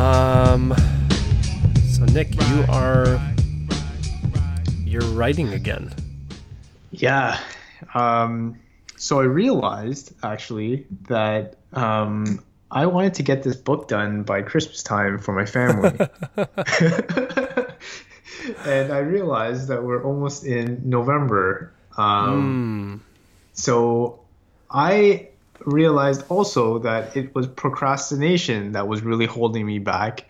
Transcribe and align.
Um. 0.00 0.74
So 1.90 2.06
Nick, 2.06 2.34
you 2.34 2.64
are 2.70 3.20
you're 4.86 5.02
writing 5.12 5.52
again. 5.52 5.92
Yeah. 6.90 7.38
Um, 7.92 8.58
so 8.96 9.20
I 9.20 9.24
realized 9.24 10.14
actually 10.22 10.86
that 11.08 11.56
um, 11.74 12.42
I 12.70 12.86
wanted 12.86 13.14
to 13.14 13.22
get 13.22 13.42
this 13.42 13.56
book 13.56 13.88
done 13.88 14.22
by 14.22 14.42
Christmas 14.42 14.82
time 14.82 15.18
for 15.18 15.32
my 15.32 15.44
family. 15.44 15.98
and 18.64 18.92
I 18.92 18.98
realized 18.98 19.68
that 19.68 19.82
we're 19.82 20.02
almost 20.02 20.44
in 20.44 20.80
November. 20.84 21.72
Um, 21.96 23.02
mm. 23.02 23.18
So 23.52 24.20
I 24.70 25.29
realized 25.64 26.24
also 26.28 26.78
that 26.80 27.16
it 27.16 27.34
was 27.34 27.46
procrastination 27.46 28.72
that 28.72 28.88
was 28.88 29.02
really 29.02 29.26
holding 29.26 29.66
me 29.66 29.78
back. 29.78 30.26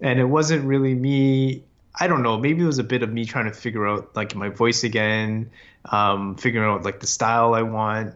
And 0.00 0.18
it 0.18 0.24
wasn't 0.24 0.64
really 0.64 0.94
me. 0.94 1.64
I 1.98 2.06
don't 2.06 2.22
know. 2.22 2.38
Maybe 2.38 2.62
it 2.62 2.66
was 2.66 2.78
a 2.78 2.84
bit 2.84 3.02
of 3.02 3.12
me 3.12 3.24
trying 3.24 3.46
to 3.46 3.52
figure 3.52 3.86
out 3.86 4.14
like 4.16 4.34
my 4.34 4.48
voice 4.48 4.84
again, 4.84 5.50
um, 5.86 6.36
figuring 6.36 6.68
out 6.68 6.82
like 6.82 7.00
the 7.00 7.06
style 7.06 7.54
I 7.54 7.62
want. 7.62 8.14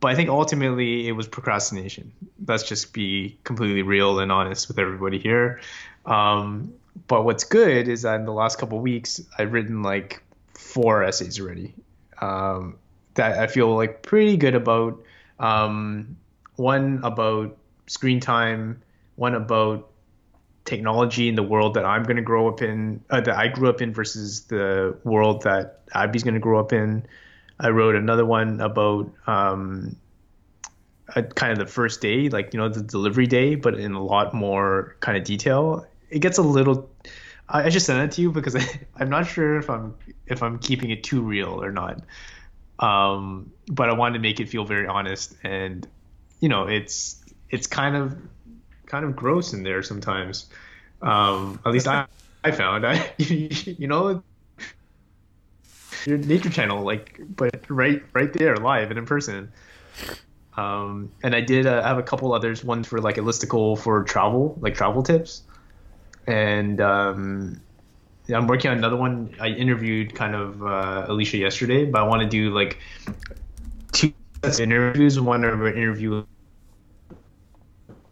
But 0.00 0.08
I 0.08 0.14
think 0.14 0.28
ultimately 0.28 1.08
it 1.08 1.12
was 1.12 1.26
procrastination. 1.26 2.12
Let's 2.46 2.64
just 2.64 2.92
be 2.92 3.38
completely 3.44 3.82
real 3.82 4.18
and 4.18 4.30
honest 4.30 4.68
with 4.68 4.78
everybody 4.78 5.18
here. 5.18 5.60
Um, 6.04 6.72
but 7.08 7.24
what's 7.24 7.44
good 7.44 7.88
is 7.88 8.02
that 8.02 8.20
in 8.20 8.26
the 8.26 8.32
last 8.32 8.58
couple 8.58 8.78
weeks, 8.80 9.20
I've 9.38 9.52
written 9.52 9.82
like 9.82 10.22
four 10.54 11.02
essays 11.02 11.40
already 11.40 11.74
um, 12.20 12.76
that 13.14 13.38
I 13.38 13.46
feel 13.46 13.74
like 13.74 14.02
pretty 14.02 14.36
good 14.36 14.54
about. 14.54 15.02
Um, 15.38 16.16
one 16.56 17.00
about 17.02 17.56
screen 17.86 18.20
time, 18.20 18.82
one 19.16 19.34
about 19.34 19.90
technology 20.64 21.28
in 21.28 21.34
the 21.34 21.42
world 21.42 21.74
that 21.74 21.84
I'm 21.84 22.02
going 22.02 22.16
to 22.16 22.22
grow 22.22 22.48
up 22.48 22.60
in, 22.60 23.02
uh, 23.10 23.20
that 23.20 23.36
I 23.36 23.48
grew 23.48 23.68
up 23.68 23.80
in 23.80 23.94
versus 23.94 24.42
the 24.44 24.96
world 25.04 25.42
that 25.42 25.80
Abby's 25.94 26.24
going 26.24 26.34
to 26.34 26.40
grow 26.40 26.58
up 26.58 26.72
in. 26.72 27.06
I 27.58 27.68
wrote 27.68 27.94
another 27.94 28.26
one 28.26 28.60
about 28.60 29.10
um, 29.26 29.96
a, 31.14 31.22
kind 31.22 31.52
of 31.52 31.58
the 31.58 31.72
first 31.72 32.00
day, 32.00 32.28
like 32.28 32.52
you 32.52 32.60
know 32.60 32.68
the 32.68 32.82
delivery 32.82 33.26
day, 33.26 33.54
but 33.54 33.78
in 33.78 33.92
a 33.92 34.02
lot 34.02 34.34
more 34.34 34.96
kind 35.00 35.16
of 35.16 35.24
detail. 35.24 35.86
It 36.10 36.18
gets 36.20 36.38
a 36.38 36.42
little. 36.42 36.90
I, 37.48 37.70
just 37.70 37.86
sent 37.86 38.00
it 38.00 38.14
to 38.16 38.22
you 38.22 38.32
because 38.32 38.56
I, 38.56 38.64
I'm 38.96 39.08
not 39.08 39.26
sure 39.26 39.56
if 39.58 39.70
I'm 39.70 39.94
if 40.26 40.42
I'm 40.42 40.58
keeping 40.58 40.90
it 40.90 41.04
too 41.04 41.22
real 41.22 41.62
or 41.62 41.72
not. 41.72 42.02
Um, 42.78 43.52
but 43.68 43.88
I 43.88 43.92
wanted 43.94 44.14
to 44.14 44.20
make 44.20 44.40
it 44.40 44.48
feel 44.48 44.64
very 44.64 44.86
honest, 44.86 45.34
and 45.42 45.86
you 46.40 46.48
know, 46.48 46.66
it's 46.66 47.22
it's 47.50 47.66
kind 47.66 47.96
of 47.96 48.16
kind 48.86 49.04
of 49.04 49.16
gross 49.16 49.52
in 49.52 49.62
there 49.62 49.82
sometimes. 49.82 50.48
Um, 51.02 51.60
at 51.64 51.72
least 51.72 51.88
I 51.88 52.06
I 52.44 52.50
found 52.50 52.86
I 52.86 53.12
you 53.18 53.88
know 53.88 54.22
your 56.06 56.18
nature 56.18 56.50
channel 56.50 56.84
like 56.84 57.20
but 57.28 57.64
right 57.68 58.02
right 58.12 58.32
there 58.32 58.56
live 58.56 58.90
and 58.90 58.98
in 58.98 59.06
person. 59.06 59.52
Um, 60.56 61.12
and 61.22 61.34
I 61.34 61.42
did 61.42 61.66
uh, 61.66 61.82
have 61.82 61.98
a 61.98 62.02
couple 62.02 62.32
others. 62.32 62.64
One 62.64 62.82
for 62.82 63.00
like 63.00 63.18
a 63.18 63.20
listicle 63.20 63.78
for 63.78 64.04
travel, 64.04 64.56
like 64.60 64.74
travel 64.74 65.02
tips, 65.02 65.42
and 66.26 66.80
um, 66.80 67.60
I'm 68.32 68.46
working 68.46 68.70
on 68.70 68.78
another 68.78 68.96
one. 68.96 69.34
I 69.40 69.48
interviewed 69.48 70.14
kind 70.14 70.34
of 70.34 70.62
uh, 70.62 71.06
Alicia 71.08 71.38
yesterday, 71.38 71.84
but 71.84 72.00
I 72.00 72.04
want 72.04 72.22
to 72.22 72.28
do 72.28 72.50
like 72.50 72.78
two 73.92 74.12
interviews. 74.58 75.20
One 75.20 75.44
of 75.44 75.60
an 75.62 75.76
interview 75.76 76.24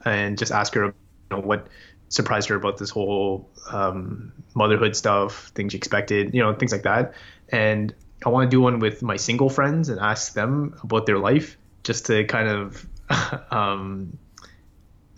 and 0.04 0.38
just 0.38 0.52
ask 0.52 0.74
her, 0.74 0.86
you 0.86 0.92
know, 1.30 1.40
what 1.40 1.66
surprised 2.08 2.48
her 2.48 2.54
about 2.54 2.78
this 2.78 2.90
whole 2.90 3.48
um, 3.72 4.32
motherhood 4.54 4.94
stuff, 4.94 5.50
things 5.54 5.72
you 5.72 5.78
expected, 5.78 6.34
you 6.34 6.42
know, 6.42 6.54
things 6.54 6.72
like 6.72 6.82
that. 6.82 7.14
And 7.48 7.94
I 8.24 8.28
want 8.28 8.50
to 8.50 8.54
do 8.54 8.60
one 8.60 8.78
with 8.78 9.02
my 9.02 9.16
single 9.16 9.48
friends 9.48 9.88
and 9.88 10.00
ask 10.00 10.34
them 10.34 10.78
about 10.82 11.06
their 11.06 11.18
life, 11.18 11.56
just 11.82 12.06
to 12.06 12.24
kind 12.24 12.48
of, 12.48 12.86
um, 13.50 14.16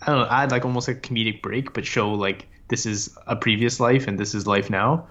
I 0.01 0.07
don't 0.07 0.19
know, 0.19 0.27
add 0.29 0.51
like 0.51 0.65
almost 0.65 0.87
a 0.87 0.93
comedic 0.93 1.41
break, 1.41 1.73
but 1.73 1.85
show 1.85 2.13
like 2.13 2.47
this 2.67 2.85
is 2.85 3.15
a 3.25 3.35
previous 3.35 3.79
life 3.79 4.07
and 4.07 4.19
this 4.19 4.35
is 4.35 4.47
life 4.47 4.69
now, 4.69 5.07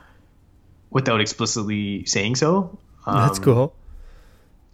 without 0.91 1.21
explicitly 1.21 2.05
saying 2.05 2.37
so. 2.37 2.79
Um, 3.07 3.27
That's 3.27 3.39
cool 3.39 3.75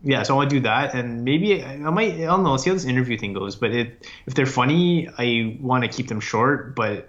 yeah, 0.04 0.25
so 0.25 0.34
I 0.34 0.37
want 0.37 0.50
to 0.50 0.56
do 0.56 0.60
that, 0.62 0.94
and 0.94 1.25
maybe 1.25 1.62
I 1.62 1.76
might. 1.76 2.15
I 2.15 2.25
don't 2.25 2.42
know. 2.42 2.56
See 2.56 2.71
how 2.71 2.75
this 2.75 2.84
interview 2.84 3.16
thing 3.16 3.34
goes. 3.34 3.54
But 3.54 3.71
it, 3.71 4.09
if 4.26 4.34
they're 4.34 4.47
funny, 4.47 5.09
I 5.16 5.56
want 5.60 5.84
to 5.84 5.88
keep 5.88 6.09
them 6.09 6.19
short. 6.19 6.75
But 6.75 7.09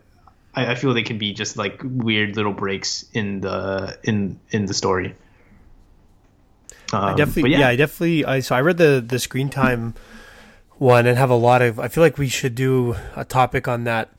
I, 0.53 0.72
I, 0.72 0.75
feel 0.75 0.94
they 0.94 1.01
can 1.01 1.17
be 1.17 1.33
just 1.33 1.57
like 1.57 1.81
weird 1.83 2.35
little 2.35 2.53
breaks 2.53 3.06
in 3.13 3.41
the 3.41 3.97
in 4.03 4.39
in 4.51 4.67
the 4.67 4.75
story. 4.75 5.16
Um, 6.91 7.03
I 7.03 7.16
definitely, 7.16 7.51
yeah. 7.51 7.59
yeah. 7.59 7.67
I 7.69 7.75
definitely. 7.75 8.25
I 8.25 8.39
so 8.41 8.56
I 8.56 8.62
read 8.62 8.78
the 8.78 9.03
the 9.06 9.17
screen 9.17 9.50
time 9.50 9.95
one 10.78 11.07
and 11.07 11.17
have 11.17 11.31
a 11.31 11.35
lot 11.35 11.63
of. 11.63 11.79
I 11.79 11.88
feel 11.88 12.03
like 12.03 12.19
we 12.19 12.28
should 12.28 12.53
do 12.53 12.95
a 13.16 13.25
topic 13.25 13.67
on 13.67 13.85
that, 13.85 14.09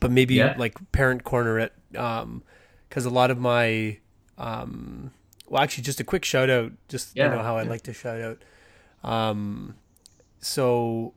but 0.00 0.10
maybe 0.10 0.34
yeah. 0.34 0.54
like 0.58 0.76
parent 0.92 1.24
corner 1.24 1.58
it, 1.58 1.72
Um 1.96 2.42
because 2.88 3.04
a 3.04 3.10
lot 3.10 3.30
of 3.30 3.38
my 3.38 3.98
um 4.38 5.12
well, 5.48 5.62
actually, 5.62 5.84
just 5.84 6.00
a 6.00 6.04
quick 6.04 6.24
shout 6.24 6.50
out. 6.50 6.72
Just 6.88 7.16
yeah, 7.16 7.24
you 7.24 7.36
know 7.36 7.42
how 7.42 7.56
I 7.56 7.62
like 7.62 7.82
to 7.82 7.92
shout 7.92 8.20
out. 8.20 8.38
Um, 9.02 9.76
so, 10.40 11.14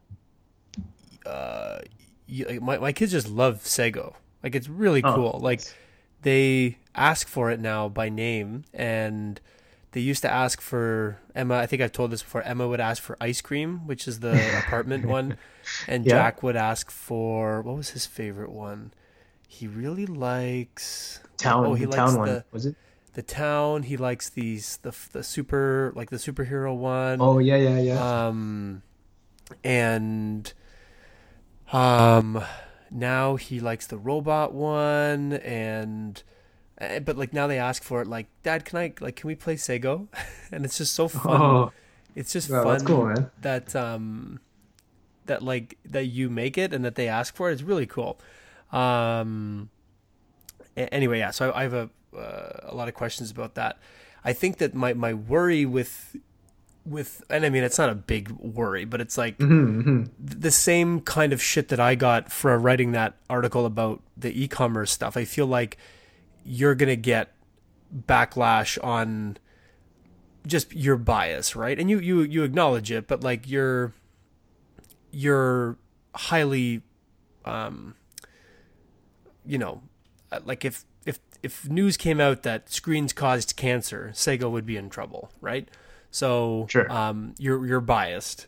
uh, 1.26 1.80
my 2.62 2.78
my 2.78 2.94
kids 2.94 3.12
just 3.12 3.28
love 3.28 3.66
Sago. 3.66 4.16
Like 4.42 4.56
it's 4.56 4.70
really 4.70 5.04
oh, 5.04 5.14
cool. 5.14 5.40
Like 5.42 5.62
they 6.22 6.78
ask 6.96 7.28
for 7.28 7.52
it 7.52 7.60
now 7.60 7.90
by 7.90 8.10
name, 8.10 8.64
and 8.74 9.40
they 9.94 10.02
used 10.02 10.22
to 10.22 10.32
ask 10.32 10.62
for 10.62 11.20
Emma. 11.36 11.56
I 11.56 11.66
think 11.66 11.82
I've 11.82 11.92
told 11.92 12.12
this 12.12 12.24
before. 12.24 12.42
Emma 12.44 12.68
would 12.68 12.80
ask 12.80 13.04
for 13.04 13.18
ice 13.20 13.42
cream, 13.42 13.86
which 13.88 14.08
is 14.08 14.22
the 14.22 14.34
apartment 14.66 15.06
one, 15.06 15.38
and 15.88 16.06
yeah. 16.06 16.12
Jack 16.12 16.44
would 16.44 16.56
ask 16.56 16.90
for 16.90 17.62
what 17.62 17.76
was 17.76 17.90
his 17.90 18.06
favorite 18.06 18.52
one. 18.52 18.94
He 19.48 19.68
really 19.68 20.06
likes 20.06 21.20
town. 21.38 21.66
Oh, 21.66 21.74
he 21.74 21.86
likes 21.86 21.96
town 21.98 22.14
the, 22.14 22.20
one. 22.20 22.44
Was 22.52 22.66
it? 22.68 22.76
the 23.14 23.22
town. 23.22 23.84
He 23.84 23.98
likes 23.98 24.30
these 24.30 24.78
the 24.78 24.96
the 25.12 25.24
super 25.24 25.92
like 25.96 26.10
the 26.10 26.18
superhero 26.18 26.76
one. 26.76 27.20
Oh 27.20 27.40
yeah 27.40 27.58
yeah 27.58 27.80
yeah. 27.80 28.28
Um, 28.28 28.84
and 29.64 30.54
um, 31.74 32.42
now 32.90 33.36
he 33.36 33.60
likes 33.60 33.88
the 33.88 33.98
robot 33.98 34.54
one 34.54 35.34
and. 35.34 36.24
Eh, 36.82 37.00
but 37.00 37.16
like 37.16 37.32
now 37.32 37.46
they 37.46 37.60
ask 37.60 37.84
for 37.84 38.02
it 38.02 38.08
like 38.08 38.26
dad 38.42 38.66
can 38.66 38.80
i 38.80 38.94
like 39.00 39.16
can 39.16 39.28
we 39.28 39.36
play 39.36 39.56
sago 39.56 40.08
and 40.52 40.66
it's 40.66 40.78
just 40.80 40.94
so 40.94 41.08
fun 41.08 41.42
oh, 41.42 41.72
it's 42.16 42.34
just 42.34 42.50
fun 42.50 42.84
cool, 42.84 43.14
that 43.42 43.76
um 43.76 44.40
that 45.28 45.44
like 45.44 45.78
that 45.86 46.06
you 46.06 46.28
make 46.28 46.58
it 46.58 46.74
and 46.74 46.84
that 46.84 46.96
they 46.96 47.08
ask 47.08 47.36
for 47.36 47.50
it 47.50 47.54
it's 47.54 47.62
really 47.62 47.86
cool 47.86 48.20
um 48.72 49.70
anyway 50.76 51.20
yeah 51.20 51.30
so 51.30 51.52
I, 51.52 51.60
I 51.60 51.64
have 51.64 51.74
a 51.74 51.90
uh, 52.16 52.60
a 52.64 52.76
lot 52.76 52.88
of 52.88 52.94
questions 52.94 53.32
about 53.32 53.56
that. 53.56 53.78
I 54.24 54.34
think 54.34 54.58
that 54.58 54.74
my 54.74 54.94
my 54.94 55.14
worry 55.14 55.66
with 55.66 56.16
with 56.86 57.24
and 57.30 57.46
I 57.46 57.50
mean 57.50 57.64
it's 57.64 57.78
not 57.78 57.90
a 57.90 57.96
big 57.96 58.30
worry, 58.32 58.86
but 58.86 59.02
it's 59.02 59.18
like 59.18 59.38
mm-hmm, 59.38 59.82
mm-hmm. 59.82 60.04
the 60.20 60.52
same 60.52 61.02
kind 61.02 61.34
of 61.34 61.42
shit 61.42 61.70
that 61.70 61.80
I 61.80 61.96
got 61.96 62.32
for 62.32 62.58
writing 62.58 62.92
that 62.92 63.16
article 63.30 63.66
about 63.66 64.02
the 64.18 64.44
e-commerce 64.44 64.92
stuff. 64.92 65.18
I 65.18 65.26
feel 65.26 65.48
like 65.48 65.78
you're 66.44 66.76
gonna 66.76 66.96
get 66.96 67.34
backlash 68.08 68.82
on 68.84 69.38
just 70.46 70.74
your 70.74 70.98
bias, 70.98 71.56
right? 71.56 71.80
And 71.80 71.90
you 71.90 72.00
you 72.00 72.22
you 72.22 72.44
acknowledge 72.44 72.92
it, 72.92 73.08
but 73.08 73.24
like 73.24 73.50
you're 73.50 73.94
you're 75.12 75.78
highly 76.16 76.82
um 77.46 77.96
you 79.46 79.58
know 79.58 79.82
like 80.46 80.64
if 80.64 80.86
if 81.06 81.20
if 81.44 81.70
news 81.70 81.98
came 81.98 82.20
out 82.20 82.44
that 82.44 82.70
screens 82.70 83.14
caused 83.14 83.56
cancer, 83.56 84.12
Sago 84.14 84.50
would 84.50 84.66
be 84.66 84.78
in 84.78 84.90
trouble, 84.90 85.32
right? 85.42 85.68
So 86.12 86.68
sure. 86.70 86.92
um, 86.92 87.36
you're 87.38 87.66
you're 87.66 87.82
biased, 87.82 88.48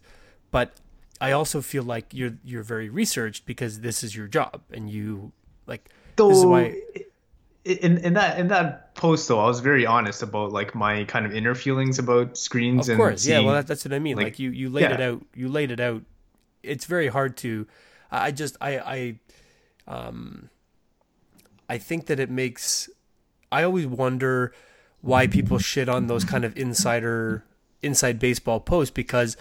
but 0.51 0.73
I 1.21 1.31
also 1.31 1.61
feel 1.61 1.83
like 1.83 2.13
you're 2.13 2.37
you're 2.43 2.63
very 2.63 2.89
researched 2.89 3.45
because 3.45 3.79
this 3.81 4.03
is 4.03 4.15
your 4.15 4.27
job, 4.27 4.61
and 4.71 4.89
you 4.89 5.31
like 5.65 5.89
though, 6.15 6.29
this 6.29 6.39
is 6.39 6.45
why. 6.45 6.81
In, 7.65 7.97
in 7.99 8.13
that 8.13 8.39
in 8.39 8.49
that 8.49 8.93
post 8.93 9.27
though, 9.29 9.39
I 9.39 9.47
was 9.47 9.61
very 9.61 9.85
honest 9.85 10.21
about 10.21 10.51
like 10.51 10.75
my 10.75 11.05
kind 11.05 11.25
of 11.25 11.33
inner 11.33 11.55
feelings 11.55 11.97
about 11.97 12.37
screens. 12.37 12.89
Of 12.89 12.97
course, 12.97 13.21
seeing, 13.21 13.39
yeah. 13.39 13.45
Well, 13.45 13.55
that, 13.55 13.67
that's 13.67 13.85
what 13.85 13.93
I 13.93 13.99
mean. 13.99 14.17
Like, 14.17 14.25
like 14.25 14.39
you 14.39 14.51
you 14.51 14.69
laid 14.69 14.81
yeah. 14.81 14.93
it 14.95 15.01
out. 15.01 15.25
You 15.33 15.47
laid 15.47 15.71
it 15.71 15.79
out. 15.79 16.03
It's 16.61 16.85
very 16.85 17.07
hard 17.07 17.37
to. 17.37 17.65
I 18.11 18.31
just 18.31 18.57
I 18.59 18.79
I 18.79 19.19
um 19.87 20.49
I 21.69 21.77
think 21.77 22.07
that 22.07 22.19
it 22.19 22.29
makes. 22.29 22.89
I 23.51 23.63
always 23.63 23.87
wonder 23.87 24.53
why 25.01 25.27
people 25.27 25.57
shit 25.57 25.87
on 25.87 26.07
those 26.07 26.25
kind 26.25 26.43
of 26.43 26.57
insider 26.57 27.45
inside 27.81 28.19
baseball 28.19 28.59
posts 28.59 28.91
because 28.91 29.37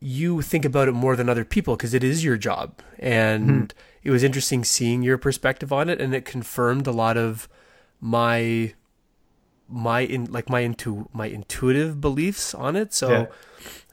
you 0.00 0.42
think 0.42 0.64
about 0.64 0.88
it 0.88 0.92
more 0.92 1.16
than 1.16 1.28
other 1.28 1.44
people 1.44 1.76
because 1.76 1.94
it 1.94 2.04
is 2.04 2.22
your 2.22 2.36
job 2.36 2.80
and 2.98 3.48
mm-hmm. 3.48 3.78
It 4.04 4.10
was 4.10 4.22
interesting 4.22 4.64
seeing 4.64 5.02
your 5.02 5.18
perspective 5.18 5.72
on 5.72 5.88
it, 5.88 6.00
and 6.00 6.14
it 6.14 6.24
confirmed 6.24 6.86
a 6.86 6.92
lot 6.92 7.16
of 7.16 7.48
my 8.00 8.74
my 9.66 10.00
in 10.00 10.26
like 10.26 10.50
my 10.50 10.60
into 10.60 11.08
my 11.12 11.26
intuitive 11.26 12.00
beliefs 12.00 12.54
on 12.54 12.76
it. 12.76 12.92
So, 12.92 13.10
yeah. 13.10 13.26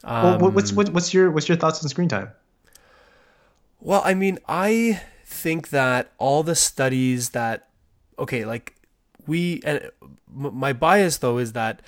um, 0.04 0.38
well, 0.38 0.50
what's 0.50 0.72
what's 0.72 1.14
your 1.14 1.30
what's 1.30 1.48
your 1.48 1.56
thoughts 1.56 1.82
on 1.82 1.88
screen 1.88 2.08
time? 2.08 2.30
Well, 3.80 4.02
I 4.04 4.14
mean, 4.14 4.38
I 4.46 5.00
think 5.24 5.70
that 5.70 6.12
all 6.18 6.42
the 6.42 6.54
studies 6.54 7.30
that 7.30 7.68
okay, 8.18 8.44
like 8.44 8.76
we 9.26 9.62
and 9.64 9.90
my 10.28 10.74
bias 10.74 11.18
though 11.18 11.38
is 11.38 11.52
that 11.52 11.80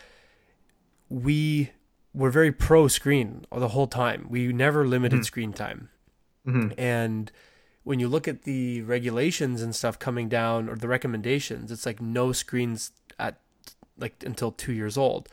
we 1.10 1.70
were 2.14 2.30
very 2.30 2.52
pro 2.52 2.88
screen 2.88 3.44
the 3.54 3.68
whole 3.68 3.86
time. 3.86 4.26
We 4.30 4.52
never 4.52 4.86
limited 4.86 5.16
mm-hmm. 5.16 5.24
screen 5.24 5.52
time. 5.52 5.90
Mm-hmm. 6.46 6.78
And 6.78 7.32
when 7.84 8.00
you 8.00 8.08
look 8.08 8.26
at 8.26 8.42
the 8.42 8.82
regulations 8.82 9.62
and 9.62 9.74
stuff 9.76 9.98
coming 9.98 10.28
down 10.28 10.68
or 10.68 10.74
the 10.74 10.88
recommendations, 10.88 11.70
it's 11.70 11.86
like 11.86 12.00
no 12.00 12.32
screens 12.32 12.92
at 13.18 13.38
like 13.98 14.14
until 14.24 14.50
2 14.50 14.72
years 14.72 14.96
old. 14.96 15.28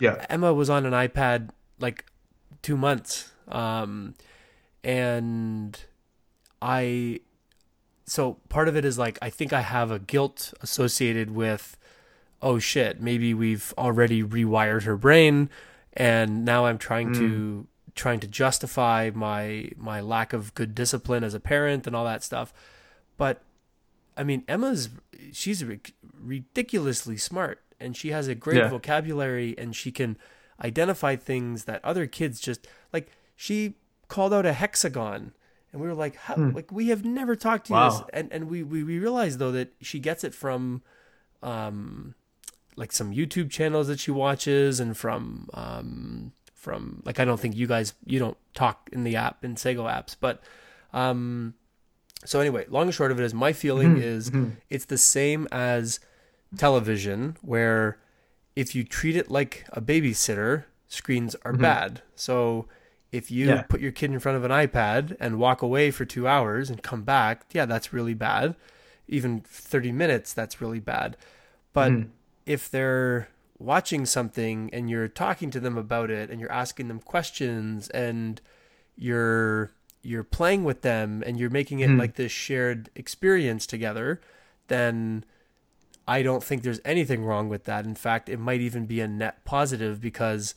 Yeah. 0.00 0.24
Emma 0.30 0.54
was 0.54 0.70
on 0.70 0.86
an 0.86 0.92
iPad 0.92 1.50
like 1.78 2.06
2 2.62 2.76
months. 2.76 3.32
Um 3.48 4.14
and 4.84 5.78
I 6.62 7.20
so 8.06 8.38
part 8.48 8.68
of 8.68 8.76
it 8.76 8.84
is 8.84 8.98
like 8.98 9.18
I 9.20 9.28
think 9.28 9.52
I 9.52 9.60
have 9.60 9.90
a 9.90 9.98
guilt 9.98 10.54
associated 10.62 11.32
with 11.32 11.76
oh 12.40 12.60
shit, 12.60 13.00
maybe 13.00 13.34
we've 13.34 13.74
already 13.76 14.22
rewired 14.22 14.84
her 14.84 14.96
brain 14.96 15.50
and 15.94 16.44
now 16.44 16.66
I'm 16.66 16.78
trying 16.78 17.10
mm. 17.10 17.18
to 17.18 17.66
trying 17.98 18.20
to 18.20 18.28
justify 18.28 19.10
my 19.14 19.70
my 19.76 20.00
lack 20.00 20.32
of 20.32 20.54
good 20.54 20.74
discipline 20.74 21.24
as 21.24 21.34
a 21.34 21.40
parent 21.40 21.86
and 21.86 21.94
all 21.94 22.04
that 22.04 22.22
stuff. 22.22 22.54
But 23.18 23.42
I 24.16 24.24
mean, 24.24 24.44
Emma's 24.48 24.88
she's 25.32 25.64
ridiculously 26.18 27.16
smart 27.16 27.60
and 27.80 27.96
she 27.96 28.10
has 28.10 28.28
a 28.28 28.34
great 28.34 28.58
yeah. 28.58 28.68
vocabulary 28.68 29.54
and 29.58 29.74
she 29.74 29.90
can 29.90 30.16
identify 30.62 31.16
things 31.16 31.64
that 31.64 31.84
other 31.84 32.06
kids 32.06 32.40
just 32.40 32.66
like 32.92 33.10
she 33.36 33.74
called 34.08 34.32
out 34.32 34.46
a 34.46 34.52
hexagon 34.52 35.32
and 35.72 35.80
we 35.80 35.86
were 35.86 35.94
like 35.94 36.16
How, 36.16 36.34
hmm. 36.34 36.50
like 36.50 36.72
we 36.72 36.88
have 36.88 37.04
never 37.04 37.36
talked 37.36 37.66
to 37.66 37.72
wow. 37.74 37.90
you 37.90 38.06
and 38.12 38.32
and 38.32 38.48
we, 38.48 38.62
we 38.62 38.82
we 38.82 38.98
realized 38.98 39.38
though 39.38 39.52
that 39.52 39.74
she 39.80 40.00
gets 40.00 40.24
it 40.24 40.34
from 40.34 40.82
um 41.42 42.14
like 42.76 42.92
some 42.92 43.12
YouTube 43.12 43.50
channels 43.50 43.88
that 43.88 44.00
she 44.00 44.10
watches 44.10 44.80
and 44.80 44.96
from 44.96 45.48
um 45.54 46.32
from 46.68 47.02
like 47.06 47.18
I 47.18 47.24
don't 47.24 47.40
think 47.40 47.56
you 47.56 47.66
guys 47.66 47.94
you 48.04 48.18
don't 48.18 48.36
talk 48.52 48.90
in 48.92 49.04
the 49.04 49.16
app 49.16 49.42
in 49.42 49.56
Sago 49.56 49.86
apps 49.86 50.14
but 50.20 50.42
um 50.92 51.54
so 52.26 52.40
anyway 52.40 52.66
long 52.68 52.82
and 52.88 52.94
short 52.94 53.10
of 53.10 53.18
it 53.18 53.24
is 53.24 53.32
my 53.32 53.54
feeling 53.54 53.94
mm-hmm. 53.94 54.02
is 54.02 54.30
mm-hmm. 54.30 54.50
it's 54.68 54.84
the 54.84 54.98
same 54.98 55.48
as 55.50 55.98
television 56.58 57.38
where 57.40 57.98
if 58.54 58.74
you 58.74 58.84
treat 58.84 59.16
it 59.16 59.30
like 59.30 59.64
a 59.70 59.80
babysitter 59.80 60.64
screens 60.88 61.34
are 61.44 61.52
mm-hmm. 61.52 61.62
bad 61.62 62.02
so 62.14 62.66
if 63.12 63.30
you 63.30 63.46
yeah. 63.46 63.62
put 63.62 63.80
your 63.80 63.92
kid 63.92 64.10
in 64.10 64.18
front 64.18 64.36
of 64.36 64.44
an 64.44 64.50
iPad 64.50 65.16
and 65.18 65.38
walk 65.38 65.62
away 65.62 65.90
for 65.90 66.04
two 66.04 66.28
hours 66.28 66.68
and 66.68 66.82
come 66.82 67.02
back, 67.02 67.46
yeah, 67.52 67.64
that's 67.64 67.92
really 67.92 68.12
bad. 68.12 68.54
Even 69.08 69.40
30 69.40 69.92
minutes, 69.92 70.34
that's 70.34 70.60
really 70.60 70.80
bad. 70.80 71.16
But 71.72 71.92
mm. 71.92 72.08
if 72.44 72.70
they're 72.70 73.28
watching 73.58 74.06
something 74.06 74.70
and 74.72 74.88
you're 74.88 75.08
talking 75.08 75.50
to 75.50 75.60
them 75.60 75.76
about 75.76 76.10
it 76.10 76.30
and 76.30 76.40
you're 76.40 76.52
asking 76.52 76.88
them 76.88 77.00
questions 77.00 77.88
and 77.90 78.40
you're 78.96 79.72
you're 80.02 80.24
playing 80.24 80.64
with 80.64 80.82
them 80.82 81.22
and 81.26 81.38
you're 81.38 81.50
making 81.50 81.80
it 81.80 81.90
mm. 81.90 81.98
like 81.98 82.14
this 82.14 82.32
shared 82.32 82.88
experience 82.94 83.66
together, 83.66 84.20
then 84.68 85.24
I 86.06 86.22
don't 86.22 86.42
think 86.42 86.62
there's 86.62 86.80
anything 86.84 87.24
wrong 87.24 87.48
with 87.48 87.64
that. 87.64 87.84
In 87.84 87.94
fact, 87.94 88.28
it 88.28 88.38
might 88.38 88.60
even 88.60 88.86
be 88.86 89.00
a 89.00 89.08
net 89.08 89.44
positive 89.44 90.00
because 90.00 90.54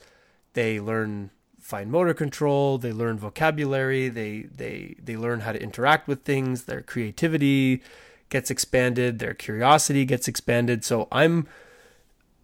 they 0.53 0.79
learn 0.79 1.31
fine 1.59 1.91
motor 1.91 2.13
control, 2.13 2.77
they 2.77 2.93
learn 2.93 3.17
vocabulary, 3.17 4.09
they 4.09 4.43
they 4.43 4.95
they 5.01 5.17
learn 5.17 5.41
how 5.41 5.51
to 5.51 5.61
interact 5.61 6.07
with 6.07 6.23
things, 6.23 6.63
their 6.63 6.81
creativity 6.81 7.81
gets 8.29 8.49
expanded, 8.49 9.19
their 9.19 9.33
curiosity 9.33 10.05
gets 10.05 10.27
expanded. 10.27 10.85
So 10.85 11.07
I'm 11.11 11.47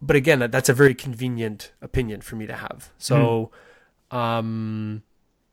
but 0.02 0.16
again, 0.16 0.40
that's 0.52 0.70
a 0.70 0.74
very 0.74 0.94
convenient 0.94 1.72
opinion 1.82 2.22
for 2.22 2.36
me 2.36 2.48
to 2.48 2.56
have. 2.56 2.92
So 2.98 3.52
mm. 4.12 4.18
um 4.18 5.04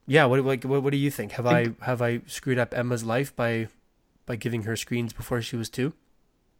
yeah, 0.06 0.26
what 0.26 0.44
like 0.44 0.64
what, 0.64 0.82
what 0.82 0.90
do 0.90 0.98
you 0.98 1.10
think? 1.10 1.32
Have 1.32 1.46
I, 1.46 1.60
I 1.60 1.74
have 1.82 2.02
I 2.02 2.20
screwed 2.26 2.58
up 2.58 2.74
Emma's 2.74 3.04
life 3.04 3.34
by 3.34 3.68
by 4.26 4.36
giving 4.36 4.62
her 4.64 4.76
screens 4.76 5.12
before 5.12 5.40
she 5.42 5.56
was 5.56 5.68
2? 5.70 5.92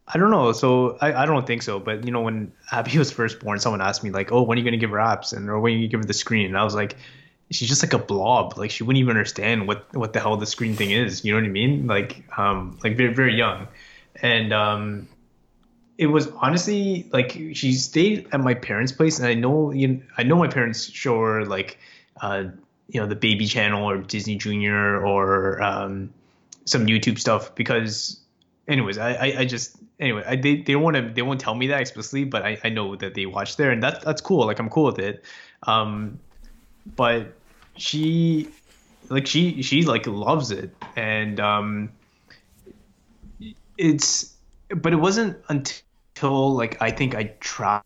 I 0.07 0.19
don't 0.19 0.31
know. 0.31 0.53
So 0.53 0.99
I, 1.01 1.23
I 1.23 1.27
don't 1.27 1.47
think 1.47 1.63
so. 1.63 1.79
But 1.81 2.05
you 2.05 2.13
know, 2.13 2.21
when 2.21 2.53
Abby 2.73 2.99
was 2.99 3.11
first 3.11 3.41
born, 3.41 3.59
someone 3.59 3.81
asked 3.81 4.05
me 4.05 4.11
like, 4.11 4.33
"Oh, 4.33 4.43
when 4.43 4.57
are 4.57 4.61
you 4.61 4.65
gonna 4.65 4.77
give 4.77 4.91
her 4.91 4.99
apps?" 4.99 5.33
and 5.33 5.49
or 5.49 5.61
when 5.61 5.73
are 5.73 5.77
you 5.77 5.83
gonna 5.83 5.91
give 5.91 6.01
her 6.01 6.07
the 6.07 6.15
screen? 6.15 6.47
And 6.47 6.59
I 6.59 6.65
was 6.65 6.75
like, 6.75 6.97
she's 7.51 7.69
just 7.69 7.83
like 7.83 7.93
a 7.93 7.99
blob. 7.99 8.59
Like 8.59 8.71
she 8.71 8.83
wouldn't 8.83 9.01
even 9.01 9.11
understand 9.11 9.67
what 9.67 9.95
what 9.95 10.13
the 10.13 10.21
hell 10.21 10.37
the 10.37 10.47
screen 10.47 10.75
thing 10.75 10.91
is. 10.91 11.25
You 11.25 11.33
know 11.33 11.41
what 11.41 11.47
I 11.47 11.53
mean? 11.53 11.87
Like 11.87 12.25
um 12.39 12.79
like 12.83 12.97
very 12.97 13.15
very 13.15 13.35
young, 13.35 13.69
and 14.21 14.53
um 14.53 15.09
it 15.97 16.07
was 16.07 16.29
honestly 16.29 17.09
like 17.13 17.33
she 17.33 17.73
stayed 17.73 18.29
at 18.33 18.41
my 18.41 18.55
parents' 18.55 18.93
place, 18.93 19.19
and 19.19 19.29
I 19.29 19.35
know 19.35 19.71
you 19.71 19.89
know, 19.89 20.01
I 20.17 20.23
know 20.23 20.37
my 20.37 20.49
parents 20.49 20.91
show 20.91 21.21
her 21.21 21.45
like 21.45 21.79
uh 22.21 22.45
you 22.89 23.01
know 23.01 23.07
the 23.07 23.17
baby 23.17 23.47
channel 23.47 23.89
or 23.89 23.99
Disney 23.99 24.37
Junior 24.37 25.01
or 25.05 25.63
um 25.63 26.13
some 26.65 26.87
YouTube 26.87 27.19
stuff 27.19 27.55
because 27.55 28.21
anyways 28.67 28.99
I 28.99 29.13
I, 29.15 29.35
I 29.41 29.45
just 29.45 29.77
anyway, 30.01 30.25
I, 30.27 30.37
they 30.37 30.57
they 30.57 30.73
don't 30.73 30.83
want 30.83 30.97
to 30.97 31.03
they 31.03 31.23
won't 31.23 31.41
tell 31.41 31.55
me 31.55 31.69
that 31.69 31.81
explicitly, 31.81 32.25
but 32.25 32.43
I, 32.43 32.59
I 32.65 32.69
know 32.69 32.97
that 32.97 33.15
they 33.15 33.27
watch 33.27 33.57
there, 33.57 33.71
and 33.71 33.83
that's 33.83 34.05
that's 34.05 34.21
cool. 34.21 34.47
Like 34.47 34.59
I'm 34.59 34.71
cool 34.71 34.87
with 34.87 34.99
it. 34.99 35.25
Um, 35.65 36.19
but 36.97 37.33
she 37.77 38.49
like 39.09 39.27
she 39.27 39.63
she 39.63 39.85
like 39.85 40.07
loves 40.07 40.51
it, 40.51 40.75
and 40.97 41.41
um, 41.41 41.93
it's 43.79 44.35
but 44.69 44.93
it 44.93 44.97
wasn't 44.97 45.37
until 45.49 45.84
like 46.23 46.81
I 46.81 46.91
think 46.91 47.15
I 47.15 47.25
traveled 47.41 47.85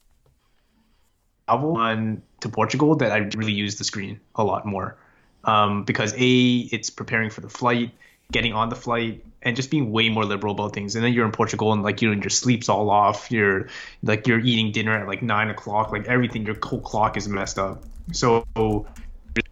on 1.48 2.22
to 2.40 2.48
Portugal 2.48 2.96
that 2.96 3.12
I 3.12 3.18
really 3.36 3.52
use 3.52 3.78
the 3.78 3.84
screen 3.84 4.20
a 4.34 4.44
lot 4.44 4.66
more. 4.66 4.96
Um, 5.44 5.84
because 5.84 6.12
a 6.16 6.56
it's 6.72 6.90
preparing 6.90 7.30
for 7.30 7.40
the 7.40 7.48
flight, 7.48 7.92
getting 8.30 8.52
on 8.52 8.68
the 8.68 8.76
flight, 8.76 9.24
and 9.42 9.56
just 9.56 9.70
being 9.70 9.92
way 9.92 10.08
more 10.08 10.24
liberal 10.24 10.52
about 10.52 10.74
things. 10.74 10.94
And 10.94 11.04
then 11.04 11.12
you're 11.12 11.24
in 11.24 11.32
Portugal 11.32 11.72
and 11.72 11.82
like 11.82 12.02
you 12.02 12.14
know 12.14 12.20
your 12.20 12.30
sleep's 12.30 12.68
all 12.68 12.90
off. 12.90 13.30
You're 13.30 13.68
like 14.02 14.26
you're 14.26 14.40
eating 14.40 14.72
dinner 14.72 14.96
at 14.96 15.06
like 15.06 15.22
nine 15.22 15.48
o'clock. 15.48 15.90
Like 15.92 16.06
everything, 16.06 16.44
your 16.44 16.56
clock 16.56 17.16
is 17.16 17.28
messed 17.28 17.58
up. 17.58 17.82
So, 18.12 18.44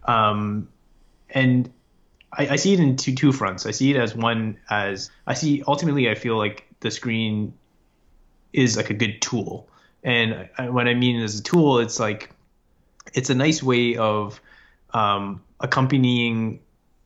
um, 0.03 0.67
and 1.29 1.71
I, 2.31 2.49
I 2.49 2.55
see 2.57 2.73
it 2.73 2.79
in 2.79 2.97
two 2.97 3.15
two 3.15 3.31
fronts. 3.31 3.65
I 3.65 3.71
see 3.71 3.91
it 3.91 3.97
as 3.97 4.15
one 4.15 4.57
as 4.69 5.09
I 5.25 5.33
see 5.33 5.63
ultimately 5.67 6.09
I 6.09 6.15
feel 6.15 6.37
like 6.37 6.67
the 6.81 6.91
screen 6.91 7.53
is 8.57 8.75
like 8.75 8.89
a 8.89 8.93
good 8.93 9.21
tool. 9.21 9.69
And 10.03 10.49
I, 10.57 10.69
what 10.69 10.87
I 10.87 10.95
mean 10.95 11.21
as 11.21 11.39
a 11.39 11.43
tool, 11.43 11.77
it's 11.77 11.99
like 11.99 12.31
it's 13.13 13.29
a 13.29 13.35
nice 13.35 13.61
way 13.61 13.95
of 13.97 14.41
um, 14.93 15.41
accompanying 15.59 16.59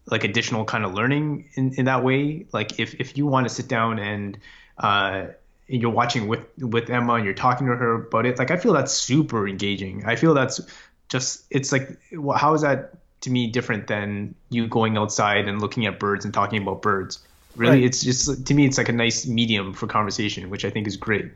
like 0.09 0.23
additional 0.23 0.65
kind 0.65 0.85
of 0.85 0.93
learning 0.93 1.49
in, 1.55 1.73
in 1.75 1.85
that 1.85 2.03
way. 2.03 2.45
Like 2.53 2.79
if, 2.79 2.95
if 2.95 3.17
you 3.17 3.27
want 3.27 3.47
to 3.47 3.53
sit 3.53 3.67
down 3.67 3.99
and 3.99 4.37
uh, 4.77 5.27
you're 5.67 5.91
watching 5.91 6.27
with 6.27 6.45
with 6.57 6.89
Emma 6.89 7.15
and 7.15 7.25
you're 7.25 7.33
talking 7.33 7.67
to 7.67 7.75
her 7.75 7.93
about 8.05 8.25
it, 8.25 8.39
like 8.39 8.49
I 8.49 8.55
feel 8.55 8.73
that's 8.73 8.93
super 8.93 9.47
engaging. 9.47 10.05
I 10.05 10.15
feel 10.15 10.33
that's 10.33 10.61
just 11.09 11.45
it's 11.49 11.71
like 11.71 11.97
how 12.37 12.53
is 12.53 12.61
that 12.61 12.93
to 13.21 13.29
me 13.29 13.47
different 13.47 13.87
than 13.87 14.35
you 14.49 14.67
going 14.67 14.97
outside 14.97 15.49
and 15.49 15.61
looking 15.61 15.85
at 15.85 15.99
birds 15.99 16.23
and 16.23 16.33
talking 16.33 16.61
about 16.61 16.81
birds? 16.81 17.19
Really, 17.55 17.77
right. 17.77 17.83
it's 17.83 18.01
just 18.01 18.45
to 18.45 18.53
me 18.53 18.65
it's 18.65 18.77
like 18.77 18.89
a 18.89 18.93
nice 18.93 19.25
medium 19.25 19.73
for 19.73 19.87
conversation, 19.87 20.49
which 20.49 20.65
I 20.65 20.69
think 20.69 20.87
is 20.87 20.97
great. 20.97 21.31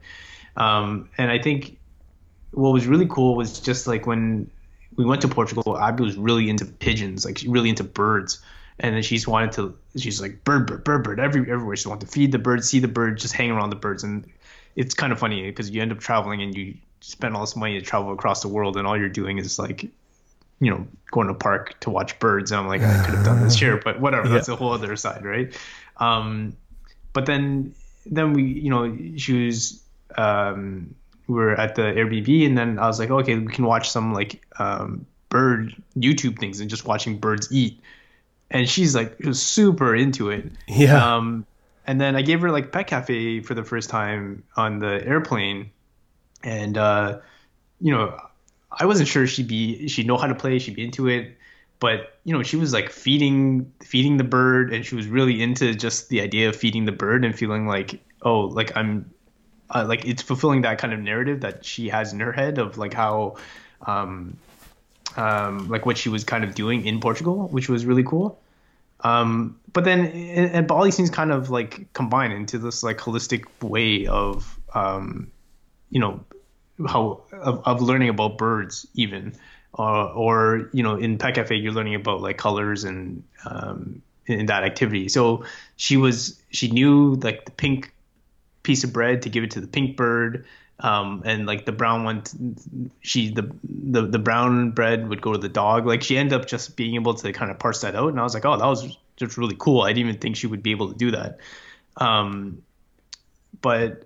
Um, 0.58 1.10
and 1.18 1.32
I 1.32 1.40
think 1.40 1.78
what 2.52 2.72
was 2.72 2.88
really 2.88 3.08
cool 3.08 3.36
was 3.36 3.60
just 3.60 3.88
like 3.88 4.08
when 4.08 4.50
we 4.96 5.06
went 5.06 5.22
to 5.22 5.28
Portugal, 5.28 5.78
Abby 5.78 6.04
was 6.04 6.18
really 6.18 6.50
into 6.50 6.66
pigeons, 6.66 7.26
like 7.26 7.42
really 7.48 7.70
into 7.70 7.84
birds. 7.84 8.42
And 8.80 8.96
then 8.96 9.04
she's 9.04 9.28
wanted 9.28 9.52
to 9.54 9.78
she's 9.98 10.22
like 10.22 10.44
bird 10.44 10.68
bird 10.68 10.84
bird 10.84 11.04
bird 11.04 11.20
every, 11.20 11.42
everywhere. 11.50 11.76
She 11.76 11.88
wanted 11.88 12.06
to 12.08 12.12
feed 12.12 12.32
the 12.32 12.40
birds 12.40 12.70
see 12.70 12.80
the 12.80 12.88
birds 12.88 13.22
just 13.22 13.34
hang 13.34 13.52
around 13.52 13.70
the 13.70 13.76
birds. 13.76 14.04
And 14.04 14.26
it's 14.76 14.94
kind 14.94 15.14
of 15.14 15.20
funny 15.20 15.44
because 15.44 15.70
you 15.70 15.82
end 15.82 15.92
up 15.92 16.00
traveling 16.00 16.42
and 16.42 16.56
you 16.56 16.76
spend 17.02 17.36
all 17.36 17.42
this 17.42 17.56
money 17.56 17.80
to 17.80 17.86
travel 17.86 18.12
across 18.12 18.42
the 18.42 18.48
world 18.48 18.78
and 18.78 18.88
all 18.88 18.98
you're 18.98 19.10
doing 19.10 19.38
is 19.38 19.60
like 19.60 19.84
you 20.60 20.72
know 20.72 20.88
going 21.12 21.28
to 21.28 21.34
a 21.34 21.38
park 21.38 21.80
to 21.82 21.90
watch 21.90 22.18
birds. 22.20 22.52
And 22.52 22.60
i'm 22.60 22.68
like 22.68 22.82
i 22.82 23.06
could 23.06 23.14
have 23.14 23.26
done 23.26 23.44
this 23.44 23.56
here 23.60 23.80
but 23.84 24.00
whatever 24.00 24.28
that's 24.28 24.48
a 24.48 24.56
whole 24.56 24.72
other 24.72 24.96
side 24.96 25.24
right 25.24 25.56
um 25.98 26.56
but 27.14 27.26
then 27.26 27.74
then 28.06 28.34
we 28.34 28.44
you 28.44 28.70
know 28.70 28.98
she 29.18 29.46
was 29.46 29.82
um 30.18 30.94
we 31.28 31.36
were 31.36 31.60
at 31.60 31.76
the 31.76 31.82
airbnb 31.82 32.46
and 32.46 32.58
then 32.58 32.78
i 32.80 32.88
was 32.88 33.00
like 33.00 33.10
okay 33.10 33.36
we 33.36 33.52
can 33.52 33.66
watch 33.66 33.90
some 33.90 34.14
like 34.14 34.46
um 34.60 35.06
bird 35.30 35.76
youtube 35.98 36.38
things 36.40 36.60
and 36.60 36.70
just 36.70 36.86
watching 36.86 37.18
birds 37.18 37.52
eat 37.52 37.80
and 38.52 38.70
she's 38.70 38.96
like 38.96 39.16
she 39.22 39.28
was 39.28 39.42
super 39.42 39.96
into 39.96 40.30
it. 40.30 40.52
Yeah. 40.68 41.16
Um, 41.16 41.46
and 41.88 42.02
then 42.02 42.16
I 42.16 42.22
gave 42.22 42.42
her 42.42 42.52
like 42.52 42.72
Pet 42.72 42.88
Cafe 42.88 43.42
for 43.42 43.54
the 43.54 43.64
first 43.64 43.90
time 43.90 44.44
on 44.56 44.80
the 44.80 45.06
airplane, 45.06 45.72
and 46.44 46.78
uh, 46.78 47.20
you 47.80 47.92
know, 47.92 48.20
I 48.72 48.86
wasn't 48.86 49.08
sure 49.08 49.28
she'd 49.28 49.48
be 49.48 49.88
she'd 49.88 50.08
know 50.08 50.18
how 50.18 50.28
to 50.28 50.36
play, 50.36 50.58
she'd 50.60 50.76
be 50.76 50.84
into 50.84 51.08
it, 51.08 51.38
but 51.80 52.14
you 52.24 52.34
know, 52.34 52.44
she 52.44 52.58
was 52.58 52.74
like 52.74 52.90
feeding 52.90 53.72
feeding 53.82 54.18
the 54.18 54.24
bird, 54.24 54.74
and 54.74 54.86
she 54.86 54.96
was 54.96 55.08
really 55.08 55.42
into 55.42 55.74
just 55.76 56.10
the 56.10 56.22
idea 56.22 56.50
of 56.50 56.56
feeding 56.56 56.86
the 56.86 56.92
bird 56.92 57.26
and 57.26 57.38
feeling 57.38 57.68
like 57.68 58.00
oh, 58.22 58.42
like 58.42 58.76
I'm 58.76 59.12
uh, 59.70 59.86
like 59.88 60.06
it's 60.06 60.22
fulfilling 60.22 60.62
that 60.62 60.78
kind 60.78 60.94
of 60.94 61.00
narrative 61.00 61.42
that 61.42 61.66
she 61.66 61.90
has 61.90 62.14
in 62.14 62.20
her 62.20 62.32
head 62.32 62.58
of 62.58 62.78
like 62.78 62.94
how 62.94 63.36
um, 63.82 64.38
um, 65.16 65.68
like 65.70 65.86
what 65.86 65.98
she 65.98 66.10
was 66.10 66.24
kind 66.24 66.44
of 66.44 66.56
doing 66.56 66.86
in 66.86 67.00
Portugal, 67.00 67.48
which 67.50 67.70
was 67.70 67.86
really 67.86 68.04
cool. 68.04 68.40
Um, 69.02 69.60
but 69.74 69.84
then 69.84 70.06
and 70.08 70.68
Bali 70.68 70.92
seems 70.92 71.10
kind 71.10 71.32
of 71.32 71.50
like 71.50 71.92
combined 71.94 72.34
into 72.34 72.58
this 72.58 72.82
like 72.84 72.98
holistic 72.98 73.46
way 73.62 74.08
of 74.08 74.60
um, 74.74 75.32
you 75.90 76.00
know 76.00 76.24
how 76.88 77.22
of, 77.32 77.62
of 77.66 77.82
learning 77.82 78.10
about 78.10 78.38
birds 78.38 78.88
even 78.96 79.36
uh, 79.78 80.14
or 80.14 80.70
you 80.74 80.84
know 80.84 80.96
in 80.96 81.18
Pet 81.18 81.36
Cafe 81.36 81.56
you're 81.56 81.74
learning 81.74 81.96
about 81.96 82.22
like 82.22 82.38
colors 82.38 82.84
and 82.84 83.24
um, 83.46 84.02
in 84.26 84.48
that 84.48 84.64
activity. 84.64 85.10
So 85.10 85.46
she 85.76 85.98
was 85.98 86.40
she 86.50 86.70
knew 86.70 87.16
like 87.16 87.46
the 87.46 87.52
pink 87.52 87.94
piece 88.64 88.84
of 88.84 88.94
bread 88.94 89.24
to 89.24 89.30
give 89.30 89.44
it 89.44 89.52
to 89.52 89.62
the 89.62 89.68
pink 89.68 89.96
bird 89.96 90.46
um, 90.80 91.22
and 91.26 91.46
like 91.46 91.66
the 91.66 91.72
brown 91.72 92.04
one 92.04 92.24
she 93.02 93.30
the, 93.32 93.54
the 93.64 94.08
the 94.08 94.20
brown 94.20 94.72
bread 94.72 95.08
would 95.08 95.22
go 95.22 95.34
to 95.34 95.38
the 95.38 95.50
dog. 95.50 95.86
Like 95.86 96.04
she 96.04 96.18
ended 96.18 96.40
up 96.40 96.48
just 96.48 96.76
being 96.76 96.96
able 96.96 97.14
to 97.16 97.32
kind 97.32 97.52
of 97.52 97.60
parse 97.60 97.82
that 97.82 97.96
out 97.96 98.10
and 98.10 98.20
i 98.20 98.24
was 98.24 98.34
like 98.34 98.46
oh 98.46 98.58
that 98.58 98.66
was 98.66 98.98
just 99.18 99.38
really 99.38 99.56
cool. 99.58 99.82
I 99.82 99.94
didn't 99.94 100.10
even 100.10 100.20
think 100.20 100.36
she 100.36 100.48
would 100.48 100.64
be 100.64 100.72
able 100.72 100.92
to 100.92 100.98
do 100.98 101.12
that. 101.12 101.40
Um, 101.98 102.64
but 103.62 104.05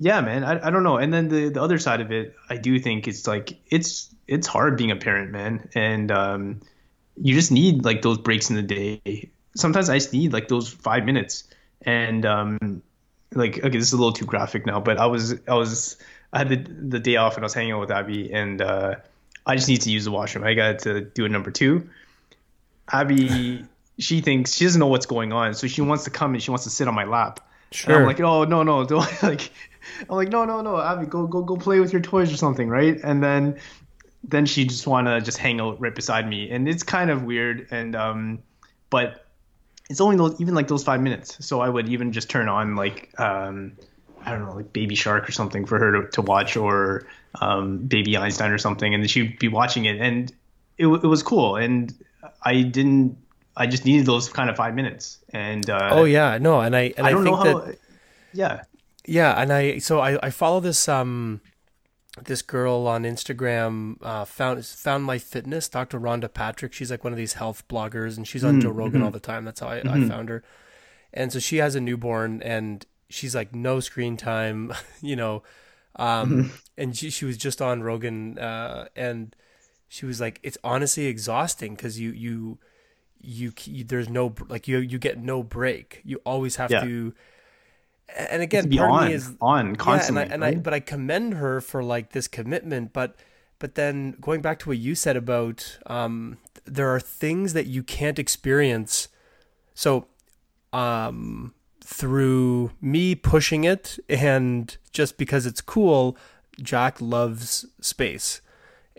yeah 0.00 0.20
man 0.20 0.44
I, 0.44 0.66
I 0.66 0.70
don't 0.70 0.82
know 0.82 0.96
and 0.96 1.12
then 1.12 1.28
the 1.28 1.48
the 1.50 1.62
other 1.62 1.78
side 1.78 2.00
of 2.00 2.12
it 2.12 2.34
i 2.48 2.56
do 2.56 2.78
think 2.78 3.08
it's 3.08 3.26
like 3.26 3.58
it's 3.70 4.14
it's 4.26 4.46
hard 4.46 4.76
being 4.76 4.90
a 4.90 4.96
parent 4.96 5.30
man 5.30 5.68
and 5.74 6.10
um, 6.10 6.60
you 7.20 7.34
just 7.34 7.50
need 7.50 7.84
like 7.84 8.02
those 8.02 8.18
breaks 8.18 8.50
in 8.50 8.56
the 8.56 8.62
day 8.62 9.30
sometimes 9.56 9.88
i 9.88 9.96
just 9.96 10.12
need 10.12 10.32
like 10.32 10.48
those 10.48 10.68
five 10.68 11.04
minutes 11.04 11.44
and 11.82 12.26
um, 12.26 12.82
like 13.34 13.58
okay, 13.58 13.78
this 13.78 13.88
is 13.88 13.92
a 13.92 13.96
little 13.96 14.12
too 14.12 14.24
graphic 14.24 14.66
now, 14.66 14.80
but 14.80 14.98
I 14.98 15.06
was 15.06 15.34
I 15.46 15.54
was 15.54 15.96
I 16.32 16.38
had 16.38 16.48
the 16.48 16.56
the 16.56 16.98
day 16.98 17.16
off 17.16 17.36
and 17.36 17.44
I 17.44 17.46
was 17.46 17.54
hanging 17.54 17.72
out 17.72 17.80
with 17.80 17.90
Abby 17.90 18.32
and 18.32 18.60
uh, 18.60 18.96
I 19.46 19.56
just 19.56 19.68
need 19.68 19.82
to 19.82 19.90
use 19.90 20.04
the 20.04 20.10
washroom. 20.10 20.44
I 20.44 20.54
got 20.54 20.80
to 20.80 21.02
do 21.02 21.24
a 21.24 21.28
number 21.28 21.50
two. 21.50 21.88
Abby, 22.90 23.64
she 23.98 24.20
thinks 24.20 24.54
she 24.54 24.64
doesn't 24.64 24.78
know 24.78 24.86
what's 24.86 25.06
going 25.06 25.32
on, 25.32 25.54
so 25.54 25.66
she 25.66 25.82
wants 25.82 26.04
to 26.04 26.10
come 26.10 26.34
and 26.34 26.42
she 26.42 26.50
wants 26.50 26.64
to 26.64 26.70
sit 26.70 26.88
on 26.88 26.94
my 26.94 27.04
lap. 27.04 27.40
Sure. 27.70 27.94
And 27.94 28.02
I'm 28.02 28.06
like, 28.06 28.20
oh 28.20 28.44
no 28.44 28.62
no, 28.62 28.84
don't 28.86 29.22
like. 29.22 29.50
I'm 30.08 30.16
like, 30.16 30.28
no 30.28 30.44
no 30.44 30.60
no, 30.60 30.80
Abby, 30.80 31.06
go 31.06 31.26
go 31.26 31.42
go 31.42 31.56
play 31.56 31.80
with 31.80 31.92
your 31.92 32.02
toys 32.02 32.32
or 32.32 32.36
something, 32.36 32.68
right? 32.68 32.98
And 33.02 33.22
then 33.22 33.58
then 34.24 34.46
she 34.46 34.64
just 34.64 34.86
wanna 34.86 35.20
just 35.20 35.38
hang 35.38 35.60
out 35.60 35.80
right 35.80 35.94
beside 35.94 36.28
me, 36.28 36.50
and 36.50 36.68
it's 36.68 36.82
kind 36.82 37.10
of 37.10 37.22
weird. 37.22 37.68
And 37.70 37.94
um, 37.96 38.38
but 38.90 39.26
it's 39.90 40.00
only 40.00 40.16
those 40.16 40.40
even 40.40 40.54
like 40.54 40.68
those 40.68 40.84
five 40.84 41.00
minutes. 41.00 41.44
So 41.44 41.60
I 41.60 41.68
would 41.68 41.88
even 41.88 42.12
just 42.12 42.28
turn 42.28 42.48
on 42.48 42.76
like 42.76 43.18
um, 43.18 43.72
I 44.24 44.32
don't 44.32 44.44
know 44.44 44.54
like 44.54 44.72
Baby 44.72 44.94
Shark 44.94 45.28
or 45.28 45.32
something 45.32 45.64
for 45.64 45.78
her 45.78 46.02
to, 46.02 46.10
to 46.10 46.22
watch 46.22 46.56
or 46.56 47.06
um, 47.40 47.78
Baby 47.78 48.16
Einstein 48.16 48.50
or 48.50 48.58
something, 48.58 48.92
and 48.92 49.02
then 49.02 49.08
she'd 49.08 49.38
be 49.38 49.48
watching 49.48 49.84
it, 49.86 50.00
and 50.00 50.30
it, 50.76 50.86
it 50.86 51.06
was 51.06 51.22
cool. 51.22 51.56
And 51.56 51.94
I 52.42 52.62
didn't. 52.62 53.16
I 53.58 53.66
just 53.66 53.84
needed 53.84 54.06
those 54.06 54.28
kind 54.28 54.48
of 54.48 54.56
five 54.56 54.74
minutes. 54.74 55.18
And 55.30 55.68
uh, 55.68 55.90
oh 55.92 56.04
yeah, 56.04 56.38
no, 56.38 56.60
and 56.60 56.74
I 56.74 56.94
and 56.96 57.06
I, 57.06 57.10
I 57.10 57.12
don't 57.12 57.24
know 57.24 57.36
how. 57.36 57.58
That, 57.60 57.78
yeah. 58.32 58.62
Yeah, 59.04 59.40
and 59.40 59.52
I 59.52 59.78
so 59.78 60.00
I, 60.00 60.18
I 60.26 60.30
follow 60.30 60.60
this 60.60 60.88
um 60.88 61.40
this 62.24 62.42
girl 62.42 62.86
on 62.86 63.02
Instagram 63.02 63.96
uh, 64.02 64.24
found 64.24 64.64
found 64.64 65.04
my 65.04 65.18
fitness, 65.18 65.68
Dr. 65.68 66.00
Rhonda 66.00 66.32
Patrick. 66.32 66.72
She's 66.72 66.90
like 66.90 67.04
one 67.04 67.12
of 67.12 67.16
these 67.16 67.34
health 67.34 67.66
bloggers, 67.68 68.16
and 68.16 68.26
she's 68.26 68.44
on 68.44 68.54
mm-hmm. 68.54 68.60
Joe 68.60 68.70
Rogan 68.70 68.94
mm-hmm. 68.94 69.04
all 69.04 69.10
the 69.10 69.20
time. 69.20 69.44
That's 69.44 69.60
how 69.60 69.68
I, 69.68 69.80
mm-hmm. 69.80 70.04
I 70.04 70.08
found 70.08 70.28
her. 70.28 70.42
And 71.12 71.32
so 71.32 71.38
she 71.38 71.56
has 71.56 71.74
a 71.74 71.80
newborn, 71.80 72.42
and 72.42 72.84
she's 73.08 73.34
like 73.34 73.54
no 73.54 73.80
screen 73.80 74.16
time, 74.16 74.72
you 75.00 75.16
know. 75.16 75.42
Um, 75.96 76.30
mm-hmm. 76.30 76.56
and 76.76 76.96
she 76.96 77.10
she 77.10 77.24
was 77.24 77.36
just 77.36 77.60
on 77.60 77.82
Rogan, 77.82 78.38
uh, 78.38 78.88
and 78.94 79.34
she 79.88 80.06
was 80.06 80.20
like, 80.20 80.38
it's 80.42 80.58
honestly 80.62 81.06
exhausting 81.06 81.74
because 81.74 81.98
you 81.98 82.10
you 82.12 82.58
you, 83.20 83.52
you 83.64 83.84
there's 83.84 84.08
no 84.08 84.34
like 84.48 84.68
you 84.68 84.78
you 84.78 84.98
get 84.98 85.18
no 85.18 85.42
break. 85.42 86.00
You 86.04 86.20
always 86.24 86.56
have 86.56 86.70
yeah. 86.70 86.84
to 86.84 87.14
and 88.16 88.42
again, 88.42 88.70
part 88.70 88.90
on, 88.90 89.02
of 89.02 89.08
me 89.08 89.14
is 89.14 89.34
on 89.40 89.76
constantly. 89.76 90.22
Yeah, 90.22 90.34
and, 90.34 90.44
I, 90.44 90.48
and 90.48 90.56
right? 90.56 90.58
I, 90.58 90.60
but 90.60 90.74
I 90.74 90.80
commend 90.80 91.34
her 91.34 91.60
for 91.60 91.82
like 91.82 92.12
this 92.12 92.28
commitment. 92.28 92.92
But, 92.92 93.16
but 93.58 93.74
then 93.74 94.16
going 94.20 94.40
back 94.40 94.58
to 94.60 94.68
what 94.68 94.78
you 94.78 94.94
said 94.94 95.16
about, 95.16 95.78
um, 95.86 96.38
there 96.64 96.92
are 96.94 97.00
things 97.00 97.52
that 97.52 97.66
you 97.66 97.82
can't 97.82 98.18
experience. 98.18 99.08
So, 99.74 100.06
um, 100.72 101.54
through 101.82 102.72
me 102.80 103.14
pushing 103.14 103.64
it 103.64 103.98
and 104.08 104.76
just 104.92 105.16
because 105.16 105.46
it's 105.46 105.60
cool, 105.60 106.16
Jack 106.60 107.00
loves 107.00 107.64
space. 107.80 108.40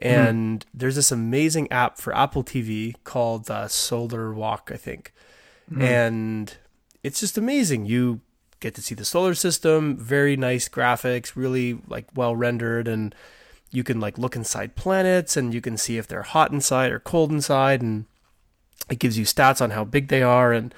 Mm-hmm. 0.01 0.11
And 0.11 0.59
mm. 0.59 0.69
there's 0.73 0.95
this 0.95 1.11
amazing 1.11 1.71
app 1.71 1.97
for 1.97 2.15
Apple 2.15 2.43
TV 2.43 2.95
called 3.03 3.49
uh, 3.49 3.67
Solar 3.67 4.33
Walk, 4.33 4.71
I 4.73 4.77
think. 4.77 5.13
Mm. 5.71 5.81
And 5.81 6.57
it's 7.03 7.19
just 7.19 7.37
amazing. 7.37 7.85
You 7.85 8.21
get 8.59 8.75
to 8.75 8.81
see 8.81 8.95
the 8.95 9.05
solar 9.05 9.33
system, 9.33 9.97
very 9.97 10.35
nice 10.35 10.67
graphics, 10.69 11.35
really 11.35 11.79
like 11.87 12.07
well 12.15 12.35
rendered 12.35 12.87
and 12.87 13.13
you 13.71 13.83
can 13.83 13.99
like 13.99 14.17
look 14.17 14.35
inside 14.35 14.75
planets 14.75 15.37
and 15.37 15.53
you 15.53 15.61
can 15.61 15.77
see 15.77 15.97
if 15.97 16.07
they're 16.07 16.23
hot 16.23 16.51
inside 16.51 16.91
or 16.91 16.99
cold 16.99 17.31
inside 17.31 17.81
and 17.81 18.05
it 18.89 18.99
gives 18.99 19.17
you 19.17 19.25
stats 19.25 19.61
on 19.61 19.71
how 19.71 19.83
big 19.83 20.07
they 20.07 20.23
are 20.23 20.51
and 20.51 20.73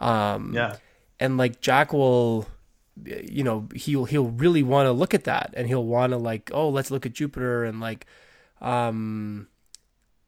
um 0.00 0.52
yeah 0.54 0.76
and 1.18 1.36
like 1.36 1.60
jack 1.60 1.92
will 1.92 2.46
you 3.04 3.42
know 3.42 3.68
he'll 3.74 4.04
he'll 4.04 4.28
really 4.28 4.62
want 4.62 4.86
to 4.86 4.92
look 4.92 5.12
at 5.12 5.24
that 5.24 5.52
and 5.56 5.66
he'll 5.66 5.84
want 5.84 6.12
to 6.12 6.16
like 6.16 6.50
oh 6.54 6.68
let's 6.68 6.90
look 6.90 7.04
at 7.04 7.12
jupiter 7.12 7.64
and 7.64 7.80
like 7.80 8.06
um 8.60 9.48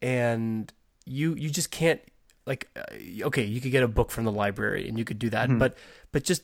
and 0.02 0.72
you 1.04 1.34
you 1.34 1.50
just 1.50 1.70
can't 1.70 2.00
like 2.46 2.68
uh, 2.76 3.26
okay 3.26 3.44
you 3.44 3.60
could 3.60 3.70
get 3.72 3.82
a 3.82 3.88
book 3.88 4.10
from 4.10 4.24
the 4.24 4.32
library 4.32 4.88
and 4.88 4.98
you 4.98 5.04
could 5.04 5.18
do 5.18 5.30
that 5.30 5.48
mm-hmm. 5.48 5.58
but 5.58 5.76
but 6.12 6.24
just 6.24 6.42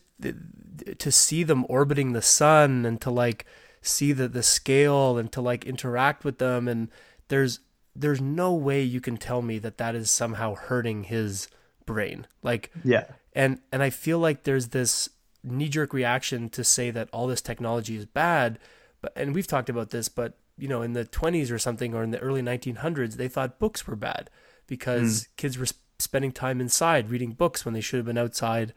to 0.98 1.10
see 1.10 1.42
them 1.42 1.64
orbiting 1.68 2.12
the 2.12 2.22
sun 2.22 2.86
and 2.86 3.00
to 3.00 3.10
like 3.10 3.44
see 3.82 4.12
the 4.12 4.28
the 4.28 4.42
scale 4.42 5.18
and 5.18 5.32
to 5.32 5.40
like 5.40 5.64
interact 5.64 6.24
with 6.24 6.38
them 6.38 6.68
and 6.68 6.88
there's 7.28 7.60
there's 7.96 8.20
no 8.20 8.52
way 8.52 8.82
you 8.82 9.00
can 9.00 9.16
tell 9.16 9.42
me 9.42 9.58
that 9.58 9.78
that 9.78 9.94
is 9.94 10.10
somehow 10.10 10.54
hurting 10.54 11.04
his 11.04 11.48
brain 11.86 12.26
like 12.42 12.70
yeah 12.82 13.04
and 13.32 13.60
and 13.72 13.82
i 13.82 13.90
feel 13.90 14.18
like 14.18 14.44
there's 14.44 14.68
this 14.68 15.10
knee 15.42 15.68
jerk 15.68 15.92
reaction 15.92 16.48
to 16.48 16.64
say 16.64 16.90
that 16.90 17.08
all 17.12 17.26
this 17.26 17.42
technology 17.42 17.96
is 17.96 18.06
bad 18.06 18.58
but 19.00 19.12
and 19.16 19.34
we've 19.34 19.46
talked 19.46 19.68
about 19.68 19.90
this 19.90 20.08
but 20.08 20.38
you 20.56 20.68
know 20.68 20.82
in 20.82 20.92
the 20.92 21.04
20s 21.04 21.50
or 21.50 21.58
something 21.58 21.94
or 21.94 22.02
in 22.02 22.10
the 22.10 22.18
early 22.20 22.42
1900s 22.42 23.14
they 23.14 23.28
thought 23.28 23.58
books 23.58 23.86
were 23.86 23.96
bad 23.96 24.30
because 24.66 25.24
mm. 25.24 25.26
kids 25.36 25.58
were 25.58 25.66
spending 25.98 26.32
time 26.32 26.60
inside 26.60 27.10
reading 27.10 27.32
books 27.32 27.64
when 27.64 27.74
they 27.74 27.80
should 27.80 27.98
have 27.98 28.06
been 28.06 28.18
outside 28.18 28.72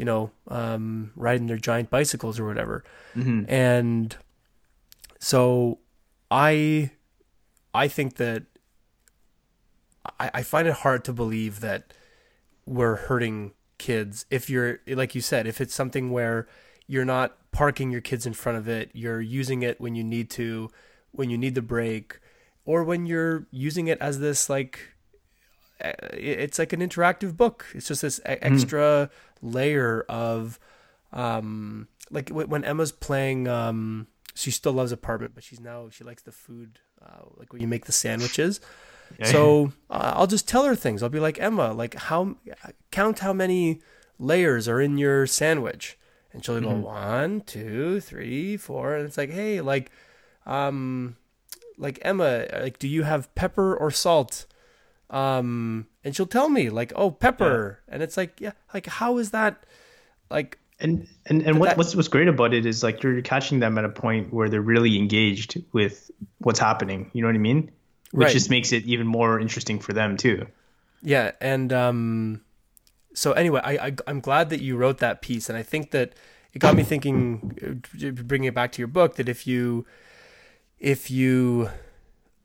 you 0.00 0.06
know, 0.06 0.30
um, 0.48 1.12
riding 1.14 1.46
their 1.46 1.58
giant 1.58 1.90
bicycles 1.90 2.40
or 2.40 2.46
whatever. 2.46 2.82
Mm-hmm. 3.14 3.52
And 3.52 4.16
so 5.18 5.78
I, 6.30 6.92
I 7.74 7.86
think 7.86 8.16
that 8.16 8.44
I, 10.18 10.30
I 10.32 10.42
find 10.42 10.66
it 10.66 10.72
hard 10.72 11.04
to 11.04 11.12
believe 11.12 11.60
that 11.60 11.92
we're 12.64 12.96
hurting 12.96 13.52
kids. 13.76 14.24
If 14.30 14.48
you're, 14.48 14.80
like 14.86 15.14
you 15.14 15.20
said, 15.20 15.46
if 15.46 15.60
it's 15.60 15.74
something 15.74 16.10
where 16.10 16.48
you're 16.86 17.04
not 17.04 17.36
parking 17.52 17.90
your 17.90 18.00
kids 18.00 18.24
in 18.24 18.32
front 18.32 18.56
of 18.56 18.68
it, 18.68 18.90
you're 18.94 19.20
using 19.20 19.62
it 19.62 19.82
when 19.82 19.94
you 19.94 20.02
need 20.02 20.30
to, 20.30 20.70
when 21.12 21.30
you 21.30 21.38
need 21.38 21.54
the 21.54 21.62
break, 21.62 22.20
or 22.64 22.84
when 22.84 23.06
you're 23.06 23.46
using 23.50 23.88
it 23.88 23.98
as 24.00 24.20
this 24.20 24.48
like 24.48 24.94
it's 25.82 26.58
like 26.58 26.72
an 26.72 26.80
interactive 26.80 27.36
book. 27.36 27.66
It's 27.74 27.88
just 27.88 28.02
this 28.02 28.20
mm. 28.20 28.38
extra 28.42 29.10
layer 29.40 30.04
of, 30.08 30.58
um, 31.12 31.88
like 32.10 32.28
when 32.30 32.64
Emma's 32.64 32.92
playing, 32.92 33.48
um, 33.48 34.06
she 34.34 34.50
still 34.50 34.72
loves 34.72 34.92
apartment, 34.92 35.34
but 35.34 35.42
she's 35.42 35.60
now 35.60 35.88
she 35.90 36.04
likes 36.04 36.22
the 36.22 36.32
food, 36.32 36.80
uh, 37.02 37.24
like 37.36 37.52
when 37.52 37.62
you 37.62 37.68
make 37.68 37.86
the 37.86 37.92
sandwiches. 37.92 38.60
Yeah. 39.18 39.26
So 39.26 39.72
uh, 39.88 40.12
I'll 40.16 40.26
just 40.26 40.46
tell 40.46 40.64
her 40.64 40.76
things. 40.76 41.02
I'll 41.02 41.08
be 41.08 41.20
like 41.20 41.40
Emma, 41.40 41.72
like 41.72 41.94
how 41.94 42.36
count 42.90 43.20
how 43.20 43.32
many 43.32 43.80
layers 44.18 44.68
are 44.68 44.80
in 44.80 44.98
your 44.98 45.26
sandwich, 45.26 45.98
and 46.32 46.44
she'll 46.44 46.60
mm-hmm. 46.60 46.82
one, 46.82 47.40
two, 47.40 48.00
three, 48.00 48.56
four, 48.56 48.94
and 48.94 49.06
it's 49.06 49.16
like 49.18 49.30
hey, 49.30 49.60
like, 49.60 49.90
um, 50.46 51.16
like 51.78 51.98
Emma, 52.02 52.46
like 52.52 52.78
do 52.78 52.88
you 52.88 53.02
have 53.02 53.34
pepper 53.34 53.74
or 53.74 53.90
salt? 53.90 54.46
Um, 55.08 55.86
and 56.04 56.14
she'll 56.14 56.26
tell 56.26 56.48
me 56.48 56.70
like, 56.70 56.92
"Oh, 56.94 57.10
pepper," 57.10 57.80
yeah. 57.86 57.94
and 57.94 58.02
it's 58.02 58.16
like, 58.16 58.40
yeah, 58.40 58.52
like 58.72 58.86
how 58.86 59.18
is 59.18 59.32
that? 59.32 59.64
Like, 60.30 60.58
and 60.78 61.06
and 61.26 61.42
and 61.42 61.58
what, 61.58 61.70
that, 61.70 61.78
what's 61.78 61.96
what's 61.96 62.08
great 62.08 62.28
about 62.28 62.54
it 62.54 62.64
is 62.64 62.82
like 62.82 63.02
you're 63.02 63.20
catching 63.22 63.58
them 63.58 63.76
at 63.76 63.84
a 63.84 63.88
point 63.88 64.32
where 64.32 64.48
they're 64.48 64.62
really 64.62 64.96
engaged 64.96 65.62
with 65.72 66.10
what's 66.38 66.60
happening. 66.60 67.10
You 67.12 67.22
know 67.22 67.28
what 67.28 67.34
I 67.34 67.38
mean? 67.38 67.70
Which 68.12 68.26
right. 68.26 68.32
just 68.32 68.50
makes 68.50 68.72
it 68.72 68.84
even 68.84 69.06
more 69.06 69.40
interesting 69.40 69.78
for 69.78 69.92
them 69.92 70.16
too. 70.16 70.46
Yeah, 71.02 71.32
and 71.40 71.72
um, 71.72 72.42
so 73.14 73.32
anyway, 73.32 73.60
I, 73.64 73.72
I 73.86 73.94
I'm 74.06 74.20
glad 74.20 74.50
that 74.50 74.60
you 74.60 74.76
wrote 74.76 74.98
that 74.98 75.22
piece, 75.22 75.48
and 75.48 75.58
I 75.58 75.62
think 75.62 75.90
that 75.90 76.14
it 76.52 76.58
got 76.58 76.76
me 76.76 76.82
thinking, 76.82 77.82
uh, 78.04 78.10
bringing 78.22 78.48
it 78.48 78.54
back 78.54 78.72
to 78.72 78.78
your 78.78 78.88
book, 78.88 79.16
that 79.16 79.28
if 79.28 79.46
you 79.46 79.86
if 80.80 81.10
you 81.10 81.70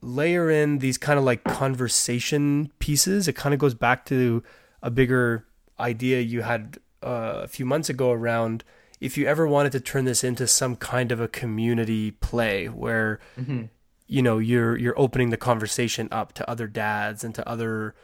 layer 0.02 0.50
in 0.50 0.78
these 0.78 0.98
kind 0.98 1.18
of 1.18 1.24
like 1.24 1.42
conversation 1.44 2.70
pieces, 2.78 3.26
it 3.26 3.34
kind 3.34 3.54
of 3.54 3.58
goes 3.58 3.74
back 3.74 4.04
to 4.06 4.42
a 4.82 4.90
bigger 4.90 5.46
idea 5.80 6.20
you 6.20 6.42
had 6.42 6.78
uh, 7.02 7.40
a 7.42 7.48
few 7.48 7.66
months 7.66 7.88
ago 7.88 8.12
around 8.12 8.64
if 9.00 9.18
you 9.18 9.26
ever 9.26 9.46
wanted 9.46 9.72
to 9.72 9.80
turn 9.80 10.04
this 10.04 10.24
into 10.24 10.46
some 10.46 10.76
kind 10.76 11.12
of 11.12 11.20
a 11.20 11.28
community 11.28 12.12
play 12.12 12.66
where 12.66 13.20
mm-hmm. 13.38 13.64
you 14.06 14.22
know 14.22 14.38
you're 14.38 14.76
you're 14.76 14.98
opening 14.98 15.30
the 15.30 15.36
conversation 15.36 16.08
up 16.10 16.32
to 16.32 16.48
other 16.48 16.66
dads 16.66 17.22
and 17.22 17.34
to 17.34 17.46
other 17.48 17.94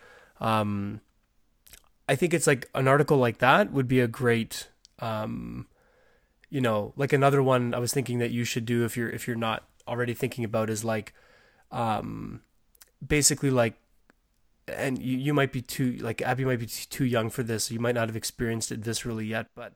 um, 0.40 1.00
I 2.08 2.14
think 2.14 2.34
it's 2.34 2.46
like 2.46 2.68
an 2.74 2.88
article 2.88 3.16
like 3.16 3.38
that 3.38 3.72
would 3.72 3.88
be 3.88 4.00
a 4.00 4.08
great 4.08 4.68
um, 4.98 5.66
you 6.50 6.60
know 6.60 6.92
like 6.96 7.12
another 7.12 7.42
one 7.42 7.74
I 7.74 7.78
was 7.78 7.92
thinking 7.92 8.18
that 8.18 8.30
you 8.30 8.44
should 8.44 8.66
do 8.66 8.84
if 8.84 8.96
you're 8.96 9.10
if 9.10 9.26
you're 9.26 9.36
not 9.36 9.64
already 9.86 10.14
thinking 10.14 10.44
about 10.44 10.70
is 10.70 10.84
like 10.84 11.12
um, 11.70 12.42
basically 13.06 13.50
like 13.50 13.74
and 14.68 15.02
you, 15.02 15.18
you 15.18 15.34
might 15.34 15.52
be 15.52 15.60
too 15.60 15.92
like 15.94 16.22
abby 16.22 16.44
might 16.44 16.60
be 16.60 16.66
too 16.66 17.04
young 17.04 17.30
for 17.30 17.42
this 17.42 17.64
so 17.64 17.74
you 17.74 17.80
might 17.80 17.94
not 17.94 18.08
have 18.08 18.16
experienced 18.16 18.70
it 18.70 18.80
viscerally 18.80 19.26
yet 19.26 19.48
but 19.56 19.72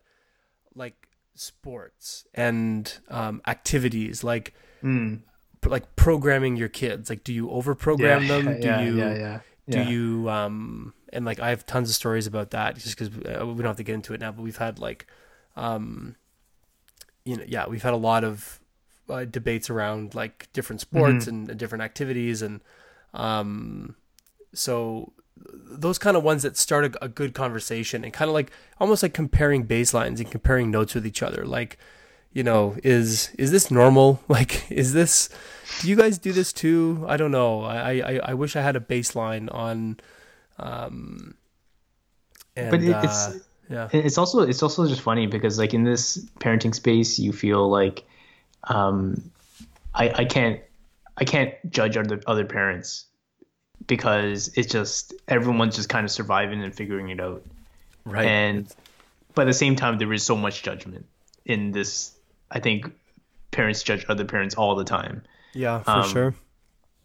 like 0.77 1.09
sports 1.35 2.25
and 2.35 2.99
um, 3.09 3.41
activities 3.47 4.23
like 4.23 4.55
mm. 4.83 5.21
like 5.65 5.97
programming 5.97 6.57
your 6.57 6.69
kids. 6.69 7.11
Like 7.11 7.25
do 7.25 7.33
you 7.33 7.51
over 7.51 7.75
program 7.75 8.23
yeah, 8.23 8.29
them? 8.29 8.45
Do 8.61 8.67
yeah, 8.67 8.81
you 8.81 8.97
yeah, 8.97 9.15
yeah, 9.15 9.41
do 9.69 9.83
you 9.83 10.31
um 10.31 10.95
and 11.13 11.25
like 11.25 11.41
i 11.41 11.51
have 11.51 11.67
tons 11.67 11.89
of 11.89 11.97
stories 11.97 12.27
about 12.27 12.53
that 12.53 12.77
just 12.77 12.97
because 12.97 13.09
uh, 13.09 13.45
we 13.45 13.55
don't 13.55 13.67
have 13.67 13.77
to 13.77 13.83
get 13.83 13.95
into 13.95 14.15
it 14.15 14.21
now 14.21 14.31
but 14.31 14.43
we've 14.43 14.59
had 14.59 14.79
like 14.79 15.07
um 15.57 16.15
you 17.25 17.37
know 17.37 17.45
yeah 17.49 17.67
we've 17.67 17.83
had 17.83 17.93
a 17.93 17.97
lot 17.97 18.23
of 18.23 18.61
uh, 19.09 19.25
debates 19.25 19.71
around 19.71 20.15
like 20.15 20.49
different 20.53 20.81
sports 20.81 21.27
mm-hmm. 21.27 21.29
and, 21.29 21.51
and, 21.51 21.59
different 21.59 21.83
activities 21.83 22.43
and 22.43 22.61
um 23.15 23.95
so 24.53 25.13
those 25.47 25.99
kind 25.99 26.17
of 26.17 26.23
ones 26.23 26.43
that 26.43 26.57
start 26.57 26.85
a, 26.85 27.05
a 27.05 27.09
good 27.09 27.35
conversation 27.35 28.05
and 28.05 28.13
kind 28.13 28.29
of 28.29 28.35
like 28.35 28.51
almost 28.81 29.03
like 29.03 29.15
comparing 29.15 29.67
baselines 29.67 30.19
and 30.19 30.31
comparing 30.31 30.71
notes 30.71 30.95
with 30.95 31.07
each 31.07 31.23
other 31.23 31.45
like 31.45 31.79
you 32.33 32.43
know 32.43 32.77
is 32.85 33.31
is 33.39 33.51
this 33.51 33.71
normal? 33.71 34.21
Like 34.29 34.71
is 34.71 34.93
this 34.93 35.31
do 35.81 35.89
you 35.89 35.97
guys 35.97 36.19
do 36.19 36.33
this 36.33 36.53
too? 36.53 37.05
I 37.09 37.17
don't 37.17 37.31
know. 37.33 37.63
I 37.63 37.93
i, 37.93 38.21
I 38.31 38.35
wish 38.35 38.57
i 38.57 38.61
had 38.61 38.77
a 38.77 38.81
baseline 38.81 39.53
on 39.53 39.99
um 40.59 41.35
and, 42.55 42.71
but 42.71 42.83
it, 42.83 42.97
it's 43.05 43.27
uh, 43.29 43.39
yeah 43.71 43.89
it's 43.93 44.19
also 44.19 44.41
it's 44.41 44.63
also 44.63 44.87
just 44.87 45.01
funny 45.01 45.27
because 45.27 45.59
like 45.59 45.73
in 45.73 45.85
this 45.85 46.19
parenting 46.41 46.75
space 46.75 47.19
you 47.19 47.33
feel 47.33 47.69
like 47.71 48.05
um, 48.67 49.31
I, 49.95 50.11
I 50.11 50.25
can't 50.25 50.61
I 51.17 51.25
can't 51.25 51.55
judge 51.71 51.97
other 51.97 52.21
other 52.27 52.45
parents 52.45 53.07
because 53.87 54.49
it's 54.55 54.71
just 54.71 55.15
everyone's 55.29 55.77
just 55.77 55.89
kind 55.89 56.05
of 56.05 56.11
surviving 56.11 56.63
and 56.63 56.75
figuring 56.75 57.09
it 57.09 57.21
out. 57.21 57.45
Right. 58.05 58.27
And 58.27 58.75
but 59.35 59.43
at 59.43 59.47
the 59.47 59.55
same 59.55 59.77
time 59.77 59.99
there 59.99 60.13
is 60.13 60.23
so 60.23 60.37
much 60.37 60.63
judgment 60.63 61.07
in 61.45 61.73
this 61.73 62.13
I 62.51 62.61
think 62.61 62.93
parents 63.51 63.83
judge 63.83 64.05
other 64.09 64.25
parents 64.25 64.55
all 64.55 64.77
the 64.77 64.85
time. 64.85 65.23
Yeah, 65.55 65.83
for 65.83 65.91
um, 65.91 66.09
sure. 66.09 66.35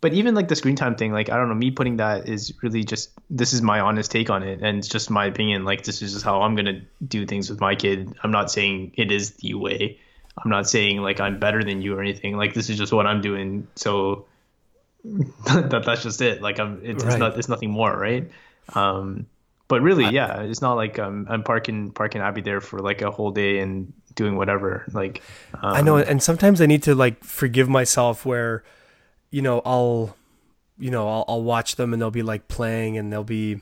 But 0.01 0.13
even 0.13 0.33
like 0.33 0.47
the 0.47 0.55
screen 0.55 0.75
time 0.75 0.95
thing, 0.95 1.13
like 1.13 1.29
I 1.29 1.37
don't 1.37 1.47
know, 1.47 1.55
me 1.55 1.71
putting 1.71 1.97
that 1.97 2.27
is 2.27 2.53
really 2.61 2.83
just 2.83 3.11
this 3.29 3.53
is 3.53 3.61
my 3.61 3.79
honest 3.79 4.11
take 4.11 4.29
on 4.29 4.43
it 4.43 4.61
and 4.61 4.79
it's 4.79 4.87
just 4.87 5.09
my 5.09 5.25
opinion. 5.25 5.63
Like 5.63 5.83
this 5.83 6.01
is 6.01 6.13
just 6.13 6.25
how 6.25 6.41
I'm 6.41 6.55
gonna 6.55 6.81
do 7.07 7.25
things 7.25 7.49
with 7.49 7.61
my 7.61 7.75
kid. 7.75 8.13
I'm 8.23 8.31
not 8.31 8.51
saying 8.51 8.93
it 8.97 9.11
is 9.11 9.31
the 9.35 9.53
way. 9.53 9.99
I'm 10.37 10.49
not 10.49 10.67
saying 10.67 11.01
like 11.01 11.19
I'm 11.19 11.39
better 11.39 11.63
than 11.63 11.81
you 11.81 11.95
or 11.95 12.01
anything. 12.01 12.37
Like 12.37 12.53
this 12.53 12.69
is 12.69 12.77
just 12.77 12.93
what 12.93 13.05
I'm 13.05 13.21
doing. 13.21 13.67
So 13.75 14.25
that 15.45 15.83
that's 15.85 16.03
just 16.03 16.21
it. 16.21 16.41
Like 16.41 16.59
I'm 16.59 16.81
it's, 16.83 17.03
right. 17.03 17.13
it's 17.13 17.19
not 17.19 17.37
it's 17.37 17.49
nothing 17.49 17.71
more, 17.71 17.95
right? 17.95 18.29
Um, 18.73 19.27
but 19.67 19.81
really, 19.81 20.09
yeah, 20.09 20.41
it's 20.41 20.61
not 20.61 20.73
like 20.73 20.99
um, 20.99 21.27
I'm 21.29 21.43
parking 21.43 21.91
parking 21.91 22.21
Abby 22.21 22.41
there 22.41 22.59
for 22.59 22.79
like 22.79 23.01
a 23.01 23.09
whole 23.09 23.31
day 23.31 23.59
and 23.59 23.93
doing 24.15 24.35
whatever. 24.35 24.85
Like 24.91 25.21
um, 25.53 25.73
I 25.73 25.81
know, 25.81 25.97
and 25.97 26.21
sometimes 26.21 26.61
I 26.61 26.65
need 26.65 26.83
to 26.83 26.95
like 26.95 27.23
forgive 27.23 27.69
myself 27.69 28.25
where, 28.25 28.63
you 29.29 29.41
know, 29.41 29.61
I'll, 29.65 30.17
you 30.77 30.91
know, 30.91 31.07
I'll, 31.07 31.25
I'll 31.27 31.43
watch 31.43 31.77
them 31.77 31.93
and 31.93 32.01
they'll 32.01 32.11
be 32.11 32.21
like 32.21 32.47
playing 32.47 32.97
and 32.97 33.11
they'll 33.13 33.23
be 33.23 33.61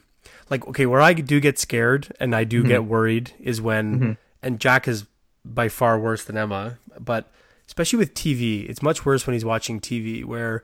like, 0.49 0.67
okay, 0.67 0.86
where 0.86 1.01
I 1.01 1.13
do 1.13 1.39
get 1.39 1.60
scared 1.60 2.12
and 2.19 2.36
I 2.36 2.43
do 2.43 2.62
mm-hmm. 2.62 2.69
get 2.69 2.86
worried 2.86 3.34
is 3.39 3.62
when, 3.62 3.99
mm-hmm. 3.99 4.12
and 4.41 4.60
Jack 4.60 4.88
is 4.88 5.05
by 5.45 5.69
far 5.69 5.99
worse 5.99 6.23
than 6.23 6.38
Emma, 6.38 6.78
but 6.99 7.32
especially 7.67 7.99
with 7.99 8.13
TV, 8.13 8.69
it's 8.69 8.82
much 8.82 9.06
worse 9.06 9.25
when 9.25 9.34
he's 9.34 9.45
watching 9.45 9.80
TV 9.80 10.23
where 10.25 10.63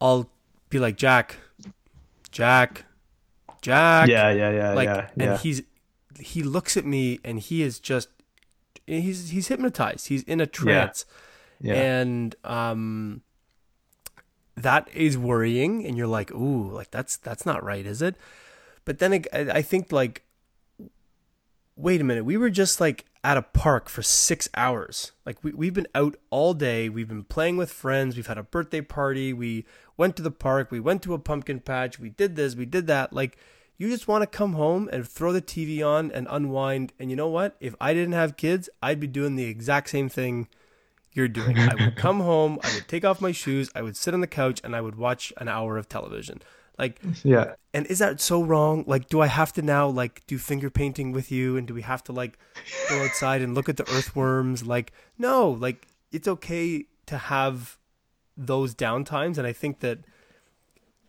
I'll 0.00 0.30
be 0.70 0.78
like 0.78 0.96
Jack, 0.96 1.36
Jack, 2.30 2.84
Jack. 3.62 4.08
Yeah, 4.08 4.30
yeah, 4.30 4.50
yeah, 4.50 4.72
like, 4.72 4.86
yeah, 4.86 5.08
yeah. 5.16 5.30
And 5.32 5.40
he's 5.40 5.62
he 6.18 6.42
looks 6.42 6.76
at 6.76 6.84
me 6.84 7.20
and 7.24 7.38
he 7.38 7.62
is 7.62 7.78
just 7.78 8.08
he's 8.86 9.30
he's 9.30 9.48
hypnotized. 9.48 10.08
He's 10.08 10.22
in 10.22 10.40
a 10.40 10.46
trance. 10.46 11.04
Yeah. 11.60 11.74
yeah. 11.74 11.80
And 11.80 12.36
um 12.44 13.22
that 14.56 14.88
is 14.94 15.18
worrying 15.18 15.84
and 15.84 15.96
you're 15.98 16.06
like, 16.06 16.32
"Ooh, 16.32 16.70
like 16.70 16.90
that's 16.90 17.16
that's 17.16 17.44
not 17.44 17.62
right, 17.62 17.84
is 17.84 18.00
it?" 18.00 18.16
But 18.84 18.98
then 18.98 19.12
I, 19.12 19.22
I 19.32 19.62
think 19.62 19.92
like 19.92 20.22
wait 21.76 22.00
a 22.00 22.04
minute, 22.04 22.24
we 22.24 22.36
were 22.36 22.50
just 22.50 22.80
like 22.80 23.04
at 23.26 23.36
a 23.36 23.42
park 23.42 23.88
for 23.88 24.02
six 24.02 24.48
hours. 24.54 25.10
Like 25.26 25.42
we, 25.42 25.50
we've 25.50 25.74
been 25.74 25.88
out 25.96 26.14
all 26.30 26.54
day. 26.54 26.88
We've 26.88 27.08
been 27.08 27.24
playing 27.24 27.56
with 27.56 27.72
friends. 27.72 28.14
We've 28.14 28.28
had 28.28 28.38
a 28.38 28.44
birthday 28.44 28.80
party. 28.80 29.32
We 29.32 29.66
went 29.96 30.14
to 30.16 30.22
the 30.22 30.30
park. 30.30 30.70
We 30.70 30.78
went 30.78 31.02
to 31.02 31.12
a 31.12 31.18
pumpkin 31.18 31.58
patch. 31.58 31.98
We 31.98 32.10
did 32.10 32.36
this. 32.36 32.54
We 32.54 32.66
did 32.66 32.86
that. 32.86 33.12
Like 33.12 33.36
you 33.78 33.90
just 33.90 34.06
want 34.06 34.22
to 34.22 34.28
come 34.28 34.52
home 34.52 34.88
and 34.92 35.08
throw 35.08 35.32
the 35.32 35.42
TV 35.42 35.84
on 35.84 36.12
and 36.12 36.28
unwind. 36.30 36.92
And 37.00 37.10
you 37.10 37.16
know 37.16 37.26
what? 37.26 37.56
If 37.58 37.74
I 37.80 37.94
didn't 37.94 38.12
have 38.12 38.36
kids, 38.36 38.70
I'd 38.80 39.00
be 39.00 39.08
doing 39.08 39.34
the 39.34 39.46
exact 39.46 39.90
same 39.90 40.08
thing 40.08 40.46
you're 41.12 41.26
doing. 41.26 41.58
I 41.58 41.74
would 41.74 41.96
come 41.96 42.20
home. 42.20 42.60
I 42.62 42.72
would 42.74 42.86
take 42.86 43.04
off 43.04 43.20
my 43.20 43.32
shoes. 43.32 43.70
I 43.74 43.82
would 43.82 43.96
sit 43.96 44.14
on 44.14 44.20
the 44.20 44.28
couch 44.28 44.60
and 44.62 44.76
I 44.76 44.80
would 44.80 44.94
watch 44.94 45.32
an 45.36 45.48
hour 45.48 45.76
of 45.78 45.88
television. 45.88 46.42
Like, 46.78 47.00
yeah. 47.24 47.54
And 47.72 47.86
is 47.86 47.98
that 47.98 48.20
so 48.20 48.42
wrong? 48.42 48.84
Like, 48.86 49.08
do 49.08 49.20
I 49.20 49.26
have 49.26 49.52
to 49.54 49.62
now 49.62 49.88
like 49.88 50.26
do 50.26 50.38
finger 50.38 50.70
painting 50.70 51.12
with 51.12 51.32
you? 51.32 51.56
And 51.56 51.66
do 51.66 51.74
we 51.74 51.82
have 51.82 52.04
to 52.04 52.12
like 52.12 52.38
go 52.88 53.02
outside 53.02 53.42
and 53.42 53.54
look 53.54 53.68
at 53.68 53.76
the 53.76 53.88
earthworms? 53.90 54.66
Like, 54.66 54.92
no, 55.18 55.50
like 55.50 55.86
it's 56.12 56.28
okay 56.28 56.86
to 57.06 57.18
have 57.18 57.78
those 58.36 58.74
downtimes. 58.74 59.38
And 59.38 59.46
I 59.46 59.52
think 59.52 59.80
that, 59.80 60.00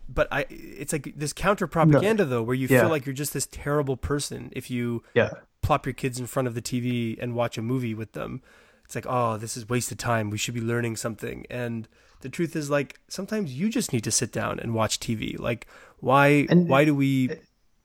but 0.08 0.27
I, 0.32 0.45
it's 0.49 0.93
like 0.93 1.13
this 1.17 1.34
counter 1.34 1.67
propaganda 1.67 2.23
no. 2.23 2.30
though, 2.30 2.43
where 2.43 2.56
you 2.56 2.67
yeah. 2.69 2.82
feel 2.82 2.89
like 2.89 3.06
you're 3.06 3.13
just 3.13 3.34
this 3.34 3.47
terrible 3.47 3.97
person 3.97 4.49
if 4.56 4.71
you 4.71 5.03
yeah. 5.13 5.32
plop 5.62 5.86
your 5.86 5.93
kids 5.93 6.19
in 6.19 6.27
front 6.27 6.47
of 6.47 6.56
the 6.56 6.62
TV 6.62 7.17
and 7.21 7.34
watch 7.36 7.58
a 7.58 7.62
movie 7.62 7.93
with 7.93 8.13
them. 8.13 8.41
It's 8.88 8.95
like, 8.95 9.06
oh, 9.08 9.38
this 9.38 9.56
is 9.56 9.69
wasted 9.69 10.00
time. 10.00 10.32
We 10.32 10.39
should 10.39 10.56
be 10.56 10.62
learning 10.62 10.95
something. 10.95 11.45
And, 11.50 11.88
the 12.21 12.30
truth 12.30 12.56
is 12.56 12.69
like 12.69 13.00
sometimes 13.08 13.54
you 13.54 13.69
just 13.69 13.93
need 13.93 14.04
to 14.04 14.12
sit 14.12 14.32
down 14.32 14.60
and 14.60 14.73
watch 14.73 15.00
TV. 15.00 15.39
Like 15.39 15.67
why 16.00 16.47
and, 16.50 16.67
why 16.67 16.86
do 16.86 16.95
we 16.95 17.32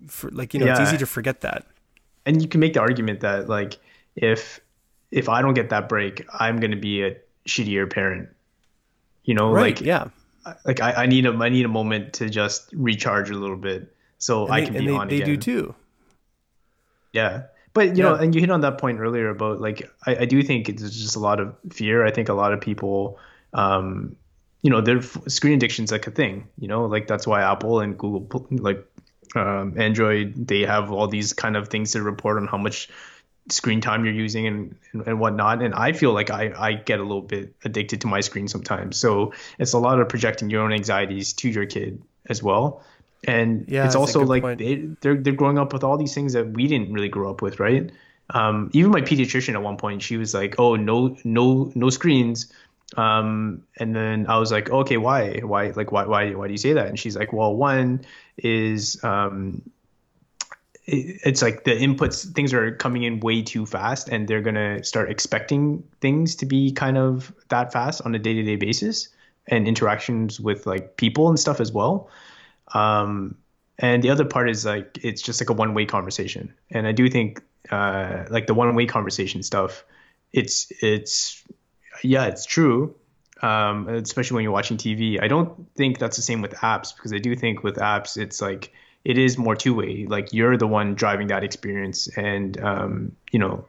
for, 0.07 0.31
like 0.31 0.55
you 0.55 0.61
know 0.61 0.67
yeah. 0.67 0.81
it's 0.81 0.89
easy 0.89 0.99
to 0.99 1.07
forget 1.07 1.43
that. 1.43 1.67
And 2.25 2.41
you 2.41 2.49
can 2.49 2.61
make 2.61 2.75
the 2.75 2.81
argument 2.81 3.21
that 3.21 3.49
like 3.49 3.79
if 4.17 4.61
if 5.11 5.29
I 5.29 5.43
don't 5.43 5.55
get 5.55 5.71
that 5.71 5.89
break, 5.89 6.27
I'm 6.33 6.59
going 6.59 6.71
to 6.71 6.77
be 6.77 7.05
a 7.05 7.17
shittier 7.47 7.91
parent. 7.93 8.29
You 9.25 9.35
know, 9.35 9.53
right, 9.53 9.77
like 9.77 9.81
yeah. 9.81 10.09
Like 10.65 10.81
I, 10.81 10.93
I 10.93 11.07
need 11.07 11.27
a 11.27 11.33
I 11.33 11.49
need 11.49 11.65
a 11.65 11.69
moment 11.69 12.15
to 12.15 12.29
just 12.29 12.71
recharge 12.73 13.31
a 13.31 13.35
little 13.35 13.57
bit 13.57 13.95
so 14.19 14.45
and 14.47 14.55
I 14.55 14.65
can 14.65 14.75
be 14.75 14.87
they, 14.87 14.93
on 14.93 15.09
they 15.09 15.17
again. 15.17 15.29
They 15.29 15.37
do 15.37 15.41
too. 15.41 15.75
Yeah. 17.13 17.43
But 17.75 17.97
you 17.97 18.05
yeah. 18.05 18.11
know, 18.11 18.15
and 18.17 18.35
you 18.35 18.41
hit 18.41 18.51
on 18.51 18.61
that 18.63 18.79
point 18.79 19.01
earlier 19.01 19.31
about 19.31 19.61
like 19.61 19.91
I, 20.07 20.17
I 20.17 20.25
do 20.25 20.43
think 20.43 20.69
it's 20.69 20.83
just 20.83 21.17
a 21.17 21.21
lot 21.21 21.41
of 21.41 21.55
fear. 21.71 22.05
I 22.05 22.11
think 22.11 22.29
a 22.29 22.35
lot 22.35 22.53
of 22.53 22.61
people 22.61 23.19
um, 23.55 24.17
you 24.63 24.71
know, 24.71 24.81
their 24.81 25.03
screen 25.03 25.55
addiction 25.55 25.85
is 25.85 25.93
like 25.93 26.07
a 26.07 26.11
thing. 26.11 26.49
You 26.59 26.69
know, 26.69 26.87
like 26.87 27.07
that's 27.07 27.27
why 27.27 27.43
Apple 27.43 27.81
and 27.81 27.99
Google, 27.99 28.47
like 28.51 28.87
um, 29.35 29.75
Android, 29.77 30.47
they 30.47 30.61
have 30.61 30.93
all 30.93 31.09
these 31.09 31.33
kind 31.33 31.57
of 31.57 31.69
things 31.69 31.93
to 31.93 32.03
report 32.03 32.39
on 32.39 32.47
how 32.47 32.59
much 32.59 32.89
screen 33.49 33.81
time 33.81 34.05
you're 34.05 34.15
using 34.15 34.47
and, 34.47 34.77
and, 34.93 35.07
and 35.07 35.21
whatnot. 35.21 35.63
And 35.63 35.75
I 35.75 35.93
feel 35.93 36.13
like 36.13 36.31
I, 36.31 36.53
I 36.57 36.73
get 36.75 37.01
a 37.01 37.03
little 37.03 37.23
bit 37.23 37.55
addicted 37.65 38.01
to 38.03 38.07
my 38.07 38.21
screen 38.21 38.47
sometimes. 38.47 38.97
So 38.97 39.33
it's 39.59 39.73
a 39.73 39.79
lot 39.79 40.01
of 40.01 40.09
projecting 40.09 40.49
your 40.49 40.63
own 40.63 40.73
anxieties 40.73 41.33
to 41.35 41.49
your 41.49 41.67
kid 41.67 42.01
as 42.29 42.41
well. 42.41 42.85
And 43.27 43.65
Yeah, 43.69 43.87
it's 43.87 43.95
also 43.95 44.21
like 44.21 44.43
point. 44.43 44.59
they, 44.59 44.77
they're 45.01 45.17
they're 45.17 45.33
growing 45.33 45.59
up 45.59 45.73
with 45.73 45.85
all 45.85 45.97
these 45.97 46.15
things 46.15 46.33
that 46.33 46.51
we 46.53 46.67
didn't 46.67 46.93
really 46.93 47.09
grow 47.09 47.31
up 47.31 47.43
with, 47.43 47.61
right? 47.61 47.91
Um, 48.31 48.71
even 48.73 48.91
my 48.91 49.01
pediatrician 49.01 49.55
at 49.55 49.63
one 49.63 49.77
point, 49.77 50.03
she 50.03 50.17
was 50.17 50.35
like, 50.35 50.57
"Oh, 50.59 50.77
no, 50.77 51.17
no, 51.25 51.71
no 51.75 51.91
screens." 51.91 52.53
Um, 52.97 53.63
and 53.79 53.95
then 53.95 54.27
I 54.27 54.39
was 54.39 54.53
like, 54.53 54.71
"Okay, 54.71 54.97
why? 54.97 55.41
Why? 55.41 55.71
Like, 55.71 55.93
why? 55.93 56.07
Why? 56.07 56.35
Why 56.35 56.47
do 56.47 56.53
you 56.53 56.59
say 56.59 56.73
that?" 56.73 56.87
And 56.87 56.99
she's 56.99 57.17
like, 57.17 57.33
"Well, 57.33 57.55
one 57.55 58.05
is 58.39 59.03
um, 59.05 59.63
it, 60.87 61.21
it's 61.25 61.43
like 61.43 61.65
the 61.65 61.73
inputs 61.73 62.33
things 62.35 62.53
are 62.53 62.73
coming 62.73 63.03
in 63.05 63.21
way 63.21 63.43
too 63.43 63.67
fast 63.67 64.09
and 64.09 64.27
they're 64.27 64.41
going 64.41 64.55
to 64.57 64.83
start 64.85 65.11
expecting 65.11 65.85
things 66.01 66.35
to 66.37 66.47
be 66.47 66.73
kind 66.73 66.99
of 66.99 67.33
that 67.49 67.73
fast 67.73 68.03
on 68.03 68.15
a 68.15 68.19
day-to-day 68.19 68.57
basis 68.57 69.09
and 69.47 69.67
interactions 69.69 70.41
with 70.41 70.67
like 70.67 70.97
people 70.97 71.29
and 71.29 71.39
stuff 71.39 71.61
as 71.61 71.73
well 71.73 72.09
um, 72.75 73.37
and 73.79 74.03
the 74.03 74.11
other 74.11 74.25
part 74.25 74.49
is 74.51 74.65
like 74.65 74.99
it's 75.03 75.23
just 75.23 75.41
like 75.41 75.51
a 75.51 75.53
one-way 75.55 75.87
conversation. 75.87 76.53
And 76.71 76.87
i 76.87 76.93
do 76.93 77.09
think 77.09 77.43
uh, 77.71 78.25
like 78.31 78.47
the 78.47 78.55
one-way 78.55 78.87
conversation 78.87 79.43
stuff 79.43 79.85
it's 80.33 80.73
it's 80.83 81.43
yeah 82.03 82.27
it's 82.27 82.47
true. 82.47 82.95
Um, 83.43 83.89
especially 83.89 84.37
when 84.37 84.45
you're 84.45 84.53
watching 84.53 84.77
tv 84.77 85.21
i 85.21 85.27
don't 85.27 85.67
think 85.75 85.99
that's 85.99 86.15
the 86.17 86.23
same 86.23 86.43
with 86.43 86.53
apps 86.53 86.95
because 86.95 87.13
i 87.13 87.19
do 87.19 87.35
think 87.35 87.65
with 87.65 87.75
apps 87.77 88.17
it's 88.17 88.41
like 88.41 88.73
it 89.05 89.19
is 89.19 89.37
more 89.37 89.57
two-way. 89.57 90.07
Like 90.07 90.33
you're 90.33 90.57
the 90.57 90.69
one 90.69 90.95
driving 90.95 91.27
that 91.29 91.43
experience 91.43 92.07
and 92.17 92.61
um, 92.61 93.17
you 93.33 93.39
know 93.41 93.65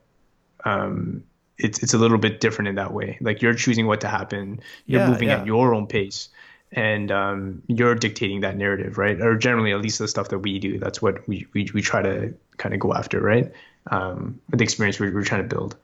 um, 0.63 1.23
it's 1.57 1.81
it's 1.83 1.93
a 1.93 1.97
little 1.97 2.17
bit 2.17 2.39
different 2.39 2.67
in 2.69 2.75
that 2.75 2.93
way. 2.93 3.17
Like 3.21 3.41
you're 3.41 3.53
choosing 3.55 3.87
what 3.87 4.01
to 4.01 4.07
happen. 4.07 4.59
You're 4.85 5.01
Yeah, 5.01 5.09
moving 5.09 5.29
yeah. 5.29 5.39
at 5.39 5.45
your 5.47 5.73
own 5.73 5.87
pace 5.87 6.29
and 6.75 7.11
um, 7.11 7.61
you're 7.67 7.95
dictating 7.95 8.41
that 8.41 8.57
narrative 8.57 8.97
right 8.97 9.21
or 9.21 9.37
generally 9.37 9.71
at 9.71 9.81
least 9.81 9.99
the 9.99 10.07
stuff 10.07 10.29
that 10.29 10.39
we 10.39 10.59
do 10.59 10.79
that's 10.79 11.01
what 11.01 11.27
we 11.27 11.45
we, 11.53 11.69
we 11.73 11.81
try 11.81 12.01
to 12.01 12.33
kind 12.57 12.73
of 12.73 12.79
go 12.79 12.93
after 12.93 13.19
right 13.21 13.51
um, 13.91 14.39
the 14.49 14.63
experience 14.63 14.99
we're, 14.99 15.13
we're 15.13 15.23
trying 15.23 15.47
to 15.47 15.55
build 15.55 15.75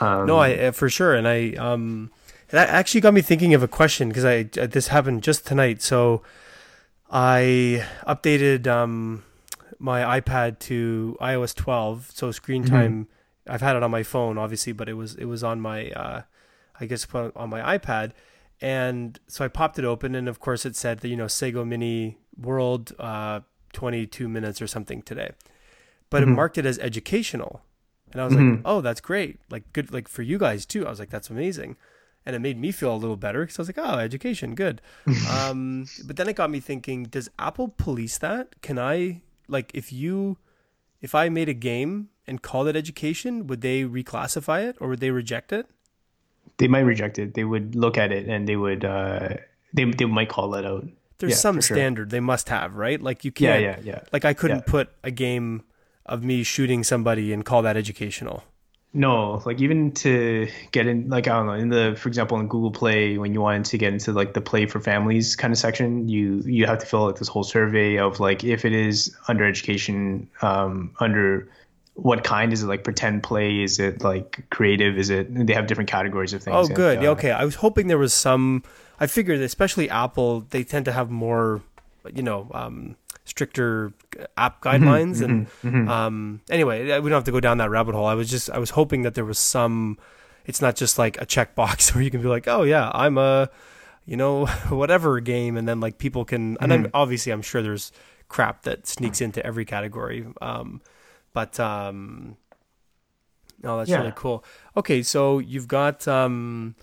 um, 0.00 0.26
No, 0.26 0.36
I 0.38 0.54
uh, 0.54 0.72
for 0.72 0.90
sure, 0.90 1.14
and 1.14 1.26
I 1.26 1.52
um, 1.54 2.10
that 2.50 2.68
actually 2.68 3.00
got 3.00 3.14
me 3.14 3.22
thinking 3.22 3.54
of 3.54 3.62
a 3.62 3.68
question 3.68 4.08
because 4.08 4.24
I 4.24 4.48
uh, 4.60 4.66
this 4.66 4.88
happened 4.88 5.22
just 5.22 5.46
tonight. 5.46 5.80
So 5.80 6.22
I 7.10 7.86
updated 8.06 8.66
um 8.66 9.24
my 9.78 10.20
iPad 10.20 10.58
to 10.58 11.16
iOS 11.20 11.54
12, 11.54 12.10
so 12.12 12.30
screen 12.32 12.64
Mm-hmm. 12.64 12.74
time. 12.74 13.08
I've 13.48 13.62
had 13.62 13.76
it 13.76 13.82
on 13.82 13.90
my 13.90 14.02
phone, 14.02 14.36
obviously, 14.36 14.72
but 14.72 14.88
it 14.88 14.94
was 14.94 15.14
it 15.14 15.24
was 15.24 15.42
on 15.42 15.60
my 15.60 15.90
uh, 15.90 16.22
I 16.78 16.86
guess 16.86 17.06
on 17.14 17.48
my 17.48 17.78
iPad, 17.78 18.12
and 18.60 19.18
so 19.28 19.44
I 19.44 19.48
popped 19.48 19.78
it 19.78 19.84
open, 19.84 20.14
and 20.14 20.28
of 20.28 20.40
course 20.40 20.66
it 20.66 20.76
said 20.76 21.00
that 21.00 21.08
you 21.08 21.16
know 21.16 21.28
Sago 21.28 21.64
Mini 21.64 22.18
World, 22.36 22.92
uh, 22.98 23.40
22 23.72 24.28
minutes 24.28 24.60
or 24.62 24.66
something 24.66 25.02
today, 25.02 25.30
but 26.10 26.22
Mm-hmm. 26.22 26.32
it 26.32 26.34
marked 26.36 26.58
it 26.58 26.66
as 26.66 26.78
educational. 26.78 27.62
And 28.12 28.20
I 28.22 28.24
was 28.24 28.34
like, 28.34 28.60
"Oh, 28.64 28.80
that's 28.80 29.00
great! 29.02 29.38
Like 29.50 29.70
good, 29.74 29.92
like 29.92 30.08
for 30.08 30.22
you 30.22 30.38
guys 30.38 30.64
too." 30.64 30.86
I 30.86 30.90
was 30.90 30.98
like, 30.98 31.10
"That's 31.10 31.28
amazing," 31.30 31.76
and 32.24 32.34
it 32.34 32.38
made 32.40 32.58
me 32.58 32.72
feel 32.72 32.94
a 32.94 32.96
little 32.96 33.16
better 33.18 33.42
because 33.42 33.58
I 33.58 33.62
was 33.62 33.68
like, 33.68 33.78
"Oh, 33.78 33.98
education, 33.98 34.54
good." 34.54 34.80
um, 35.30 35.86
but 36.06 36.16
then 36.16 36.28
it 36.28 36.34
got 36.36 36.50
me 36.50 36.58
thinking: 36.60 37.04
Does 37.04 37.28
Apple 37.38 37.68
police 37.68 38.16
that? 38.18 38.62
Can 38.62 38.78
I 38.78 39.20
like 39.46 39.70
if 39.74 39.92
you, 39.92 40.38
if 41.02 41.14
I 41.14 41.28
made 41.28 41.50
a 41.50 41.54
game 41.54 42.08
and 42.26 42.40
called 42.40 42.68
it 42.68 42.76
education, 42.76 43.46
would 43.46 43.60
they 43.60 43.82
reclassify 43.84 44.64
it 44.66 44.76
or 44.80 44.88
would 44.88 45.00
they 45.00 45.10
reject 45.10 45.52
it? 45.52 45.66
They 46.58 46.68
might 46.68 46.80
reject 46.80 47.18
it 47.18 47.34
they 47.34 47.44
would 47.44 47.74
look 47.74 47.96
at 47.98 48.12
it 48.12 48.26
and 48.28 48.46
they 48.48 48.56
would 48.56 48.84
uh, 48.84 49.28
they, 49.72 49.84
they 49.84 50.04
might 50.04 50.28
call 50.28 50.50
that 50.50 50.64
out 50.66 50.84
There's 51.18 51.30
Yeah, 51.30 51.36
some 51.36 51.56
for 51.56 51.62
sure. 51.62 51.76
standard 51.76 52.10
they 52.10 52.20
must 52.20 52.48
have, 52.48 52.74
right? 52.76 53.00
Like 53.00 53.24
you 53.24 53.32
can't. 53.32 53.62
yeah 53.62 53.76
yeah 53.78 53.82
yeah. 53.84 54.00
Like 54.12 54.24
I 54.24 54.34
couldn't 54.34 54.64
Yeah. 54.66 54.72
put 54.72 54.88
a 55.02 55.10
game 55.10 55.62
of 56.06 56.22
me 56.22 56.42
shooting 56.42 56.84
somebody 56.84 57.32
and 57.32 57.44
call 57.44 57.62
that 57.62 57.76
educational. 57.76 58.44
No, 58.94 59.42
like 59.44 59.60
even 59.60 59.92
to 59.92 60.48
get 60.72 60.86
in, 60.86 61.10
like 61.10 61.28
I 61.28 61.36
don't 61.36 61.46
know, 61.46 61.52
in 61.52 61.68
the, 61.68 61.94
for 61.98 62.08
example, 62.08 62.40
in 62.40 62.48
Google 62.48 62.70
Play, 62.70 63.18
when 63.18 63.34
you 63.34 63.42
wanted 63.42 63.66
to 63.66 63.76
get 63.78 63.92
into 63.92 64.12
like 64.12 64.32
the 64.32 64.40
Play 64.40 64.64
for 64.64 64.80
Families 64.80 65.36
kind 65.36 65.52
of 65.52 65.58
section, 65.58 66.08
you 66.08 66.40
you 66.46 66.64
have 66.64 66.78
to 66.78 66.86
fill 66.86 67.04
out 67.04 67.16
this 67.16 67.28
whole 67.28 67.44
survey 67.44 67.98
of 67.98 68.18
like 68.18 68.44
if 68.44 68.64
it 68.64 68.72
is 68.72 69.14
under 69.28 69.44
education, 69.44 70.30
um, 70.40 70.90
under 71.00 71.46
what 71.98 72.22
kind 72.22 72.52
is 72.52 72.62
it 72.62 72.66
like 72.66 72.84
pretend 72.84 73.24
play? 73.24 73.60
Is 73.60 73.80
it 73.80 74.02
like 74.02 74.44
creative? 74.50 74.96
Is 74.96 75.10
it? 75.10 75.46
They 75.46 75.52
have 75.52 75.66
different 75.66 75.90
categories 75.90 76.32
of 76.32 76.42
things. 76.42 76.56
Oh, 76.56 76.72
good. 76.72 77.02
Yeah, 77.02 77.08
uh, 77.08 77.12
okay. 77.12 77.32
I 77.32 77.44
was 77.44 77.56
hoping 77.56 77.88
there 77.88 77.98
was 77.98 78.14
some. 78.14 78.62
I 79.00 79.08
figured, 79.08 79.40
especially 79.40 79.90
Apple, 79.90 80.46
they 80.50 80.62
tend 80.62 80.84
to 80.84 80.92
have 80.92 81.10
more, 81.10 81.60
you 82.14 82.22
know, 82.22 82.50
um, 82.54 82.96
stricter 83.24 83.92
app 84.36 84.62
guidelines. 84.62 85.22
and 85.22 85.88
um, 85.88 86.40
anyway, 86.48 86.82
we 87.00 87.10
don't 87.10 87.16
have 87.16 87.24
to 87.24 87.32
go 87.32 87.40
down 87.40 87.58
that 87.58 87.70
rabbit 87.70 87.96
hole. 87.96 88.06
I 88.06 88.14
was 88.14 88.30
just, 88.30 88.48
I 88.48 88.58
was 88.58 88.70
hoping 88.70 89.02
that 89.02 89.14
there 89.14 89.24
was 89.24 89.38
some. 89.38 89.98
It's 90.46 90.62
not 90.62 90.76
just 90.76 90.98
like 90.98 91.20
a 91.20 91.26
checkbox 91.26 91.92
where 91.94 92.02
you 92.02 92.12
can 92.12 92.22
be 92.22 92.28
like, 92.28 92.46
oh 92.46 92.62
yeah, 92.62 92.92
I'm 92.94 93.18
a, 93.18 93.50
you 94.06 94.16
know, 94.16 94.46
whatever 94.68 95.18
game, 95.18 95.56
and 95.56 95.66
then 95.66 95.80
like 95.80 95.98
people 95.98 96.24
can. 96.24 96.56
And 96.60 96.70
then 96.70 96.90
obviously, 96.94 97.32
I'm 97.32 97.42
sure 97.42 97.60
there's 97.60 97.90
crap 98.28 98.62
that 98.62 98.86
sneaks 98.86 99.20
into 99.20 99.44
every 99.44 99.64
category. 99.64 100.26
Um, 100.40 100.80
but 101.38 101.60
um, 101.60 102.36
no, 103.62 103.78
that's 103.78 103.88
Yeah. 103.90 103.98
really 104.00 104.12
cool. 104.16 104.44
Okay, 104.76 105.02
so 105.04 105.38
you've 105.38 105.68
got 105.68 106.08
um, 106.08 106.74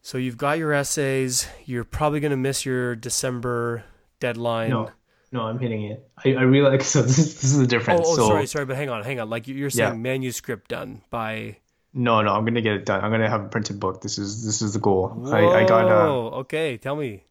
so 0.00 0.18
you've 0.18 0.36
got 0.36 0.58
your 0.58 0.72
essays. 0.72 1.46
You're 1.64 1.84
probably 1.84 2.18
gonna 2.18 2.36
miss 2.36 2.66
your 2.66 2.96
December 2.96 3.84
deadline. 4.18 4.70
No, 4.70 4.90
no, 5.30 5.42
I'm 5.42 5.60
hitting 5.60 5.84
it. 5.84 6.08
I, 6.24 6.34
I 6.34 6.42
realize 6.42 6.86
so. 6.94 7.02
This 7.02 7.18
is, 7.18 7.34
this 7.40 7.44
is 7.52 7.58
the 7.58 7.64
Oh, 7.64 7.66
difference. 7.74 8.00
oh 8.04 8.16
so 8.16 8.26
sorry, 8.28 8.46
sorry, 8.46 8.64
but 8.64 8.76
hang 8.76 8.90
on, 8.90 9.04
hang 9.04 9.20
on. 9.20 9.30
Like 9.30 9.46
you- 9.46 9.54
you're 9.54 9.70
saying, 9.70 9.92
Yeah. 9.94 9.96
manuscript 10.10 10.68
done 10.68 11.02
by. 11.10 11.58
no, 11.94 12.20
no, 12.22 12.32
I'm 12.34 12.44
gonna 12.44 12.62
get 12.62 12.74
it 12.74 12.84
done. 12.86 13.04
I'm 13.04 13.12
gonna 13.12 13.30
have 13.30 13.44
a 13.44 13.48
printed 13.48 13.78
book. 13.78 14.00
This 14.02 14.18
is 14.18 14.44
this 14.44 14.60
is 14.60 14.72
the 14.72 14.80
goal. 14.80 15.28
I, 15.32 15.62
I 15.62 15.64
got. 15.68 15.84
Uh, 15.86 16.06
Whoa, 16.06 16.30
okay, 16.42 16.78
tell 16.78 16.96
me. 16.96 17.22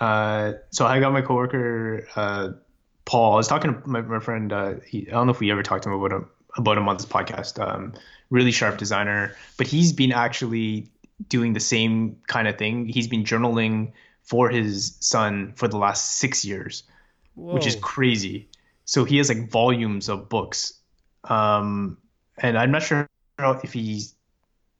Uh, 0.00 0.52
so 0.70 0.86
I 0.86 1.00
got 1.00 1.12
my 1.12 1.20
coworker, 1.22 2.06
uh, 2.16 2.50
Paul. 3.08 3.32
I 3.32 3.36
was 3.36 3.48
talking 3.48 3.72
to 3.72 3.88
my, 3.88 4.02
my 4.02 4.20
friend. 4.20 4.52
Uh, 4.52 4.74
he, 4.86 5.08
I 5.08 5.12
don't 5.12 5.26
know 5.26 5.32
if 5.32 5.40
we 5.40 5.50
ever 5.50 5.62
talked 5.62 5.84
to 5.84 5.88
him 5.88 5.96
about 5.96 6.12
him 6.12 6.28
about 6.58 6.76
him 6.76 6.88
on 6.88 6.96
this 6.98 7.06
podcast. 7.06 7.58
Um, 7.58 7.94
really 8.28 8.52
sharp 8.52 8.76
designer, 8.76 9.34
but 9.56 9.66
he's 9.66 9.94
been 9.94 10.12
actually 10.12 10.88
doing 11.28 11.54
the 11.54 11.60
same 11.60 12.18
kind 12.26 12.46
of 12.46 12.58
thing. 12.58 12.86
He's 12.86 13.08
been 13.08 13.24
journaling 13.24 13.92
for 14.22 14.50
his 14.50 14.94
son 15.00 15.54
for 15.56 15.68
the 15.68 15.78
last 15.78 16.18
six 16.18 16.44
years, 16.44 16.82
which 17.34 17.66
is 17.66 17.76
crazy. 17.76 18.48
So 18.84 19.04
he 19.04 19.16
has 19.16 19.30
like 19.30 19.50
volumes 19.50 20.10
of 20.10 20.28
books, 20.28 20.74
um, 21.24 21.96
and 22.36 22.58
I'm 22.58 22.70
not 22.70 22.82
sure 22.82 23.08
if 23.38 23.72
he's 23.72 24.14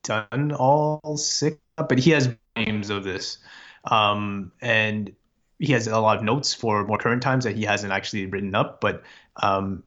done 0.03 0.53
all 0.53 1.17
six, 1.17 1.57
but 1.77 1.99
he 1.99 2.11
has 2.11 2.29
volumes 2.55 2.91
of 2.91 3.05
this. 3.05 3.39
Um, 3.85 4.53
and 4.61 5.15
he 5.59 5.73
has 5.73 5.87
a 5.87 5.99
lot 5.99 6.19
of 6.19 6.23
notes 6.23 6.55
for 6.55 6.85
more 6.87 6.99
current 6.99 7.23
times 7.23 7.45
that 7.45 7.57
he 7.57 7.65
hasn't 7.65 7.93
actually 7.93 8.27
written 8.27 8.55
up. 8.55 8.81
But 8.81 9.03
um, 9.37 9.83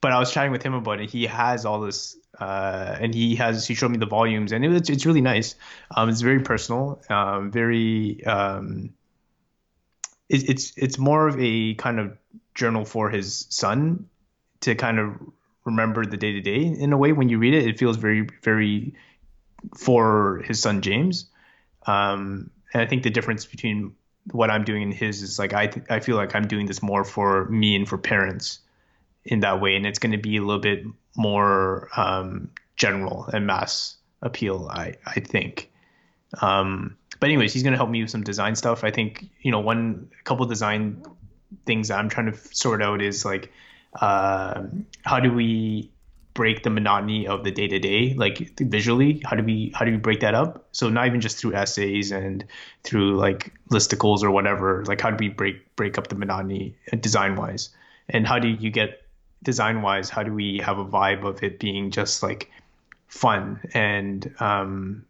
but 0.00 0.12
I 0.12 0.18
was 0.18 0.32
chatting 0.32 0.52
with 0.52 0.62
him 0.62 0.74
about 0.74 1.00
it. 1.00 1.10
He 1.10 1.24
has 1.24 1.64
all 1.64 1.80
this, 1.80 2.16
uh, 2.38 2.96
and 3.00 3.14
he 3.14 3.36
has 3.36 3.66
he 3.66 3.74
showed 3.74 3.90
me 3.90 3.98
the 3.98 4.06
volumes, 4.06 4.52
and 4.52 4.64
it 4.64 4.68
was, 4.68 4.90
it's 4.90 5.06
really 5.06 5.22
nice. 5.22 5.54
Um, 5.96 6.08
it's 6.08 6.20
very 6.20 6.40
personal, 6.40 7.02
um, 7.08 7.50
very. 7.50 8.22
Um, 8.24 8.90
it, 10.28 10.48
it's 10.48 10.72
it's 10.76 10.98
more 10.98 11.26
of 11.26 11.36
a 11.38 11.74
kind 11.74 11.98
of 11.98 12.16
journal 12.54 12.84
for 12.84 13.08
his 13.08 13.46
son 13.48 14.08
to 14.60 14.74
kind 14.74 14.98
of 14.98 15.14
remember 15.64 16.04
the 16.04 16.18
day 16.18 16.32
to 16.32 16.40
day 16.40 16.62
in 16.62 16.92
a 16.92 16.98
way. 16.98 17.12
When 17.12 17.30
you 17.30 17.38
read 17.38 17.54
it, 17.54 17.66
it 17.66 17.78
feels 17.78 17.96
very 17.96 18.28
very 18.42 18.94
for 19.74 20.42
his 20.44 20.60
son 20.60 20.82
James. 20.82 21.30
Um, 21.86 22.50
and 22.72 22.82
I 22.82 22.86
think 22.86 23.02
the 23.02 23.10
difference 23.10 23.46
between 23.46 23.94
what 24.32 24.50
I'm 24.50 24.64
doing 24.64 24.82
in 24.82 24.92
his 24.92 25.22
is 25.22 25.38
like 25.38 25.52
I 25.52 25.66
th- 25.66 25.86
I 25.90 26.00
feel 26.00 26.16
like 26.16 26.34
I'm 26.34 26.46
doing 26.46 26.66
this 26.66 26.82
more 26.82 27.04
for 27.04 27.46
me 27.46 27.76
and 27.76 27.88
for 27.88 27.98
parents 27.98 28.60
in 29.24 29.40
that 29.40 29.60
way, 29.60 29.76
and 29.76 29.86
it's 29.86 29.98
going 29.98 30.12
to 30.12 30.18
be 30.18 30.36
a 30.36 30.42
little 30.42 30.60
bit 30.60 30.84
more 31.16 31.88
um, 31.96 32.50
general 32.76 33.26
and 33.32 33.46
mass 33.46 33.96
appeal. 34.22 34.68
I 34.70 34.94
I 35.06 35.20
think. 35.20 35.70
Um, 36.40 36.96
but 37.20 37.28
anyways, 37.28 37.52
he's 37.52 37.62
going 37.62 37.72
to 37.72 37.78
help 37.78 37.90
me 37.90 38.02
with 38.02 38.10
some 38.10 38.24
design 38.24 38.56
stuff. 38.56 38.84
I 38.84 38.90
think 38.90 39.28
you 39.40 39.50
know 39.50 39.60
one 39.60 40.10
a 40.18 40.24
couple 40.24 40.46
design 40.46 41.04
things 41.66 41.90
I'm 41.90 42.08
trying 42.08 42.32
to 42.32 42.38
sort 42.52 42.82
out 42.82 43.00
is 43.00 43.24
like 43.24 43.52
uh, 44.00 44.64
how 45.04 45.20
do 45.20 45.32
we 45.32 45.90
break 46.34 46.64
the 46.64 46.70
monotony 46.70 47.26
of 47.26 47.44
the 47.44 47.50
day 47.50 47.68
to 47.68 47.78
day, 47.78 48.14
like 48.14 48.58
visually? 48.58 49.22
How 49.24 49.36
do 49.36 49.44
we 49.44 49.72
how 49.74 49.84
do 49.84 49.92
we 49.92 49.96
break 49.96 50.20
that 50.20 50.34
up? 50.34 50.66
So 50.72 50.88
not 50.88 51.06
even 51.06 51.20
just 51.20 51.38
through 51.38 51.54
essays 51.54 52.12
and 52.12 52.44
through 52.82 53.16
like 53.16 53.52
listicles 53.70 54.22
or 54.22 54.30
whatever. 54.30 54.84
Like 54.84 55.00
how 55.00 55.10
do 55.10 55.16
we 55.18 55.28
break 55.28 55.74
break 55.76 55.96
up 55.96 56.08
the 56.08 56.16
monotony 56.16 56.76
design 57.00 57.36
wise? 57.36 57.70
And 58.08 58.26
how 58.26 58.38
do 58.38 58.48
you 58.48 58.70
get 58.70 59.02
design 59.42 59.82
wise? 59.82 60.10
How 60.10 60.22
do 60.22 60.34
we 60.34 60.58
have 60.58 60.78
a 60.78 60.84
vibe 60.84 61.24
of 61.24 61.42
it 61.42 61.58
being 61.60 61.90
just 61.90 62.22
like 62.22 62.50
fun 63.06 63.60
and 63.72 64.34
um, 64.40 65.06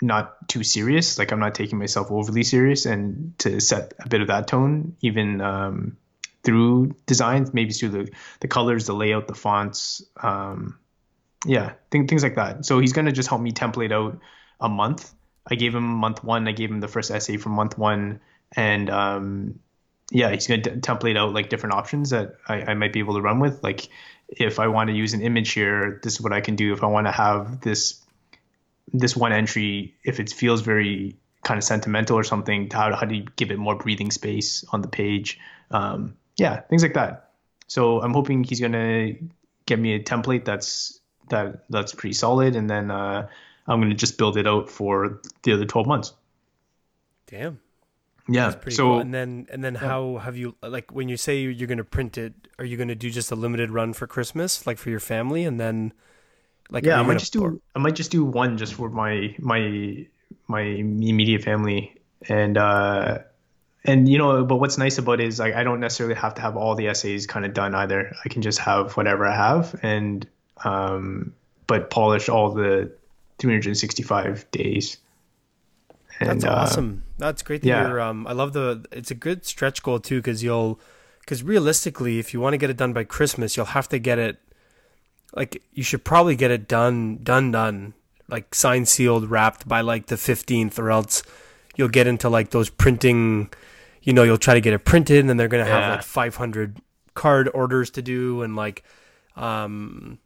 not 0.00 0.48
too 0.48 0.62
serious? 0.62 1.18
Like 1.18 1.32
I'm 1.32 1.40
not 1.40 1.54
taking 1.54 1.78
myself 1.78 2.10
overly 2.10 2.44
serious, 2.44 2.86
and 2.86 3.36
to 3.40 3.60
set 3.60 3.94
a 3.98 4.08
bit 4.08 4.20
of 4.20 4.28
that 4.28 4.46
tone, 4.46 4.96
even 5.00 5.40
um, 5.40 5.96
through 6.42 6.94
designs, 7.06 7.52
maybe 7.52 7.72
through 7.72 7.90
the 7.90 8.12
the 8.40 8.48
colors, 8.48 8.86
the 8.86 8.94
layout, 8.94 9.28
the 9.28 9.34
fonts, 9.34 10.02
um, 10.22 10.78
yeah, 11.44 11.72
th- 11.90 12.08
things 12.08 12.22
like 12.22 12.36
that. 12.36 12.64
So 12.64 12.78
he's 12.78 12.92
gonna 12.92 13.12
just 13.12 13.28
help 13.28 13.40
me 13.40 13.52
template 13.52 13.92
out 13.92 14.18
a 14.60 14.68
month. 14.68 15.12
I 15.46 15.54
gave 15.54 15.74
him 15.74 15.84
month 15.84 16.22
one. 16.22 16.48
I 16.48 16.52
gave 16.52 16.70
him 16.70 16.80
the 16.80 16.88
first 16.88 17.10
essay 17.10 17.36
for 17.36 17.48
month 17.48 17.78
one, 17.78 18.20
and 18.56 18.90
um, 18.90 19.60
yeah, 20.10 20.30
he's 20.30 20.46
gonna 20.46 20.62
template 20.62 21.16
out 21.16 21.32
like 21.32 21.48
different 21.48 21.74
options 21.74 22.10
that 22.10 22.36
I, 22.48 22.62
I 22.62 22.74
might 22.74 22.92
be 22.92 23.00
able 23.00 23.14
to 23.14 23.20
run 23.20 23.40
with. 23.40 23.62
Like 23.62 23.88
if 24.28 24.58
I 24.58 24.68
want 24.68 24.88
to 24.88 24.96
use 24.96 25.14
an 25.14 25.22
image 25.22 25.52
here, 25.52 26.00
this 26.02 26.14
is 26.14 26.20
what 26.20 26.32
I 26.32 26.40
can 26.40 26.56
do. 26.56 26.72
If 26.72 26.82
I 26.82 26.86
want 26.86 27.06
to 27.06 27.12
have 27.12 27.60
this 27.60 28.00
this 28.92 29.16
one 29.16 29.32
entry, 29.32 29.94
if 30.04 30.20
it 30.20 30.30
feels 30.30 30.62
very 30.62 31.16
kind 31.42 31.58
of 31.58 31.64
sentimental 31.64 32.18
or 32.18 32.24
something, 32.24 32.68
how 32.70 32.94
how 32.94 33.06
do 33.06 33.14
you 33.14 33.26
give 33.36 33.50
it 33.50 33.58
more 33.58 33.76
breathing 33.76 34.10
space 34.10 34.64
on 34.72 34.82
the 34.82 34.88
page? 34.88 35.38
Um, 35.70 36.16
yeah, 36.40 36.60
things 36.62 36.82
like 36.82 36.94
that. 36.94 37.32
So 37.68 38.00
I'm 38.00 38.14
hoping 38.14 38.42
he's 38.44 38.60
gonna 38.60 39.12
get 39.66 39.78
me 39.78 39.94
a 39.94 40.02
template 40.02 40.44
that's 40.46 40.98
that 41.28 41.64
that's 41.68 41.94
pretty 41.94 42.14
solid, 42.14 42.56
and 42.56 42.68
then 42.68 42.90
uh, 42.90 43.28
I'm 43.68 43.80
gonna 43.80 43.94
just 43.94 44.16
build 44.16 44.38
it 44.38 44.46
out 44.46 44.70
for 44.70 45.20
the 45.42 45.52
other 45.52 45.66
12 45.66 45.86
months. 45.86 46.14
Damn. 47.26 47.60
Yeah. 48.26 48.54
So 48.70 48.84
cool. 48.84 49.00
and 49.00 49.12
then 49.12 49.46
and 49.50 49.62
then 49.62 49.74
yeah. 49.74 49.80
how 49.80 50.16
have 50.18 50.36
you 50.36 50.54
like 50.62 50.92
when 50.92 51.08
you 51.08 51.16
say 51.16 51.40
you're 51.40 51.66
going 51.66 51.78
to 51.78 51.84
print 51.84 52.16
it? 52.16 52.32
Are 52.58 52.64
you 52.64 52.76
going 52.76 52.88
to 52.88 52.94
do 52.94 53.10
just 53.10 53.30
a 53.30 53.34
limited 53.34 53.70
run 53.70 53.92
for 53.92 54.06
Christmas, 54.06 54.66
like 54.66 54.78
for 54.78 54.88
your 54.88 55.00
family, 55.00 55.44
and 55.44 55.58
then 55.60 55.92
like 56.70 56.84
yeah, 56.84 57.00
I 57.00 57.02
might 57.02 57.18
just 57.18 57.32
do 57.32 57.60
I 57.74 57.78
might 57.80 57.96
just 57.96 58.10
do 58.10 58.24
one 58.24 58.56
just 58.56 58.74
for 58.74 58.88
my 58.88 59.34
my 59.38 60.06
my 60.46 60.62
immediate 60.62 61.42
family 61.42 62.00
and 62.28 62.56
uh 62.56 63.18
and 63.84 64.08
you 64.08 64.18
know 64.18 64.44
but 64.44 64.56
what's 64.56 64.78
nice 64.78 64.98
about 64.98 65.20
it 65.20 65.26
is 65.28 65.38
like 65.38 65.54
I 65.54 65.64
don't 65.64 65.80
necessarily 65.80 66.14
have 66.14 66.34
to 66.34 66.40
have 66.42 66.56
all 66.56 66.74
the 66.74 66.88
essays 66.88 67.26
kind 67.26 67.44
of 67.44 67.54
done 67.54 67.74
either. 67.74 68.14
I 68.24 68.28
can 68.28 68.42
just 68.42 68.58
have 68.58 68.96
whatever 68.96 69.26
I 69.26 69.34
have 69.34 69.78
and 69.82 70.26
um 70.64 71.32
but 71.66 71.88
polish 71.88 72.28
all 72.28 72.50
the 72.50 72.90
365 73.40 74.50
days. 74.50 74.98
And, 76.20 76.28
That's 76.28 76.44
uh, 76.44 76.52
awesome. 76.52 77.02
Uh, 77.06 77.14
That's 77.18 77.42
great 77.42 77.62
to 77.62 77.68
yeah. 77.68 77.86
hear. 77.86 78.00
Um, 78.00 78.26
I 78.26 78.32
love 78.32 78.52
the. 78.52 78.84
It's 78.92 79.10
a 79.10 79.14
good 79.14 79.46
stretch 79.46 79.82
goal 79.82 79.98
too, 79.98 80.18
because 80.18 80.42
you'll, 80.42 80.78
because 81.20 81.42
realistically, 81.42 82.18
if 82.18 82.34
you 82.34 82.40
want 82.40 82.52
to 82.52 82.58
get 82.58 82.70
it 82.70 82.76
done 82.76 82.92
by 82.92 83.04
Christmas, 83.04 83.56
you'll 83.56 83.66
have 83.66 83.88
to 83.88 83.98
get 83.98 84.18
it. 84.18 84.38
Like 85.34 85.62
you 85.72 85.82
should 85.82 86.04
probably 86.04 86.36
get 86.36 86.50
it 86.50 86.68
done, 86.68 87.20
done, 87.22 87.52
done, 87.52 87.94
like 88.28 88.54
signed, 88.54 88.88
sealed, 88.88 89.30
wrapped 89.30 89.66
by 89.66 89.80
like 89.80 90.06
the 90.06 90.18
fifteenth, 90.18 90.78
or 90.78 90.90
else 90.90 91.22
you'll 91.76 91.88
get 91.88 92.06
into 92.06 92.28
like 92.28 92.50
those 92.50 92.68
printing. 92.68 93.50
You 94.02 94.12
know, 94.12 94.22
you'll 94.22 94.38
try 94.38 94.54
to 94.54 94.60
get 94.60 94.72
it 94.72 94.84
printed, 94.84 95.20
and 95.20 95.28
then 95.28 95.36
they're 95.36 95.48
gonna 95.48 95.64
have 95.64 95.82
yeah. 95.82 95.90
like 95.92 96.02
five 96.02 96.36
hundred 96.36 96.78
card 97.14 97.50
orders 97.52 97.90
to 97.90 98.02
do, 98.02 98.42
and 98.42 98.56
like, 98.56 98.82
um, 99.36 100.18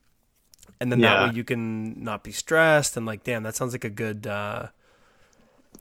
and 0.80 0.92
then 0.92 1.00
yeah. 1.00 1.14
that 1.14 1.28
way 1.28 1.36
you 1.36 1.44
can 1.44 2.02
not 2.02 2.22
be 2.22 2.32
stressed 2.32 2.96
and 2.96 3.06
like, 3.06 3.24
damn, 3.24 3.42
that 3.42 3.56
sounds 3.56 3.72
like 3.72 3.84
a 3.84 3.90
good. 3.90 4.26
uh 4.26 4.68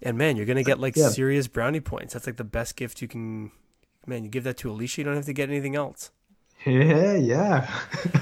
and 0.01 0.17
man, 0.17 0.35
you're 0.35 0.45
gonna 0.45 0.63
get 0.63 0.79
like 0.79 0.95
yeah. 0.95 1.09
serious 1.09 1.47
brownie 1.47 1.79
points. 1.79 2.13
That's 2.13 2.27
like 2.27 2.37
the 2.37 2.43
best 2.43 2.75
gift 2.75 3.01
you 3.01 3.07
can. 3.07 3.51
Man, 4.05 4.23
you 4.23 4.29
give 4.29 4.43
that 4.43 4.57
to 4.57 4.69
Alicia, 4.69 5.01
you 5.01 5.05
don't 5.05 5.15
have 5.15 5.25
to 5.25 5.33
get 5.33 5.49
anything 5.49 5.75
else. 5.75 6.11
Yeah, 6.65 7.15
yeah. 7.15 7.69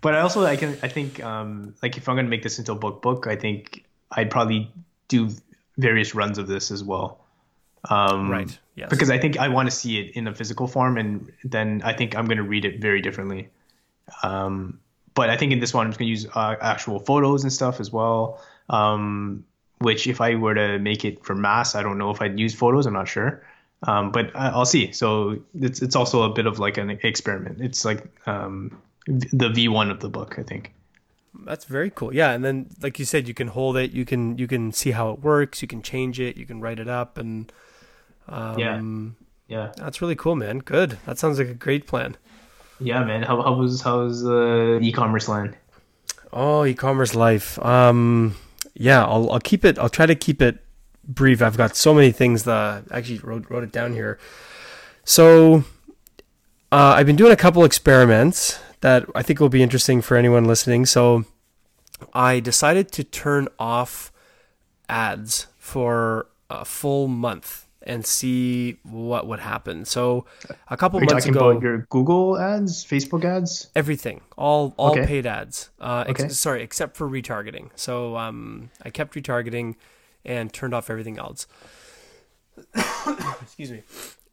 but 0.00 0.14
I 0.16 0.20
also 0.20 0.44
I 0.44 0.56
can 0.56 0.76
I 0.82 0.88
think 0.88 1.22
um 1.22 1.76
like 1.80 1.96
if 1.96 2.08
I'm 2.08 2.16
gonna 2.16 2.28
make 2.28 2.42
this 2.42 2.58
into 2.58 2.72
a 2.72 2.74
book 2.74 3.02
book, 3.02 3.28
I 3.28 3.36
think 3.36 3.84
I'd 4.10 4.32
probably 4.32 4.72
do 5.06 5.30
various 5.78 6.16
runs 6.16 6.38
of 6.38 6.48
this 6.48 6.72
as 6.72 6.82
well. 6.82 7.23
Um, 7.90 8.30
right. 8.30 8.58
Yes. 8.76 8.90
Because 8.90 9.10
I 9.10 9.18
think 9.18 9.38
I 9.38 9.48
want 9.48 9.68
to 9.68 9.70
see 9.70 9.98
it 10.00 10.16
in 10.16 10.26
a 10.26 10.34
physical 10.34 10.66
form, 10.66 10.98
and 10.98 11.32
then 11.44 11.82
I 11.84 11.92
think 11.92 12.16
I'm 12.16 12.26
going 12.26 12.38
to 12.38 12.42
read 12.44 12.64
it 12.64 12.80
very 12.80 13.00
differently. 13.00 13.48
Um, 14.22 14.80
but 15.14 15.30
I 15.30 15.36
think 15.36 15.52
in 15.52 15.60
this 15.60 15.72
one, 15.72 15.86
I'm 15.86 15.92
just 15.92 15.98
going 15.98 16.08
to 16.08 16.10
use 16.10 16.26
uh, 16.34 16.56
actual 16.60 16.98
photos 16.98 17.44
and 17.44 17.52
stuff 17.52 17.78
as 17.80 17.92
well. 17.92 18.42
Um, 18.68 19.44
which 19.78 20.06
if 20.06 20.20
I 20.20 20.34
were 20.34 20.54
to 20.54 20.78
make 20.78 21.04
it 21.04 21.24
for 21.24 21.34
mass, 21.34 21.74
I 21.74 21.82
don't 21.82 21.98
know 21.98 22.10
if 22.10 22.20
I'd 22.20 22.38
use 22.38 22.54
photos. 22.54 22.86
I'm 22.86 22.94
not 22.94 23.08
sure. 23.08 23.42
Um, 23.86 24.12
but 24.12 24.30
I'll 24.34 24.64
see. 24.64 24.92
So 24.92 25.38
it's 25.60 25.82
it's 25.82 25.94
also 25.94 26.22
a 26.22 26.32
bit 26.32 26.46
of 26.46 26.58
like 26.58 26.78
an 26.78 26.90
experiment. 27.02 27.60
It's 27.60 27.84
like 27.84 28.06
um, 28.26 28.80
the 29.06 29.50
V1 29.50 29.90
of 29.90 30.00
the 30.00 30.08
book, 30.08 30.38
I 30.38 30.42
think. 30.42 30.72
That's 31.44 31.64
very 31.64 31.90
cool. 31.90 32.14
Yeah, 32.14 32.30
and 32.30 32.44
then 32.44 32.70
like 32.80 32.98
you 32.98 33.04
said, 33.04 33.28
you 33.28 33.34
can 33.34 33.48
hold 33.48 33.76
it. 33.76 33.90
You 33.90 34.04
can 34.04 34.38
you 34.38 34.46
can 34.46 34.72
see 34.72 34.92
how 34.92 35.10
it 35.10 35.20
works. 35.20 35.60
You 35.60 35.68
can 35.68 35.82
change 35.82 36.18
it. 36.18 36.36
You 36.36 36.46
can 36.46 36.60
write 36.60 36.78
it 36.78 36.88
up, 36.88 37.18
and 37.18 37.52
um, 38.28 38.58
yeah, 38.58 38.80
yeah, 39.48 39.72
that's 39.76 40.00
really 40.00 40.16
cool, 40.16 40.36
man. 40.36 40.58
Good. 40.58 40.98
That 41.06 41.18
sounds 41.18 41.38
like 41.38 41.48
a 41.48 41.54
great 41.54 41.86
plan. 41.86 42.16
Yeah, 42.80 43.04
man. 43.04 43.22
How 43.22 43.40
how 43.42 43.54
was 43.54 43.82
how's 43.82 44.24
uh, 44.24 44.78
e-commerce 44.80 45.28
land? 45.28 45.56
Oh, 46.32 46.64
e-commerce 46.64 47.14
life. 47.14 47.58
Um, 47.64 48.36
yeah, 48.74 49.04
I'll 49.04 49.30
I'll 49.30 49.40
keep 49.40 49.64
it. 49.64 49.78
I'll 49.78 49.88
try 49.88 50.06
to 50.06 50.14
keep 50.14 50.42
it 50.42 50.58
brief. 51.06 51.42
I've 51.42 51.56
got 51.56 51.76
so 51.76 51.94
many 51.94 52.10
things 52.10 52.44
that 52.44 52.84
I 52.90 52.98
actually 52.98 53.18
wrote 53.18 53.48
wrote 53.50 53.64
it 53.64 53.72
down 53.72 53.92
here. 53.92 54.18
So 55.04 55.64
uh, 56.72 56.94
I've 56.96 57.06
been 57.06 57.16
doing 57.16 57.32
a 57.32 57.36
couple 57.36 57.64
experiments 57.64 58.58
that 58.80 59.04
I 59.14 59.22
think 59.22 59.40
will 59.40 59.48
be 59.48 59.62
interesting 59.62 60.02
for 60.02 60.16
anyone 60.16 60.44
listening. 60.44 60.86
So 60.86 61.24
I 62.12 62.40
decided 62.40 62.90
to 62.92 63.04
turn 63.04 63.48
off 63.58 64.12
ads 64.88 65.46
for 65.58 66.26
a 66.50 66.64
full 66.64 67.08
month 67.08 67.63
and 67.84 68.04
see 68.04 68.78
what 68.82 69.26
would 69.26 69.38
happen. 69.38 69.84
So 69.84 70.24
a 70.68 70.76
couple 70.76 71.00
months 71.00 71.26
ago, 71.26 71.58
your 71.60 71.78
Google 71.90 72.38
ads, 72.38 72.84
Facebook 72.84 73.24
ads, 73.24 73.68
everything, 73.76 74.22
all 74.36 74.74
all 74.76 74.92
okay. 74.92 75.06
paid 75.06 75.26
ads. 75.26 75.70
Uh, 75.80 76.04
okay. 76.08 76.24
Ex- 76.24 76.38
sorry, 76.38 76.62
except 76.62 76.96
for 76.96 77.08
retargeting. 77.08 77.70
So 77.76 78.16
um, 78.16 78.70
I 78.82 78.90
kept 78.90 79.14
retargeting 79.14 79.76
and 80.24 80.52
turned 80.52 80.74
off 80.74 80.90
everything 80.90 81.18
else. 81.18 81.46
Excuse 83.42 83.70
me. 83.70 83.82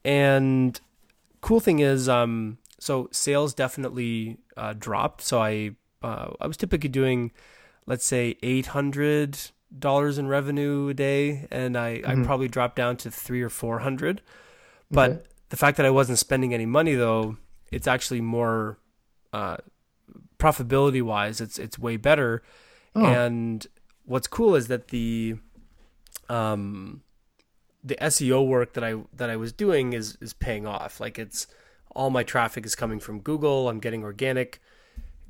And 0.03 0.79
cool 1.41 1.59
thing 1.59 1.79
is, 1.79 2.07
um, 2.07 2.57
so 2.79 3.09
sales 3.11 3.53
definitely 3.53 4.37
uh, 4.57 4.73
dropped. 4.77 5.21
So 5.21 5.41
I 5.41 5.71
uh, 6.01 6.31
I 6.39 6.47
was 6.47 6.57
typically 6.57 6.89
doing, 6.89 7.31
let's 7.85 8.05
say, 8.05 8.37
eight 8.41 8.67
hundred 8.67 9.37
dollars 9.77 10.17
in 10.17 10.27
revenue 10.27 10.89
a 10.89 10.93
day, 10.93 11.47
and 11.51 11.77
I 11.77 11.99
mm-hmm. 11.99 12.21
I 12.21 12.25
probably 12.25 12.47
dropped 12.47 12.75
down 12.75 12.97
to 12.97 13.11
three 13.11 13.41
or 13.41 13.49
four 13.49 13.79
hundred. 13.79 14.21
But 14.89 15.11
okay. 15.11 15.21
the 15.49 15.57
fact 15.57 15.77
that 15.77 15.85
I 15.85 15.89
wasn't 15.89 16.19
spending 16.19 16.53
any 16.53 16.65
money 16.65 16.95
though, 16.95 17.37
it's 17.71 17.87
actually 17.87 18.21
more 18.21 18.77
uh, 19.31 19.57
profitability 20.41 21.01
wise, 21.01 21.39
it's 21.39 21.59
it's 21.59 21.77
way 21.77 21.97
better. 21.97 22.41
Oh. 22.95 23.05
And 23.05 23.65
what's 24.05 24.27
cool 24.27 24.55
is 24.55 24.67
that 24.67 24.89
the 24.89 25.37
um 26.29 27.03
the 27.83 27.95
SEO 27.95 28.45
work 28.45 28.73
that 28.73 28.83
I 28.83 28.95
that 29.13 29.29
I 29.29 29.35
was 29.35 29.53
doing 29.53 29.93
is 29.93 30.17
is 30.19 30.33
paying 30.33 30.65
off. 30.65 30.99
Like 30.99 31.17
it's 31.19 31.47
all 31.95 32.09
my 32.09 32.23
traffic 32.23 32.65
is 32.65 32.75
coming 32.75 32.99
from 32.99 33.19
Google. 33.19 33.69
I'm 33.69 33.79
getting 33.79 34.03
organic 34.03 34.61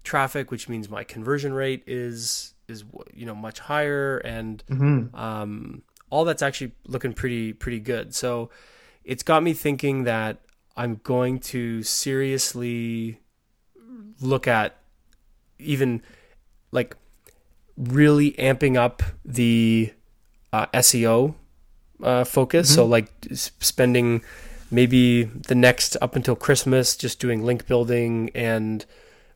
traffic, 0.03 0.49
which 0.49 0.69
means 0.69 0.89
my 0.89 1.03
conversion 1.03 1.53
rate 1.53 1.83
is 1.85 2.53
is 2.71 2.83
you 3.13 3.25
know 3.25 3.35
much 3.35 3.59
higher, 3.59 4.17
and 4.17 4.63
mm-hmm. 4.69 5.15
um, 5.15 5.83
all 6.09 6.25
that's 6.25 6.41
actually 6.41 6.71
looking 6.87 7.13
pretty 7.13 7.53
pretty 7.53 7.79
good. 7.79 8.15
So 8.15 8.49
it's 9.03 9.23
got 9.23 9.43
me 9.43 9.53
thinking 9.53 10.05
that 10.05 10.39
I'm 10.75 11.01
going 11.03 11.39
to 11.39 11.83
seriously 11.83 13.19
look 14.19 14.47
at 14.47 14.77
even 15.59 16.01
like 16.71 16.95
really 17.77 18.31
amping 18.33 18.77
up 18.77 19.03
the 19.25 19.93
uh, 20.53 20.67
SEO 20.67 21.35
uh, 22.03 22.23
focus. 22.23 22.69
Mm-hmm. 22.69 22.75
So 22.75 22.85
like 22.85 23.11
spending 23.31 24.21
maybe 24.69 25.23
the 25.23 25.55
next 25.55 25.97
up 26.01 26.15
until 26.15 26.35
Christmas 26.35 26.95
just 26.95 27.19
doing 27.19 27.43
link 27.43 27.67
building 27.67 28.31
and 28.33 28.85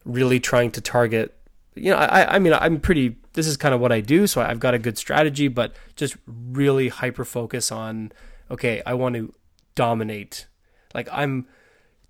really 0.05 0.39
trying 0.39 0.71
to 0.71 0.81
target 0.81 1.35
you 1.75 1.91
know, 1.91 1.97
I, 1.97 2.35
I 2.35 2.39
mean, 2.39 2.53
I'm 2.53 2.79
pretty, 2.79 3.17
this 3.33 3.47
is 3.47 3.57
kind 3.57 3.73
of 3.73 3.81
what 3.81 3.91
I 3.91 3.99
do. 3.99 4.27
So 4.27 4.41
I've 4.41 4.59
got 4.59 4.73
a 4.73 4.79
good 4.79 4.97
strategy, 4.97 5.47
but 5.47 5.75
just 5.95 6.15
really 6.27 6.87
hyper 6.87 7.25
focus 7.25 7.71
on, 7.71 8.11
okay, 8.49 8.81
I 8.85 8.93
want 8.93 9.15
to 9.15 9.33
dominate. 9.75 10.47
Like 10.93 11.09
I'm 11.11 11.47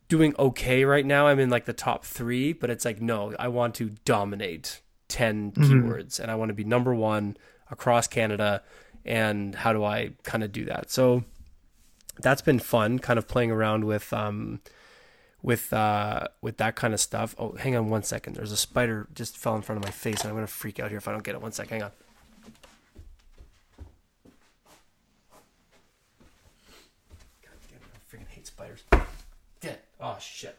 doing 0.07 0.35
okay 0.37 0.85
right 0.85 1.05
now. 1.05 1.27
I'm 1.27 1.39
in 1.39 1.49
like 1.49 1.65
the 1.65 1.73
top 1.73 2.05
three, 2.05 2.53
but 2.53 2.69
it's 2.69 2.85
like, 2.85 3.01
no, 3.01 3.33
I 3.39 3.47
want 3.47 3.75
to 3.75 3.89
dominate 4.05 4.81
10 5.07 5.51
mm-hmm. 5.51 5.63
keywords 5.63 6.19
and 6.19 6.29
I 6.29 6.35
want 6.35 6.49
to 6.49 6.53
be 6.53 6.63
number 6.63 6.93
one 6.93 7.35
across 7.71 8.07
Canada. 8.07 8.61
And 9.03 9.55
how 9.55 9.73
do 9.73 9.83
I 9.83 10.11
kind 10.23 10.43
of 10.43 10.51
do 10.51 10.65
that? 10.65 10.91
So 10.91 11.23
that's 12.21 12.41
been 12.41 12.59
fun 12.59 12.99
kind 12.99 13.17
of 13.17 13.27
playing 13.27 13.51
around 13.51 13.85
with, 13.85 14.13
um, 14.13 14.61
with 15.45 15.71
uh, 15.71 16.27
with 16.41 16.57
that 16.57 16.75
kind 16.75 16.93
of 16.95 16.99
stuff. 16.99 17.35
Oh, 17.37 17.51
hang 17.51 17.75
on 17.75 17.87
one 17.87 18.01
second. 18.01 18.35
There's 18.35 18.51
a 18.51 18.57
spider 18.57 19.07
just 19.13 19.37
fell 19.37 19.55
in 19.55 19.61
front 19.61 19.77
of 19.77 19.85
my 19.85 19.91
face, 19.91 20.21
and 20.21 20.29
I'm 20.29 20.35
gonna 20.35 20.47
freak 20.47 20.79
out 20.79 20.89
here 20.89 20.97
if 20.97 21.07
I 21.07 21.11
don't 21.11 21.23
get 21.23 21.35
it. 21.35 21.41
One 21.41 21.51
sec. 21.51 21.69
Hang 21.69 21.83
on. 21.83 21.91
God 27.43 27.57
damn 27.69 27.77
it! 27.77 27.83
I 27.93 27.99
freaking 28.15 28.27
hate 28.27 28.47
spiders. 28.47 28.83
Yeah. 29.61 29.73
Oh 30.01 30.17
shit. 30.19 30.57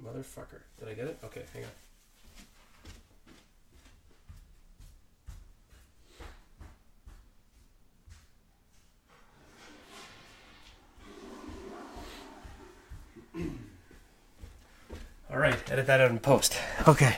Motherfucker. 0.00 0.62
Did 0.78 0.88
I 0.88 0.94
get 0.94 1.06
it? 1.06 1.18
Okay, 1.24 1.42
hang 1.52 1.64
on. 1.64 1.70
All 15.34 15.40
right, 15.40 15.58
edit 15.68 15.88
that 15.88 16.00
out 16.00 16.12
in 16.12 16.20
post. 16.20 16.56
Okay. 16.86 17.16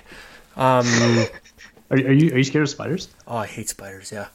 Um, 0.57 0.87
are, 1.91 1.99
are 1.99 2.13
you 2.13 2.33
are 2.33 2.39
you 2.39 2.45
scared 2.45 2.63
of 2.63 2.71
spiders? 2.71 3.09
Oh, 3.29 3.37
I 3.37 3.47
hate 3.47 3.69
spiders. 3.69 4.11
Yeah. 4.11 4.29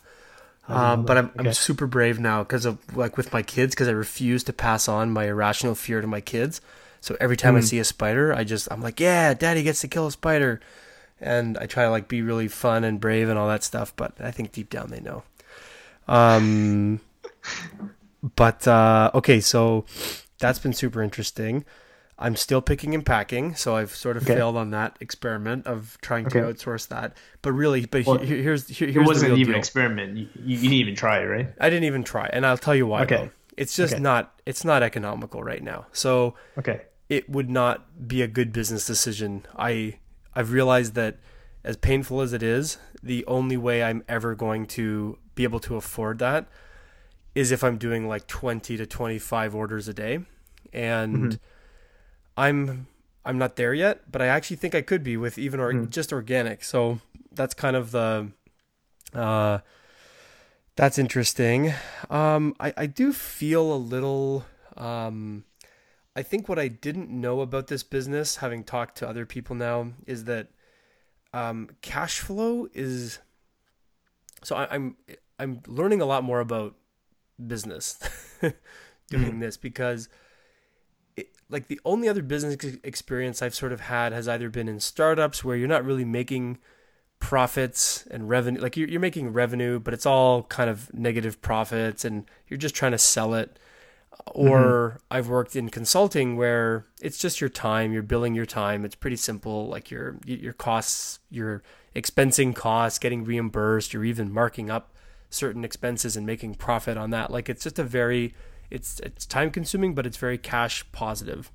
Um, 0.68 1.04
but 1.04 1.18
I'm 1.18 1.26
okay. 1.40 1.48
I'm 1.48 1.54
super 1.54 1.88
brave 1.88 2.20
now 2.20 2.44
because 2.44 2.66
of 2.66 2.78
like 2.96 3.18
with 3.18 3.34
my 3.34 3.42
kids 3.42 3.74
because 3.74 3.88
I 3.88 3.92
refuse 3.94 4.44
to 4.44 4.54
pass 4.54 4.88
on 4.88 5.10
my 5.10 5.26
irrational 5.26 5.74
fear 5.74 6.00
to 6.00 6.06
my 6.06 6.22
kids. 6.22 6.62
So 7.00 7.18
every 7.20 7.36
time 7.36 7.56
mm. 7.56 7.58
I 7.58 7.62
see 7.62 7.80
a 7.80 7.84
spider, 7.84 8.32
I 8.32 8.44
just 8.44 8.68
I'm 8.72 8.82
like, 8.82 9.00
yeah, 9.00 9.34
daddy 9.34 9.64
gets 9.64 9.82
to 9.82 9.88
kill 9.88 10.06
a 10.06 10.12
spider, 10.12 10.62
and 11.20 11.58
I 11.58 11.66
try 11.66 11.86
to 11.86 11.90
like 11.90 12.08
be 12.08 12.22
really 12.22 12.50
fun 12.50 12.84
and 12.84 13.00
brave 13.00 13.30
and 13.30 13.40
all 13.40 13.48
that 13.48 13.64
stuff. 13.64 13.96
But 13.96 14.14
I 14.22 14.30
think 14.30 14.52
deep 14.52 14.70
down 14.70 14.92
they 14.92 15.00
know. 15.00 15.24
Um, 16.08 17.02
but 18.36 18.68
uh, 18.68 19.10
okay, 19.16 19.40
so 19.40 19.86
that's 20.38 20.60
been 20.60 20.74
super 20.74 21.02
interesting. 21.02 21.66
I'm 22.22 22.36
still 22.36 22.62
picking 22.62 22.94
and 22.94 23.04
packing, 23.04 23.56
so 23.56 23.76
I've 23.76 23.96
sort 23.96 24.16
of 24.16 24.24
okay. 24.24 24.36
failed 24.36 24.56
on 24.56 24.70
that 24.70 24.96
experiment 25.00 25.66
of 25.66 25.98
trying 26.02 26.28
okay. 26.28 26.40
to 26.40 26.46
outsource 26.46 26.88
that. 26.90 27.18
But 27.42 27.54
really, 27.54 27.88
but 27.88 28.06
well, 28.06 28.20
here's 28.20 28.68
here, 28.68 28.88
here's 28.88 29.04
it 29.04 29.08
wasn't 29.08 29.40
even 29.40 29.56
an 29.56 29.60
experiment. 29.60 30.18
You, 30.18 30.30
you, 30.36 30.58
didn't 30.58 30.74
even 30.74 30.96
try 30.96 31.20
it, 31.20 31.26
right? 31.26 31.50
I 31.60 31.70
didn't 31.72 31.86
even 31.86 32.04
try, 32.04 32.30
and 32.32 32.46
I'll 32.46 32.60
tell 32.60 32.76
you 32.76 32.86
why. 32.86 33.04
Okay, 33.04 33.16
though. 33.16 33.30
it's 33.58 33.76
just 33.76 33.94
okay. 33.94 34.02
not 34.04 34.40
it's 34.46 34.64
not 34.64 34.84
economical 34.84 35.42
right 35.44 35.64
now. 35.64 35.88
So 35.94 36.36
okay, 36.60 36.82
it 37.10 37.28
would 37.28 37.50
not 37.50 38.08
be 38.08 38.22
a 38.22 38.28
good 38.28 38.54
business 38.54 38.86
decision. 38.86 39.44
I 39.58 39.98
I've 40.36 40.52
realized 40.52 40.94
that 40.94 41.18
as 41.64 41.76
painful 41.76 42.22
as 42.22 42.34
it 42.34 42.44
is, 42.44 42.78
the 43.02 43.26
only 43.26 43.58
way 43.58 43.82
I'm 43.82 44.04
ever 44.08 44.36
going 44.36 44.68
to 44.68 45.18
be 45.34 45.44
able 45.44 45.60
to 45.62 45.76
afford 45.76 46.20
that 46.20 46.48
is 47.34 47.52
if 47.52 47.64
I'm 47.64 47.78
doing 47.78 48.08
like 48.08 48.28
20 48.28 48.78
to 48.78 48.86
25 48.86 49.56
orders 49.56 49.88
a 49.88 49.94
day, 49.94 50.20
and 50.72 51.16
mm-hmm 51.16 51.36
I'm 52.38 52.88
I'm 53.24 53.38
not 53.38 53.56
there 53.56 53.74
yet, 53.74 54.12
but 54.12 54.22
I 54.22 54.28
actually 54.28 54.58
think 54.58 54.74
I 54.74 54.82
could 54.82 55.04
be 55.04 55.18
with 55.18 55.38
even 55.38 55.60
or 55.60 55.72
mm. 55.72 55.90
just 55.90 56.12
organic. 56.12 56.64
So 56.64 57.00
that's 57.32 57.54
kind 57.54 57.76
of 57.76 57.92
the 57.92 58.32
uh 59.14 59.60
that's 60.76 60.98
interesting. 60.98 61.74
Um 62.10 62.56
I 62.60 62.74
I 62.78 62.86
do 62.86 63.14
feel 63.14 63.74
a 63.74 63.76
little 63.76 64.46
um 64.78 65.44
I 66.16 66.24
think 66.24 66.50
what 66.50 66.60
I 66.60 66.68
didn't 66.68 67.10
know 67.10 67.42
about 67.42 67.68
this 67.68 67.84
business 67.84 68.38
having 68.38 68.64
talked 68.64 68.98
to 68.98 69.08
other 69.08 69.26
people 69.26 69.56
now 69.56 69.92
is 70.06 70.26
that 70.26 70.48
um 71.34 71.70
cash 71.82 72.20
flow 72.20 72.68
is 72.74 73.20
so 74.44 74.56
I, 74.56 74.68
I'm 74.74 74.98
I'm 75.40 75.62
learning 75.68 76.02
a 76.02 76.06
lot 76.06 76.24
more 76.24 76.40
about 76.40 76.76
business 77.46 78.00
doing 79.10 79.34
mm. 79.34 79.40
this 79.40 79.58
because 79.58 80.10
like 81.52 81.68
the 81.68 81.80
only 81.86 82.08
other 82.08 82.24
business 82.24 82.56
experience 82.84 83.42
I've 83.42 83.54
sort 83.54 83.74
of 83.74 83.82
had 83.82 84.14
has 84.14 84.28
either 84.28 84.50
been 84.50 84.68
in 84.68 84.80
startups 84.80 85.44
where 85.44 85.56
you're 85.56 85.68
not 85.68 85.86
really 85.86 86.06
making 86.06 86.58
profits 87.20 88.08
and 88.10 88.28
revenue 88.28 88.60
like 88.60 88.76
you're, 88.76 88.90
you're 88.90 89.00
making 89.00 89.32
revenue 89.32 89.80
but 89.80 89.94
it's 89.94 90.08
all 90.08 90.44
kind 90.44 90.70
of 90.70 90.92
negative 90.92 91.40
profits 91.42 92.04
and 92.04 92.26
you're 92.48 92.58
just 92.58 92.74
trying 92.74 92.94
to 92.94 92.98
sell 92.98 93.36
it 93.36 93.60
or 94.26 94.62
mm-hmm. 94.62 94.98
I've 95.12 95.30
worked 95.30 95.56
in 95.56 95.70
consulting 95.70 96.36
where 96.36 96.88
it's 97.00 97.20
just 97.20 97.40
your 97.40 97.50
time 97.50 97.94
you're 97.94 98.02
billing 98.02 98.34
your 98.34 98.48
time 98.48 98.84
it's 98.84 98.96
pretty 98.96 99.18
simple 99.18 99.68
like 99.68 99.92
your 99.92 100.18
your 100.26 100.54
costs 100.54 101.20
your 101.30 101.62
expensing 101.96 102.56
costs 102.56 102.98
getting 102.98 103.24
reimbursed 103.24 103.94
you're 103.94 104.04
even 104.04 104.34
marking 104.34 104.72
up 104.72 104.92
certain 105.30 105.64
expenses 105.64 106.18
and 106.18 106.26
making 106.26 106.56
profit 106.56 106.98
on 106.98 107.12
that 107.12 107.30
like 107.30 107.50
it's 107.50 107.64
just 107.64 107.78
a 107.78 107.84
very 107.84 108.34
it's 108.72 109.00
it's 109.02 109.26
time 109.26 109.52
consuming, 109.52 109.94
but 109.94 110.06
it's 110.06 110.18
very 110.18 110.38
cash 110.38 110.86
positive. 110.92 111.52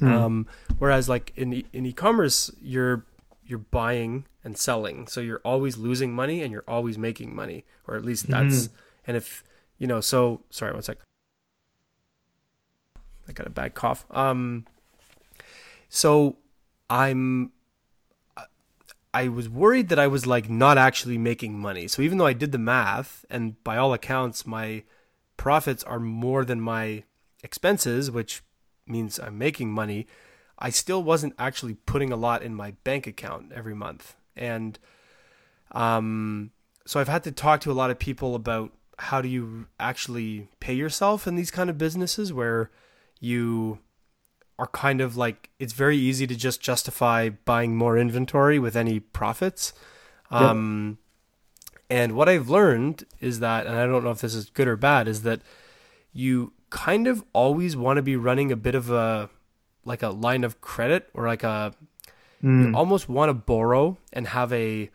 Mm. 0.00 0.12
Um, 0.12 0.46
whereas 0.78 1.08
like 1.08 1.32
in 1.36 1.52
e- 1.52 1.66
in 1.72 1.86
e-commerce, 1.86 2.50
you're 2.60 3.04
you're 3.44 3.58
buying 3.58 4.24
and 4.44 4.56
selling, 4.56 5.06
so 5.06 5.20
you're 5.20 5.40
always 5.44 5.76
losing 5.76 6.12
money 6.12 6.42
and 6.42 6.52
you're 6.52 6.64
always 6.66 6.98
making 6.98 7.34
money, 7.34 7.64
or 7.86 7.96
at 7.96 8.04
least 8.04 8.28
that's. 8.28 8.68
Mm. 8.68 8.70
And 9.06 9.16
if 9.16 9.44
you 9.78 9.86
know, 9.86 10.00
so 10.00 10.42
sorry, 10.50 10.72
one 10.72 10.82
sec. 10.82 10.98
I 13.28 13.32
got 13.32 13.46
a 13.46 13.50
bad 13.50 13.74
cough. 13.74 14.06
Um, 14.10 14.64
so 15.90 16.36
I'm 16.88 17.52
I 19.12 19.28
was 19.28 19.48
worried 19.48 19.88
that 19.88 19.98
I 19.98 20.06
was 20.06 20.26
like 20.26 20.48
not 20.50 20.78
actually 20.78 21.18
making 21.18 21.58
money. 21.58 21.88
So 21.88 22.02
even 22.02 22.18
though 22.18 22.26
I 22.26 22.34
did 22.34 22.52
the 22.52 22.58
math 22.58 23.24
and 23.30 23.62
by 23.64 23.76
all 23.76 23.92
accounts 23.92 24.46
my 24.46 24.84
profits 25.38 25.82
are 25.84 25.98
more 25.98 26.44
than 26.44 26.60
my 26.60 27.04
expenses, 27.42 28.10
which 28.10 28.42
means 28.86 29.18
I'm 29.18 29.38
making 29.38 29.72
money, 29.72 30.06
I 30.58 30.68
still 30.68 31.02
wasn't 31.02 31.34
actually 31.38 31.74
putting 31.74 32.12
a 32.12 32.16
lot 32.16 32.42
in 32.42 32.54
my 32.54 32.72
bank 32.84 33.06
account 33.06 33.52
every 33.54 33.74
month. 33.74 34.16
And 34.36 34.78
um, 35.72 36.50
so 36.84 37.00
I've 37.00 37.08
had 37.08 37.24
to 37.24 37.32
talk 37.32 37.60
to 37.62 37.72
a 37.72 37.74
lot 37.74 37.90
of 37.90 37.98
people 37.98 38.34
about 38.34 38.72
how 38.98 39.22
do 39.22 39.28
you 39.28 39.66
actually 39.78 40.48
pay 40.60 40.74
yourself 40.74 41.26
in 41.26 41.36
these 41.36 41.50
kind 41.50 41.70
of 41.70 41.78
businesses 41.78 42.32
where 42.32 42.70
you 43.20 43.78
are 44.58 44.66
kind 44.66 45.00
of 45.00 45.16
like 45.16 45.50
it's 45.60 45.72
very 45.72 45.96
easy 45.96 46.26
to 46.26 46.34
just 46.34 46.60
justify 46.60 47.28
buying 47.28 47.76
more 47.76 47.96
inventory 47.96 48.58
with 48.58 48.74
any 48.74 48.98
profits. 48.98 49.72
Um, 50.30 50.98
and 51.90 52.12
what 52.12 52.28
I've 52.28 52.48
learned 52.48 53.04
is 53.20 53.40
that, 53.40 53.66
and 53.66 53.76
I 53.76 53.86
don't 53.86 54.04
know 54.04 54.10
if 54.10 54.20
this 54.20 54.34
is 54.34 54.50
good 54.50 54.68
or 54.68 54.76
bad, 54.76 55.08
is 55.08 55.22
that 55.22 55.40
you 56.12 56.52
kind 56.70 57.06
of 57.06 57.24
always 57.32 57.76
want 57.76 57.96
to 57.96 58.02
be 58.02 58.16
running 58.16 58.52
a 58.52 58.56
bit 58.56 58.74
of 58.74 58.90
a 58.90 59.30
like 59.84 60.02
a 60.02 60.08
line 60.08 60.44
of 60.44 60.60
credit 60.60 61.08
or 61.14 61.26
like 61.26 61.42
a 61.42 61.72
mm. 62.42 62.68
you 62.68 62.76
almost 62.76 63.08
want 63.08 63.30
to 63.30 63.34
borrow 63.34 63.96
and 64.12 64.28
have 64.28 64.52
a 64.52 64.90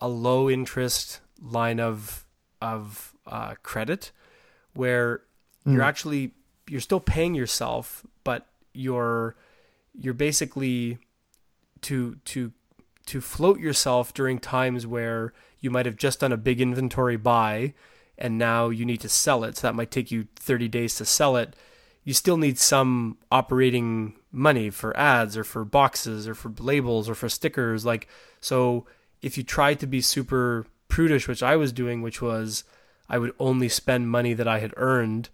a 0.00 0.08
low 0.08 0.50
interest 0.50 1.20
line 1.40 1.78
of 1.78 2.24
of 2.60 3.14
uh, 3.26 3.54
credit 3.62 4.10
where 4.74 5.22
mm. 5.64 5.74
you're 5.74 5.82
actually 5.82 6.32
you're 6.68 6.80
still 6.80 7.00
paying 7.00 7.34
yourself 7.34 8.04
but 8.24 8.46
you're 8.72 9.36
you're 9.94 10.14
basically 10.14 10.98
to 11.82 12.16
to 12.24 12.52
to 13.06 13.20
float 13.20 13.60
yourself 13.60 14.12
during 14.12 14.40
times 14.40 14.86
where 14.86 15.32
you 15.60 15.70
might 15.70 15.86
have 15.86 15.96
just 15.96 16.20
done 16.20 16.32
a 16.32 16.36
big 16.36 16.60
inventory 16.60 17.16
buy 17.16 17.74
and 18.18 18.38
now 18.38 18.68
you 18.68 18.84
need 18.84 19.00
to 19.00 19.08
sell 19.08 19.44
it. 19.44 19.56
So 19.56 19.66
that 19.66 19.74
might 19.74 19.90
take 19.90 20.10
you 20.10 20.26
30 20.36 20.68
days 20.68 20.94
to 20.96 21.04
sell 21.04 21.36
it. 21.36 21.54
You 22.04 22.14
still 22.14 22.36
need 22.36 22.58
some 22.58 23.18
operating 23.30 24.14
money 24.30 24.70
for 24.70 24.96
ads 24.96 25.36
or 25.36 25.44
for 25.44 25.64
boxes 25.64 26.28
or 26.28 26.34
for 26.34 26.52
labels 26.58 27.08
or 27.08 27.14
for 27.14 27.28
stickers. 27.28 27.84
Like, 27.84 28.08
so 28.40 28.86
if 29.22 29.36
you 29.36 29.42
try 29.42 29.74
to 29.74 29.86
be 29.86 30.00
super 30.00 30.66
prudish, 30.88 31.26
which 31.26 31.42
I 31.42 31.56
was 31.56 31.72
doing, 31.72 32.02
which 32.02 32.22
was 32.22 32.64
I 33.08 33.18
would 33.18 33.34
only 33.38 33.68
spend 33.68 34.10
money 34.10 34.34
that 34.34 34.48
I 34.48 34.60
had 34.60 34.72
earned, 34.76 35.30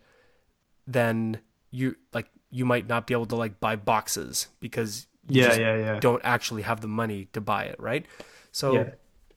then 0.86 1.40
you 1.70 1.96
like 2.12 2.28
you 2.50 2.64
might 2.64 2.86
not 2.86 3.06
be 3.06 3.14
able 3.14 3.26
to 3.26 3.36
like 3.36 3.60
buy 3.60 3.76
boxes 3.76 4.48
because 4.60 5.06
you 5.28 5.42
yeah, 5.42 5.54
yeah, 5.54 5.76
yeah. 5.76 6.00
don't 6.00 6.22
actually 6.24 6.62
have 6.62 6.80
the 6.80 6.88
money 6.88 7.28
to 7.32 7.40
buy 7.40 7.64
it, 7.64 7.76
right? 7.78 8.06
So 8.50 8.74
yeah 8.74 8.90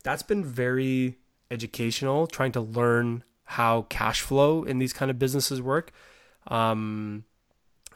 that's 0.05 0.21
been 0.21 0.45
very 0.45 1.17
educational, 1.49 2.27
trying 2.27 2.51
to 2.51 2.61
learn 2.61 3.23
how 3.43 3.87
cash 3.89 4.21
flow 4.21 4.63
in 4.63 4.77
these 4.77 4.93
kind 4.93 5.09
of 5.09 5.17
businesses 5.17 5.59
work. 5.61 5.91
Um, 6.47 7.25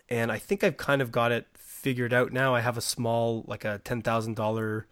and 0.09 0.31
I 0.31 0.39
think 0.39 0.63
I've 0.63 0.77
kind 0.77 1.03
of 1.03 1.11
got 1.11 1.31
it 1.31 1.45
figured 1.53 2.11
out 2.11 2.33
now. 2.33 2.55
I 2.55 2.61
have 2.61 2.77
a 2.77 2.81
small, 2.81 3.45
like 3.47 3.63
a 3.63 3.79
ten 3.83 4.01
thousand 4.01 4.35
dollar, 4.35 4.87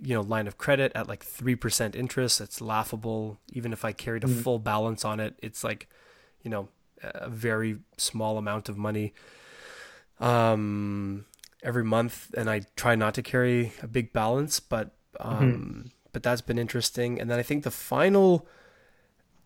you 0.00 0.14
know, 0.14 0.20
line 0.20 0.46
of 0.46 0.56
credit 0.56 0.92
at 0.94 1.08
like 1.08 1.24
three 1.24 1.56
percent 1.56 1.96
interest. 1.96 2.40
It's 2.40 2.60
laughable. 2.60 3.40
Even 3.52 3.72
if 3.72 3.84
I 3.84 3.90
carried 3.90 4.22
a 4.22 4.28
mm. 4.28 4.40
full 4.40 4.60
balance 4.60 5.04
on 5.04 5.18
it, 5.18 5.34
it's 5.42 5.64
like, 5.64 5.88
you 6.42 6.50
know, 6.50 6.68
a 7.02 7.28
very 7.28 7.78
small 7.96 8.38
amount 8.38 8.68
of 8.68 8.78
money. 8.78 9.14
Um, 10.20 11.24
every 11.60 11.84
month, 11.84 12.32
and 12.36 12.48
I 12.48 12.62
try 12.76 12.94
not 12.94 13.14
to 13.14 13.22
carry 13.22 13.72
a 13.82 13.88
big 13.88 14.12
balance, 14.12 14.60
but 14.60 14.94
mm-hmm. 15.18 15.28
um. 15.28 15.52
Mm-hmm 15.52 15.88
but 16.12 16.22
that's 16.22 16.40
been 16.40 16.58
interesting. 16.58 17.20
And 17.20 17.30
then 17.30 17.38
I 17.38 17.42
think 17.42 17.64
the 17.64 17.70
final 17.70 18.46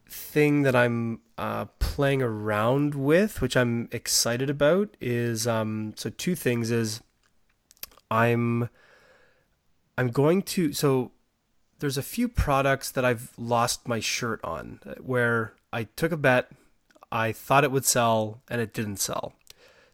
thing 0.08 0.62
that 0.62 0.76
I'm 0.76 1.20
uh, 1.36 1.66
playing 1.78 2.22
around 2.22 2.94
with, 2.94 3.40
which 3.40 3.56
I'm 3.56 3.88
excited 3.92 4.50
about, 4.50 4.96
is 5.00 5.46
um, 5.46 5.94
so 5.96 6.10
two 6.10 6.34
things 6.34 6.70
is 6.70 7.02
I'm 8.10 8.68
I'm 9.98 10.08
going 10.08 10.42
to 10.42 10.72
so 10.72 11.12
there's 11.78 11.98
a 11.98 12.02
few 12.02 12.28
products 12.28 12.90
that 12.90 13.04
I've 13.04 13.32
lost 13.36 13.88
my 13.88 14.00
shirt 14.00 14.40
on 14.44 14.80
where 15.00 15.54
I 15.72 15.84
took 15.84 16.12
a 16.12 16.16
bet, 16.16 16.50
I 17.12 17.32
thought 17.32 17.64
it 17.64 17.72
would 17.72 17.84
sell 17.84 18.40
and 18.48 18.60
it 18.60 18.72
didn't 18.72 18.96
sell. 18.96 19.34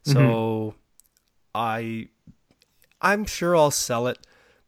So 0.05 0.15
mm-hmm. 0.15 0.79
I 1.55 2.09
I'm 3.01 3.25
sure 3.25 3.57
I'll 3.57 3.71
sell 3.71 4.07
it, 4.07 4.19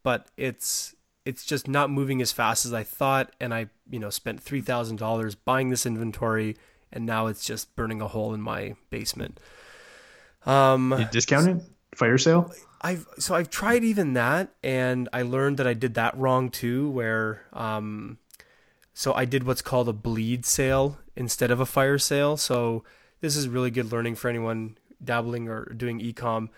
but 0.03 0.29
it's 0.37 0.95
it's 1.25 1.45
just 1.45 1.69
not 1.69 1.91
moving 1.91 2.21
as 2.21 2.33
fast 2.33 2.67
as 2.67 2.73
I 2.73 2.83
thought 2.83 3.33
and 3.41 3.55
I, 3.55 3.69
you 3.91 3.99
know, 3.99 4.11
spent 4.11 4.45
$3,000 4.45 5.37
buying 5.45 5.71
this 5.71 5.87
inventory 5.87 6.57
and 6.93 7.07
now 7.07 7.27
it's 7.27 7.45
just 7.45 7.75
burning 7.77 8.01
a 8.01 8.09
hole 8.09 8.35
in 8.35 8.41
my 8.41 8.75
basement. 8.91 9.41
Um 10.47 10.95
you 10.99 11.07
discounted? 11.11 11.63
Fire 11.95 12.19
sale? 12.19 12.53
I've 12.83 13.07
so 13.19 13.35
I've 13.35 13.49
tried 13.49 13.83
even 13.85 14.13
that 14.13 14.51
and 14.63 15.09
I 15.13 15.23
learned 15.23 15.57
that 15.57 15.67
I 15.67 15.73
did 15.73 15.95
that 15.95 16.17
wrong 16.19 16.51
too 16.51 16.91
where 16.91 17.43
um 17.53 18.19
so 18.93 19.15
I 19.15 19.25
did 19.25 19.45
what's 19.45 19.63
called 19.63 19.89
a 19.89 19.93
bleed 19.93 20.45
sale 20.45 20.99
instead 21.17 21.51
of 21.51 21.61
a 21.61 21.67
fire 21.67 21.99
sale. 21.99 22.37
So 22.37 22.85
this 23.21 23.37
is 23.37 23.49
really 23.49 23.71
good 23.71 23.91
learning 23.91 24.17
for 24.17 24.29
anyone 24.29 24.77
dabbling 25.03 25.49
or 25.49 25.65
doing 25.73 26.01
ecom. 26.01 26.51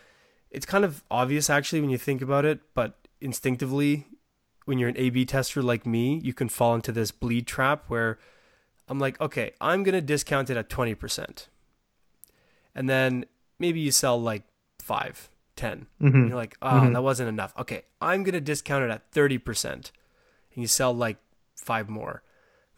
It's 0.51 0.67
kind 0.67 0.85
of 0.85 1.05
obvious 1.11 1.49
actually 1.49 1.81
when 1.81 1.91
you 1.91 1.99
think 1.99 2.21
about 2.21 2.45
it, 2.45 2.61
but 2.75 2.99
instinctively, 3.21 4.07
when 4.67 4.79
you're 4.79 4.91
an 4.91 4.99
A/B 4.99 5.25
tester 5.25 5.62
like 5.62 5.87
me, 5.87 6.21
you 6.23 6.35
can 6.35 6.49
fall 6.49 6.75
into 6.75 6.93
this 6.93 7.11
bleed 7.11 7.47
trap 7.47 7.85
where 7.89 8.19
I'm 8.89 8.99
like, 8.99 9.19
okay, 9.21 9.53
I'm 9.61 9.83
gonna 9.83 10.03
discount 10.03 10.51
it 10.51 10.57
at 10.59 10.69
twenty 10.69 10.95
percent, 10.95 11.49
and 12.75 12.89
then 12.89 13.25
maybe 13.59 13.81
you 13.81 13.91
sell 13.91 14.21
like 14.21 14.43
five, 14.79 15.31
10 15.57 15.87
mm-hmm. 16.01 16.29
you're 16.29 16.37
like, 16.37 16.57
oh, 16.62 16.69
mm-hmm. 16.69 16.93
that 16.93 17.03
wasn't 17.03 17.29
enough. 17.29 17.55
Okay, 17.59 17.83
I'm 18.01 18.23
gonna 18.23 18.41
discount 18.41 18.85
it 18.85 18.91
at 18.91 19.11
thirty 19.11 19.39
percent, 19.39 19.93
and 20.55 20.62
you 20.62 20.69
sell 20.69 20.93
like 20.93 21.17
five 21.55 21.89
more. 21.89 22.23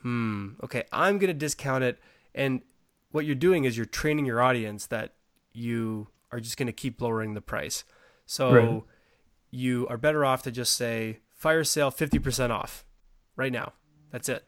Hmm. 0.03 0.51
Okay, 0.62 0.84
I'm 0.93 1.18
gonna 1.18 1.34
discount 1.34 1.82
it, 1.82 1.99
and 2.34 2.62
what 3.11 3.24
you're 3.24 3.34
doing 3.34 3.64
is 3.64 3.76
you're 3.76 3.86
training 3.86 4.26
your 4.26 4.41
audience 4.41 4.86
that 4.86 5.14
you 5.53 6.09
are 6.30 6.41
just 6.41 6.57
going 6.57 6.66
to 6.66 6.72
keep 6.72 7.01
lowering 7.01 7.34
the 7.34 7.41
price. 7.41 7.84
So 8.26 8.53
right. 8.53 8.82
you 9.51 9.86
are 9.89 9.97
better 9.97 10.24
off 10.24 10.43
to 10.43 10.51
just 10.51 10.74
say 10.74 11.20
fire 11.39 11.64
sale 11.64 11.91
50% 11.91 12.51
off 12.51 12.84
right 13.36 13.53
now. 13.53 13.72
That's 14.11 14.28
it. 14.28 14.45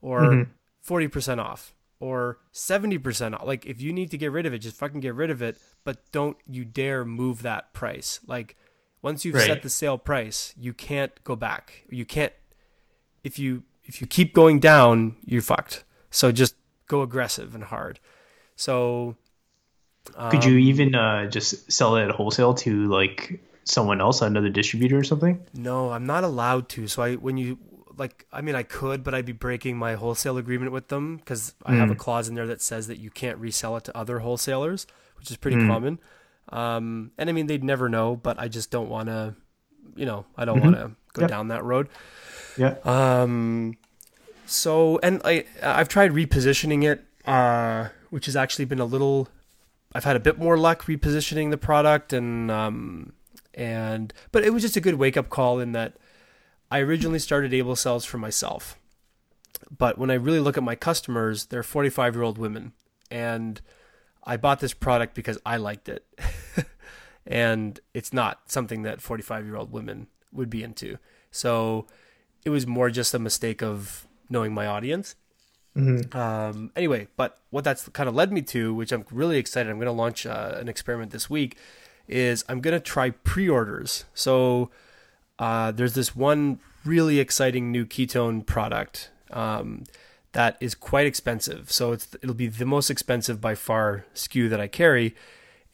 Or 0.00 0.22
mm-hmm. 0.22 0.94
40% 0.94 1.38
off 1.38 1.74
or 1.98 2.38
70% 2.54 3.34
off. 3.34 3.46
Like 3.46 3.66
if 3.66 3.82
you 3.82 3.92
need 3.92 4.10
to 4.12 4.16
get 4.16 4.32
rid 4.32 4.46
of 4.46 4.54
it, 4.54 4.60
just 4.60 4.76
fucking 4.76 5.00
get 5.00 5.14
rid 5.14 5.30
of 5.30 5.42
it, 5.42 5.58
but 5.84 5.98
don't 6.12 6.38
you 6.46 6.64
dare 6.64 7.04
move 7.04 7.42
that 7.42 7.74
price. 7.74 8.20
Like 8.26 8.56
once 9.02 9.24
you've 9.24 9.34
right. 9.34 9.46
set 9.46 9.62
the 9.62 9.68
sale 9.68 9.98
price, 9.98 10.54
you 10.56 10.72
can't 10.72 11.12
go 11.24 11.36
back. 11.36 11.84
You 11.90 12.06
can't 12.06 12.32
if 13.24 13.38
you 13.38 13.64
if 13.84 14.00
you 14.00 14.06
keep 14.06 14.32
going 14.32 14.60
down, 14.60 15.16
you're 15.24 15.42
fucked. 15.42 15.84
So 16.10 16.32
just 16.32 16.54
go 16.86 17.02
aggressive 17.02 17.54
and 17.54 17.64
hard. 17.64 17.98
So 18.56 19.16
could 20.30 20.44
you 20.44 20.52
um, 20.52 20.58
even 20.60 20.94
uh, 20.94 21.26
just 21.26 21.70
sell 21.70 21.96
it 21.96 22.04
at 22.04 22.10
wholesale 22.10 22.54
to 22.54 22.86
like 22.86 23.40
someone 23.70 24.00
else, 24.00 24.22
another 24.22 24.48
distributor 24.48 24.98
or 24.98 25.04
something? 25.04 25.40
No, 25.54 25.90
I'm 25.90 26.06
not 26.06 26.24
allowed 26.24 26.68
to. 26.70 26.88
So 26.88 27.02
I 27.02 27.14
when 27.14 27.36
you 27.36 27.58
like 27.96 28.26
I 28.32 28.40
mean 28.40 28.54
I 28.54 28.62
could, 28.62 29.04
but 29.04 29.14
I'd 29.14 29.26
be 29.26 29.32
breaking 29.32 29.76
my 29.76 29.94
wholesale 29.94 30.36
agreement 30.38 30.72
with 30.72 30.88
them 30.88 31.16
because 31.16 31.54
I 31.64 31.72
mm. 31.72 31.78
have 31.78 31.90
a 31.90 31.94
hmm. 31.94 31.98
clause 31.98 32.28
in 32.28 32.34
there 32.34 32.46
that 32.46 32.62
says 32.62 32.86
that 32.88 32.98
you 32.98 33.10
can't 33.10 33.38
resell 33.38 33.76
it 33.76 33.84
to 33.84 33.96
other 33.96 34.20
wholesalers, 34.20 34.86
which 35.18 35.30
is 35.30 35.36
pretty 35.36 35.58
mm. 35.58 35.68
common. 35.68 35.98
Um, 36.48 37.12
and 37.16 37.30
I 37.30 37.32
mean 37.32 37.46
they'd 37.46 37.64
never 37.64 37.88
know, 37.88 38.16
but 38.16 38.38
I 38.38 38.48
just 38.48 38.70
don't 38.70 38.88
want 38.88 39.08
to, 39.08 39.34
you 39.94 40.06
know, 40.06 40.26
I 40.36 40.44
don't 40.44 40.58
mm-hmm. 40.58 40.72
want 40.72 40.76
to 40.76 40.96
go 41.12 41.22
yep. 41.22 41.30
down 41.30 41.48
that 41.48 41.64
road. 41.64 41.88
Yeah. 42.56 42.76
Um. 42.84 43.76
So 44.46 44.98
and 45.02 45.20
I 45.24 45.44
I've 45.62 45.88
tried 45.88 46.10
repositioning 46.10 46.84
it, 46.84 47.04
uh, 47.24 47.88
which 48.10 48.26
has 48.26 48.34
actually 48.34 48.64
been 48.64 48.80
a 48.80 48.84
little 48.84 49.28
I've 49.92 50.04
had 50.04 50.16
a 50.16 50.20
bit 50.20 50.38
more 50.38 50.56
luck 50.56 50.84
repositioning 50.84 51.50
the 51.50 51.58
product 51.58 52.12
and 52.12 52.50
um, 52.50 53.12
and 53.54 54.12
but 54.32 54.44
it 54.44 54.52
was 54.52 54.62
just 54.62 54.76
a 54.76 54.80
good 54.80 54.94
wake 54.94 55.16
up 55.16 55.28
call 55.28 55.58
in 55.58 55.72
that 55.72 55.96
I 56.70 56.80
originally 56.80 57.18
started 57.18 57.52
Able 57.52 57.76
Cells 57.76 58.04
for 58.04 58.18
myself. 58.18 58.78
But 59.76 59.98
when 59.98 60.10
I 60.10 60.14
really 60.14 60.40
look 60.40 60.56
at 60.56 60.62
my 60.62 60.74
customers, 60.74 61.46
they're 61.46 61.62
45 61.62 62.14
year 62.14 62.22
old 62.22 62.38
women. 62.38 62.72
And 63.10 63.60
I 64.24 64.36
bought 64.36 64.60
this 64.60 64.74
product 64.74 65.14
because 65.14 65.38
I 65.44 65.56
liked 65.56 65.88
it. 65.88 66.06
and 67.26 67.80
it's 67.92 68.12
not 68.12 68.50
something 68.50 68.82
that 68.82 69.00
45 69.00 69.46
year 69.46 69.56
old 69.56 69.72
women 69.72 70.06
would 70.32 70.50
be 70.50 70.62
into. 70.62 70.98
So 71.30 71.86
it 72.44 72.50
was 72.50 72.66
more 72.66 72.90
just 72.90 73.14
a 73.14 73.18
mistake 73.18 73.62
of 73.62 74.06
knowing 74.28 74.54
my 74.54 74.66
audience. 74.66 75.16
Mm-hmm. 75.76 76.16
Um, 76.16 76.72
anyway, 76.74 77.08
but 77.16 77.38
what 77.50 77.64
that's 77.64 77.88
kind 77.90 78.08
of 78.08 78.14
led 78.14 78.32
me 78.32 78.42
to, 78.42 78.74
which 78.74 78.92
I'm 78.92 79.04
really 79.10 79.38
excited, 79.38 79.70
I'm 79.70 79.76
going 79.76 79.86
to 79.86 79.92
launch 79.92 80.26
uh, 80.26 80.54
an 80.56 80.68
experiment 80.68 81.12
this 81.12 81.30
week, 81.30 81.56
is 82.10 82.44
I'm 82.48 82.60
going 82.60 82.74
to 82.74 82.80
try 82.80 83.10
pre 83.10 83.48
orders. 83.48 84.04
So 84.14 84.70
uh, 85.38 85.72
there's 85.72 85.94
this 85.94 86.14
one 86.14 86.60
really 86.84 87.18
exciting 87.18 87.70
new 87.70 87.86
ketone 87.86 88.44
product 88.44 89.10
um, 89.30 89.84
that 90.32 90.56
is 90.60 90.74
quite 90.74 91.06
expensive. 91.06 91.70
So 91.72 91.92
it'll 91.92 92.34
be 92.34 92.48
the 92.48 92.66
most 92.66 92.90
expensive 92.90 93.40
by 93.40 93.54
far 93.54 94.04
SKU 94.14 94.50
that 94.50 94.60
I 94.60 94.68
carry. 94.68 95.14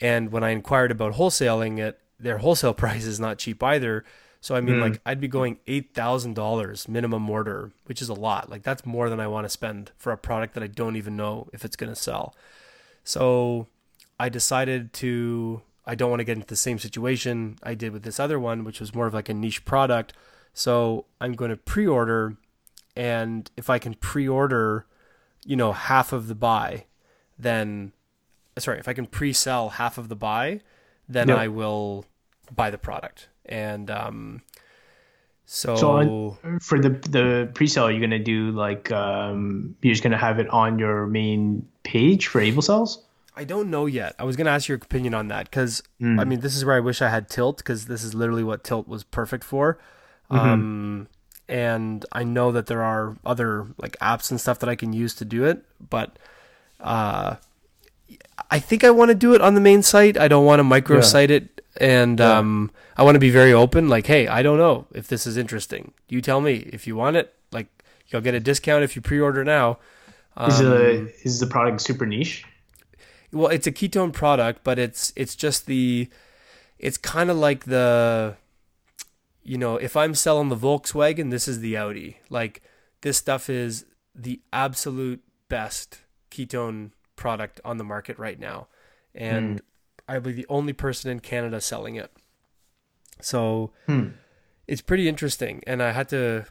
And 0.00 0.30
when 0.30 0.44
I 0.44 0.50
inquired 0.50 0.90
about 0.90 1.14
wholesaling 1.14 1.78
it, 1.78 1.98
their 2.18 2.38
wholesale 2.38 2.74
price 2.84 3.04
is 3.04 3.20
not 3.20 3.38
cheap 3.38 3.62
either. 3.62 4.04
So 4.40 4.54
I 4.54 4.60
mean, 4.60 4.76
mm. 4.76 4.82
like 4.82 5.00
I'd 5.04 5.20
be 5.20 5.26
going 5.28 5.58
eight 5.66 5.92
thousand 5.92 6.34
dollars 6.34 6.86
minimum 6.86 7.28
order, 7.28 7.72
which 7.86 8.00
is 8.00 8.08
a 8.08 8.14
lot. 8.14 8.48
Like 8.48 8.62
that's 8.62 8.86
more 8.86 9.10
than 9.10 9.18
I 9.18 9.26
want 9.26 9.44
to 9.44 9.48
spend 9.48 9.90
for 9.98 10.12
a 10.12 10.16
product 10.16 10.54
that 10.54 10.62
I 10.62 10.68
don't 10.68 10.94
even 10.94 11.16
know 11.16 11.48
if 11.52 11.64
it's 11.64 11.74
going 11.74 11.90
to 11.90 12.00
sell. 12.00 12.34
So 13.02 13.66
I 14.20 14.28
decided 14.28 14.92
to. 14.94 15.62
I 15.86 15.94
don't 15.94 16.10
want 16.10 16.20
to 16.20 16.24
get 16.24 16.36
into 16.36 16.46
the 16.46 16.56
same 16.56 16.78
situation 16.78 17.58
I 17.62 17.74
did 17.74 17.92
with 17.92 18.02
this 18.02 18.18
other 18.18 18.38
one, 18.38 18.64
which 18.64 18.80
was 18.80 18.94
more 18.94 19.06
of 19.06 19.14
like 19.14 19.28
a 19.28 19.34
niche 19.34 19.64
product. 19.64 20.12
So 20.52 21.04
I'm 21.20 21.34
going 21.34 21.50
to 21.50 21.56
pre-order, 21.56 22.36
and 22.96 23.50
if 23.56 23.70
I 23.70 23.78
can 23.78 23.94
pre-order, 23.94 24.86
you 25.44 25.54
know, 25.54 25.72
half 25.72 26.12
of 26.12 26.28
the 26.28 26.34
buy, 26.34 26.86
then 27.38 27.92
sorry, 28.58 28.78
if 28.78 28.88
I 28.88 28.94
can 28.94 29.06
pre-sell 29.06 29.70
half 29.70 29.98
of 29.98 30.08
the 30.08 30.16
buy, 30.16 30.60
then 31.08 31.28
yep. 31.28 31.38
I 31.38 31.48
will 31.48 32.06
buy 32.54 32.70
the 32.70 32.78
product 32.78 33.28
and 33.48 33.90
um, 33.90 34.42
so, 35.44 35.76
so 35.76 35.90
on, 36.42 36.60
for 36.60 36.80
the 36.80 36.90
the 36.90 37.50
pre-sale, 37.54 37.90
you're 37.90 38.00
gonna 38.00 38.18
do 38.18 38.50
like 38.50 38.90
um, 38.90 39.76
you're 39.82 39.94
just 39.94 40.02
gonna 40.02 40.18
have 40.18 40.38
it 40.38 40.48
on 40.50 40.78
your 40.78 41.06
main 41.06 41.66
page 41.84 42.26
for 42.26 42.40
Able 42.40 42.62
Cells. 42.62 43.04
I 43.36 43.44
don't 43.44 43.70
know 43.70 43.86
yet. 43.86 44.14
I 44.18 44.24
was 44.24 44.36
gonna 44.36 44.50
ask 44.50 44.68
your 44.68 44.76
opinion 44.76 45.14
on 45.14 45.28
that 45.28 45.50
because 45.50 45.82
mm. 46.00 46.20
I 46.20 46.24
mean, 46.24 46.40
this 46.40 46.56
is 46.56 46.64
where 46.64 46.74
I 46.74 46.80
wish 46.80 47.02
I 47.02 47.08
had 47.08 47.28
Tilt 47.28 47.58
because 47.58 47.86
this 47.86 48.02
is 48.02 48.14
literally 48.14 48.44
what 48.44 48.64
Tilt 48.64 48.88
was 48.88 49.04
perfect 49.04 49.44
for. 49.44 49.78
Mm-hmm. 50.30 50.48
Um, 50.48 51.08
and 51.48 52.04
I 52.10 52.24
know 52.24 52.50
that 52.52 52.66
there 52.66 52.82
are 52.82 53.16
other 53.24 53.66
like 53.78 53.96
apps 53.98 54.30
and 54.30 54.40
stuff 54.40 54.58
that 54.60 54.68
I 54.68 54.74
can 54.74 54.92
use 54.92 55.14
to 55.16 55.24
do 55.24 55.44
it, 55.44 55.62
but 55.90 56.18
uh, 56.80 57.36
I 58.50 58.58
think 58.58 58.84
I 58.84 58.90
want 58.90 59.10
to 59.10 59.14
do 59.14 59.34
it 59.34 59.40
on 59.40 59.54
the 59.54 59.60
main 59.60 59.82
site. 59.82 60.16
I 60.16 60.28
don't 60.28 60.44
want 60.44 60.60
to 60.60 60.64
microsite 60.64 61.28
yeah. 61.28 61.36
it 61.36 61.56
and 61.80 62.18
yeah. 62.18 62.38
um, 62.38 62.70
I 62.96 63.02
want 63.02 63.14
to 63.16 63.20
be 63.20 63.30
very 63.30 63.52
open. 63.52 63.88
Like, 63.88 64.06
hey, 64.06 64.26
I 64.26 64.42
don't 64.42 64.58
know 64.58 64.86
if 64.92 65.08
this 65.08 65.26
is 65.26 65.36
interesting. 65.36 65.92
You 66.08 66.20
tell 66.20 66.40
me 66.40 66.68
if 66.72 66.86
you 66.86 66.96
want 66.96 67.16
it. 67.16 67.34
Like, 67.52 67.68
you'll 68.08 68.22
get 68.22 68.34
a 68.34 68.40
discount 68.40 68.84
if 68.84 68.96
you 68.96 69.02
pre-order 69.02 69.44
now. 69.44 69.78
Um, 70.36 70.50
is 70.50 70.58
the 70.58 71.12
is 71.22 71.40
the 71.40 71.46
product 71.46 71.80
super 71.80 72.06
niche? 72.06 72.44
Well, 73.32 73.48
it's 73.48 73.66
a 73.66 73.72
ketone 73.72 74.12
product, 74.12 74.64
but 74.64 74.78
it's 74.78 75.12
it's 75.16 75.34
just 75.34 75.66
the 75.66 76.08
it's 76.78 76.96
kind 76.96 77.30
of 77.30 77.36
like 77.36 77.64
the 77.64 78.36
you 79.42 79.58
know, 79.58 79.76
if 79.76 79.96
I'm 79.96 80.14
selling 80.14 80.48
the 80.48 80.56
Volkswagen, 80.56 81.30
this 81.30 81.46
is 81.46 81.60
the 81.60 81.76
Audi. 81.76 82.18
Like 82.28 82.62
this 83.02 83.16
stuff 83.16 83.48
is 83.48 83.86
the 84.14 84.40
absolute 84.52 85.22
best 85.48 86.00
ketone 86.30 86.90
product 87.14 87.60
on 87.64 87.76
the 87.76 87.84
market 87.84 88.18
right 88.18 88.40
now. 88.40 88.66
And 89.14 89.58
mm. 89.58 89.64
I 90.08 90.18
believe 90.18 90.36
the 90.36 90.46
only 90.48 90.72
person 90.72 91.10
in 91.10 91.20
Canada 91.20 91.60
selling 91.60 91.94
it. 91.94 92.10
So 93.20 93.72
hmm. 93.86 94.08
it's 94.66 94.82
pretty 94.82 95.08
interesting, 95.08 95.62
and 95.66 95.82
I 95.82 95.92
had 95.92 96.08
to, 96.10 96.44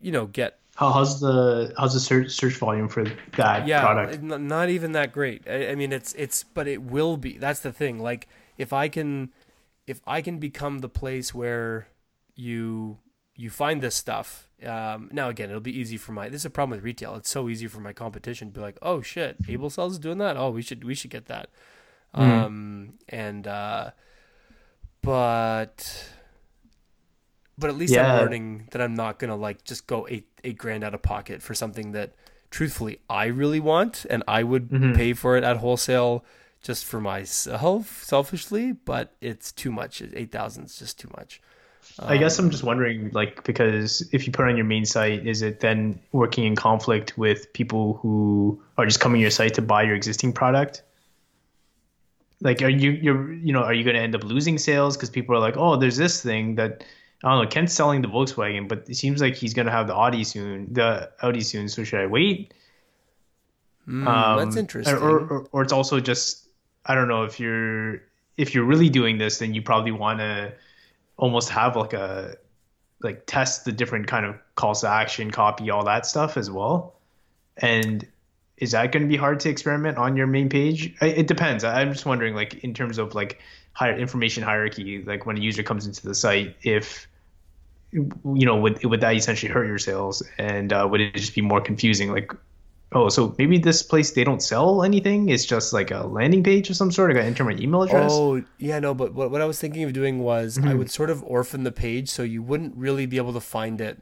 you 0.00 0.12
know, 0.12 0.26
get. 0.26 0.58
How, 0.76 0.90
how's 0.90 1.20
the 1.20 1.72
how's 1.78 1.94
the 1.94 2.00
search 2.00 2.32
search 2.32 2.54
volume 2.54 2.88
for 2.88 3.04
that 3.36 3.66
yeah, 3.66 3.80
product? 3.80 4.22
not 4.22 4.70
even 4.70 4.92
that 4.92 5.12
great. 5.12 5.42
I, 5.48 5.68
I 5.68 5.74
mean, 5.76 5.92
it's 5.92 6.12
it's, 6.14 6.42
but 6.42 6.66
it 6.66 6.82
will 6.82 7.16
be. 7.16 7.38
That's 7.38 7.60
the 7.60 7.72
thing. 7.72 8.00
Like, 8.00 8.26
if 8.58 8.72
I 8.72 8.88
can, 8.88 9.32
if 9.86 10.00
I 10.06 10.20
can 10.20 10.38
become 10.38 10.80
the 10.80 10.88
place 10.88 11.32
where 11.32 11.86
you 12.34 12.98
you 13.36 13.50
find 13.50 13.80
this 13.80 13.94
stuff. 13.94 14.48
Um, 14.64 15.10
now 15.12 15.28
again, 15.28 15.48
it'll 15.48 15.60
be 15.60 15.78
easy 15.78 15.96
for 15.96 16.12
my. 16.12 16.28
This 16.28 16.42
is 16.42 16.46
a 16.46 16.50
problem 16.50 16.76
with 16.76 16.84
retail. 16.84 17.14
It's 17.16 17.30
so 17.30 17.48
easy 17.48 17.66
for 17.66 17.80
my 17.80 17.92
competition 17.92 18.48
to 18.48 18.54
be 18.54 18.60
like, 18.60 18.78
"Oh 18.82 19.00
shit, 19.00 19.36
Able 19.48 19.70
Cells 19.70 19.94
is 19.94 19.98
doing 19.98 20.18
that. 20.18 20.36
Oh, 20.36 20.50
we 20.50 20.62
should 20.62 20.84
we 20.84 20.94
should 20.94 21.10
get 21.10 21.26
that." 21.26 21.50
Mm. 22.16 22.44
Um, 22.44 22.94
and 23.08 23.46
uh, 23.46 23.90
but 25.02 26.08
but 27.58 27.70
at 27.70 27.76
least 27.76 27.94
yeah. 27.94 28.14
I'm 28.14 28.20
learning 28.20 28.68
that 28.72 28.80
I'm 28.80 28.94
not 28.94 29.18
gonna 29.18 29.36
like 29.36 29.64
just 29.64 29.86
go 29.86 30.06
eight 30.08 30.28
eight 30.42 30.58
grand 30.58 30.84
out 30.84 30.94
of 30.94 31.02
pocket 31.02 31.42
for 31.42 31.54
something 31.54 31.92
that 31.92 32.14
truthfully 32.50 33.00
I 33.08 33.26
really 33.26 33.60
want 33.60 34.06
and 34.08 34.22
I 34.28 34.42
would 34.42 34.70
mm-hmm. 34.70 34.92
pay 34.92 35.12
for 35.12 35.36
it 35.36 35.44
at 35.44 35.58
wholesale 35.58 36.24
just 36.62 36.84
for 36.84 37.00
myself 37.00 38.02
selfishly, 38.02 38.72
but 38.72 39.14
it's 39.20 39.52
too 39.52 39.70
much. 39.70 40.02
Eight 40.14 40.32
thousand 40.32 40.64
is 40.64 40.78
just 40.78 40.98
too 40.98 41.10
much. 41.16 41.40
Um, 41.98 42.08
I 42.08 42.16
guess 42.16 42.38
I'm 42.38 42.50
just 42.50 42.64
wondering, 42.64 43.10
like, 43.12 43.44
because 43.44 44.08
if 44.12 44.26
you 44.26 44.32
put 44.32 44.48
on 44.48 44.56
your 44.56 44.64
main 44.64 44.84
site, 44.86 45.26
is 45.26 45.42
it 45.42 45.60
then 45.60 46.00
working 46.12 46.44
in 46.44 46.56
conflict 46.56 47.16
with 47.16 47.52
people 47.52 47.94
who 48.02 48.60
are 48.78 48.86
just 48.86 49.00
coming 49.00 49.18
to 49.18 49.22
your 49.22 49.30
site 49.30 49.54
to 49.54 49.62
buy 49.62 49.82
your 49.82 49.94
existing 49.94 50.32
product? 50.32 50.82
Like, 52.40 52.62
are 52.62 52.68
you 52.68 52.90
you're 52.90 53.32
you 53.32 53.52
know 53.52 53.62
are 53.62 53.74
you 53.74 53.84
going 53.84 53.96
to 53.96 54.02
end 54.02 54.14
up 54.14 54.24
losing 54.24 54.58
sales 54.58 54.96
because 54.96 55.10
people 55.10 55.36
are 55.36 55.40
like, 55.40 55.56
oh, 55.56 55.76
there's 55.76 55.96
this 55.96 56.22
thing 56.22 56.56
that 56.56 56.84
I 57.22 57.30
don't 57.30 57.44
know, 57.44 57.50
Kent's 57.50 57.72
selling 57.72 58.02
the 58.02 58.08
Volkswagen, 58.08 58.68
but 58.68 58.88
it 58.88 58.96
seems 58.96 59.20
like 59.20 59.34
he's 59.34 59.54
going 59.54 59.66
to 59.66 59.72
have 59.72 59.86
the 59.86 59.94
Audi 59.94 60.24
soon, 60.24 60.72
the 60.72 61.10
Audi 61.22 61.40
soon. 61.40 61.68
So 61.68 61.84
should 61.84 62.00
I 62.00 62.06
wait? 62.06 62.52
Mm, 63.88 64.06
um, 64.06 64.38
that's 64.38 64.56
interesting. 64.56 64.94
Or, 64.94 65.20
or, 65.20 65.46
or 65.52 65.62
it's 65.62 65.72
also 65.72 66.00
just 66.00 66.48
I 66.86 66.94
don't 66.94 67.08
know 67.08 67.24
if 67.24 67.38
you're 67.40 68.02
if 68.36 68.54
you're 68.54 68.64
really 68.64 68.88
doing 68.88 69.18
this, 69.18 69.38
then 69.38 69.54
you 69.54 69.62
probably 69.62 69.92
want 69.92 70.18
to 70.18 70.52
almost 71.16 71.48
have 71.50 71.76
like 71.76 71.92
a 71.92 72.36
like 73.00 73.24
test 73.26 73.64
the 73.64 73.72
different 73.72 74.06
kind 74.06 74.26
of 74.26 74.36
calls 74.54 74.80
to 74.80 74.88
action, 74.88 75.30
copy, 75.30 75.70
all 75.70 75.84
that 75.84 76.06
stuff 76.06 76.36
as 76.36 76.50
well. 76.50 76.94
And 77.58 78.06
is 78.56 78.72
that 78.72 78.92
going 78.92 79.02
to 79.02 79.08
be 79.08 79.16
hard 79.16 79.40
to 79.40 79.48
experiment 79.48 79.98
on 79.98 80.16
your 80.16 80.26
main 80.26 80.48
page? 80.48 80.94
It 81.00 81.26
depends. 81.26 81.64
I'm 81.64 81.92
just 81.92 82.06
wondering, 82.06 82.34
like 82.34 82.64
in 82.64 82.74
terms 82.74 82.98
of 82.98 83.14
like 83.14 83.40
higher 83.74 83.96
information 83.96 84.42
hierarchy, 84.42 85.02
like 85.04 85.26
when 85.26 85.36
a 85.36 85.40
user 85.40 85.62
comes 85.62 85.86
into 85.86 86.06
the 86.06 86.14
site, 86.14 86.56
if 86.62 87.06
you 87.92 88.10
know, 88.24 88.56
would 88.56 88.84
would 88.84 89.00
that 89.00 89.14
essentially 89.14 89.52
hurt 89.52 89.66
your 89.66 89.78
sales, 89.78 90.22
and 90.38 90.72
uh, 90.72 90.86
would 90.90 91.00
it 91.00 91.14
just 91.14 91.34
be 91.34 91.40
more 91.40 91.60
confusing? 91.60 92.10
Like, 92.12 92.32
oh, 92.92 93.08
so 93.08 93.34
maybe 93.38 93.58
this 93.58 93.82
place 93.82 94.12
they 94.12 94.24
don't 94.24 94.42
sell 94.42 94.82
anything. 94.82 95.28
It's 95.28 95.44
just 95.44 95.72
like 95.72 95.90
a 95.90 96.06
landing 96.06 96.42
page 96.42 96.70
of 96.70 96.76
some 96.76 96.90
sort. 96.90 97.10
I 97.10 97.14
got 97.14 97.20
to 97.20 97.26
enter 97.26 97.44
my 97.44 97.52
email 97.52 97.82
address. 97.82 98.10
Oh, 98.12 98.42
yeah, 98.58 98.80
no. 98.80 98.94
But 98.94 99.14
what, 99.14 99.30
what 99.30 99.40
I 99.40 99.44
was 99.44 99.60
thinking 99.60 99.84
of 99.84 99.92
doing 99.92 100.18
was 100.18 100.58
mm-hmm. 100.58 100.68
I 100.68 100.74
would 100.74 100.90
sort 100.90 101.10
of 101.10 101.22
orphan 101.22 101.62
the 101.62 101.72
page 101.72 102.08
so 102.08 102.22
you 102.22 102.42
wouldn't 102.42 102.76
really 102.76 103.06
be 103.06 103.16
able 103.16 103.32
to 103.32 103.40
find 103.40 103.80
it. 103.80 104.00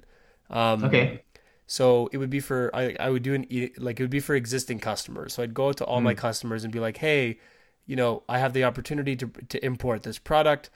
Um, 0.49 0.85
okay. 0.85 1.23
So 1.66 2.09
it 2.12 2.18
would 2.18 2.31
be 2.31 2.41
for 2.41 2.75
I, 2.75 2.97
I 3.01 3.11
would 3.11 3.23
do 3.23 3.35
an 3.35 3.47
like 3.79 4.01
it 4.01 4.03
would 4.03 4.11
be 4.11 4.20
for 4.20 4.35
existing 4.35 4.79
customers. 4.79 5.35
So 5.35 5.43
I'd 5.43 5.55
go 5.55 5.73
to 5.73 5.85
all 5.85 6.01
mm. 6.01 6.05
my 6.05 6.14
customers 6.14 6.64
and 6.64 6.73
be 6.73 6.81
like, 6.81 6.99
hey, 6.99 7.39
you 7.87 7.97
know, 7.97 8.22
I 8.28 8.39
have 8.39 8.53
the 8.53 8.64
opportunity 8.64 9.16
to 9.16 9.28
to 9.49 9.64
import 9.64 10.03
this 10.03 10.18
product. 10.18 10.70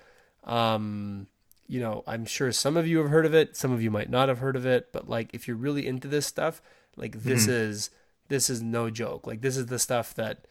Um, 0.45 1.27
you 1.67 1.81
know, 1.81 2.05
I'm 2.07 2.25
sure 2.25 2.53
some 2.53 2.77
of 2.77 2.87
you 2.87 2.99
have 2.99 3.11
heard 3.11 3.27
of 3.27 3.35
it, 3.35 3.57
some 3.57 3.73
of 3.73 3.83
you 3.83 3.91
might 3.91 4.11
not 4.11 4.29
have 4.29 4.39
heard 4.39 4.57
of 4.57 4.67
it, 4.67 4.93
but 4.93 5.09
like 5.09 5.31
if 5.33 5.49
you're 5.49 5.57
really 5.57 5.87
into 5.87 6.09
this 6.09 6.27
stuff, 6.27 6.63
like 6.97 7.23
this 7.23 7.47
mm. 7.47 7.51
is 7.51 7.91
this 8.29 8.51
is 8.51 8.63
no 8.63 8.91
joke. 8.91 9.27
Like 9.27 9.41
this 9.41 9.57
is 9.57 9.67
the 9.67 9.79
stuff 9.79 10.15
that 10.15 10.47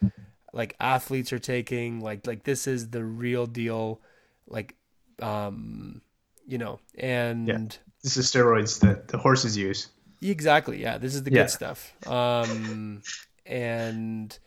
like 0.53 0.75
athletes 0.79 1.31
are 1.33 1.39
taking. 1.39 2.01
Like 2.01 2.25
like 2.27 2.43
this 2.43 2.67
is 2.67 2.89
the 2.89 3.03
real 3.03 3.45
deal. 3.45 4.01
Like 4.47 4.75
um, 5.21 6.01
you 6.45 6.57
know, 6.57 6.79
and 6.97 7.47
yeah. 7.47 7.57
this 8.03 8.17
is 8.17 8.31
steroids 8.31 8.79
that 8.81 9.07
the 9.07 9.17
horses 9.17 9.57
use. 9.57 9.89
Exactly. 10.21 10.81
Yeah, 10.81 10.97
this 10.97 11.15
is 11.15 11.23
the 11.23 11.31
yeah. 11.31 11.43
good 11.43 11.49
stuff. 11.49 11.93
Um, 12.07 13.01
and 13.45 14.37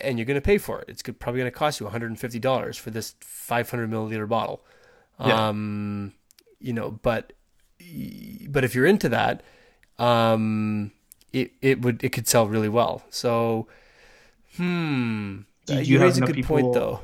and 0.00 0.18
you're 0.18 0.26
going 0.26 0.36
to 0.36 0.44
pay 0.44 0.58
for 0.58 0.80
it. 0.80 0.86
It's 0.88 1.02
probably 1.02 1.40
going 1.40 1.50
to 1.50 1.56
cost 1.56 1.80
you 1.80 1.86
150 1.86 2.38
dollars 2.38 2.76
for 2.76 2.90
this 2.90 3.14
500 3.20 3.90
milliliter 3.90 4.28
bottle. 4.28 4.64
Yeah. 5.20 5.48
Um, 5.48 6.14
you 6.60 6.72
know, 6.72 6.90
but 7.02 7.32
but 8.48 8.64
if 8.64 8.74
you're 8.74 8.86
into 8.86 9.08
that, 9.10 9.42
um, 9.98 10.92
it 11.32 11.52
it 11.60 11.82
would 11.82 12.02
it 12.02 12.10
could 12.10 12.26
sell 12.26 12.46
really 12.46 12.68
well. 12.68 13.02
So, 13.10 13.68
hmm, 14.56 15.40
you, 15.68 15.78
you 15.80 16.00
raise 16.00 16.18
a 16.18 16.22
good 16.22 16.34
people... 16.34 16.56
point 16.56 16.74
though. 16.74 17.00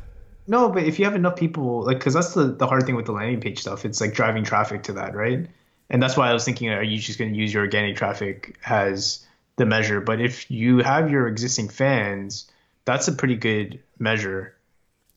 No, 0.47 0.68
but 0.68 0.82
if 0.82 0.99
you 0.99 1.07
have 1.07 1.14
enough 1.14 1.37
people, 1.37 1.85
like, 1.85 1.99
because 1.99 2.14
that's 2.14 2.35
the 2.35 2.47
the 2.47 2.66
hard 2.66 2.85
thing 2.85 2.97
with 2.97 3.07
the 3.07 3.12
landing 3.12 3.41
page 3.41 3.61
stuff. 3.61 3.85
It's 3.85 4.01
like 4.01 4.14
driving 4.14 4.45
traffic 4.45 4.82
to 4.85 4.93
that, 4.95 5.14
right? 5.14 5.47
And 5.91 6.03
that's 6.03 6.16
why 6.16 6.30
I 6.30 6.32
was 6.32 6.45
thinking, 6.45 6.70
are 6.70 6.82
you 6.82 6.99
just 6.99 7.18
going 7.18 7.32
to 7.32 7.39
use 7.39 7.53
your 7.53 7.62
organic 7.62 7.97
traffic 7.97 8.59
as 8.66 9.24
the 9.57 9.66
measure? 9.66 10.01
But 10.01 10.20
if 10.20 10.51
you 10.51 10.78
have 10.78 11.11
your 11.11 11.28
existing 11.28 11.68
fans, 11.68 12.51
that's 12.85 13.09
a 13.09 13.12
pretty 13.12 13.37
good 13.37 13.82
measure. 13.99 14.57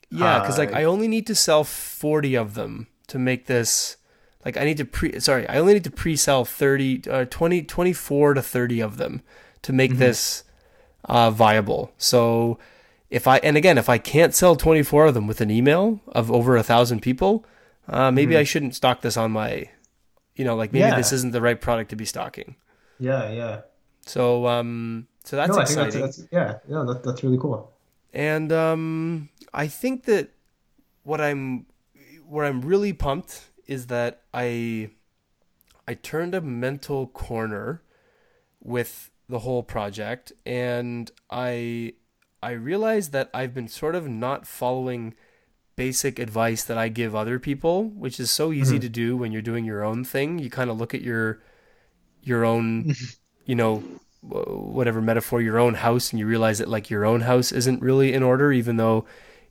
Yeah, 0.09 0.39
because 0.39 0.57
uh, 0.57 0.63
like 0.63 0.73
I 0.73 0.83
only 0.83 1.07
need 1.07 1.27
to 1.27 1.35
sell 1.35 1.63
forty 1.63 2.35
of 2.35 2.53
them 2.53 2.87
to 3.07 3.19
make 3.19 3.45
this. 3.45 3.97
Like 4.45 4.57
I 4.57 4.63
need 4.63 4.77
to 4.77 4.85
pre. 4.85 5.19
Sorry, 5.19 5.47
I 5.47 5.57
only 5.57 5.73
need 5.73 5.83
to 5.83 5.91
pre-sell 5.91 6.45
30, 6.45 7.09
uh, 7.09 7.25
20, 7.25 7.63
24 7.63 8.33
to 8.35 8.41
thirty 8.41 8.79
of 8.79 8.97
them 8.97 9.21
to 9.63 9.73
make 9.73 9.91
mm-hmm. 9.91 9.99
this 9.99 10.43
uh, 11.05 11.31
viable. 11.31 11.91
So 11.97 12.57
if 13.09 13.27
I 13.27 13.37
and 13.39 13.57
again, 13.57 13.77
if 13.77 13.89
I 13.89 13.97
can't 13.97 14.33
sell 14.33 14.55
twenty 14.55 14.83
four 14.83 15.07
of 15.07 15.13
them 15.13 15.27
with 15.27 15.41
an 15.41 15.51
email 15.51 15.99
of 16.07 16.31
over 16.31 16.55
a 16.55 16.63
thousand 16.63 17.01
people, 17.01 17.45
uh, 17.89 18.11
maybe 18.11 18.33
mm-hmm. 18.33 18.39
I 18.39 18.43
shouldn't 18.43 18.75
stock 18.75 19.01
this 19.01 19.17
on 19.17 19.31
my 19.31 19.69
you 20.37 20.45
know, 20.45 20.55
like 20.55 20.71
maybe 20.71 20.83
yeah. 20.83 20.95
this 20.95 21.11
isn't 21.11 21.33
the 21.33 21.41
right 21.41 21.59
product 21.59 21.89
to 21.89 21.95
be 21.95 22.05
stocking. 22.05 22.55
Yeah, 22.99 23.29
yeah. 23.31 23.61
So, 24.05 24.47
um, 24.47 25.07
so 25.27 25.35
that's 25.35 25.53
no, 25.53 25.59
exciting. 25.59 26.01
That's, 26.01 26.17
that's, 26.17 26.29
yeah, 26.31 26.59
yeah, 26.69 26.85
that, 26.87 27.03
that's 27.03 27.21
really 27.21 27.37
cool. 27.37 27.69
And 28.13 28.49
um, 28.53 29.27
I 29.53 29.67
think 29.67 30.05
that 30.05 30.29
what 31.03 31.19
I'm, 31.19 31.65
where 32.25 32.45
I'm 32.45 32.61
really 32.61 32.93
pumped 32.93 33.49
is 33.65 33.87
that 33.87 34.21
I, 34.33 34.91
I 35.85 35.95
turned 35.95 36.33
a 36.33 36.39
mental 36.39 37.07
corner 37.07 37.81
with 38.63 39.11
the 39.27 39.39
whole 39.39 39.63
project, 39.63 40.31
and 40.45 41.11
I, 41.29 41.95
I 42.41 42.51
realized 42.51 43.11
that 43.11 43.29
I've 43.33 43.53
been 43.53 43.67
sort 43.67 43.95
of 43.95 44.07
not 44.07 44.47
following 44.47 45.13
basic 45.75 46.19
advice 46.19 46.63
that 46.63 46.77
I 46.77 46.87
give 46.87 47.13
other 47.13 47.37
people, 47.37 47.89
which 47.89 48.17
is 48.17 48.31
so 48.31 48.53
easy 48.53 48.75
mm-hmm. 48.75 48.81
to 48.81 48.89
do 48.89 49.17
when 49.17 49.33
you're 49.33 49.41
doing 49.41 49.65
your 49.65 49.83
own 49.83 50.05
thing. 50.05 50.39
You 50.39 50.49
kind 50.49 50.69
of 50.69 50.77
look 50.77 50.93
at 50.93 51.01
your 51.01 51.41
your 52.23 52.45
own, 52.45 52.95
you 53.45 53.55
know, 53.55 53.83
whatever 54.29 55.01
metaphor, 55.01 55.41
your 55.41 55.59
own 55.59 55.75
house, 55.75 56.11
and 56.11 56.19
you 56.19 56.25
realize 56.25 56.59
that 56.59 56.67
like 56.67 56.89
your 56.89 57.05
own 57.05 57.21
house 57.21 57.51
isn't 57.51 57.81
really 57.81 58.13
in 58.13 58.23
order, 58.23 58.51
even 58.51 58.77
though 58.77 59.05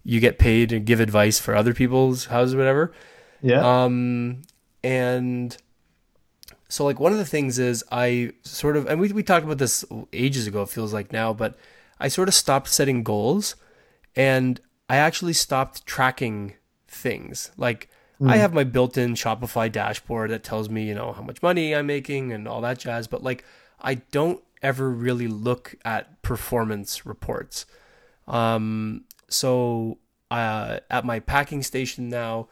you 0.05 0.20
get 0.20 0.39
paid 0.39 0.72
and 0.72 0.87
give 0.87 1.01
advice 1.01 1.39
for 1.39 1.55
other 1.55 1.74
people's 1.74 2.27
houses, 2.27 2.55
whatever. 2.55 2.93
Yeah. 3.43 3.85
Um, 3.85 4.43
and 4.85 5.57
so 6.68 6.85
like 6.85 7.01
one 7.01 7.12
of 7.12 7.18
the 7.18 7.24
things 7.24 7.59
is 7.59 7.85
I 7.91 8.33
sort 8.43 8.77
of, 8.77 8.87
and 8.87 9.01
we 9.01 9.12
we 9.12 9.22
talked 9.22 9.45
about 9.45 9.59
this 9.59 9.85
ages 10.12 10.47
ago. 10.47 10.62
It 10.62 10.68
feels 10.68 10.93
like 10.93 11.12
now, 11.12 11.33
but 11.33 11.57
I 11.99 12.09
sort 12.09 12.29
of 12.29 12.35
stopped 12.35 12.68
setting 12.68 13.03
goals, 13.03 13.57
and 14.14 14.61
I 14.89 14.97
actually 14.97 15.33
stopped 15.33 15.87
tracking 15.87 16.55
things. 16.89 17.51
Like 17.57 17.89
mm. 18.20 18.29
I 18.31 18.35
hmm. 18.35 18.41
have 18.41 18.55
my 18.55 18.64
built-in 18.64 19.14
Shopify 19.14 19.70
dashboard 19.70 20.31
that 20.31 20.45
tells 20.45 20.68
me, 20.68 20.87
you 20.87 20.95
know, 20.95 21.12
how 21.12 21.22
much 21.22 21.43
money 21.43 21.74
I'm 21.74 21.87
making 21.87 22.33
and 22.33 22.47
all 22.47 22.61
that 22.61 22.79
jazz, 22.79 23.07
but 23.07 23.22
like 23.22 23.45
I 23.81 23.95
don't 23.95 24.43
ever 24.63 24.91
really 24.91 25.29
look 25.29 25.75
at 25.85 26.23
performance 26.23 27.07
reports. 27.07 27.67
Um, 28.27 29.05
so 29.29 29.99
uh, 30.31 30.81
at 30.91 31.05
my 31.05 31.21
packing 31.21 31.63
station 31.63 32.09
now, 32.09 32.49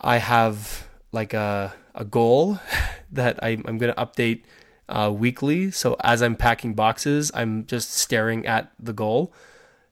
I 0.00 0.18
have 0.18 0.88
like 1.12 1.34
a 1.34 1.74
a 1.94 2.04
goal 2.04 2.58
that 3.12 3.42
I, 3.42 3.50
I'm 3.50 3.78
going 3.78 3.92
to 3.92 4.00
update 4.04 4.42
uh, 4.88 5.12
weekly. 5.14 5.70
So 5.70 5.96
as 6.02 6.22
I'm 6.22 6.36
packing 6.36 6.74
boxes, 6.74 7.30
I'm 7.34 7.66
just 7.66 7.92
staring 7.92 8.46
at 8.46 8.72
the 8.78 8.92
goal. 8.92 9.32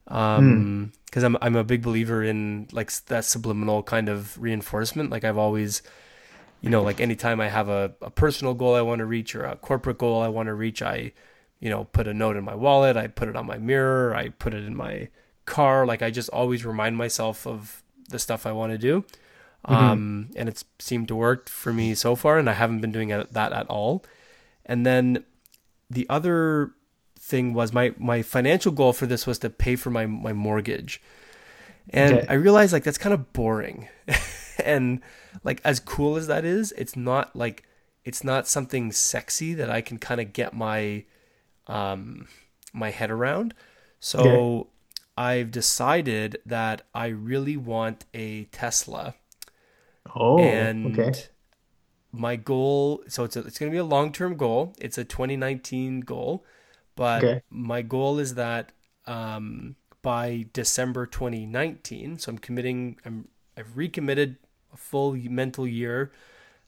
Um, 0.08 0.92
because 1.06 1.24
I'm 1.24 1.36
I'm 1.40 1.56
a 1.56 1.64
big 1.64 1.82
believer 1.82 2.22
in 2.22 2.68
like 2.72 2.92
that 3.06 3.24
subliminal 3.24 3.82
kind 3.82 4.08
of 4.08 4.40
reinforcement. 4.40 5.10
Like 5.10 5.24
I've 5.24 5.38
always, 5.38 5.82
you 6.60 6.70
know, 6.70 6.82
like 6.82 7.00
anytime 7.00 7.40
I 7.40 7.48
have 7.48 7.68
a, 7.68 7.94
a 8.02 8.10
personal 8.10 8.54
goal 8.54 8.74
I 8.74 8.82
want 8.82 8.98
to 8.98 9.06
reach 9.06 9.34
or 9.34 9.44
a 9.44 9.56
corporate 9.56 9.98
goal 9.98 10.22
I 10.22 10.28
want 10.28 10.48
to 10.48 10.54
reach, 10.54 10.82
I, 10.82 11.12
you 11.58 11.70
know, 11.70 11.84
put 11.84 12.06
a 12.06 12.14
note 12.14 12.36
in 12.36 12.44
my 12.44 12.54
wallet, 12.54 12.96
I 12.96 13.06
put 13.06 13.28
it 13.28 13.36
on 13.36 13.46
my 13.46 13.58
mirror, 13.58 14.14
I 14.14 14.28
put 14.28 14.54
it 14.54 14.64
in 14.64 14.76
my 14.76 15.08
car. 15.46 15.86
Like 15.86 16.02
I 16.02 16.10
just 16.10 16.28
always 16.30 16.64
remind 16.64 16.96
myself 16.96 17.46
of 17.46 17.82
the 18.08 18.18
stuff 18.18 18.46
I 18.46 18.52
want 18.52 18.72
to 18.72 18.78
do. 18.78 19.04
Mm-hmm. 19.66 19.74
Um, 19.74 20.30
and 20.36 20.48
it's 20.48 20.64
seemed 20.78 21.08
to 21.08 21.16
work 21.16 21.48
for 21.48 21.72
me 21.72 21.94
so 21.94 22.16
far, 22.16 22.38
and 22.38 22.48
I 22.48 22.54
haven't 22.54 22.80
been 22.80 22.92
doing 22.92 23.08
that 23.08 23.52
at 23.52 23.66
all. 23.66 24.04
And 24.64 24.86
then 24.86 25.24
the 25.90 26.06
other 26.08 26.72
thing 27.18 27.52
was 27.52 27.72
my 27.72 27.94
my 27.98 28.22
financial 28.22 28.72
goal 28.72 28.94
for 28.94 29.06
this 29.06 29.26
was 29.26 29.38
to 29.40 29.50
pay 29.50 29.76
for 29.76 29.90
my 29.90 30.06
my 30.06 30.32
mortgage. 30.32 31.02
And 31.90 32.18
okay. 32.18 32.26
I 32.28 32.34
realized 32.34 32.72
like 32.72 32.84
that's 32.84 32.98
kind 32.98 33.12
of 33.12 33.32
boring. 33.34 33.88
and 34.64 35.00
like 35.44 35.60
as 35.64 35.80
cool 35.80 36.16
as 36.16 36.26
that 36.26 36.44
is, 36.44 36.72
it's 36.72 36.96
not 36.96 37.34
like 37.34 37.64
it's 38.04 38.24
not 38.24 38.48
something 38.48 38.92
sexy 38.92 39.54
that 39.54 39.70
I 39.70 39.80
can 39.80 39.98
kind 39.98 40.20
of 40.20 40.32
get 40.32 40.54
my 40.54 41.04
um 41.66 42.26
my 42.72 42.90
head 42.90 43.10
around. 43.10 43.54
So 43.98 44.20
okay. 44.20 44.68
I've 45.16 45.50
decided 45.50 46.38
that 46.46 46.82
I 46.94 47.08
really 47.08 47.56
want 47.56 48.06
a 48.14 48.44
Tesla. 48.44 49.14
Oh, 50.14 50.38
and 50.38 50.98
okay. 50.98 51.20
My 52.12 52.34
goal, 52.34 53.04
so 53.06 53.22
it's 53.22 53.36
a, 53.36 53.40
it's 53.40 53.58
going 53.58 53.70
to 53.70 53.74
be 53.74 53.78
a 53.78 53.84
long 53.84 54.12
term 54.12 54.36
goal. 54.36 54.74
It's 54.78 54.98
a 54.98 55.04
2019 55.04 56.00
goal, 56.00 56.44
but 56.96 57.22
okay. 57.22 57.42
my 57.50 57.82
goal 57.82 58.18
is 58.18 58.34
that 58.34 58.72
um, 59.06 59.76
by 60.02 60.46
December 60.52 61.06
2019. 61.06 62.18
So 62.18 62.30
I'm 62.30 62.38
committing. 62.38 62.98
I'm 63.04 63.28
I've 63.60 63.76
recommitted 63.76 64.36
a 64.72 64.76
full 64.78 65.12
mental 65.14 65.66
year 65.66 66.10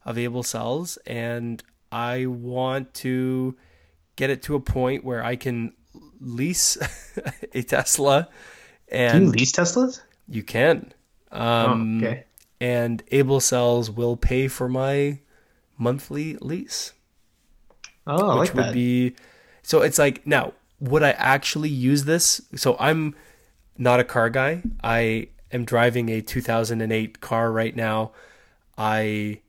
of 0.04 0.18
Able 0.18 0.42
Cells, 0.42 0.98
and 1.06 1.62
I 1.90 2.26
want 2.26 2.92
to 2.94 3.56
get 4.16 4.28
it 4.28 4.42
to 4.42 4.54
a 4.54 4.60
point 4.60 5.04
where 5.04 5.24
I 5.24 5.36
can 5.36 5.72
lease 6.20 6.76
a 7.54 7.62
Tesla. 7.62 8.28
And 8.88 9.12
Can 9.12 9.22
you 9.22 9.28
lease 9.30 9.52
Teslas? 9.52 10.00
you 10.28 10.42
can. 10.42 10.92
Um, 11.30 12.02
oh, 12.02 12.06
okay. 12.06 12.24
And 12.60 13.02
Able 13.10 13.40
Cells 13.40 13.90
will 13.90 14.16
pay 14.18 14.48
for 14.48 14.68
my 14.68 15.20
monthly 15.78 16.36
lease, 16.42 16.92
Oh, 18.06 18.30
I 18.30 18.40
which 18.40 18.48
like 18.50 18.56
would 18.56 18.64
that. 18.66 18.74
be. 18.74 19.14
So 19.62 19.80
it's 19.80 19.98
like 19.98 20.26
now, 20.26 20.52
would 20.78 21.02
I 21.02 21.12
actually 21.12 21.70
use 21.70 22.04
this? 22.04 22.42
So 22.54 22.76
I'm 22.78 23.14
not 23.78 23.98
a 23.98 24.04
car 24.04 24.28
guy. 24.28 24.62
I 24.84 25.28
am 25.52 25.64
driving 25.64 26.08
a 26.08 26.20
2008 26.20 27.20
car 27.20 27.52
right 27.52 27.74
now. 27.74 28.12
I 28.76 29.40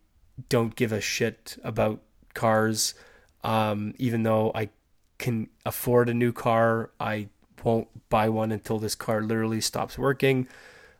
don't 0.49 0.75
give 0.75 0.91
a 0.91 1.01
shit 1.01 1.57
about 1.63 2.01
cars. 2.33 2.93
Um, 3.43 3.93
even 3.97 4.23
though 4.23 4.51
I 4.53 4.69
can 5.17 5.49
afford 5.65 6.09
a 6.09 6.13
new 6.13 6.31
car, 6.31 6.91
I 6.99 7.29
won't 7.63 7.87
buy 8.09 8.29
one 8.29 8.51
until 8.51 8.79
this 8.79 8.95
car 8.95 9.21
literally 9.21 9.61
stops 9.61 9.97
working. 9.97 10.47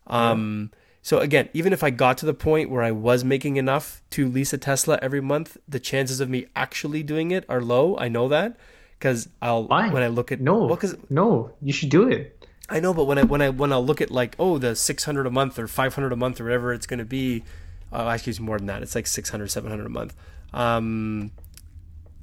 Um, 0.08 0.72
so 1.01 1.20
again, 1.20 1.49
even 1.54 1.74
if 1.74 1.84
I 1.84 1.89
got 1.89 2.18
to 2.20 2.26
the 2.26 2.34
point 2.34 2.70
where 2.70 2.82
I 2.82 2.91
was 2.91 3.24
making 3.24 3.58
enough 3.58 4.01
to 4.12 4.28
lease 4.28 4.54
a 4.54 4.58
Tesla 4.58 4.97
every 5.01 5.22
month, 5.22 5.58
the 5.68 5.80
chances 5.80 6.20
of 6.20 6.30
me 6.30 6.47
actually 6.56 7.04
doing 7.04 7.32
it 7.32 7.45
are 7.49 7.62
low. 7.62 7.97
I 7.97 8.08
know 8.08 8.30
that 8.30 8.58
because 8.97 9.28
I'll 9.41 9.66
Why? 9.66 9.89
when 9.89 10.01
I 10.04 10.08
look 10.08 10.32
at 10.32 10.39
No, 10.39 10.66
well, 10.66 10.80
no, 11.10 11.51
you 11.62 11.74
should 11.74 11.89
do 11.89 12.08
it. 12.08 12.43
I 12.70 12.80
know, 12.80 12.93
but 12.93 13.05
when 13.05 13.18
I 13.18 13.24
when 13.24 13.41
I 13.41 13.49
when 13.49 13.74
I 13.74 13.78
look 13.78 14.01
at 14.01 14.09
like 14.09 14.36
oh 14.39 14.57
the 14.57 14.76
six 14.76 15.03
hundred 15.03 15.28
a 15.28 15.32
month 15.32 15.59
or 15.59 15.68
five 15.68 15.95
hundred 15.95 16.14
a 16.14 16.16
month 16.16 16.39
or 16.39 16.45
whatever 16.45 16.74
it's 16.74 16.86
going 16.88 16.99
to 16.99 17.05
be, 17.05 17.43
uh, 17.91 18.07
actually 18.07 18.32
it's 18.32 18.39
more 18.39 18.57
than 18.57 18.68
that. 18.68 18.82
It's 18.82 18.95
like 18.95 19.05
600, 19.05 19.51
700 19.51 19.86
a 19.86 19.89
month. 19.89 20.16
Um, 20.53 21.32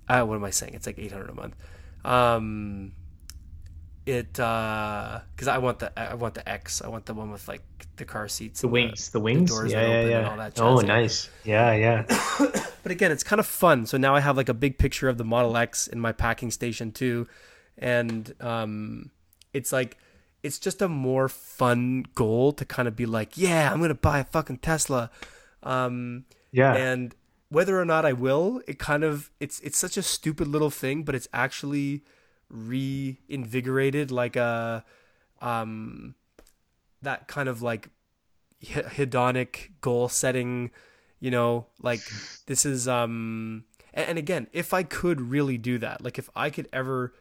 uh, 0.09 0.24
what 0.24 0.36
am 0.36 0.45
I 0.45 0.51
saying? 0.51 0.74
It's 0.74 0.86
like 0.86 0.99
eight 0.99 1.12
hundred 1.12 1.30
a 1.30 1.34
month. 1.34 1.57
Um, 2.05 2.93
it 4.07 4.32
because 4.32 5.49
I 5.49 5.59
want 5.59 5.80
the 5.80 5.99
I 5.99 6.14
want 6.14 6.34
the 6.34 6.49
X. 6.49 6.82
I 6.82 6.88
want 6.88 7.07
the 7.07 7.14
one 7.14 7.30
with 7.30 7.47
like 7.47 7.62
the 7.97 8.05
car 8.05 8.26
seats, 8.28 8.62
The 8.62 8.66
and 8.66 8.72
wings, 8.72 9.11
the 9.11 9.20
wings. 9.20 9.51
doors 9.51 9.72
yeah, 9.72 9.82
yeah, 9.82 9.86
open 9.86 10.11
yeah. 10.11 10.18
and 10.18 10.26
all 10.26 10.36
that 10.38 10.61
oh, 10.61 10.80
nice. 10.80 11.28
Yeah, 11.45 11.72
yeah. 11.74 12.57
But 12.82 12.93
again, 12.93 13.12
it's 13.12 13.22
kind 13.22 13.38
of 13.38 13.47
fun. 13.47 13.84
So 13.84 13.99
now 13.99 14.14
I 14.14 14.20
have 14.20 14.38
like 14.38 14.49
a 14.49 14.55
big 14.55 14.78
picture 14.78 15.11
of 15.11 15.18
the 15.18 15.24
Model 15.24 15.55
X 15.55 15.86
in 15.86 16.01
my 16.01 16.12
packing 16.12 16.51
station 16.51 16.93
too, 16.93 17.28
and 17.76 18.34
um, 18.41 19.11
it's 19.53 19.70
like 19.70 19.99
it's 20.43 20.59
just 20.59 20.80
a 20.82 20.88
more 20.88 21.28
fun 21.28 22.07
goal 22.14 22.53
to 22.53 22.64
kind 22.64 22.88
of 22.88 22.97
be 22.97 23.07
like, 23.07 23.36
yeah, 23.36 23.70
I'm 23.72 23.80
gonna 23.80 23.95
buy 23.95 24.18
a 24.20 24.24
fucking 24.24 24.59
Tesla, 24.59 25.11
um, 25.62 26.24
Yeah. 26.53 26.74
and 26.74 27.14
whether 27.49 27.78
or 27.80 27.84
not 27.84 28.05
I 28.07 28.12
will, 28.12 28.62
it 28.68 28.78
kind 28.78 29.03
of 29.05 29.30
it's 29.41 29.61
it's 29.61 29.76
such 29.78 29.97
a 29.97 30.03
stupid 30.03 30.49
little 30.49 30.70
thing, 30.70 31.03
but 31.03 31.14
it's 31.14 31.28
actually 31.32 32.03
reinvigorated 32.49 34.11
like 34.11 34.36
a 34.36 34.84
um 35.41 36.14
that 37.03 37.26
kind 37.28 37.49
of 37.49 37.62
like 37.62 37.88
hedonic 38.62 39.70
goal 39.80 40.09
setting 40.09 40.70
you 41.18 41.30
know 41.30 41.66
like 41.80 42.01
this 42.47 42.66
is 42.66 42.86
um 42.86 43.64
and, 43.95 44.11
and 44.11 44.18
again 44.18 44.47
if 44.53 44.74
i 44.74 44.82
could 44.82 45.20
really 45.20 45.57
do 45.57 45.78
that 45.78 46.03
like 46.05 46.18
if 46.18 46.28
i 46.36 46.51
could 46.51 46.68
ever 46.72 47.14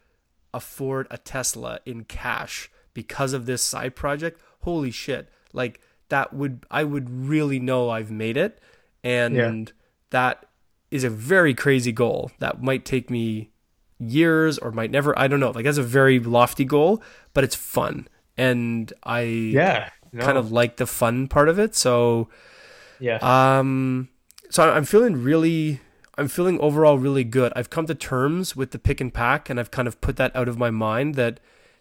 afford 0.53 1.07
a 1.11 1.17
tesla 1.17 1.79
in 1.85 2.03
cash 2.03 2.69
because 2.93 3.33
of 3.33 3.45
this 3.45 3.61
side 3.61 3.95
project 3.95 4.39
holy 4.61 4.91
shit 4.91 5.29
like 5.53 5.79
that 6.09 6.33
would 6.33 6.65
i 6.71 6.83
would 6.83 7.09
really 7.09 7.59
know 7.59 7.89
i've 7.89 8.11
made 8.11 8.37
it 8.37 8.59
and 9.03 9.35
Yeah. 9.35 9.63
that 10.11 10.45
is 10.91 11.03
a 11.03 11.09
very 11.09 11.53
crazy 11.53 11.91
goal 11.91 12.31
that 12.39 12.61
might 12.61 12.83
take 12.85 13.09
me 13.09 13.51
years 13.99 14.57
or 14.57 14.71
might 14.71 14.91
never 14.91 15.17
i 15.19 15.27
don't 15.27 15.39
know 15.39 15.51
like 15.51 15.65
that's 15.65 15.77
a 15.77 15.83
very 15.83 16.19
lofty 16.19 16.65
goal 16.65 17.01
but 17.33 17.43
it's 17.43 17.55
fun 17.55 18.07
and 18.37 18.91
i 19.03 19.21
yeah. 19.21 19.89
No. 20.11 20.25
kind 20.25 20.37
of 20.37 20.51
like 20.51 20.77
the 20.77 20.87
fun 20.87 21.27
part 21.27 21.49
of 21.49 21.59
it 21.59 21.75
so 21.75 22.29
Yeah. 22.99 23.19
um, 23.21 24.09
so 24.49 24.67
I'm 24.71 24.83
feeling 24.85 25.21
really, 25.23 25.79
I'm 26.17 26.27
feeling 26.27 26.59
overall 26.59 26.97
really 26.97 27.23
good. 27.23 27.53
I've 27.55 27.69
come 27.69 27.85
to 27.85 27.93
terms 27.93 28.55
with 28.55 28.71
the 28.71 28.79
pick 28.79 28.99
and 28.99 29.13
pack, 29.13 29.47
and 29.47 29.59
I've 29.59 29.69
kind 29.69 29.87
of 29.87 30.01
put 30.01 30.15
that 30.17 30.35
out 30.35 30.47
of 30.49 30.57
my 30.57 30.71
mind 30.71 31.13
that 31.13 31.39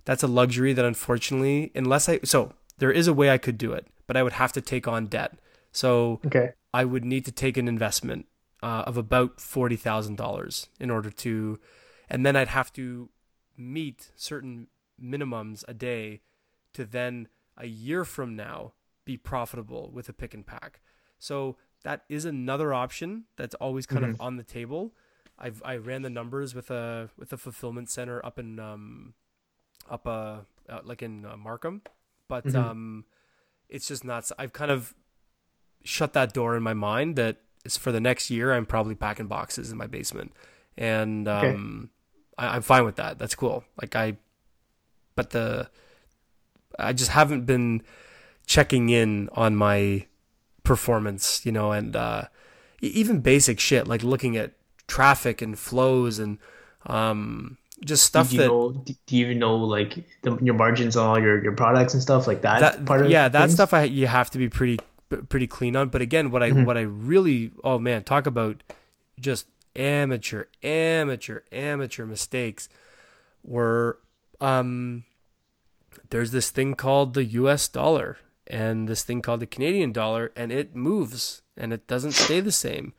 that's 0.09 0.23
a 0.23 0.27
luxury 0.27 0.73
that 0.73 0.87
unfortunately, 0.87 1.71
unless 1.75 2.09
I, 2.09 2.21
so 2.25 2.55
there 2.79 2.91
is 2.91 3.09
a 3.09 3.13
way 3.13 3.29
I 3.29 3.37
could 3.37 3.59
do 3.59 3.75
it, 3.75 3.87
but 4.07 4.17
I 4.17 4.23
would 4.23 4.33
have 4.33 4.53
to 4.53 4.63
take 4.63 4.89
on 4.89 5.07
debt. 5.07 5.39
So 5.71 6.23
okay. 6.25 6.53
I 6.73 6.87
would 6.87 7.05
need 7.05 7.27
to 7.27 7.31
take 7.31 7.59
an 7.59 7.69
investment 7.69 8.25
uh, 8.63 8.85
of 8.87 8.97
about 8.97 9.39
forty 9.39 9.77
thousand 9.77 10.17
dollars 10.17 10.69
in 10.81 10.91
order 10.91 11.11
to, 11.11 11.61
and 12.09 12.25
then 12.25 12.37
I'd 12.37 12.49
have 12.49 12.73
to 12.73 13.11
meet 13.59 14.11
certain 14.17 14.69
minimums 14.99 15.63
a 15.69 15.75
day 15.75 16.23
to 16.73 16.87
then 16.87 17.29
a 17.59 17.67
year 17.67 18.03
from 18.07 18.35
now 18.35 18.73
be 19.05 19.19
profitable 19.19 19.91
with 19.93 20.09
a 20.09 20.15
pick 20.15 20.33
and 20.33 20.47
pack. 20.47 20.81
So 21.19 21.57
that 21.85 22.05
is 22.09 22.25
another 22.25 22.73
option 22.73 23.25
that's 23.37 23.55
always 23.57 23.85
kind 23.85 24.07
of 24.07 24.19
on 24.23 24.39
the 24.39 24.43
table. 24.43 24.95
I've 25.39 25.61
I 25.67 25.77
ran 25.77 26.01
the 26.01 26.09
numbers 26.09 26.55
with 26.55 26.71
a 26.71 27.11
with 27.19 27.31
a 27.35 27.37
fulfillment 27.37 27.91
center 27.91 28.25
up 28.25 28.39
in 28.39 28.59
um 28.59 29.13
up 29.91 30.07
uh, 30.07 30.39
uh 30.69 30.81
like 30.85 31.03
in 31.03 31.25
uh, 31.25 31.37
Markham, 31.37 31.83
but 32.29 32.45
Mhm. 32.47 32.57
um 32.57 33.05
it's 33.69 33.87
just 33.89 34.05
not. 34.05 34.31
I've 34.39 34.53
kind 34.53 34.71
of 34.71 34.95
shut 35.85 36.13
that 36.15 36.33
door 36.33 36.57
in 36.57 36.63
my 36.63 36.75
mind 36.75 37.17
that 37.17 37.37
it's 37.65 37.77
for 37.77 37.93
the 37.93 38.01
next 38.01 38.31
year. 38.31 38.53
I'm 38.55 38.67
probably 38.67 38.95
packing 38.95 39.27
boxes 39.27 39.71
in 39.71 39.77
my 39.79 39.87
basement, 39.87 40.33
and 40.77 41.29
Okay. 41.29 41.53
um, 41.55 41.91
I, 42.39 42.57
I'm 42.57 42.63
fine 42.63 42.85
with 42.85 42.97
that. 42.97 43.19
That's 43.19 43.35
cool. 43.35 43.65
Like 43.81 43.95
I, 43.95 44.17
but 45.15 45.31
the 45.31 45.69
I 46.79 46.93
just 46.93 47.11
haven't 47.11 47.45
been 47.45 47.83
checking 48.47 48.89
in 48.89 49.29
on 49.33 49.57
my 49.57 50.07
performance, 50.63 51.45
you 51.45 51.53
know, 51.53 51.73
and 51.73 51.95
uh, 51.97 52.23
even 52.81 53.21
basic 53.21 53.61
shit 53.61 53.87
like 53.87 54.03
looking 54.03 54.37
at 54.37 54.53
traffic 54.87 55.43
and 55.43 55.59
flows 55.59 56.19
and 56.19 56.39
um, 56.87 57.59
just 57.85 58.05
stuff 58.05 58.31
do 58.31 58.37
you 58.37 58.43
that 58.43 58.49
know? 58.49 58.85
Do 59.07 59.17
you 59.17 59.35
know 59.35 59.57
like 59.57 60.05
the, 60.23 60.37
your 60.43 60.55
margins 60.55 60.97
on 60.97 61.07
all 61.09 61.21
your, 61.21 61.43
your 61.43 61.53
products 61.53 61.95
and 61.95 62.03
stuff 62.03 62.27
like 62.27 62.43
that? 62.43 62.61
that 62.61 62.85
part 62.85 63.03
of 63.03 63.11
yeah 63.11 63.29
that 63.29 63.41
things? 63.43 63.55
stuff 63.55 63.73
I 63.73 63.85
you 63.85 64.07
have 64.07 64.31
to 64.31 64.39
be 64.39 64.49
pretty 64.49 64.79
pretty 65.29 65.47
clean 65.47 65.77
on. 65.77 65.89
But 65.89 66.03
again, 66.03 66.31
what 66.31 66.43
I 66.43 66.51
Mhm. 66.51 66.65
what 66.65 66.77
I 66.77 66.83
really 66.83 67.53
oh 67.65 67.79
man 67.79 68.05
talk 68.05 68.27
about 68.27 68.63
just 69.21 69.47
amateur 69.77 70.45
amateur 70.63 71.41
amateur 71.53 72.05
mistakes 72.05 72.69
were 73.43 73.99
um 74.41 75.05
there's 76.11 76.31
this 76.31 76.51
thing 76.51 76.75
called 76.75 77.15
the 77.15 77.25
U.S. 77.25 77.69
dollar 77.69 78.19
and 78.47 78.89
this 78.89 79.03
thing 79.03 79.21
called 79.21 79.41
the 79.41 79.47
Canadian 79.47 79.93
dollar, 79.93 80.33
and 80.35 80.51
it 80.51 80.75
moves 80.75 81.43
and 81.57 81.73
it 81.73 81.87
doesn't 81.87 82.13
stay 82.13 82.41
the 82.41 82.53
same. 82.53 82.93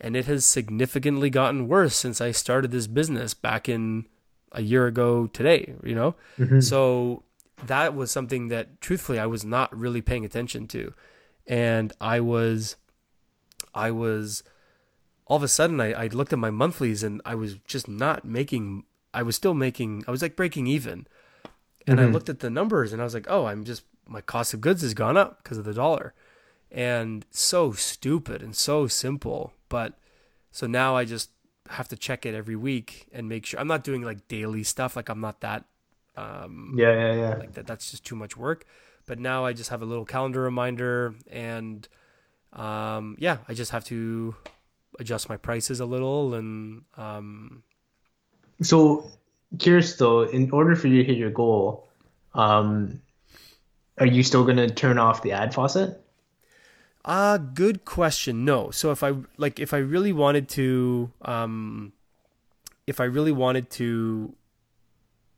And 0.00 0.16
it 0.16 0.26
has 0.26 0.44
significantly 0.44 1.30
gotten 1.30 1.66
worse 1.68 1.94
since 1.96 2.20
I 2.20 2.30
started 2.32 2.70
this 2.70 2.86
business 2.86 3.34
back 3.34 3.68
in 3.68 4.06
a 4.52 4.62
year 4.62 4.86
ago 4.86 5.26
today, 5.28 5.74
you 5.82 5.94
know? 5.94 6.14
Mhm. 6.38 6.62
So 6.62 7.22
that 7.66 7.94
was 7.94 8.10
something 8.10 8.48
that 8.48 8.80
truthfully 8.80 9.18
I 9.18 9.26
was 9.26 9.44
not 9.44 9.76
really 9.76 10.00
paying 10.00 10.24
attention 10.24 10.66
to. 10.68 10.94
And 11.46 11.92
I 12.00 12.20
was, 12.20 12.76
I 13.74 13.90
was, 13.90 14.42
all 15.26 15.36
of 15.36 15.42
a 15.42 15.48
sudden 15.48 15.80
I, 15.80 15.92
I 15.92 16.06
looked 16.08 16.32
at 16.32 16.38
my 16.38 16.50
monthlies 16.50 17.02
and 17.02 17.20
I 17.24 17.34
was 17.34 17.54
just 17.66 17.88
not 17.88 18.24
making, 18.24 18.84
I 19.12 19.22
was 19.22 19.36
still 19.36 19.54
making, 19.54 20.04
I 20.06 20.10
was 20.10 20.22
like 20.22 20.36
breaking 20.36 20.66
even. 20.66 21.06
And 21.86 22.00
I 22.00 22.04
Mhm. 22.04 22.12
looked 22.12 22.28
at 22.28 22.40
the 22.40 22.50
numbers 22.50 22.92
and 22.92 23.00
I 23.00 23.04
was 23.04 23.14
like, 23.14 23.26
oh, 23.28 23.46
I'm 23.46 23.64
just, 23.64 23.82
my 24.06 24.20
cost 24.20 24.54
of 24.54 24.60
goods 24.60 24.82
has 24.82 24.94
gone 24.94 25.16
up 25.16 25.42
because 25.42 25.58
of 25.58 25.64
the 25.64 25.74
dollar. 25.74 26.14
And 26.70 27.24
so 27.30 27.72
stupid 27.72 28.42
and 28.42 28.54
so 28.54 28.86
simple. 28.86 29.52
But 29.68 29.98
so 30.50 30.66
now 30.66 30.96
I 30.96 31.04
just 31.04 31.30
have 31.70 31.88
to 31.88 31.96
check 31.96 32.26
it 32.26 32.34
every 32.34 32.56
week 32.56 33.08
and 33.12 33.28
make 33.28 33.46
sure 33.46 33.60
I'm 33.60 33.68
not 33.68 33.84
doing 33.84 34.02
like 34.02 34.28
daily 34.28 34.64
stuff. 34.64 34.96
Like 34.96 35.08
I'm 35.08 35.20
not 35.20 35.40
that, 35.40 35.64
um, 36.16 36.78
Yeah, 36.78 36.92
yeah, 36.92 37.14
yeah. 37.14 37.42
like 37.42 37.52
that 37.54 37.66
that's 37.66 37.90
just 37.90 38.04
too 38.04 38.16
much 38.16 38.36
work 38.36 38.64
but 39.06 39.18
now 39.18 39.44
i 39.44 39.52
just 39.52 39.70
have 39.70 39.82
a 39.82 39.84
little 39.84 40.04
calendar 40.04 40.40
reminder 40.40 41.14
and 41.30 41.88
um 42.52 43.16
yeah 43.18 43.38
i 43.48 43.54
just 43.54 43.70
have 43.72 43.84
to 43.84 44.34
adjust 44.98 45.28
my 45.28 45.36
prices 45.36 45.80
a 45.80 45.86
little 45.86 46.34
and 46.34 46.82
um 46.96 47.62
So 48.62 49.10
curious 49.58 49.96
though, 49.96 50.22
in 50.22 50.50
order 50.50 50.76
for 50.76 50.88
you 50.88 51.02
to 51.02 51.04
hit 51.04 51.16
your 51.18 51.30
goal, 51.30 51.88
um, 52.34 53.00
are 53.98 54.06
you 54.06 54.22
still 54.22 54.44
gonna 54.44 54.68
turn 54.70 54.98
off 54.98 55.22
the 55.22 55.32
ad 55.32 55.54
faucet? 55.54 56.02
Uh 57.08 57.38
good 57.38 57.84
question 57.84 58.44
no 58.44 58.70
so 58.70 58.90
if 58.92 59.02
i 59.02 59.12
like 59.36 59.58
if 59.58 59.72
i 59.74 59.78
really 59.78 60.12
wanted 60.12 60.48
to 60.48 61.10
um 61.22 61.92
if 62.86 63.00
i 63.00 63.04
really 63.04 63.32
wanted 63.32 63.68
to 63.70 64.34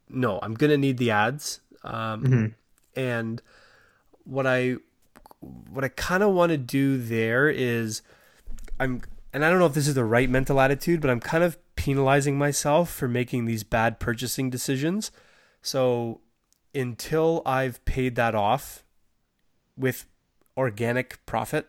no 0.08 0.38
i'm 0.42 0.54
gonna 0.54 0.76
need 0.76 0.98
the 0.98 1.10
ads 1.10 1.60
um 1.84 2.22
Mhm. 2.24 2.54
And 2.96 3.40
what 4.24 4.46
I 4.46 4.76
what 5.40 5.84
I 5.84 5.88
kind 5.88 6.22
of 6.22 6.34
want 6.34 6.50
to 6.50 6.58
do 6.58 6.98
there 6.98 7.48
is 7.48 8.02
I'm 8.80 9.00
and 9.32 9.44
I 9.44 9.48
don't 9.48 9.60
know 9.60 9.66
if 9.66 9.74
this 9.74 9.86
is 9.86 9.94
the 9.94 10.04
right 10.04 10.28
mental 10.28 10.60
attitude, 10.60 11.00
but 11.00 11.08
I'm 11.08 11.20
kind 11.20 11.44
of 11.44 11.56
penalizing 11.76 12.36
myself 12.36 12.90
for 12.90 13.06
making 13.06 13.44
these 13.46 13.62
bad 13.62 14.00
purchasing 14.00 14.50
decisions. 14.50 15.12
So 15.62 16.20
until 16.74 17.42
I've 17.46 17.82
paid 17.84 18.16
that 18.16 18.34
off 18.34 18.84
with 19.76 20.04
organic 20.56 21.24
profit, 21.26 21.68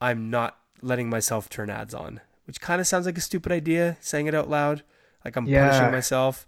I'm 0.00 0.30
not 0.30 0.58
letting 0.80 1.08
myself 1.08 1.48
turn 1.48 1.70
ads 1.70 1.94
on, 1.94 2.20
which 2.46 2.60
kind 2.60 2.80
of 2.80 2.86
sounds 2.86 3.06
like 3.06 3.18
a 3.18 3.20
stupid 3.22 3.52
idea 3.52 3.96
saying 4.00 4.26
it 4.26 4.34
out 4.34 4.50
loud. 4.50 4.82
Like 5.24 5.36
I'm 5.36 5.46
Yeah. 5.46 5.60
punishing 5.60 5.90
myself. 5.90 6.46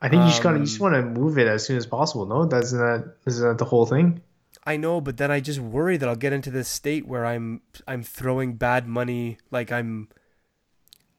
I 0.00 0.08
think 0.08 0.22
you 0.22 0.28
just 0.30 0.42
gotta 0.42 0.58
you 0.58 0.64
just 0.64 0.80
Um, 0.80 0.92
want 0.92 0.94
to 0.94 1.02
move 1.02 1.38
it 1.38 1.46
as 1.46 1.64
soon 1.64 1.76
as 1.76 1.86
possible. 1.86 2.26
No, 2.26 2.44
that's 2.46 2.72
not 2.72 3.04
isn't 3.26 3.46
that 3.48 3.58
the 3.58 3.64
whole 3.64 3.86
thing? 3.86 4.20
I 4.66 4.76
know, 4.76 5.00
but 5.00 5.16
then 5.16 5.30
I 5.30 5.40
just 5.40 5.60
worry 5.60 5.96
that 5.96 6.08
I'll 6.08 6.16
get 6.16 6.32
into 6.32 6.50
this 6.50 6.68
state 6.68 7.06
where 7.06 7.24
I'm 7.24 7.62
I'm 7.86 8.02
throwing 8.02 8.54
bad 8.56 8.86
money, 8.86 9.38
like 9.50 9.70
I'm 9.72 10.08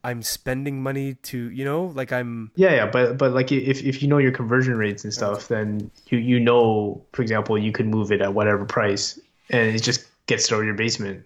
I'm 0.04 0.22
spending 0.22 0.82
money 0.82 1.14
to, 1.14 1.50
you 1.50 1.64
know, 1.64 1.86
like 1.86 2.12
I'm 2.12 2.52
Yeah, 2.54 2.74
yeah, 2.74 2.86
but 2.90 3.18
but 3.18 3.32
like 3.32 3.52
if 3.52 3.82
if 3.82 4.02
you 4.02 4.08
know 4.08 4.18
your 4.18 4.32
conversion 4.32 4.76
rates 4.76 5.04
and 5.04 5.12
stuff, 5.12 5.48
then 5.48 5.90
you 6.08 6.18
you 6.18 6.40
know, 6.40 7.04
for 7.12 7.22
example, 7.22 7.56
you 7.58 7.72
could 7.72 7.86
move 7.86 8.10
it 8.12 8.20
at 8.20 8.34
whatever 8.34 8.64
price, 8.64 9.18
and 9.50 9.74
it 9.74 9.82
just 9.82 10.06
gets 10.26 10.48
thrown 10.48 10.60
in 10.60 10.66
your 10.66 10.74
basement. 10.74 11.24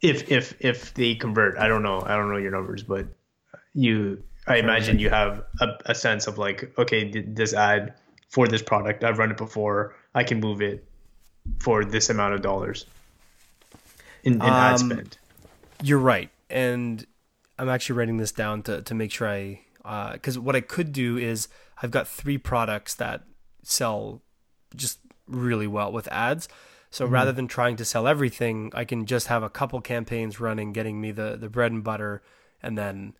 If 0.00 0.30
if 0.30 0.54
if 0.60 0.94
they 0.94 1.14
convert, 1.14 1.58
I 1.58 1.68
don't 1.68 1.82
know, 1.82 2.02
I 2.04 2.16
don't 2.16 2.30
know 2.30 2.38
your 2.38 2.50
numbers, 2.50 2.82
but 2.82 3.06
you, 3.74 4.22
I 4.46 4.56
imagine 4.56 4.98
you 4.98 5.10
have 5.10 5.44
a, 5.60 5.68
a 5.86 5.94
sense 5.94 6.26
of 6.26 6.38
like, 6.38 6.72
okay, 6.78 7.10
this 7.10 7.52
ad 7.52 7.94
for 8.28 8.48
this 8.48 8.62
product, 8.62 9.04
I've 9.04 9.18
run 9.18 9.30
it 9.30 9.36
before, 9.36 9.94
I 10.14 10.24
can 10.24 10.40
move 10.40 10.62
it 10.62 10.84
for 11.58 11.84
this 11.84 12.10
amount 12.10 12.34
of 12.34 12.42
dollars 12.42 12.86
in, 14.22 14.34
in 14.34 14.42
ad 14.42 14.80
Um, 14.80 14.90
spend. 14.90 15.18
You're 15.82 15.98
right, 15.98 16.30
and 16.48 17.06
I'm 17.58 17.68
actually 17.68 17.98
writing 17.98 18.16
this 18.16 18.32
down 18.32 18.62
to 18.62 18.82
to 18.82 18.94
make 18.94 19.12
sure 19.12 19.28
I 19.28 19.60
because 20.12 20.38
what 20.38 20.56
I 20.56 20.60
could 20.60 20.92
do 20.92 21.16
is 21.18 21.48
I've 21.82 21.90
got 21.90 22.08
three 22.08 22.38
products 22.38 22.94
that 22.94 23.24
sell 23.62 24.22
just 24.74 24.98
really 25.26 25.66
well 25.66 25.92
with 25.92 26.08
ads. 26.08 26.48
So 26.90 27.06
Mm-hmm. 27.06 27.24
rather 27.24 27.32
than 27.32 27.48
trying 27.48 27.76
to 27.76 27.84
sell 27.84 28.08
everything, 28.08 28.72
I 28.74 28.84
can 28.84 29.06
just 29.06 29.28
have 29.28 29.42
a 29.42 29.50
couple 29.50 29.80
campaigns 29.80 30.40
running, 30.40 30.72
getting 30.72 31.00
me 31.00 31.12
the 31.12 31.36
the 31.36 31.48
bread 31.48 31.72
and 31.72 31.84
butter, 31.84 32.22
and 32.62 32.76
then 32.78 33.14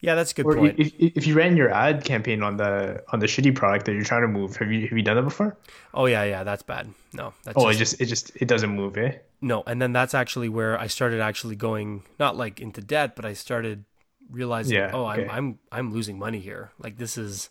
yeah, 0.00 0.14
that's 0.16 0.32
a 0.32 0.36
good 0.36 0.50
Or 0.50 0.56
point. 0.60 0.78
if, 0.78 0.92
if 0.98 1.26
you 1.26 1.34
ran 1.34 1.56
your 1.56 1.70
ad 1.70 2.04
campaign 2.04 2.42
on 2.42 2.56
the 2.56 3.02
on 3.12 3.18
the 3.20 3.26
shitty 3.26 3.54
product 3.54 3.86
that 3.86 3.92
you're 3.94 4.04
trying 4.04 4.22
to 4.22 4.28
move, 4.28 4.56
have 4.56 4.70
you 4.72 4.82
have 4.88 4.96
you 4.98 5.02
done 5.02 5.16
that 5.16 5.22
before? 5.22 5.56
oh 5.94 6.06
yeah, 6.06 6.24
yeah, 6.24 6.44
that's 6.44 6.62
bad. 6.62 6.92
No, 7.12 7.34
that's 7.44 7.62
Oh, 7.64 7.68
just, 7.68 7.70
it 7.70 7.76
just 7.76 7.98
it 8.00 8.06
just 8.06 8.30
it 8.36 8.46
doesn't 8.48 8.70
move, 8.70 8.96
eh? 8.98 9.18
no, 9.40 9.62
and 9.66 9.82
then 9.82 9.92
that's 9.92 10.14
actually 10.14 10.48
where 10.48 10.78
I 10.78 10.86
started 10.86 11.20
actually 11.20 11.56
going 11.56 12.02
not 12.18 12.36
like 12.36 12.60
into 12.60 12.80
debt, 12.80 13.16
but 13.16 13.24
I 13.24 13.32
started 13.32 13.84
realizing, 14.30 14.84
Yeah, 14.84 14.92
oh, 14.92 15.04
okay. 15.08 15.28
I'm 15.28 15.28
I'm 15.28 15.58
I'm 15.72 15.92
losing 15.92 16.18
money 16.18 16.38
here. 16.40 16.70
Like 16.78 16.96
this 16.98 17.18
is 17.18 17.50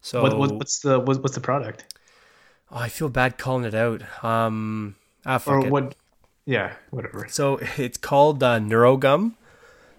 so. 0.00 0.20
What, 0.20 0.38
what 0.38 0.52
what's 0.52 0.80
the 0.80 0.98
what, 1.00 1.22
what's 1.22 1.34
the 1.34 1.40
product? 1.40 1.94
Oh, 2.72 2.78
I 2.78 2.88
feel 2.88 3.08
bad 3.10 3.36
calling 3.38 3.64
it 3.64 3.74
out. 3.74 4.02
Um, 4.24 4.96
ah, 5.26 5.38
fuck 5.38 5.54
Or 5.54 5.66
it. 5.66 5.70
what? 5.70 5.94
Yeah, 6.46 6.72
whatever. 6.90 7.26
So 7.28 7.58
it's 7.76 7.98
called 7.98 8.42
uh, 8.42 8.58
Neurogum, 8.58 9.34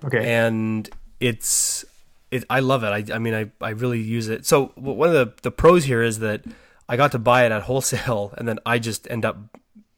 Okay. 0.03 0.27
and 0.33 0.89
it's 1.19 1.85
it. 2.31 2.43
I 2.49 2.59
love 2.61 2.83
it. 2.83 2.87
I, 2.87 3.15
I 3.15 3.19
mean, 3.19 3.33
I, 3.33 3.51
I 3.61 3.69
really 3.69 3.99
use 4.01 4.27
it. 4.27 4.45
So 4.45 4.67
one 4.75 5.09
of 5.09 5.13
the 5.15 5.33
the 5.43 5.51
pros 5.51 5.85
here 5.85 6.01
is 6.01 6.19
that 6.19 6.43
I 6.89 6.97
got 6.97 7.11
to 7.13 7.19
buy 7.19 7.45
it 7.45 7.51
at 7.51 7.61
wholesale, 7.63 8.33
and 8.37 8.47
then 8.47 8.59
I 8.65 8.79
just 8.79 9.09
end 9.09 9.23
up 9.23 9.37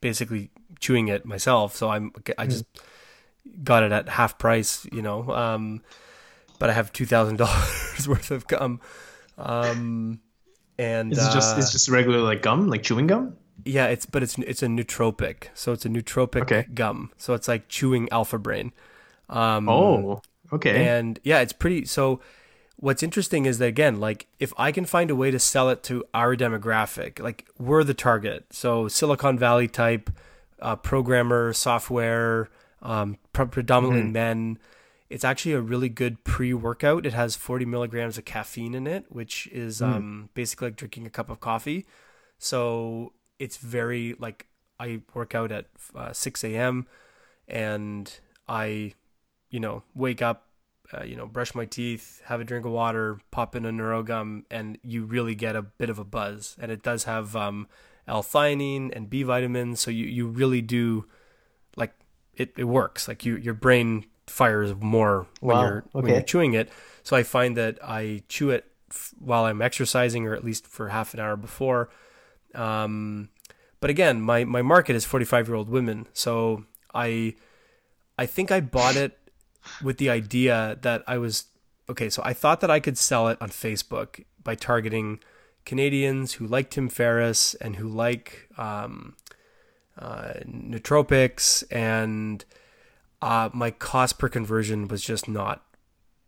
basically 0.02 0.52
chewing 0.80 1.08
it 1.08 1.26
myself. 1.26 1.76
So 1.76 1.90
I'm 1.90 2.12
I 2.38 2.46
just 2.46 2.66
got 3.64 3.84
it 3.84 3.92
at 3.92 4.10
half 4.10 4.38
price, 4.38 4.86
you 4.92 5.02
know. 5.02 5.32
Um, 5.32 5.82
but 6.60 6.70
I 6.70 6.74
have 6.74 6.92
two 6.94 7.06
thousand 7.06 7.38
dollars 7.38 8.06
worth 8.08 8.30
of 8.32 8.46
gum. 8.48 8.82
Um, 9.38 10.20
and 10.78 11.12
Is 11.12 11.20
it 11.20 11.32
just 11.32 11.56
uh, 11.56 11.60
it's 11.60 11.72
just 11.72 11.90
regular 11.90 12.20
like 12.20 12.42
gum, 12.42 12.68
like 12.68 12.84
chewing 12.84 13.08
gum? 13.08 13.36
Yeah, 13.64 13.88
it's 13.88 14.06
but 14.06 14.22
it's 14.24 14.38
it's 14.40 14.62
a 14.64 14.68
nootropic, 14.68 15.48
so 15.54 15.72
it's 15.72 15.86
a 15.86 15.90
nootropic 15.90 16.42
Okay. 16.44 16.68
gum. 16.74 17.12
So 17.18 17.34
it's 17.34 17.48
like 17.48 17.68
chewing 17.68 18.10
alpha 18.12 18.38
brain. 18.38 18.74
Um, 19.30 19.68
Oh, 19.70 20.22
okay. 20.54 20.88
and 20.88 21.20
yeah, 21.24 21.40
it's 21.40 21.54
pretty. 21.54 21.86
So 21.86 22.20
what's 22.78 23.02
interesting 23.02 23.46
is 23.46 23.58
that 23.60 23.66
again, 23.68 24.00
like 24.00 24.28
if 24.40 24.54
I 24.58 24.72
can 24.72 24.86
find 24.86 25.10
a 25.10 25.16
way 25.16 25.32
to 25.32 25.40
sell 25.40 25.70
it 25.70 25.82
to 25.84 26.04
our 26.14 26.36
demographic, 26.36 27.20
like 27.20 27.48
we're 27.58 27.84
the 27.84 27.94
target. 27.96 28.46
So 28.52 28.88
Silicon 28.88 29.40
Valley 29.40 29.68
type 29.68 30.12
uh, 30.62 30.76
programmer, 30.76 31.54
software, 31.54 32.50
um, 32.82 33.18
pre- 33.34 33.48
predominantly 33.48 34.12
men. 34.12 34.60
It's 35.10 35.24
actually 35.24 35.54
a 35.54 35.62
really 35.62 35.90
good 35.90 36.24
pre-workout. 36.24 37.06
It 37.06 37.14
has 37.14 37.36
40 37.36 37.66
milligrams 37.66 38.18
of 38.18 38.26
caffeine 38.26 38.74
in 38.74 38.88
it, 38.88 39.06
which 39.10 39.48
is 39.48 39.82
um, 39.82 40.30
basically 40.34 40.70
like 40.70 40.78
drinking 40.78 41.06
a 41.06 41.12
cup 41.12 41.30
of 41.30 41.40
coffee. 41.40 41.86
So 42.40 43.14
it's 43.38 43.58
very 43.58 44.16
like 44.18 44.48
I 44.80 45.02
work 45.14 45.36
out 45.36 45.52
at 45.52 45.68
uh, 45.96 46.12
6 46.12 46.44
a.m. 46.44 46.88
and 47.48 48.12
I, 48.48 48.94
you 49.50 49.60
know, 49.60 49.84
wake 49.94 50.22
up, 50.22 50.48
uh, 50.92 51.04
you 51.04 51.16
know, 51.16 51.28
brush 51.28 51.54
my 51.54 51.66
teeth, 51.66 52.22
have 52.26 52.42
a 52.42 52.44
drink 52.44 52.66
of 52.66 52.72
water, 52.72 53.20
pop 53.32 53.56
in 53.56 53.66
a 53.66 53.72
neurogum, 53.72 54.44
and 54.50 54.78
you 54.84 55.06
really 55.06 55.36
get 55.36 55.56
a 55.56 55.62
bit 55.62 55.90
of 55.90 56.00
a 56.00 56.04
buzz. 56.04 56.56
And 56.60 56.72
it 56.72 56.84
does 56.84 57.04
have 57.04 57.36
um, 57.36 57.68
L-theanine 58.08 58.96
and 58.96 59.10
B 59.10 59.24
vitamins, 59.24 59.80
so 59.80 59.92
you 59.92 60.06
you 60.06 60.28
really 60.28 60.62
do 60.62 61.06
like 61.76 61.94
it. 62.34 62.54
It 62.58 62.66
works. 62.66 63.08
Like 63.08 63.26
you, 63.26 63.38
your 63.38 63.54
brain 63.54 64.06
fires 64.28 64.74
more 64.80 65.28
when 65.40 65.58
Wow, 65.58 65.62
you're 65.64 65.84
when 65.92 66.06
you're 66.08 66.22
chewing 66.24 66.54
it. 66.54 66.70
So 67.04 67.16
I 67.16 67.24
find 67.24 67.56
that 67.58 67.78
I 67.84 68.24
chew 68.28 68.50
it 68.50 68.66
f- 68.90 69.14
while 69.20 69.46
I'm 69.46 69.62
exercising, 69.62 70.26
or 70.28 70.34
at 70.34 70.44
least 70.44 70.68
for 70.68 70.90
half 70.90 71.14
an 71.14 71.20
hour 71.20 71.36
before. 71.36 71.90
Um, 72.54 73.30
but 73.80 73.90
again, 73.90 74.22
my 74.22 74.44
my 74.44 74.62
market 74.62 74.96
is 74.96 75.06
45 75.06 75.48
year 75.48 75.56
old 75.56 75.70
women, 75.70 76.08
so 76.14 76.66
I 76.94 77.36
I 78.18 78.26
think 78.26 78.52
I 78.52 78.62
bought 78.62 78.96
it 78.96 79.18
with 79.84 79.98
the 79.98 80.10
idea 80.10 80.78
that 80.82 81.04
I 81.08 81.18
was 81.18 81.46
okay. 81.90 82.10
So 82.10 82.22
I 82.26 82.34
thought 82.34 82.62
that 82.62 82.72
I 82.72 82.80
could 82.80 82.98
sell 82.98 83.28
it 83.28 83.38
on 83.42 83.50
Facebook 83.50 84.24
by 84.44 84.56
targeting 84.56 85.20
Canadians 85.66 86.34
who 86.34 86.48
like 86.48 86.70
Tim 86.70 86.90
Ferriss 86.90 87.56
and 87.56 87.76
who 87.76 87.88
like 87.88 88.48
um, 88.58 89.16
uh, 90.00 90.34
nootropics, 90.46 91.64
and 91.72 92.46
uh, 93.22 93.50
my 93.54 93.72
cost 93.72 94.18
per 94.20 94.30
conversion 94.30 94.88
was 94.88 95.04
just 95.04 95.28
not 95.28 95.64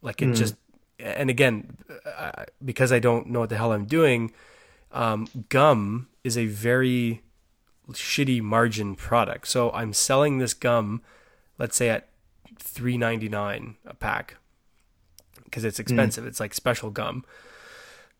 like 0.01 0.21
it 0.21 0.33
just. 0.33 0.55
And 0.99 1.29
again, 1.29 1.77
uh, 2.05 2.45
because 2.65 2.91
I 2.91 2.97
don't 2.97 3.27
know 3.27 3.41
what 3.41 3.49
the 3.49 3.57
hell 3.57 3.71
I'm 3.71 3.85
doing, 3.85 4.31
um, 4.91 5.27
gum 5.49 6.07
is 6.23 6.35
a 6.37 6.47
very 6.47 7.21
shitty 7.91 8.41
margin 8.41 8.95
product. 8.95 9.47
So 9.47 9.71
I'm 9.71 9.93
selling 9.93 10.39
this 10.39 10.55
gum, 10.55 11.03
let's 11.59 11.77
say 11.77 11.89
at 11.89 12.09
three 12.57 12.97
ninety 12.97 13.29
nine 13.29 13.75
a 13.85 13.93
pack, 13.93 14.37
because 15.43 15.63
it's 15.63 15.79
expensive. 15.79 16.25
It's 16.25 16.39
like 16.39 16.55
special 16.55 16.89
gum. 16.89 17.25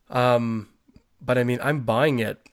Um, 0.10 0.70
but 1.20 1.40
I 1.40 1.44
mean, 1.44 1.60
I'm 1.64 1.82
buying 1.82 2.20
it. 2.20 2.47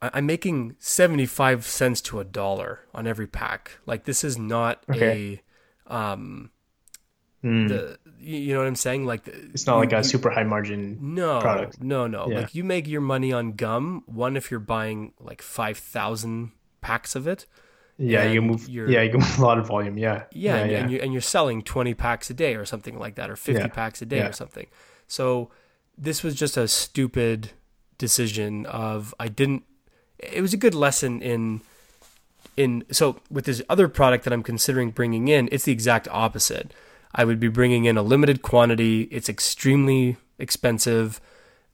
I- 0.00 0.10
I'm 0.14 0.26
making 0.26 0.76
seventy 0.78 1.26
five 1.26 1.66
cents 1.66 2.00
to 2.02 2.20
a 2.20 2.24
dollar 2.24 2.80
on 2.94 3.06
every 3.06 3.26
pack. 3.26 3.78
Like 3.86 4.04
this 4.04 4.22
is 4.24 4.38
not 4.38 4.84
Okay. 4.90 5.42
a, 5.88 5.94
um, 5.94 6.50
Mm. 7.44 7.68
the 7.68 7.98
you 8.18 8.36
you 8.38 8.52
know 8.54 8.58
what 8.60 8.66
I'm 8.66 8.74
saying? 8.74 9.06
Like 9.06 9.22
the, 9.24 9.32
it's 9.54 9.64
not 9.66 9.76
like 9.76 9.92
a 9.92 10.02
super 10.02 10.28
high 10.30 10.42
margin. 10.42 10.98
no, 11.00 11.40
product. 11.40 11.80
no, 11.80 12.08
no. 12.08 12.28
Yeah. 12.28 12.40
Like 12.40 12.54
you 12.54 12.64
make 12.64 12.88
your 12.88 13.00
money 13.00 13.32
on 13.32 13.52
gum. 13.52 14.02
One, 14.06 14.36
if 14.36 14.50
you're 14.50 14.58
buying 14.58 15.12
like 15.20 15.40
five 15.40 15.78
thousand 15.78 16.50
packs 16.80 17.14
of 17.14 17.28
it. 17.28 17.46
Yeah, 17.96 18.24
you 18.30 18.42
move. 18.42 18.68
Yeah, 18.68 19.02
you 19.02 19.10
can 19.10 19.20
move 19.20 19.38
a 19.38 19.42
lot 19.44 19.58
of 19.58 19.66
volume. 19.68 19.96
Yeah. 19.98 20.24
Yeah, 20.32 20.56
and, 20.56 20.70
yeah. 20.70 20.78
and 20.78 20.90
you're 20.90 21.02
and 21.02 21.12
you're 21.12 21.20
selling 21.22 21.62
twenty 21.62 21.94
packs 21.94 22.28
a 22.28 22.34
day 22.34 22.56
or 22.56 22.64
something 22.64 22.98
like 22.98 23.14
that, 23.16 23.30
or 23.30 23.36
fifty 23.36 23.62
Yeah. 23.62 23.68
packs 23.68 24.02
a 24.02 24.06
day 24.06 24.18
Yeah. 24.18 24.28
or 24.28 24.32
something. 24.32 24.66
So 25.06 25.50
this 25.96 26.22
was 26.24 26.34
just 26.34 26.56
a 26.56 26.66
stupid 26.68 27.52
decision 27.98 28.66
of 28.66 29.14
I 29.20 29.28
didn't. 29.28 29.62
It 30.18 30.40
was 30.42 30.52
a 30.52 30.56
good 30.58 30.74
lesson 30.74 31.22
in 31.22 31.60
in 32.56 32.84
so 32.90 33.20
with 33.30 33.44
this 33.44 33.62
other 33.68 33.88
product 33.88 34.24
that 34.24 34.32
I'm 34.32 34.42
considering 34.42 34.90
bringing 34.90 35.28
in, 35.28 35.48
it's 35.52 35.64
the 35.64 35.72
exact 35.72 36.08
opposite. 36.10 36.72
I 37.14 37.24
would 37.24 37.40
be 37.40 37.48
bringing 37.48 37.84
in 37.84 37.96
a 37.96 38.02
limited 38.02 38.42
quantity. 38.42 39.02
It's 39.10 39.28
extremely 39.28 40.16
expensive. 40.38 41.20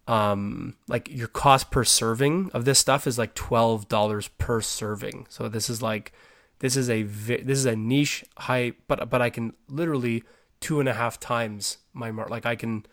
Um, 0.07 0.77
like 0.87 1.09
your 1.11 1.29
cost 1.29 1.71
per 1.71 1.83
serving 1.85 2.51
of 2.53 2.67
this 2.67 2.79
stuff 2.79 3.07
is 3.07 3.19
like 3.19 3.35
twelve 3.35 3.89
dollars 3.89 4.29
per 4.29 4.61
serving. 4.61 5.27
So 5.31 5.49
this 5.49 5.71
is 5.71 5.81
like 5.81 6.13
this 6.59 6.77
is 6.77 6.91
a 6.91 7.03
this 7.05 7.59
is 7.59 7.65
a 7.65 7.75
niche 7.75 8.25
high, 8.37 8.73
but 8.87 9.09
but 9.09 9.23
I 9.23 9.31
can 9.31 9.55
literally 9.69 10.23
two 10.61 10.81
and 10.81 10.89
a 10.89 10.95
half 10.95 11.19
times 11.19 11.79
my 11.95 12.11
mar- 12.11 12.29
like 12.29 12.45
I 12.45 12.55
can 12.57 12.85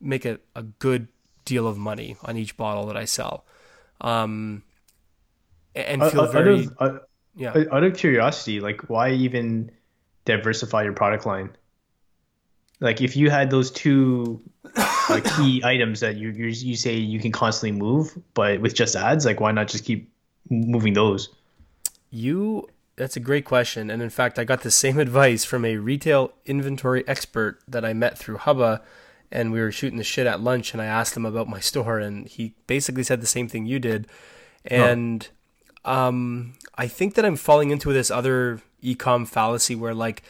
make 0.00 0.24
a, 0.24 0.40
a 0.56 0.64
good 0.64 1.06
deal 1.44 1.66
of 1.68 1.78
money 1.78 2.16
on 2.24 2.36
each 2.36 2.56
bottle 2.56 2.86
that 2.86 2.96
I 2.96 3.04
sell. 3.04 3.44
um, 4.00 4.64
and 5.74 6.02
feel 6.10 6.22
uh, 6.22 6.30
very 6.30 6.68
out, 6.80 6.94
of, 6.94 7.00
yeah. 7.34 7.64
out 7.70 7.84
of 7.84 7.96
curiosity, 7.96 8.60
like 8.60 8.88
why 8.88 9.10
even 9.10 9.70
diversify 10.24 10.82
your 10.82 10.92
product 10.92 11.26
line? 11.26 11.50
Like 12.80 13.00
if 13.00 13.16
you 13.16 13.30
had 13.30 13.50
those 13.50 13.70
two 13.70 14.42
uh, 14.76 15.20
key 15.36 15.62
items 15.64 16.00
that 16.00 16.16
you 16.16 16.30
you 16.30 16.46
you 16.46 16.76
say 16.76 16.96
you 16.96 17.20
can 17.20 17.32
constantly 17.32 17.78
move, 17.78 18.16
but 18.34 18.60
with 18.60 18.74
just 18.74 18.96
ads, 18.96 19.24
like 19.24 19.40
why 19.40 19.52
not 19.52 19.68
just 19.68 19.84
keep 19.84 20.12
moving 20.50 20.92
those? 20.92 21.28
You 22.10 22.68
that's 22.96 23.16
a 23.16 23.20
great 23.20 23.44
question. 23.44 23.90
And 23.90 24.02
in 24.02 24.10
fact, 24.10 24.38
I 24.38 24.44
got 24.44 24.62
the 24.62 24.70
same 24.70 24.98
advice 25.06 25.44
from 25.44 25.64
a 25.64 25.76
retail 25.76 26.32
inventory 26.44 27.06
expert 27.06 27.60
that 27.68 27.84
I 27.84 27.92
met 27.92 28.18
through 28.18 28.38
Hubba 28.38 28.82
and 29.30 29.50
we 29.50 29.60
were 29.60 29.72
shooting 29.72 29.98
the 29.98 30.04
shit 30.04 30.26
at 30.26 30.40
lunch 30.40 30.72
and 30.72 30.82
I 30.82 30.86
asked 30.86 31.16
him 31.16 31.24
about 31.24 31.48
my 31.48 31.60
store 31.60 31.98
and 31.98 32.26
he 32.28 32.54
basically 32.66 33.02
said 33.02 33.20
the 33.20 33.26
same 33.26 33.48
thing 33.48 33.64
you 33.64 33.78
did. 33.78 34.06
And 34.64 35.26
um 35.84 36.54
I 36.74 36.86
think 36.86 37.14
that 37.14 37.24
I'm 37.24 37.36
falling 37.36 37.70
into 37.70 37.92
this 37.92 38.10
other 38.10 38.60
ecom 38.82 39.26
fallacy 39.26 39.74
where 39.74 39.94
like 39.94 40.22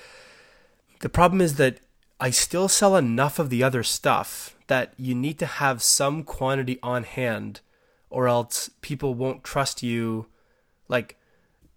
the 1.01 1.09
problem 1.09 1.41
is 1.41 1.57
that 1.57 1.79
I 2.21 2.31
still 2.31 2.69
sell 2.69 2.97
enough 2.97 3.39
of 3.39 3.51
the 3.51 3.63
other 3.63 3.83
stuff 3.83 4.57
that 4.69 4.95
you 4.97 5.15
need 5.15 5.39
to 5.41 5.47
have 5.47 5.83
some 5.83 6.23
quantity 6.23 6.79
on 6.83 7.05
hand 7.05 7.61
or 8.09 8.29
else 8.29 8.71
people 8.81 9.15
won't 9.15 9.45
trust 9.45 9.83
you 9.83 10.27
like 10.89 11.17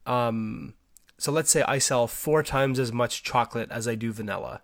um 0.05 0.73
so 1.17 1.31
let's 1.31 1.49
say 1.49 1.63
I 1.63 1.77
sell 1.77 2.07
four 2.07 2.43
times 2.43 2.79
as 2.79 2.91
much 2.91 3.23
chocolate 3.23 3.71
as 3.71 3.87
I 3.87 3.95
do 3.95 4.11
vanilla. 4.11 4.61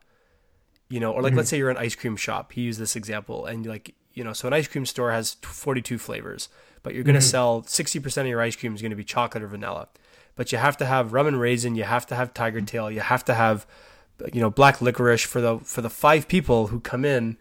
You 0.90 1.00
know, 1.00 1.14
or 1.14 1.22
like 1.22 1.34
let's 1.34 1.50
say 1.50 1.58
you're 1.58 1.70
an 1.70 1.78
ice 1.78 1.96
cream 1.96 2.18
shop. 2.18 2.52
He 2.52 2.62
used 2.62 2.80
this 2.80 2.98
example 2.98 3.46
and 3.46 3.66
like, 3.66 3.96
you 4.14 4.26
know, 4.26 4.34
so 4.34 4.48
an 4.48 4.54
ice 4.54 4.68
cream 4.68 4.86
store 4.86 5.12
has 5.12 5.36
42 5.36 5.98
flavors, 5.98 6.50
but 6.84 6.94
you're 6.94 7.04
going 7.04 7.16
to 7.16 7.22
sell 7.22 7.62
60% 7.64 8.18
of 8.22 8.28
your 8.28 8.42
ice 8.42 8.56
cream 8.56 8.74
is 8.76 8.82
going 8.82 8.90
to 8.92 8.96
be 8.96 9.04
chocolate 9.04 9.44
or 9.44 9.48
vanilla. 9.48 9.88
But 10.36 10.52
you 10.52 10.58
have 10.58 10.78
to 10.78 10.86
have 10.86 11.14
rum 11.14 11.28
and 11.28 11.40
raisin, 11.40 11.76
you 11.76 11.84
have 11.84 12.06
to 12.08 12.16
have 12.16 12.34
tiger 12.34 12.62
tail, 12.62 12.90
you 12.90 13.02
have 13.02 13.24
to 13.26 13.34
have 13.34 13.66
you 14.34 14.40
know, 14.40 14.50
black 14.52 14.82
licorice 14.82 15.24
for 15.26 15.42
the 15.42 15.58
for 15.60 15.82
the 15.82 15.90
five 15.90 16.28
people 16.28 16.68
who 16.68 16.80
come 16.80 17.04
in 17.04 17.38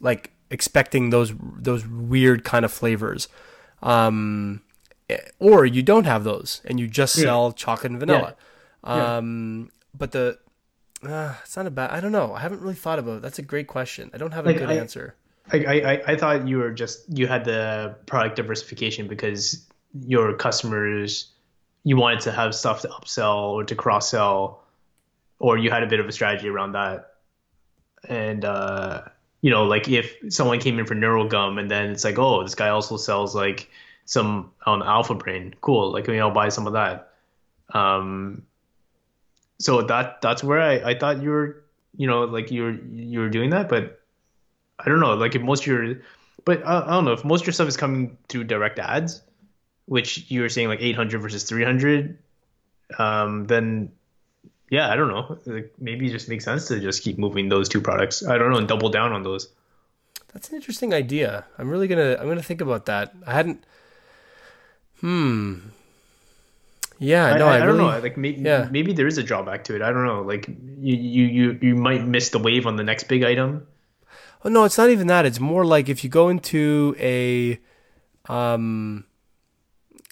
like 0.00 0.32
expecting 0.50 1.10
those 1.10 1.32
those 1.58 1.86
weird 1.86 2.42
kind 2.44 2.64
of 2.64 2.72
flavors. 2.72 3.28
Um 3.82 4.62
or 5.38 5.64
you 5.66 5.82
don't 5.82 6.04
have 6.04 6.24
those 6.24 6.62
and 6.64 6.80
you 6.80 6.88
just 6.88 7.14
sell 7.14 7.52
chocolate 7.52 7.90
and 7.92 8.00
vanilla. 8.00 8.34
Yeah. 8.84 9.16
Um, 9.18 9.70
but 9.96 10.12
the 10.12 10.38
uh, 11.06 11.34
it's 11.42 11.56
not 11.56 11.66
a 11.66 11.70
bad. 11.70 11.90
I 11.90 12.00
don't 12.00 12.10
know. 12.12 12.32
I 12.34 12.40
haven't 12.40 12.60
really 12.62 12.74
thought 12.74 12.98
about. 12.98 13.18
it. 13.18 13.22
That's 13.22 13.38
a 13.38 13.42
great 13.42 13.66
question. 13.68 14.10
I 14.14 14.18
don't 14.18 14.32
have 14.32 14.46
a 14.46 14.48
Like, 14.48 14.58
good 14.58 14.70
I- 14.70 14.74
answer. 14.76 15.14
I, 15.52 15.58
I 15.58 15.92
I- 15.92 16.02
I 16.08 16.16
thought 16.16 16.48
you 16.48 16.58
were 16.58 16.72
just 16.72 17.04
you 17.08 17.26
had 17.26 17.44
the 17.44 17.94
product 18.06 18.36
diversification 18.36 19.08
because 19.08 19.66
your 20.06 20.34
customers 20.34 21.30
you 21.84 21.96
wanted 21.96 22.20
to 22.20 22.32
have 22.32 22.54
stuff 22.54 22.82
to 22.82 22.88
upsell 22.88 23.52
or 23.52 23.64
to 23.64 23.74
cross 23.76 24.10
sell, 24.10 24.64
or 25.38 25.56
you 25.56 25.70
had 25.70 25.84
a 25.84 25.86
bit 25.86 26.00
of 26.00 26.06
a 26.06 26.12
strategy 26.12 26.48
around 26.48 26.72
that. 26.72 27.14
And 28.08 28.44
uh, 28.44 29.02
you 29.40 29.50
know, 29.50 29.64
like 29.64 29.88
if 29.88 30.16
someone 30.30 30.58
came 30.58 30.78
in 30.80 30.86
for 30.86 30.94
Neurogum 30.96 31.60
and 31.60 31.70
then 31.70 31.90
it's 31.90 32.02
like, 32.04 32.18
oh, 32.18 32.42
this 32.42 32.54
guy 32.56 32.70
also 32.70 32.96
sells 32.96 33.34
like 33.36 33.70
some 34.04 34.50
on 34.64 34.82
Alpha 34.82 35.14
Brain, 35.14 35.54
cool. 35.60 35.92
Like 35.92 36.06
maybe 36.08 36.20
I'll 36.20 36.30
buy 36.32 36.48
some 36.48 36.66
of 36.66 36.72
that. 36.72 37.12
Um, 37.72 38.42
so 39.58 39.82
that 39.82 40.20
that's 40.22 40.42
where 40.44 40.60
I, 40.60 40.90
I 40.90 40.98
thought 40.98 41.22
you 41.22 41.30
were, 41.30 41.64
you 41.96 42.06
know, 42.06 42.24
like 42.24 42.50
you 42.50 42.62
were 42.64 42.72
you 42.72 43.20
were 43.20 43.28
doing 43.30 43.50
that, 43.50 43.68
but 43.68 44.00
I 44.78 44.88
don't 44.88 45.00
know, 45.00 45.14
like 45.14 45.34
if 45.34 45.42
most 45.42 45.62
of 45.62 45.66
your, 45.68 46.00
but 46.44 46.66
I, 46.66 46.80
I 46.80 46.90
don't 46.90 47.04
know 47.04 47.12
if 47.12 47.24
most 47.24 47.42
of 47.42 47.46
your 47.46 47.54
stuff 47.54 47.68
is 47.68 47.76
coming 47.76 48.16
through 48.28 48.44
direct 48.44 48.78
ads, 48.78 49.22
which 49.86 50.30
you 50.30 50.42
were 50.42 50.48
saying 50.48 50.68
like 50.68 50.80
800 50.80 51.20
versus 51.20 51.44
300, 51.44 52.18
um, 52.98 53.46
then 53.46 53.92
yeah, 54.70 54.90
I 54.90 54.96
don't 54.96 55.08
know, 55.08 55.38
like 55.46 55.72
maybe 55.78 56.06
it 56.06 56.10
just 56.10 56.28
makes 56.28 56.44
sense 56.44 56.68
to 56.68 56.80
just 56.80 57.02
keep 57.02 57.18
moving 57.18 57.48
those 57.48 57.68
two 57.68 57.80
products. 57.80 58.26
I 58.26 58.36
don't 58.36 58.50
know 58.50 58.58
and 58.58 58.68
double 58.68 58.90
down 58.90 59.12
on 59.12 59.22
those. 59.22 59.48
That's 60.32 60.50
an 60.50 60.56
interesting 60.56 60.92
idea. 60.92 61.46
I'm 61.56 61.70
really 61.70 61.88
gonna 61.88 62.16
I'm 62.20 62.28
gonna 62.28 62.42
think 62.42 62.60
about 62.60 62.86
that. 62.86 63.14
I 63.26 63.32
hadn't. 63.32 63.64
Hmm. 65.00 65.60
Yeah, 66.98 67.26
I, 67.26 67.38
no, 67.38 67.46
I, 67.46 67.48
I, 67.48 67.58
I 67.58 67.64
really, 67.64 67.78
don't 67.78 67.90
know. 67.90 67.98
Like 68.00 68.16
maybe 68.16 68.42
yeah. 68.42 68.68
maybe 68.70 68.92
there 68.92 69.06
is 69.06 69.18
a 69.18 69.22
drawback 69.22 69.64
to 69.64 69.76
it. 69.76 69.82
I 69.82 69.92
don't 69.92 70.04
know. 70.04 70.22
Like 70.22 70.48
you 70.48 70.96
you 70.96 71.24
you 71.24 71.58
you 71.62 71.74
might 71.74 72.06
miss 72.06 72.30
the 72.30 72.38
wave 72.38 72.66
on 72.66 72.76
the 72.76 72.84
next 72.84 73.04
big 73.04 73.22
item. 73.22 73.66
Oh 74.46 74.48
no, 74.48 74.62
it's 74.62 74.78
not 74.78 74.90
even 74.90 75.08
that. 75.08 75.26
It's 75.26 75.40
more 75.40 75.64
like 75.64 75.88
if 75.88 76.04
you 76.04 76.08
go 76.08 76.28
into 76.28 76.94
a, 77.00 77.58
um, 78.32 79.04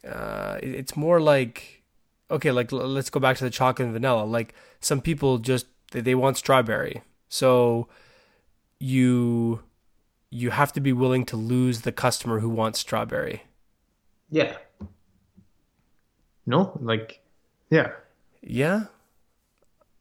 uh, 0.05 0.59
it's 0.61 0.97
more 0.97 1.21
like, 1.21 1.85
okay, 2.33 2.51
like 2.51 2.73
l- 2.73 2.81
let's 2.81 3.11
go 3.11 3.21
back 3.21 3.37
to 3.37 3.45
the 3.45 3.51
chocolate 3.51 3.87
and 3.87 3.93
vanilla. 3.93 4.25
Like 4.25 4.53
some 4.81 5.01
people 5.01 5.39
just 5.39 5.67
they, 5.93 6.01
they 6.01 6.17
want 6.17 6.37
strawberry, 6.37 7.03
so 7.29 7.87
you 8.81 9.63
you 10.31 10.51
have 10.51 10.73
to 10.73 10.81
be 10.81 10.93
willing 10.93 11.25
to 11.27 11.37
lose 11.37 11.83
the 11.83 11.93
customer 11.93 12.41
who 12.41 12.49
wants 12.49 12.81
strawberry. 12.81 13.45
Yeah. 14.31 14.57
No, 16.45 16.77
like 16.83 17.21
yeah. 17.71 17.93
Yeah, 18.43 18.87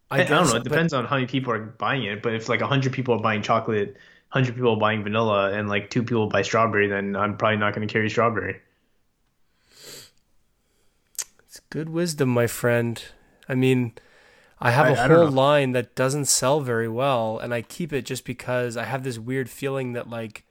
I, 0.10 0.22
I 0.22 0.24
don't 0.24 0.48
know. 0.48 0.56
It 0.56 0.64
but- 0.64 0.64
depends 0.64 0.92
on 0.92 1.06
how 1.06 1.18
many 1.18 1.28
people 1.28 1.54
are 1.54 1.60
buying 1.60 2.04
it. 2.04 2.24
But 2.24 2.34
if 2.34 2.50
like 2.50 2.62
hundred 2.62 2.94
people 2.94 3.14
are 3.14 3.22
buying 3.22 3.44
chocolate, 3.44 3.96
hundred 4.34 4.56
people 4.56 4.76
buying 4.78 5.04
vanilla, 5.04 5.52
and 5.54 5.70
like 5.70 5.90
two 5.90 6.02
people 6.04 6.28
buy 6.28 6.42
strawberry, 6.42 6.88
then 6.88 7.16
I'm 7.16 7.38
probably 7.38 7.58
not 7.58 7.74
going 7.76 7.88
to 7.88 7.92
carry 7.92 8.10
strawberry. 8.10 8.60
It's 11.48 11.60
good 11.70 11.90
wisdom, 11.90 12.30
my 12.30 12.48
friend. 12.48 13.02
I 13.48 13.56
mean, 13.56 13.94
I 14.60 14.72
have 14.72 14.88
a 14.88 15.00
I- 15.00 15.06
I 15.06 15.08
whole 15.08 15.32
line 15.32 15.72
that 15.74 15.96
doesn't 15.96 16.26
sell 16.26 16.62
very 16.62 16.88
well, 16.88 17.38
and 17.40 17.54
I 17.54 17.62
keep 17.62 17.94
it 17.94 18.06
just 18.06 18.26
because 18.26 18.76
I 18.78 18.86
have 18.86 19.04
this 19.04 19.20
weird 19.20 19.50
feeling 19.50 19.94
that, 19.94 20.10
like, 20.10 20.46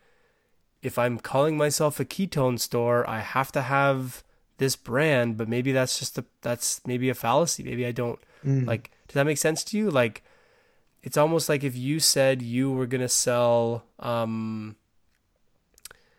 if 0.83 0.99
I'm 0.99 1.19
calling 1.19 1.57
myself 1.57 1.99
a 2.01 2.05
ketone 2.05 2.59
store, 2.59 3.09
I 3.09 3.21
have 3.21 3.51
to 3.53 3.63
have 3.63 4.23
this 4.59 4.77
brand, 4.77 5.37
but 5.37 5.49
maybe 5.49 5.73
that's 5.73 5.99
just 5.99 6.19
a 6.19 6.25
that's 6.43 6.81
maybe 6.87 7.09
a 7.09 7.15
fallacy. 7.15 7.63
Maybe 7.65 7.87
I 7.87 7.93
don't 7.93 8.19
like. 8.45 8.91
Does 9.09 9.15
that 9.15 9.27
make 9.27 9.39
sense 9.39 9.63
to 9.65 9.79
you? 9.79 9.91
Like, 9.91 10.23
it's 11.03 11.17
almost 11.17 11.49
like 11.49 11.65
if 11.65 11.77
you 11.77 11.99
said 12.01 12.43
you 12.43 12.71
were 12.71 12.87
gonna 12.87 13.09
sell, 13.09 13.85
um, 13.99 14.77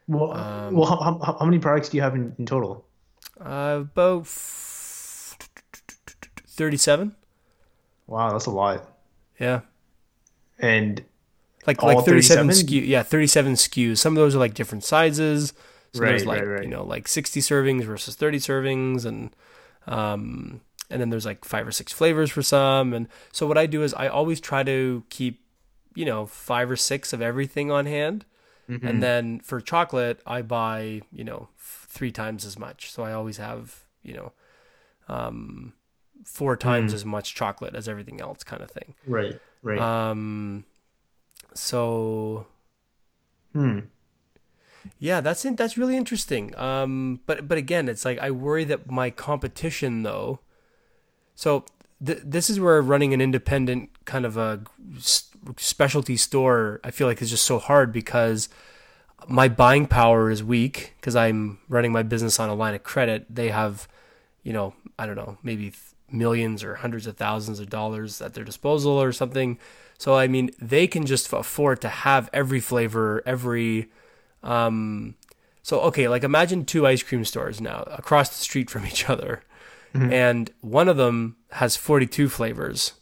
Well, 0.08 0.32
Um, 0.34 0.76
well, 0.76 0.86
how, 0.88 1.20
how, 1.24 1.38
how 1.40 1.46
many 1.46 1.60
products 1.60 1.90
do 1.90 1.98
you 1.98 2.04
have 2.04 2.16
in, 2.16 2.36
in 2.38 2.46
total? 2.46 2.86
uh, 3.40 3.80
about 3.82 4.28
thirty-seven. 6.48 7.16
Wow, 8.08 8.32
that's 8.32 8.46
a 8.46 8.52
lot. 8.52 8.88
Yeah. 9.40 9.62
And 10.60 11.04
like 11.66 11.82
All 11.82 11.96
like 11.96 12.06
37 12.06 12.48
37? 12.50 12.68
SKU 12.84 12.88
yeah 12.88 13.04
37 13.04 13.54
SKUs 13.54 13.98
some 13.98 14.14
of 14.14 14.18
those 14.18 14.36
are 14.36 14.40
like 14.40 14.54
different 14.54 14.84
sizes 14.84 15.54
so 15.94 16.02
there's 16.02 16.26
Right, 16.26 16.40
like 16.40 16.40
right, 16.42 16.56
right. 16.56 16.64
you 16.64 16.70
know 16.70 16.84
like 16.84 17.08
60 17.08 17.40
servings 17.40 17.84
versus 17.86 18.16
30 18.16 18.38
servings 18.40 19.06
and 19.06 19.34
um 19.88 20.60
and 20.90 21.00
then 21.02 21.10
there's 21.10 21.26
like 21.26 21.46
five 21.46 21.68
or 21.68 21.72
six 21.72 21.92
flavors 21.94 22.30
for 22.30 22.42
some 22.42 22.94
and 22.94 23.08
so 23.32 23.48
what 23.48 23.58
I 23.58 23.66
do 23.66 23.84
is 23.84 23.94
I 23.94 24.08
always 24.08 24.40
try 24.40 24.64
to 24.64 25.04
keep 25.10 25.42
you 25.96 26.06
know 26.06 26.26
five 26.26 26.70
or 26.70 26.76
six 26.76 27.14
of 27.14 27.22
everything 27.22 27.72
on 27.72 27.86
hand 27.86 28.26
Mm-hmm. 28.70 28.88
and 28.88 29.04
then 29.04 29.40
for 29.42 29.60
chocolate 29.60 30.22
I 30.26 30.42
buy 30.42 31.02
you 31.12 31.26
know 31.26 31.50
f- 31.60 31.86
three 31.90 32.12
times 32.12 32.46
as 32.46 32.58
much 32.58 32.92
so 32.92 33.04
I 33.04 33.12
always 33.12 33.36
have 33.38 33.84
you 34.04 34.14
know 34.14 34.32
um 35.10 35.74
four 36.26 36.56
times 36.56 36.94
Mm. 36.94 36.96
as 36.96 37.06
much 37.06 37.36
chocolate 37.36 37.76
as 37.76 37.90
everything 37.90 38.22
else 38.22 38.42
kind 38.44 38.62
of 38.64 38.72
thing 38.72 38.94
right, 39.06 39.38
right. 39.62 39.80
um 39.80 40.64
so 41.54 42.48
hmm. 43.52 43.80
Yeah, 45.00 45.22
that's 45.22 45.46
in, 45.46 45.56
that's 45.56 45.78
really 45.78 45.96
interesting. 45.96 46.54
Um, 46.58 47.22
but 47.26 47.48
but 47.48 47.58
again, 47.58 47.88
it's 47.88 48.04
like 48.04 48.20
I 48.20 48.32
worry 48.32 48.64
that 48.66 48.90
my 48.92 49.10
competition 49.10 50.04
though. 50.04 50.40
So 51.36 51.66
th- 52.06 52.22
this 52.24 52.50
is 52.50 52.60
where 52.60 52.82
running 52.82 53.14
an 53.14 53.22
independent 53.22 53.90
kind 54.06 54.26
of 54.26 54.38
a 54.38 54.62
specialty 55.58 56.18
store, 56.18 56.80
I 56.84 56.92
feel 56.92 57.08
like 57.08 57.22
is 57.22 57.30
just 57.30 57.46
so 57.46 57.60
hard 57.60 57.92
because 57.92 58.50
my 59.28 59.48
buying 59.48 59.86
power 59.86 60.30
is 60.30 60.44
weak 60.44 60.94
because 61.00 61.16
I'm 61.16 61.60
running 61.70 61.92
my 61.92 62.04
business 62.04 62.40
on 62.40 62.50
a 62.50 62.56
line 62.56 62.76
of 62.76 62.84
credit. 62.84 63.26
They 63.30 63.50
have, 63.50 63.88
you 64.44 64.54
know, 64.54 64.74
I 65.00 65.06
don't 65.06 65.16
know, 65.16 65.38
maybe 65.44 65.74
millions 66.12 66.64
or 66.64 66.76
hundreds 66.76 67.08
of 67.08 67.18
thousands 67.18 67.60
of 67.60 67.70
dollars 67.70 68.22
at 68.22 68.34
their 68.34 68.44
disposal 68.44 68.92
or 68.92 69.12
something. 69.12 69.58
So 69.98 70.16
I 70.16 70.28
mean, 70.28 70.52
they 70.62 70.88
can 70.88 71.06
just 71.06 71.32
afford 71.32 71.82
to 71.82 71.90
have 71.90 72.30
every 72.34 72.60
flavor, 72.60 73.24
every 73.26 73.90
um, 74.44 75.16
so 75.62 75.80
okay, 75.82 76.08
like 76.08 76.24
imagine 76.24 76.66
two 76.66 76.86
ice 76.86 77.02
cream 77.04 77.24
stores 77.26 77.62
now 77.62 77.84
across 77.88 78.30
the 78.30 78.36
street 78.36 78.70
from 78.70 78.86
each 78.86 79.10
other, 79.10 79.44
Mm-hmm. 79.94 80.12
and 80.12 80.52
one 80.62 80.90
of 80.90 80.98
them 80.98 81.36
has 81.52 81.76
42 81.76 82.28
flavors, 82.28 82.94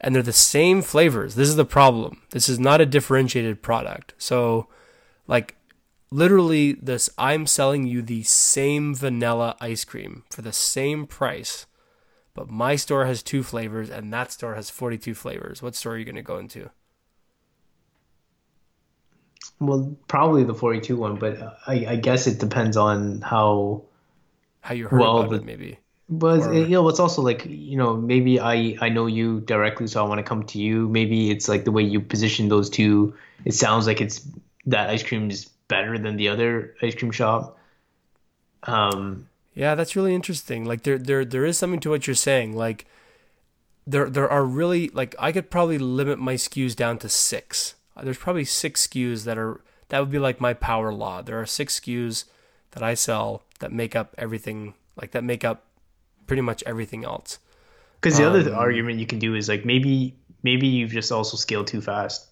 and 0.00 0.14
they're 0.14 0.22
the 0.22 0.32
same 0.32 0.82
flavors. 0.82 1.34
This 1.34 1.48
is 1.48 1.56
the 1.56 1.64
problem. 1.64 2.22
This 2.30 2.48
is 2.48 2.60
not 2.60 2.80
a 2.80 2.86
differentiated 2.86 3.60
product. 3.60 4.14
So, 4.18 4.68
like, 5.26 5.56
literally 6.10 6.72
this 6.74 7.10
I'm 7.18 7.46
selling 7.46 7.86
you 7.86 8.02
the 8.02 8.22
same 8.22 8.94
vanilla 8.94 9.56
ice 9.60 9.84
cream 9.84 10.24
for 10.30 10.42
the 10.42 10.52
same 10.52 11.06
price, 11.06 11.66
but 12.34 12.48
my 12.48 12.76
store 12.76 13.06
has 13.06 13.22
two 13.22 13.42
flavors 13.42 13.90
and 13.90 14.12
that 14.12 14.32
store 14.32 14.54
has 14.54 14.70
42 14.70 15.14
flavors. 15.14 15.62
What 15.62 15.74
store 15.74 15.94
are 15.94 15.98
you 15.98 16.04
going 16.04 16.14
to 16.14 16.22
go 16.22 16.38
into? 16.38 16.70
Well, 19.60 19.96
probably 20.06 20.44
the 20.44 20.54
42 20.54 20.96
one, 20.96 21.16
but 21.16 21.40
uh, 21.40 21.50
I, 21.66 21.86
I 21.86 21.96
guess 21.96 22.28
it 22.28 22.38
depends 22.38 22.76
on 22.76 23.22
how 23.22 23.82
how 24.60 24.74
you 24.74 24.86
heard 24.86 25.00
well, 25.00 25.18
about 25.18 25.30
the, 25.30 25.36
it, 25.36 25.44
maybe. 25.44 25.78
But 26.08 26.40
or, 26.40 26.54
you 26.54 26.68
know, 26.68 26.88
it's 26.88 27.00
also 27.00 27.20
like 27.20 27.44
you 27.46 27.76
know, 27.76 27.96
maybe 27.96 28.40
I 28.40 28.76
I 28.80 28.88
know 28.88 29.06
you 29.06 29.40
directly, 29.40 29.86
so 29.86 30.04
I 30.04 30.08
want 30.08 30.18
to 30.18 30.22
come 30.22 30.44
to 30.44 30.58
you. 30.58 30.88
Maybe 30.88 31.30
it's 31.30 31.48
like 31.48 31.64
the 31.64 31.72
way 31.72 31.82
you 31.82 32.00
position 32.00 32.48
those 32.48 32.70
two. 32.70 33.14
It 33.44 33.52
sounds 33.52 33.86
like 33.86 34.00
it's 34.00 34.26
that 34.66 34.88
ice 34.88 35.02
cream 35.02 35.30
is 35.30 35.44
better 35.68 35.98
than 35.98 36.16
the 36.16 36.28
other 36.28 36.74
ice 36.82 36.94
cream 36.94 37.12
shop. 37.12 37.58
Um, 38.62 39.28
yeah, 39.54 39.74
that's 39.74 39.96
really 39.96 40.14
interesting. 40.14 40.64
Like 40.64 40.82
there 40.82 40.98
there 40.98 41.24
there 41.24 41.44
is 41.44 41.58
something 41.58 41.80
to 41.80 41.90
what 41.90 42.06
you're 42.06 42.14
saying. 42.14 42.56
Like 42.56 42.86
there 43.86 44.08
there 44.08 44.30
are 44.30 44.44
really 44.44 44.88
like 44.90 45.14
I 45.18 45.30
could 45.30 45.50
probably 45.50 45.78
limit 45.78 46.18
my 46.18 46.34
SKUs 46.34 46.74
down 46.74 46.98
to 46.98 47.08
six. 47.08 47.74
There's 48.02 48.18
probably 48.18 48.44
six 48.44 48.86
SKUs 48.86 49.24
that 49.24 49.36
are 49.36 49.60
that 49.88 50.00
would 50.00 50.10
be 50.10 50.18
like 50.18 50.40
my 50.40 50.54
power 50.54 50.92
law. 50.92 51.20
There 51.22 51.40
are 51.40 51.46
six 51.46 51.80
SKUs 51.80 52.24
that 52.72 52.82
I 52.82 52.94
sell 52.94 53.42
that 53.60 53.72
make 53.72 53.96
up 53.96 54.14
everything 54.16 54.74
like 55.00 55.10
that 55.12 55.24
make 55.24 55.44
up 55.44 55.64
pretty 56.28 56.42
much 56.42 56.62
everything 56.64 57.04
else. 57.04 57.40
Because 58.00 58.16
the 58.16 58.28
um, 58.28 58.36
other 58.36 58.54
argument 58.54 59.00
you 59.00 59.06
can 59.06 59.18
do 59.18 59.34
is 59.34 59.48
like 59.48 59.64
maybe 59.64 60.14
maybe 60.44 60.68
you've 60.68 60.92
just 60.92 61.10
also 61.10 61.36
scaled 61.36 61.66
too 61.66 61.80
fast. 61.80 62.28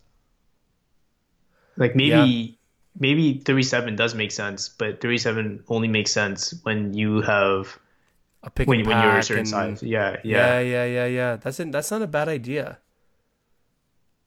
Like 1.76 1.96
maybe 1.96 2.30
yeah. 2.30 2.52
maybe 2.98 3.40
37 3.40 3.96
does 3.96 4.14
make 4.14 4.30
sense, 4.30 4.68
but 4.68 5.00
37 5.00 5.64
only 5.68 5.88
makes 5.88 6.12
sense 6.12 6.54
when 6.62 6.94
you 6.94 7.20
have 7.22 7.76
a 8.44 8.50
pick 8.50 8.68
when, 8.68 8.86
when 8.86 9.02
you're 9.02 9.18
a 9.18 9.22
certain 9.24 9.40
and, 9.40 9.48
size. 9.48 9.82
Yeah, 9.82 10.20
yeah, 10.22 10.60
yeah, 10.60 10.60
yeah, 10.60 10.84
yeah, 10.84 11.06
yeah. 11.06 11.36
That's. 11.36 11.56
That's 11.58 11.90
not 11.90 12.02
a 12.02 12.06
bad 12.06 12.28
idea. 12.28 12.78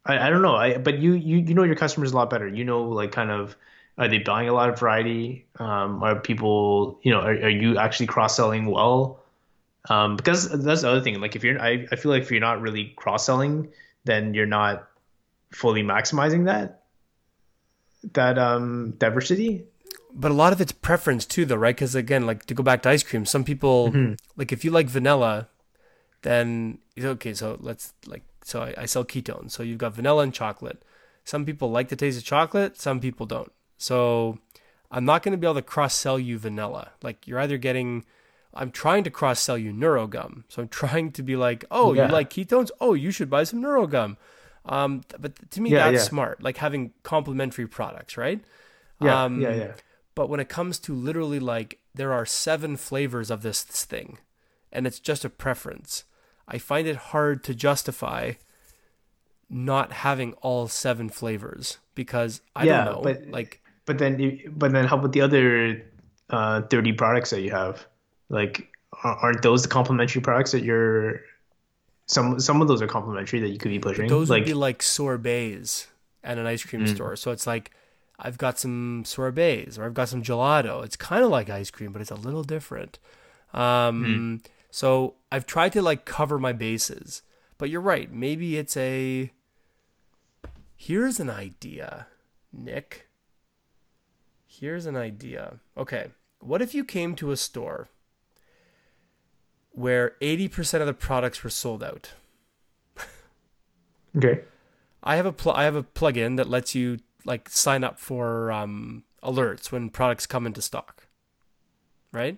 I, 0.06 0.28
I 0.28 0.30
don't 0.30 0.42
know. 0.42 0.56
I 0.56 0.78
but 0.78 1.00
you 1.00 1.14
you 1.14 1.38
you 1.38 1.54
know 1.54 1.64
your 1.64 1.76
customers 1.76 2.12
a 2.12 2.16
lot 2.16 2.30
better. 2.30 2.48
You 2.48 2.66
know 2.66 2.84
like 2.84 3.12
kind 3.12 3.32
of 3.32 3.56
are 3.98 4.08
they 4.08 4.20
buying 4.20 4.50
a 4.50 4.54
lot 4.54 4.70
of 4.70 4.80
variety? 4.80 5.46
Um, 5.58 6.04
are 6.04 6.20
people 6.20 7.00
you 7.02 7.12
know 7.12 7.22
are, 7.22 7.34
are 7.34 7.50
you 7.50 7.78
actually 7.78 8.08
cross 8.08 8.36
selling 8.36 8.66
well? 8.66 9.24
Um, 9.88 10.18
because 10.18 10.50
that's 10.50 10.82
the 10.82 10.90
other 10.90 11.02
thing. 11.02 11.22
Like 11.22 11.36
if 11.36 11.44
you're 11.44 11.62
I, 11.62 11.88
I 11.92 11.96
feel 11.96 12.12
like 12.12 12.24
if 12.24 12.32
you're 12.32 12.42
not 12.42 12.62
really 12.62 12.94
cross 12.96 13.26
selling, 13.26 13.70
then 14.04 14.34
you're 14.34 14.46
not 14.46 14.88
fully 15.52 15.84
maximizing 15.84 16.46
that 16.46 16.84
that 18.14 18.38
um 18.38 18.92
diversity. 18.98 19.66
But 20.14 20.32
a 20.32 20.34
lot 20.34 20.54
of 20.54 20.60
it's 20.60 20.72
preference 20.72 21.26
too 21.26 21.46
though 21.46 21.56
right? 21.56 21.76
Because 21.76 21.96
again 21.96 22.26
like 22.26 22.46
to 22.48 22.54
go 22.54 22.64
back 22.64 22.82
to 22.84 22.90
ice 22.90 23.04
cream 23.04 23.26
some 23.26 23.44
people 23.44 23.92
mm-hmm. 23.92 24.14
like 24.36 24.52
if 24.52 24.66
you 24.66 24.72
like 24.72 24.88
vanilla 24.88 25.48
then 26.22 26.80
okay 27.00 27.34
so 27.34 27.58
let's 27.62 27.94
like 28.06 28.24
so 28.44 28.62
I, 28.62 28.74
I 28.80 28.86
sell 28.86 29.06
ketones 29.06 29.52
so 29.52 29.64
you've 29.64 29.78
got 29.78 29.96
vanilla 29.96 30.24
and 30.24 30.34
chocolate. 30.34 30.84
Some 31.24 31.46
people 31.46 31.70
like 31.70 31.90
the 31.90 31.96
taste 31.96 32.18
of 32.18 32.24
chocolate 32.26 32.80
some 32.80 33.00
people 33.00 33.26
don't. 33.26 33.52
So 33.78 34.40
i'm 34.92 35.06
not 35.06 35.22
going 35.22 35.34
to 35.34 35.38
be 35.38 35.46
able 35.46 35.56
to 35.56 35.62
cross 35.62 35.96
sell 35.96 36.20
you 36.20 36.38
vanilla. 36.38 36.92
Like 37.02 37.28
you're 37.28 37.40
either 37.40 37.58
getting 37.58 38.06
i'm 38.54 38.72
trying 38.72 39.04
to 39.04 39.10
cross 39.10 39.39
sell 39.39 39.58
you 39.58 39.72
neurogum 39.72 40.43
so 40.47 40.62
i'm 40.62 40.68
trying 40.68 41.12
to 41.12 41.24
be 41.24 41.36
like 41.36 41.66
oh 41.72 41.93
yeah. 41.93 42.08
you 42.08 42.12
like 42.12 42.30
ketones 42.30 42.70
oh 42.80 42.93
you 42.93 43.12
should 43.12 43.30
buy 43.30 43.43
some 43.43 43.62
neurogum 43.62 44.18
um, 44.70 45.02
but 45.20 45.52
to 45.52 45.62
me, 45.62 45.72
yeah, 45.72 45.91
that's 45.91 46.04
yeah. 46.04 46.10
smart, 46.10 46.43
like 46.43 46.58
having 46.58 46.91
complementary 47.04 47.68
products, 47.68 48.18
right? 48.18 48.39
Yeah, 49.02 49.24
um, 49.24 49.41
yeah, 49.41 49.54
yeah. 49.54 49.72
But 50.14 50.30
when 50.30 50.39
it 50.39 50.47
comes 50.47 50.80
to 50.80 50.93
literally 50.93 51.39
like 51.39 51.80
there 51.95 52.14
are 52.14 52.26
seven 52.26 52.78
flavors 52.78 53.32
of 53.32 53.41
this 53.41 53.64
thing, 53.64 54.20
and 54.72 54.86
it's 54.86 55.00
just 55.00 55.26
a 55.26 55.30
preference, 55.30 56.04
I 56.47 56.60
find 56.60 56.88
it 56.88 56.97
hard 56.97 57.43
to 57.45 57.56
justify 57.56 58.34
not 59.50 59.91
having 59.91 60.34
all 60.34 60.68
seven 60.68 61.10
flavors 61.10 61.80
because 61.95 62.41
I 62.56 62.66
yeah, 62.66 62.86
don't 62.86 62.95
know, 62.95 63.02
but, 63.02 63.28
like. 63.28 63.62
But 63.86 63.97
then, 63.97 64.39
but 64.56 64.72
then, 64.72 64.86
how 64.86 65.00
about 65.00 65.14
the 65.14 65.22
other 65.22 65.84
uh, 66.30 66.62
thirty 66.64 66.93
products 66.93 67.32
that 67.32 67.41
you 67.41 67.50
have? 67.50 67.88
Like, 68.30 68.70
aren't 69.04 69.42
those 69.42 69.64
the 69.64 69.70
complementary 69.70 70.22
products 70.22 70.52
that 70.52 70.64
you're 70.64 71.22
some 72.10 72.40
some 72.40 72.62
of 72.62 72.68
those 72.68 72.82
are 72.82 72.88
complimentary 72.88 73.40
that 73.40 73.50
you 73.50 73.60
could 73.60 73.70
be 73.70 73.80
pushing. 73.80 74.08
Those 74.08 74.30
like, 74.30 74.42
would 74.42 74.48
be 74.48 74.54
like 74.54 74.82
sorbets 74.82 75.88
at 76.24 76.38
an 76.38 76.46
ice 76.46 76.64
cream 76.64 76.86
mm. 76.86 76.96
store. 76.96 77.16
So 77.16 77.32
it's 77.32 77.46
like 77.46 77.72
I've 78.18 78.38
got 78.38 78.58
some 78.58 79.04
sorbets 79.06 79.78
or 79.78 79.86
I've 79.86 79.94
got 79.94 80.10
some 80.10 80.24
gelato. 80.24 80.84
It's 80.84 80.96
kind 80.96 81.24
of 81.24 81.30
like 81.30 81.50
ice 81.50 81.70
cream, 81.70 81.94
but 81.94 82.02
it's 82.02 82.12
a 82.12 82.16
little 82.16 82.44
different. 82.44 82.98
Um, 83.54 84.42
mm. 84.42 84.46
So 84.72 85.16
I've 85.32 85.46
tried 85.46 85.72
to 85.74 85.82
like 85.82 86.06
cover 86.06 86.40
my 86.40 86.52
bases. 86.52 87.22
But 87.60 87.70
you're 87.70 87.82
right. 87.82 88.12
Maybe 88.12 88.58
it's 88.58 88.76
a. 88.76 89.32
Here's 90.76 91.20
an 91.20 91.30
idea, 91.30 92.08
Nick. 92.54 93.08
Here's 94.48 94.86
an 94.86 94.96
idea. 94.96 95.60
Okay. 95.78 96.08
What 96.40 96.62
if 96.62 96.74
you 96.74 96.86
came 96.86 97.16
to 97.16 97.32
a 97.32 97.38
store 97.38 97.90
where 99.80 100.16
80% 100.20 100.82
of 100.82 100.88
the 100.88 100.94
products 100.94 101.42
were 101.42 101.50
sold 101.50 101.82
out. 101.82 102.12
okay. 104.18 104.42
I 105.02 105.16
have 105.16 105.26
a 105.26 105.32
pl- 105.32 105.54
I 105.54 105.64
have 105.64 105.76
a 105.76 105.84
plugin 105.84 106.36
that 106.36 106.50
lets 106.50 106.76
you 106.76 107.00
like 107.24 107.48
sign 107.48 107.86
up 107.86 107.98
for 107.98 108.52
um, 108.52 109.04
alerts 109.24 109.72
when 109.72 109.90
products 109.90 110.26
come 110.26 110.46
into 110.46 110.62
stock. 110.62 111.08
Right? 112.12 112.38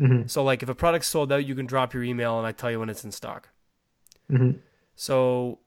Mm-hmm. 0.00 0.28
So 0.28 0.44
like 0.44 0.62
if 0.62 0.68
a 0.68 0.74
product's 0.74 1.08
sold 1.08 1.32
out, 1.32 1.44
you 1.44 1.56
can 1.56 1.66
drop 1.66 1.92
your 1.92 2.04
email 2.04 2.38
and 2.38 2.46
I 2.46 2.52
tell 2.52 2.70
you 2.70 2.78
when 2.78 2.90
it's 2.90 3.04
in 3.04 3.10
stock. 3.10 3.48
Mm-hmm. 4.30 4.58
So 4.94 5.58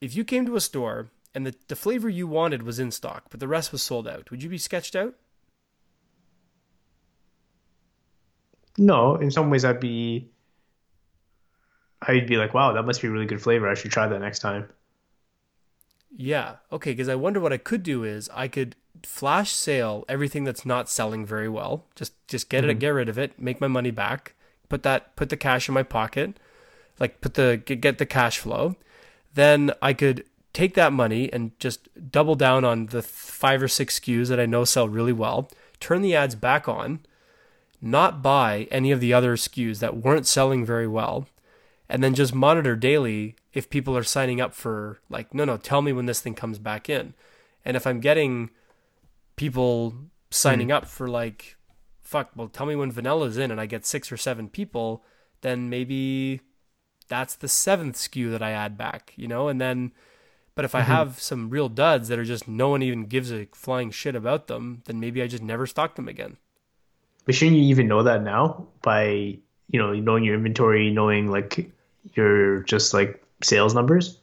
if 0.00 0.16
you 0.16 0.24
came 0.24 0.46
to 0.46 0.56
a 0.56 0.62
store 0.62 1.08
and 1.34 1.44
the, 1.44 1.54
the 1.68 1.76
flavor 1.76 2.08
you 2.08 2.26
wanted 2.26 2.62
was 2.62 2.78
in 2.78 2.90
stock, 2.90 3.24
but 3.28 3.38
the 3.38 3.48
rest 3.48 3.70
was 3.70 3.82
sold 3.82 4.08
out, 4.08 4.30
would 4.30 4.42
you 4.42 4.48
be 4.48 4.56
sketched 4.56 4.96
out? 4.96 5.14
No, 8.78 9.16
in 9.16 9.30
some 9.30 9.50
ways 9.50 9.66
I'd 9.66 9.78
be 9.78 10.30
I'd 12.06 12.26
be 12.26 12.36
like, 12.36 12.54
wow, 12.54 12.72
that 12.72 12.84
must 12.84 13.02
be 13.02 13.08
a 13.08 13.10
really 13.10 13.26
good 13.26 13.42
flavor. 13.42 13.68
I 13.68 13.74
should 13.74 13.90
try 13.90 14.06
that 14.06 14.20
next 14.20 14.40
time. 14.40 14.68
Yeah. 16.16 16.56
Okay. 16.70 16.92
Because 16.92 17.08
I 17.08 17.14
wonder 17.14 17.40
what 17.40 17.52
I 17.52 17.56
could 17.56 17.82
do 17.82 18.04
is 18.04 18.30
I 18.34 18.48
could 18.48 18.76
flash 19.02 19.52
sale 19.52 20.04
everything 20.08 20.44
that's 20.44 20.64
not 20.64 20.88
selling 20.88 21.26
very 21.26 21.48
well. 21.48 21.84
Just 21.94 22.12
just 22.28 22.48
get 22.48 22.62
mm-hmm. 22.62 22.70
it, 22.70 22.78
get 22.78 22.88
rid 22.90 23.08
of 23.08 23.18
it, 23.18 23.38
make 23.38 23.60
my 23.60 23.68
money 23.68 23.90
back. 23.90 24.34
Put 24.68 24.82
that, 24.82 25.14
put 25.14 25.28
the 25.28 25.36
cash 25.36 25.68
in 25.68 25.74
my 25.74 25.82
pocket, 25.82 26.38
like 26.98 27.20
put 27.20 27.34
the 27.34 27.62
get, 27.64 27.80
get 27.80 27.98
the 27.98 28.06
cash 28.06 28.38
flow. 28.38 28.76
Then 29.34 29.72
I 29.82 29.92
could 29.92 30.24
take 30.52 30.74
that 30.74 30.92
money 30.92 31.30
and 31.32 31.58
just 31.58 31.88
double 32.10 32.34
down 32.34 32.64
on 32.64 32.86
the 32.86 33.02
five 33.02 33.62
or 33.62 33.68
six 33.68 34.00
SKUs 34.00 34.28
that 34.28 34.40
I 34.40 34.46
know 34.46 34.64
sell 34.64 34.88
really 34.88 35.12
well. 35.12 35.50
Turn 35.80 36.00
the 36.00 36.14
ads 36.14 36.34
back 36.34 36.68
on, 36.68 37.00
not 37.82 38.22
buy 38.22 38.68
any 38.70 38.90
of 38.90 39.00
the 39.00 39.12
other 39.12 39.36
SKUs 39.36 39.80
that 39.80 39.98
weren't 39.98 40.26
selling 40.26 40.64
very 40.64 40.86
well, 40.86 41.26
and 41.88 42.02
then 42.02 42.14
just 42.14 42.34
monitor 42.34 42.76
daily 42.76 43.36
if 43.52 43.70
people 43.70 43.96
are 43.96 44.02
signing 44.04 44.40
up 44.40 44.54
for 44.54 45.00
like 45.08 45.34
no 45.34 45.44
no 45.44 45.56
tell 45.56 45.82
me 45.82 45.92
when 45.92 46.06
this 46.06 46.20
thing 46.20 46.34
comes 46.34 46.58
back 46.58 46.88
in 46.88 47.14
and 47.64 47.76
if 47.76 47.86
i'm 47.86 48.00
getting 48.00 48.50
people 49.36 49.94
signing 50.30 50.68
mm. 50.68 50.74
up 50.74 50.86
for 50.86 51.08
like 51.08 51.56
fuck 52.00 52.30
well 52.36 52.48
tell 52.48 52.66
me 52.66 52.76
when 52.76 52.92
vanilla's 52.92 53.36
in 53.36 53.50
and 53.50 53.60
i 53.60 53.66
get 53.66 53.86
six 53.86 54.10
or 54.10 54.16
seven 54.16 54.48
people 54.48 55.04
then 55.42 55.68
maybe 55.68 56.40
that's 57.08 57.34
the 57.34 57.48
seventh 57.48 57.96
SKU 57.96 58.30
that 58.30 58.42
i 58.42 58.50
add 58.50 58.76
back 58.78 59.12
you 59.16 59.28
know 59.28 59.48
and 59.48 59.60
then 59.60 59.92
but 60.54 60.64
if 60.64 60.74
i 60.74 60.80
mm-hmm. 60.80 60.92
have 60.92 61.20
some 61.20 61.50
real 61.50 61.68
duds 61.68 62.08
that 62.08 62.18
are 62.18 62.24
just 62.24 62.48
no 62.48 62.68
one 62.68 62.82
even 62.82 63.04
gives 63.04 63.32
a 63.32 63.46
flying 63.52 63.90
shit 63.90 64.14
about 64.14 64.46
them 64.46 64.82
then 64.86 65.00
maybe 65.00 65.22
i 65.22 65.26
just 65.26 65.42
never 65.42 65.66
stock 65.66 65.96
them 65.96 66.08
again 66.08 66.36
but 67.24 67.34
shouldn't 67.34 67.56
you 67.56 67.64
even 67.64 67.88
know 67.88 68.02
that 68.02 68.22
now 68.22 68.66
by 68.82 69.38
you 69.70 69.78
know 69.78 69.92
knowing 69.92 70.24
your 70.24 70.34
inventory 70.34 70.90
knowing 70.90 71.30
like 71.30 71.70
your 72.14 72.60
just 72.60 72.94
like 72.94 73.22
sales 73.42 73.74
numbers? 73.74 74.18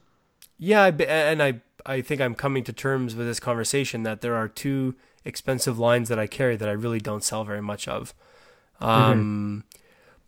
Yeah 0.57 0.85
and 0.87 1.41
i 1.41 1.59
i 1.85 2.01
think 2.01 2.21
i'm 2.21 2.35
coming 2.35 2.63
to 2.63 2.71
terms 2.71 3.15
with 3.15 3.25
this 3.25 3.39
conversation 3.39 4.03
that 4.03 4.21
there 4.21 4.35
are 4.35 4.47
two 4.47 4.95
expensive 5.25 5.79
lines 5.79 6.07
that 6.09 6.19
i 6.19 6.27
carry 6.27 6.55
that 6.55 6.69
i 6.69 6.71
really 6.71 6.99
don't 6.99 7.23
sell 7.23 7.43
very 7.43 7.61
much 7.61 7.87
of. 7.87 8.13
Um 8.79 9.63
mm-hmm. 9.67 9.77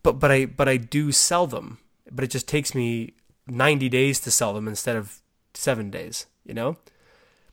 but 0.01 0.13
but 0.13 0.31
i 0.31 0.45
but 0.45 0.67
i 0.67 0.77
do 0.77 1.11
sell 1.11 1.47
them 1.47 1.77
but 2.11 2.23
it 2.23 2.31
just 2.31 2.47
takes 2.47 2.75
me 2.75 3.13
90 3.47 3.89
days 3.89 4.19
to 4.21 4.31
sell 4.31 4.53
them 4.53 4.67
instead 4.67 4.95
of 4.95 5.21
seven 5.53 5.89
days 5.89 6.25
you 6.45 6.53
know? 6.53 6.77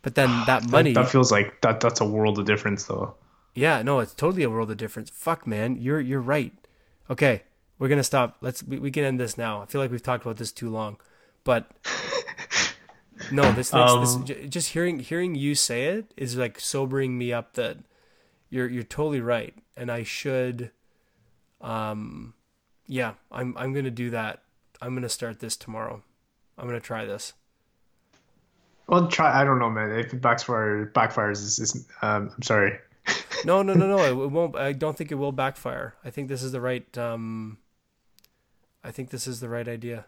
But 0.03 0.15
then 0.15 0.29
that 0.47 0.69
money 0.71 0.95
that, 0.95 1.03
that 1.03 1.11
feels 1.11 1.31
like 1.31 1.61
that 1.61 1.81
that's 1.81 2.01
a 2.01 2.07
world 2.07 2.39
of 2.39 2.47
difference 2.47 2.85
though. 2.85 3.15
Yeah 3.55 3.83
no 3.83 4.01
it's 4.01 4.15
totally 4.15 4.43
a 4.43 4.51
world 4.51 4.71
of 4.71 4.79
difference. 4.79 5.11
Fuck 5.11 5.47
man 5.47 5.77
you're 5.77 6.01
you're 6.01 6.21
right. 6.21 6.55
Okay 7.11 7.43
we're 7.81 7.89
gonna 7.89 8.05
stop. 8.05 8.37
Let's 8.43 8.62
we, 8.62 8.78
we 8.78 8.91
can 8.93 9.03
end 9.03 9.18
this 9.18 9.37
now. 9.37 9.62
I 9.62 9.66
feel 9.66 9.81
like 9.81 9.91
we've 9.91 10.03
talked 10.03 10.24
about 10.24 10.37
this 10.37 10.53
too 10.53 10.68
long, 10.68 10.99
but 11.43 11.68
no, 13.33 13.51
this, 13.53 13.70
this, 13.70 13.74
um, 13.74 14.24
this 14.26 14.49
just 14.49 14.68
hearing 14.68 15.01
hearing 15.01 15.35
you 15.35 15.57
say 15.57 15.87
it 15.87 16.12
is 16.16 16.37
like 16.37 16.61
sobering 16.61 17.18
me 17.18 17.33
up 17.33 17.55
that 17.55 17.78
You're 18.51 18.68
you're 18.68 18.85
totally 18.85 19.20
right, 19.20 19.55
and 19.76 19.91
I 19.91 20.05
should. 20.05 20.70
Um, 21.62 22.35
yeah, 22.87 23.14
I'm 23.33 23.57
I'm 23.57 23.72
gonna 23.72 23.91
do 23.91 24.11
that. 24.11 24.43
I'm 24.83 24.95
gonna 24.95 25.09
start 25.09 25.41
this 25.41 25.57
tomorrow. 25.57 26.03
I'm 26.59 26.66
gonna 26.66 26.81
try 26.81 27.07
this. 27.07 27.33
Well, 28.89 29.09
try. 29.09 29.41
I 29.41 29.45
don't 29.45 29.59
know, 29.59 29.70
man. 29.70 29.91
If 29.93 30.12
it 30.12 30.20
backfires, 30.20 30.93
backfires 30.93 31.43
is, 31.43 31.59
is 31.61 31.87
um, 32.03 32.31
I'm 32.35 32.43
sorry. 32.43 32.76
no, 33.47 33.62
no, 33.62 33.72
no, 33.72 33.87
no. 33.87 33.99
It, 33.99 34.11
it, 34.24 34.31
won't. 34.31 34.57
I 34.57 34.72
don't 34.72 34.99
think 34.99 35.12
it 35.12 35.14
will 35.14 35.33
backfire. 35.33 35.95
I 36.05 36.11
think 36.11 36.28
this 36.28 36.43
is 36.43 36.53
the 36.53 36.61
right. 36.61 36.99
Um, 36.99 37.57
I 38.83 38.91
think 38.91 39.11
this 39.11 39.26
is 39.26 39.41
the 39.41 39.49
right 39.49 39.68
idea. 39.68 40.07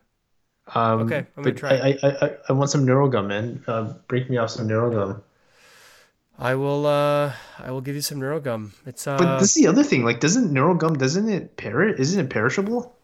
Um, 0.74 1.02
okay, 1.02 1.26
I'm 1.36 1.42
gonna 1.42 1.54
try. 1.54 1.76
I, 1.76 1.98
I, 2.02 2.26
I, 2.26 2.30
I 2.50 2.52
want 2.52 2.70
some 2.70 2.86
Neurogum, 2.86 3.26
man. 3.26 3.64
Uh, 3.66 3.94
break 4.08 4.30
me 4.30 4.36
off 4.36 4.50
some 4.50 4.68
Neurogum. 4.68 5.22
I 6.38 6.54
will. 6.54 6.86
Uh, 6.86 7.32
I 7.58 7.70
will 7.70 7.80
give 7.80 7.94
you 7.94 8.00
some 8.00 8.18
Neurogum. 8.18 8.72
It's. 8.86 9.06
Uh, 9.06 9.18
but 9.18 9.38
this 9.38 9.56
is 9.56 9.62
the 9.62 9.68
other 9.68 9.82
thing. 9.82 10.04
Like, 10.04 10.20
doesn't 10.20 10.52
Neurogum? 10.52 10.98
Doesn't 10.98 11.28
it 11.28 11.56
perish? 11.56 11.98
Isn't 11.98 12.24
it 12.24 12.30
perishable? 12.30 12.96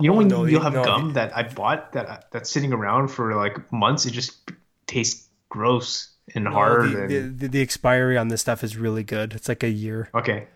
You 0.00 0.10
know 0.10 0.18
when 0.18 0.28
no, 0.28 0.44
you 0.44 0.60
have 0.60 0.74
no, 0.74 0.84
gum 0.84 1.14
that 1.14 1.36
I 1.36 1.44
bought 1.44 1.92
that 1.92 2.30
that's 2.30 2.50
sitting 2.50 2.72
around 2.72 3.08
for 3.08 3.34
like 3.34 3.72
months, 3.72 4.04
it 4.04 4.10
just 4.10 4.50
tastes 4.86 5.28
gross 5.48 6.10
and 6.34 6.44
no, 6.44 6.50
hard. 6.50 6.92
The, 6.92 7.02
and... 7.02 7.38
The, 7.38 7.48
the, 7.48 7.60
expiry 7.62 8.18
on 8.18 8.28
this 8.28 8.42
stuff 8.42 8.62
is 8.62 8.76
really 8.76 9.02
good. 9.02 9.32
It's 9.32 9.48
like 9.48 9.62
a 9.62 9.70
year. 9.70 10.10
Okay. 10.14 10.46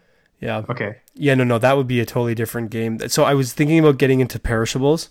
Yeah. 0.43 0.65
Okay. 0.69 0.97
Yeah. 1.15 1.35
No. 1.35 1.45
No. 1.45 1.59
That 1.59 1.79
would 1.79 1.87
be 1.87 2.01
a 2.01 2.05
totally 2.05 2.35
different 2.35 2.71
game. 2.71 2.99
So 3.09 3.25
I 3.25 3.33
was 3.33 3.55
thinking 3.55 3.79
about 3.79 3.97
getting 3.97 4.21
into 4.21 4.39
perishables, 4.39 5.09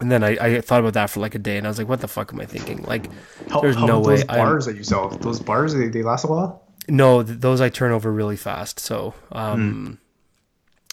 and 0.00 0.12
then 0.12 0.22
I, 0.22 0.36
I 0.36 0.60
thought 0.60 0.80
about 0.80 0.92
that 0.94 1.08
for 1.08 1.20
like 1.20 1.34
a 1.34 1.38
day, 1.38 1.56
and 1.56 1.66
I 1.66 1.70
was 1.70 1.78
like, 1.78 1.88
"What 1.88 2.00
the 2.00 2.08
fuck 2.08 2.32
am 2.34 2.40
I 2.40 2.44
thinking? 2.44 2.82
Like, 2.82 3.08
how, 3.48 3.62
there's 3.62 3.76
how 3.76 3.86
no 3.86 4.00
way." 4.00 4.16
Those 4.16 4.24
bars 4.24 4.66
I'm... 4.66 4.74
that 4.74 4.78
you 4.78 4.84
sell, 4.84 5.08
those 5.08 5.40
bars, 5.40 5.72
they, 5.72 5.88
they 5.88 6.02
last 6.02 6.24
a 6.24 6.26
while. 6.26 6.62
No, 6.88 7.22
those 7.22 7.60
I 7.60 7.68
turn 7.70 7.92
over 7.92 8.12
really 8.12 8.36
fast. 8.36 8.78
So, 8.78 9.14
um, 9.32 9.98
mm 9.98 9.98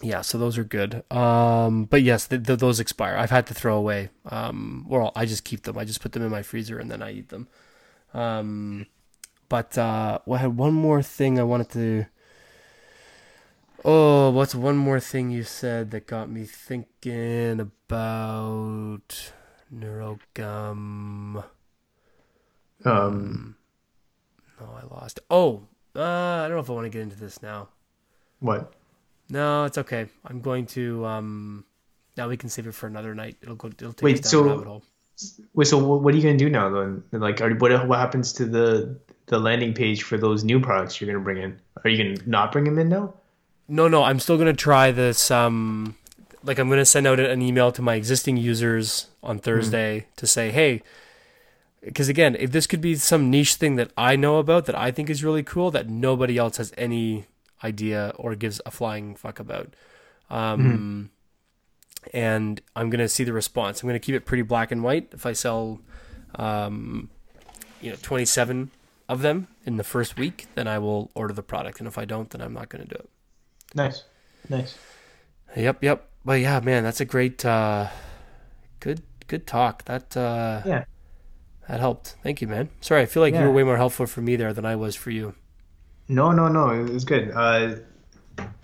yeah, 0.04 0.22
so 0.22 0.38
those 0.38 0.58
are 0.58 0.64
good. 0.64 1.04
Um, 1.12 1.86
but 1.86 2.02
yes, 2.02 2.28
the, 2.28 2.38
the, 2.38 2.56
those 2.56 2.80
expire. 2.80 3.16
I've 3.16 3.30
had 3.30 3.48
to 3.48 3.54
throw 3.54 3.78
away. 3.78 4.10
Um, 4.26 4.86
well, 4.88 5.12
I 5.16 5.26
just 5.26 5.46
keep 5.46 5.64
them. 5.64 5.78
I 5.78 5.86
just 5.86 6.02
put 6.02 6.12
them 6.12 6.24
in 6.24 6.30
my 6.30 6.44
freezer 6.44 6.78
and 6.78 6.92
then 6.92 7.02
I 7.02 7.14
eat 7.14 7.30
them. 7.30 7.48
Um, 8.14 8.88
but 9.50 9.78
uh, 9.78 10.20
well, 10.26 10.38
I 10.38 10.42
had 10.42 10.58
one 10.58 10.74
more 10.74 11.02
thing 11.02 11.40
I 11.40 11.44
wanted 11.44 11.70
to. 11.70 12.06
Oh, 13.86 14.30
what's 14.30 14.56
one 14.56 14.78
more 14.78 15.02
thing 15.02 15.30
you 15.30 15.44
said 15.44 15.92
that 15.92 16.08
got 16.08 16.30
me 16.30 16.46
thinking 16.46 17.60
about 17.60 19.32
neurogum? 19.74 21.44
Um, 22.86 23.56
no, 24.60 24.70
I 24.82 24.86
lost. 24.94 25.20
Oh, 25.30 25.68
uh, 25.96 26.02
I 26.02 26.48
don't 26.48 26.52
know 26.52 26.60
if 26.60 26.70
I 26.70 26.74
want 26.74 26.86
to 26.86 26.90
get 26.90 27.02
into 27.02 27.18
this 27.18 27.42
now. 27.42 27.68
What? 28.40 28.74
No, 29.30 29.66
it's 29.66 29.78
okay. 29.78 30.08
I'm 30.26 30.40
going 30.40 30.66
to. 30.68 31.06
Um, 31.06 31.66
now 32.16 32.30
we 32.30 32.38
can 32.38 32.48
save 32.48 32.68
it 32.68 32.74
for 32.74 32.88
another 32.88 33.14
night. 33.14 33.36
It'll 33.42 33.56
go. 33.56 33.68
It'll 33.68 33.92
take 33.92 34.04
wait. 34.04 34.16
Us 34.16 34.32
down 34.32 34.32
so 34.32 34.44
rabbit 34.44 34.68
hole. 34.68 34.84
wait. 35.54 35.68
So 35.68 35.78
what 35.78 36.14
are 36.14 36.18
you 36.18 36.24
gonna 36.24 36.38
do 36.38 36.50
now 36.50 36.70
then? 36.70 37.04
Like, 37.12 37.42
are, 37.42 37.54
what 37.56 37.86
what 37.88 38.00
happens 38.00 38.32
to 38.34 38.46
the 38.46 38.98
the 39.26 39.40
landing 39.40 39.74
page 39.74 40.04
for 40.04 40.18
those 40.18 40.46
new 40.46 40.62
products 40.62 41.02
you're 41.02 41.12
gonna 41.12 41.24
bring 41.24 41.44
in? 41.44 41.60
Are 41.84 41.90
you 41.90 41.98
gonna 41.98 42.26
not 42.26 42.54
bring 42.54 42.64
them 42.64 42.80
in 42.80 42.88
now? 42.88 43.14
No, 43.68 43.88
no. 43.88 44.04
I'm 44.04 44.20
still 44.20 44.38
gonna 44.38 44.54
try 44.54 44.92
this. 44.92 45.32
Um, 45.32 45.96
like 46.44 46.60
I'm 46.60 46.70
gonna 46.70 46.86
send 46.86 47.08
out 47.08 47.20
an 47.20 47.42
email 47.42 47.72
to 47.72 47.82
my 47.82 47.96
existing 47.96 48.38
users 48.38 49.08
on 49.22 49.40
Thursday 49.40 50.02
mm. 50.02 50.16
to 50.18 50.28
say, 50.28 50.52
hey. 50.52 50.82
Because 51.82 52.08
again, 52.08 52.38
if 52.40 52.52
this 52.52 52.66
could 52.66 52.80
be 52.80 52.96
some 52.96 53.30
niche 53.30 53.56
thing 53.56 53.76
that 53.76 53.92
I 53.98 54.16
know 54.16 54.38
about 54.38 54.68
that 54.68 54.78
I 54.78 54.92
think 54.92 55.10
is 55.10 55.24
really 55.24 55.44
cool 55.44 55.70
that 55.72 55.90
nobody 55.90 56.38
else 56.38 56.56
has 56.58 56.74
any 56.78 57.26
idea 57.64 58.14
or 58.16 58.36
gives 58.36 58.62
a 58.66 58.72
flying 58.72 59.16
fuck 59.16 59.40
about. 59.40 59.74
Um, 60.30 60.62
mm-hmm. 60.62 62.18
And 62.18 62.62
I'm 62.76 62.90
gonna 62.90 63.10
see 63.10 63.24
the 63.24 63.34
response. 63.34 63.82
I'm 63.82 63.90
gonna 63.90 64.00
keep 64.00 64.16
it 64.16 64.26
pretty 64.26 64.44
black 64.44 64.72
and 64.72 64.84
white. 64.84 65.10
If 65.12 65.26
I 65.26 65.34
sell, 65.34 65.80
um, 66.36 67.10
you 67.82 67.92
know, 67.92 67.98
27 68.02 68.72
of 69.10 69.22
them 69.22 69.48
in 69.66 69.78
the 69.78 69.84
first 69.84 70.18
week, 70.18 70.48
then 70.56 70.68
I 70.68 70.80
will 70.80 71.12
order 71.16 71.34
the 71.34 71.44
product. 71.44 71.80
And 71.80 71.88
if 71.88 71.98
I 71.98 72.06
don't, 72.06 72.30
then 72.30 72.42
I'm 72.42 72.54
not 72.54 72.70
gonna 72.70 72.86
do 72.86 72.96
it. 72.96 73.10
Nice, 73.74 74.04
nice. 74.50 74.78
Yep, 75.56 75.84
yep. 75.84 76.10
But 76.26 76.40
yeah, 76.42 76.60
man, 76.60 76.84
that's 76.84 77.02
a 77.02 77.06
great, 77.06 77.46
uh, 77.46 77.88
good, 78.80 79.02
good 79.28 79.46
talk. 79.46 79.86
That 79.86 80.16
uh, 80.16 80.62
yeah, 80.66 80.86
that 81.68 81.80
helped. 81.80 82.16
Thank 82.24 82.42
you, 82.42 82.48
man. 82.48 82.70
Sorry, 82.82 83.02
I 83.02 83.06
feel 83.06 83.22
like 83.22 83.34
yeah. 83.34 83.42
you 83.42 83.48
were 83.48 83.54
way 83.54 83.64
more 83.64 83.78
helpful 83.78 84.06
for 84.06 84.22
me 84.22 84.36
there 84.36 84.54
than 84.54 84.66
I 84.66 84.76
was 84.76 84.96
for 84.96 85.12
you. 85.12 85.36
No, 86.08 86.32
no, 86.32 86.48
no. 86.48 86.70
It 86.70 86.92
was 86.92 87.06
good. 87.06 87.32
Uh, 87.32 87.76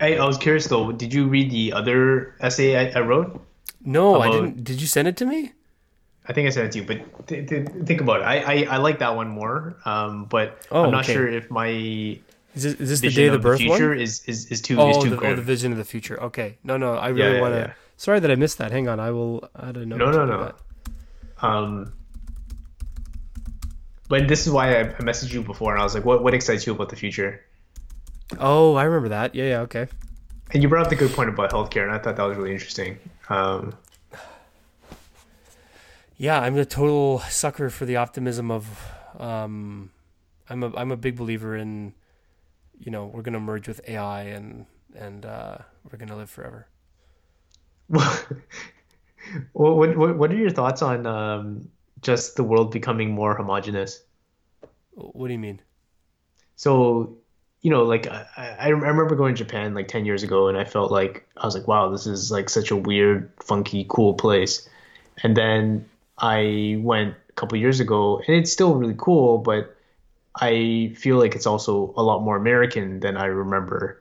I, 0.00 0.16
I 0.16 0.24
was 0.26 0.38
curious 0.38 0.66
though. 0.66 0.92
Did 0.92 1.12
you 1.12 1.26
read 1.26 1.50
the 1.50 1.72
other 1.72 2.34
essay 2.40 2.76
I, 2.76 2.98
I 2.98 3.02
wrote? 3.02 3.44
No, 3.84 4.16
about, 4.16 4.28
I 4.28 4.30
didn't. 4.32 4.64
Did 4.64 4.80
you 4.80 4.86
send 4.86 5.08
it 5.08 5.16
to 5.18 5.26
me? 5.26 5.52
I 6.26 6.32
think 6.32 6.46
I 6.46 6.50
sent 6.50 6.66
it 6.66 6.72
to 6.72 6.78
you, 6.80 6.84
but 6.84 7.26
th- 7.28 7.48
th- 7.48 7.68
think 7.86 8.00
about 8.00 8.20
it. 8.20 8.24
I, 8.24 8.38
I, 8.38 8.74
I 8.74 8.76
like 8.76 8.98
that 8.98 9.16
one 9.16 9.28
more. 9.28 9.76
Um, 9.84 10.26
but 10.26 10.66
oh, 10.70 10.84
I'm 10.84 10.90
not 10.90 11.04
okay. 11.04 11.14
sure 11.14 11.28
if 11.28 11.50
my 11.50 12.18
is 12.54 12.62
this, 12.62 12.74
is 12.74 12.88
this 12.88 13.00
the 13.00 13.10
day 13.10 13.26
of 13.26 13.32
the 13.32 13.38
birth 13.38 13.58
the 13.58 13.66
future 13.66 13.90
one? 13.90 14.00
Is, 14.00 14.22
is 14.26 14.46
is 14.46 14.60
too 14.60 14.80
oh, 14.80 14.90
is 14.90 14.98
too 14.98 15.10
the, 15.10 15.20
oh, 15.20 15.36
the 15.36 15.42
vision 15.42 15.72
of 15.72 15.78
the 15.78 15.84
future. 15.84 16.20
Okay, 16.20 16.58
no, 16.64 16.76
no, 16.76 16.94
I 16.94 17.08
really 17.08 17.22
yeah, 17.22 17.34
yeah, 17.34 17.40
want 17.40 17.54
to. 17.54 17.60
Yeah. 17.60 17.72
Sorry 17.96 18.20
that 18.20 18.30
I 18.30 18.34
missed 18.34 18.58
that. 18.58 18.72
Hang 18.72 18.88
on, 18.88 18.98
I 18.98 19.10
will 19.10 19.48
add 19.60 19.76
a 19.76 19.86
note. 19.86 19.98
No, 19.98 20.10
no, 20.10 20.24
no. 20.24 20.44
That. 20.44 20.56
Um, 21.46 21.92
but 24.08 24.26
this 24.26 24.46
is 24.46 24.52
why 24.52 24.80
I 24.80 24.84
messaged 25.00 25.32
you 25.32 25.42
before, 25.42 25.72
and 25.72 25.80
I 25.80 25.84
was 25.84 25.94
like, 25.94 26.04
"What 26.04 26.22
what 26.22 26.34
excites 26.34 26.66
you 26.66 26.72
about 26.72 26.88
the 26.88 26.96
future?" 26.96 27.44
Oh, 28.38 28.74
I 28.74 28.84
remember 28.84 29.10
that. 29.10 29.34
Yeah, 29.34 29.44
yeah, 29.44 29.60
okay. 29.60 29.86
And 30.52 30.62
you 30.62 30.68
brought 30.68 30.84
up 30.84 30.90
the 30.90 30.96
good 30.96 31.12
point 31.12 31.30
about 31.30 31.52
healthcare, 31.52 31.84
and 31.84 31.92
I 31.92 31.98
thought 31.98 32.16
that 32.16 32.24
was 32.24 32.36
really 32.36 32.52
interesting. 32.52 32.98
Um, 33.28 33.74
yeah, 36.16 36.40
I'm 36.40 36.56
a 36.58 36.64
total 36.64 37.20
sucker 37.30 37.70
for 37.70 37.84
the 37.84 37.96
optimism 37.96 38.50
of. 38.50 38.66
Um, 39.18 39.90
I'm 40.48 40.64
a 40.64 40.76
I'm 40.76 40.90
a 40.90 40.96
big 40.96 41.16
believer 41.16 41.56
in, 41.56 41.94
you 42.80 42.90
know, 42.90 43.06
we're 43.06 43.22
gonna 43.22 43.40
merge 43.40 43.68
with 43.68 43.80
AI 43.88 44.22
and 44.22 44.66
and 44.96 45.24
uh, 45.24 45.58
we're 45.90 45.98
gonna 45.98 46.16
live 46.16 46.30
forever. 46.30 46.66
Well, 49.52 49.76
what 49.76 49.96
what 49.96 50.16
what 50.16 50.32
are 50.32 50.36
your 50.36 50.50
thoughts 50.50 50.82
on 50.82 51.06
um, 51.06 51.68
just 52.02 52.36
the 52.36 52.42
world 52.42 52.72
becoming 52.72 53.10
more 53.10 53.34
homogenous? 53.34 54.02
What 54.94 55.28
do 55.28 55.32
you 55.32 55.38
mean? 55.38 55.60
So 56.56 57.18
you 57.62 57.70
know, 57.70 57.84
like 57.84 58.06
I, 58.08 58.56
I 58.58 58.68
remember 58.68 59.14
going 59.14 59.34
to 59.34 59.44
Japan 59.44 59.74
like 59.74 59.88
10 59.88 60.06
years 60.06 60.22
ago 60.22 60.48
and 60.48 60.56
I 60.56 60.64
felt 60.64 60.90
like, 60.90 61.28
I 61.36 61.44
was 61.44 61.54
like, 61.54 61.68
wow, 61.68 61.90
this 61.90 62.06
is 62.06 62.30
like 62.30 62.48
such 62.48 62.70
a 62.70 62.76
weird, 62.76 63.30
funky, 63.42 63.84
cool 63.86 64.14
place. 64.14 64.66
And 65.22 65.36
then 65.36 65.84
I 66.16 66.78
went 66.80 67.16
a 67.28 67.32
couple 67.32 67.58
years 67.58 67.78
ago 67.78 68.22
and 68.26 68.34
it's 68.34 68.50
still 68.50 68.76
really 68.76 68.94
cool, 68.96 69.36
but 69.36 69.76
I 70.34 70.92
feel 70.96 71.18
like 71.18 71.34
it's 71.34 71.46
also 71.46 71.92
a 71.96 72.02
lot 72.02 72.22
more 72.22 72.36
American 72.36 73.00
than 73.00 73.16
I 73.16 73.26
remember. 73.26 74.00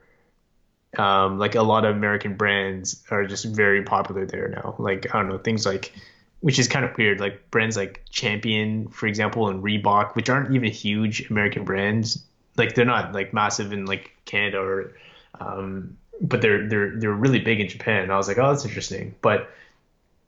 Um, 0.98 1.38
like 1.38 1.56
a 1.56 1.62
lot 1.62 1.86
of 1.86 1.96
American 1.96 2.36
brands 2.36 3.04
are 3.12 3.26
just 3.26 3.46
very 3.46 3.84
popular 3.84 4.26
there 4.26 4.48
now. 4.48 4.76
Like, 4.80 5.14
I 5.14 5.20
don't 5.20 5.30
know, 5.30 5.38
things 5.38 5.66
like, 5.66 5.94
which 6.42 6.58
is 6.58 6.68
kind 6.68 6.86
of 6.86 6.98
weird, 6.98 7.20
like 7.20 7.52
brands 7.52 7.78
like 7.78 8.04
Champion, 8.10 8.88
for 8.90 9.08
example, 9.08 9.50
and 9.50 9.64
Reebok, 9.64 10.16
which 10.16 10.30
aren't 10.30 10.54
even 10.56 10.72
huge 10.72 11.30
American 11.30 11.64
brands, 11.64 12.24
like 12.58 12.76
they're 12.76 12.86
not 12.86 13.14
like 13.14 13.34
massive 13.34 13.74
in 13.74 13.86
like 13.86 14.12
Canada 14.26 14.60
or 14.60 14.94
um, 15.40 15.98
but 16.22 16.42
they're 16.42 16.68
they're 16.68 17.00
they're 17.00 17.14
really 17.14 17.40
big 17.40 17.60
in 17.60 17.68
Japan. 17.68 18.04
And 18.04 18.12
I 18.12 18.18
was 18.18 18.28
like, 18.28 18.38
oh, 18.38 18.52
that's 18.52 18.66
interesting. 18.66 19.16
But 19.22 19.50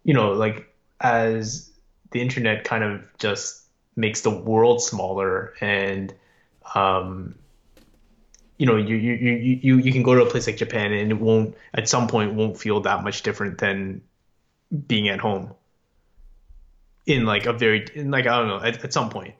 you 0.03 0.13
know, 0.13 0.31
like 0.31 0.73
as 0.99 1.69
the 2.11 2.21
internet 2.21 2.63
kind 2.63 2.83
of 2.83 3.01
just 3.19 3.60
makes 3.95 4.21
the 4.21 4.29
world 4.29 4.81
smaller 4.81 5.53
and 5.61 6.13
um, 6.75 7.35
you 8.57 8.65
know, 8.67 8.75
you, 8.77 8.95
you 8.95 9.13
you 9.13 9.59
you 9.61 9.77
you 9.79 9.91
can 9.91 10.03
go 10.03 10.13
to 10.13 10.21
a 10.21 10.29
place 10.29 10.45
like 10.45 10.57
Japan 10.57 10.93
and 10.93 11.11
it 11.11 11.19
won't 11.19 11.55
at 11.73 11.89
some 11.89 12.07
point 12.07 12.35
won't 12.35 12.59
feel 12.59 12.81
that 12.81 13.03
much 13.03 13.23
different 13.23 13.57
than 13.57 14.01
being 14.87 15.09
at 15.09 15.19
home 15.19 15.53
in 17.05 17.25
like 17.25 17.45
a 17.45 17.53
very 17.53 17.87
in 17.95 18.11
like 18.11 18.27
I 18.27 18.37
don't 18.37 18.47
know 18.47 18.61
at, 18.61 18.83
at 18.83 18.93
some 18.93 19.09
point 19.09 19.33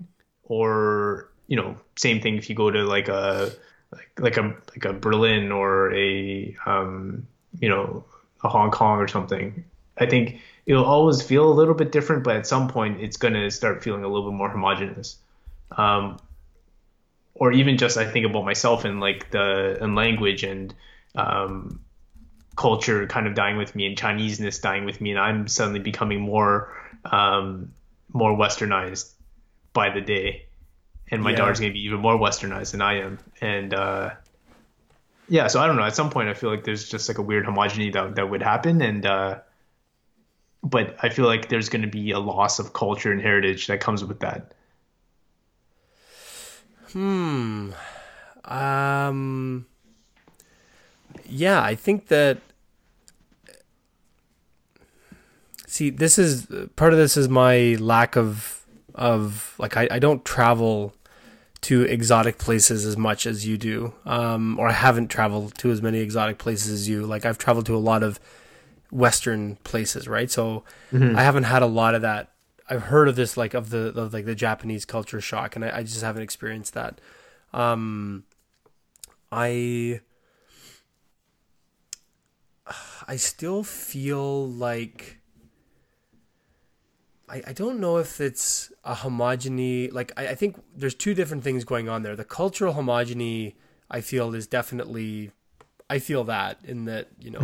or 0.44 1.32
you 1.48 1.58
know, 1.58 1.76
same 1.98 2.22
thing 2.22 2.38
if 2.38 2.50
you 2.50 2.56
go 2.56 2.72
to 2.72 2.84
like 2.84 3.10
a 3.10 3.52
like, 3.92 4.12
like 4.18 4.38
a 4.38 4.56
like 4.70 4.86
a 4.86 4.94
Berlin 4.94 5.52
or 5.52 5.94
a 5.94 6.56
um, 6.66 7.28
you 7.60 7.70
know 7.70 8.06
a 8.44 8.50
Hong 8.50 8.72
Kong 8.72 9.00
or 9.00 9.08
something. 9.08 9.66
I 9.98 10.06
think 10.06 10.40
it'll 10.72 10.86
always 10.86 11.22
feel 11.22 11.52
a 11.52 11.54
little 11.54 11.74
bit 11.74 11.92
different, 11.92 12.24
but 12.24 12.38
at 12.38 12.48
some 12.48 12.70
point 12.70 13.02
it's 13.02 13.18
going 13.18 13.34
to 13.34 13.52
start 13.52 13.84
feeling 13.84 14.04
a 14.04 14.08
little 14.08 14.32
bit 14.32 14.38
more 14.38 14.50
homogenous. 14.50 15.18
Um, 15.76 16.18
or 17.34 17.52
even 17.52 17.78
just 17.78 17.98
I 17.98 18.06
think 18.10 18.26
about 18.26 18.46
myself 18.46 18.86
and 18.86 19.02
like 19.02 19.32
the 19.32 19.78
and 19.82 19.96
language 19.96 20.44
and 20.44 20.74
um, 21.16 21.82
culture 22.56 23.06
kind 23.08 23.28
of 23.28 23.36
dying 23.36 23.58
with 23.58 23.76
me 23.76 23.86
and 23.86 23.98
Chineseness 23.98 24.60
dying 24.60 24.86
with 24.86 25.02
me, 25.02 25.12
and 25.12 25.20
I'm 25.20 25.48
suddenly 25.48 25.80
becoming 25.80 26.22
more 26.22 26.74
um, 27.04 27.74
more 28.14 28.32
westernized 28.38 29.12
by 29.74 29.90
the 29.90 30.02
day 30.02 30.46
and 31.10 31.22
my 31.22 31.32
Yeah. 31.32 31.38
daughter's 31.38 31.60
gonna 31.60 31.74
be 31.74 31.86
even 31.86 32.00
more 32.00 32.18
westernized 32.18 32.72
than 32.72 32.82
I 32.82 33.00
am, 33.02 33.20
and 33.42 33.74
uh, 33.74 34.12
yeah, 35.28 35.48
so 35.48 35.60
I 35.62 35.68
don't 35.68 35.76
know. 35.76 35.84
At 35.84 35.96
some 35.96 36.10
point, 36.10 36.30
I 36.30 36.34
feel 36.34 36.50
like 36.50 36.64
there's 36.64 36.88
just 36.88 37.10
like 37.10 37.18
a 37.18 37.22
weird 37.22 37.46
homogeneity 37.46 37.92
that 37.92 38.16
that 38.16 38.30
would 38.30 38.42
happen, 38.42 38.82
and 38.82 39.06
uh, 39.06 39.40
but 40.64 40.96
I 41.02 41.10
feel 41.10 41.26
like 41.26 41.50
there's 41.50 41.70
gonna 41.70 41.88
be 41.88 42.12
a 42.12 42.20
loss 42.20 42.60
of 42.60 42.74
culture 42.74 43.12
and 43.12 43.22
heritage 43.22 43.68
that 43.68 43.80
comes 43.80 44.04
with 44.04 44.20
that. 44.20 44.54
Hmm. 46.92 47.72
Um. 48.46 49.66
Yeah, 51.26 51.62
I 51.62 51.76
think 51.76 52.08
that. 52.08 52.40
See, 55.68 55.90
this 55.90 56.20
is 56.20 56.48
part 56.76 56.92
of 56.92 57.00
this 57.00 57.16
is 57.16 57.30
my 57.30 57.78
lack 57.80 58.16
of 58.18 58.66
of 58.94 59.56
like 59.58 59.78
I, 59.78 59.88
I 59.90 60.00
don't 60.00 60.24
travel 60.26 60.94
to 61.62 61.84
exotic 61.84 62.38
places 62.40 62.86
as 62.86 62.98
much 62.98 63.26
as 63.26 63.46
you 63.46 63.58
do, 63.58 63.94
um, 64.06 64.60
or 64.60 64.68
I 64.68 64.74
haven't 64.74 65.10
traveled 65.10 65.58
to 65.60 65.72
as 65.72 65.82
many 65.82 66.00
exotic 66.00 66.40
places 66.40 66.72
as 66.72 66.90
you. 66.90 67.06
Like 67.06 67.26
I've 67.26 67.38
traveled 67.38 67.68
to 67.68 67.76
a 67.76 67.78
lot 67.78 68.04
of 68.04 68.20
Western 68.92 69.56
places, 69.64 70.08
right? 70.08 70.30
So 70.30 70.64
I 71.16 71.24
haven't 71.24 71.44
had 71.44 71.62
a 71.62 71.68
lot 71.68 71.96
of 71.96 72.02
that. 72.04 72.32
I've 72.70 72.84
heard 72.84 73.08
of 73.08 73.16
this, 73.16 73.36
like 73.36 73.54
of 73.54 73.70
the 73.70 73.88
of 74.00 74.14
like 74.14 74.26
the 74.26 74.36
Japanese 74.36 74.86
culture 74.86 75.20
shock, 75.20 75.56
and 75.56 75.66
I, 75.66 75.78
I 75.78 75.84
just 75.84 76.02
haven't 76.02 76.24
experienced 76.24 76.74
that. 76.74 77.02
Um, 77.54 78.24
I 79.32 80.02
I 83.08 83.16
still 83.16 83.64
feel 83.64 84.48
like 84.48 85.20
I, 87.28 87.42
I 87.48 87.54
don't 87.54 87.80
know 87.80 87.98
if 87.98 88.20
it's 88.22 88.72
a 88.84 88.96
homogeny 88.96 89.92
like 89.92 90.12
I, 90.18 90.30
I 90.30 90.36
think 90.36 90.62
there's 90.76 90.96
two 90.96 91.14
different 91.14 91.44
things 91.44 91.64
going 91.64 91.90
on 91.90 92.04
there. 92.04 92.16
The 92.16 92.26
cultural 92.26 92.74
homogeny 92.74 93.56
I 93.90 94.02
feel 94.02 94.34
is 94.36 94.48
definitely 94.48 95.32
I 95.90 96.00
feel 96.00 96.24
that 96.26 96.60
in 96.64 96.86
that, 96.86 97.10
you 97.20 97.32
know, 97.32 97.40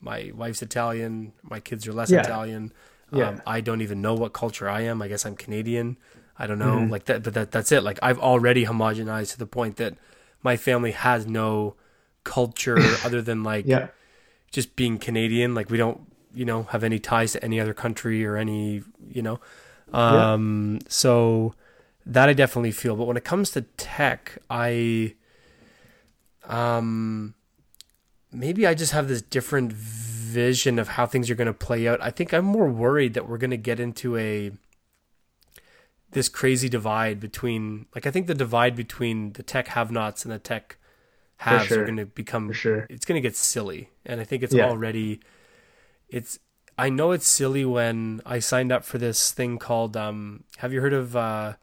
my 0.00 0.30
wife's 0.34 0.62
Italian, 0.62 1.32
my 1.42 1.60
kids 1.60 1.86
are 1.86 1.92
less 1.92 2.10
Yeah. 2.10 2.20
Italian. 2.22 2.72
Yeah. 3.12 3.28
Um, 3.28 3.42
I 3.46 3.60
don't 3.60 3.80
even 3.82 4.02
know 4.02 4.14
what 4.14 4.32
culture 4.32 4.68
I 4.68 4.82
am. 4.82 5.00
I 5.02 5.08
guess 5.08 5.24
I'm 5.26 5.36
Canadian. 5.36 5.96
I 6.38 6.46
don't 6.46 6.58
know. 6.58 6.82
Like 6.90 7.04
that 7.06 7.22
but 7.22 7.34
that 7.34 7.50
that's 7.50 7.72
it. 7.72 7.82
Like 7.82 7.98
I've 8.02 8.18
already 8.18 8.66
homogenized 8.66 9.32
to 9.32 9.38
the 9.38 9.46
point 9.46 9.76
that 9.76 9.94
my 10.42 10.56
family 10.56 10.92
has 10.92 11.26
no 11.26 11.74
culture 12.24 12.98
other 13.04 13.22
than 13.22 13.42
like 13.42 13.66
Yeah, 13.66 13.88
just 14.52 14.76
being 14.76 14.98
Canadian. 14.98 15.54
Like 15.54 15.70
we 15.70 15.78
don't, 15.78 16.00
you 16.34 16.44
know, 16.44 16.64
have 16.64 16.84
any 16.84 16.98
ties 16.98 17.32
to 17.32 17.42
any 17.44 17.60
other 17.60 17.74
country 17.74 18.24
or 18.26 18.36
any, 18.36 18.82
you 19.08 19.22
know. 19.22 19.40
Um 19.92 20.80
so 20.88 21.54
that 22.04 22.28
I 22.28 22.32
definitely 22.34 22.72
feel. 22.72 22.96
But 22.96 23.06
when 23.06 23.16
it 23.16 23.24
comes 23.24 23.50
to 23.52 23.62
tech, 23.62 24.38
I 24.50 25.14
um 26.44 27.34
maybe 28.36 28.66
I 28.66 28.74
just 28.74 28.92
have 28.92 29.08
this 29.08 29.22
different 29.22 29.72
vision 29.72 30.78
of 30.78 30.88
how 30.88 31.06
things 31.06 31.30
are 31.30 31.34
going 31.34 31.46
to 31.46 31.54
play 31.54 31.88
out. 31.88 32.00
I 32.02 32.10
think 32.10 32.32
I'm 32.32 32.44
more 32.44 32.68
worried 32.68 33.14
that 33.14 33.28
we're 33.28 33.38
going 33.38 33.50
to 33.50 33.56
get 33.56 33.80
into 33.80 34.16
a 34.16 34.52
this 36.12 36.28
crazy 36.28 36.68
divide 36.68 37.20
between 37.20 37.86
like 37.94 38.06
I 38.06 38.10
think 38.10 38.26
the 38.26 38.34
divide 38.34 38.76
between 38.76 39.32
the 39.32 39.42
tech 39.42 39.68
have-nots 39.68 40.24
and 40.24 40.32
the 40.32 40.38
tech 40.38 40.76
haves 41.38 41.66
sure. 41.66 41.82
are 41.82 41.84
going 41.84 41.96
to 41.98 42.06
become 42.06 42.48
for 42.48 42.54
sure. 42.54 42.86
it's 42.88 43.04
going 43.04 43.20
to 43.20 43.20
get 43.20 43.36
silly 43.36 43.90
and 44.06 44.20
i 44.22 44.24
think 44.24 44.42
it's 44.42 44.54
Yeah. 44.54 44.70
already 44.70 45.20
it's 46.08 46.38
i 46.78 46.88
know 46.88 47.12
it's 47.12 47.28
silly 47.28 47.62
when 47.66 48.22
i 48.24 48.38
signed 48.38 48.72
up 48.72 48.84
for 48.86 48.96
this 48.96 49.32
thing 49.32 49.58
called 49.58 49.98
um 49.98 50.44
have 50.56 50.72
you 50.72 50.80
heard 50.80 50.94
of 50.94 51.14
uh 51.14 51.54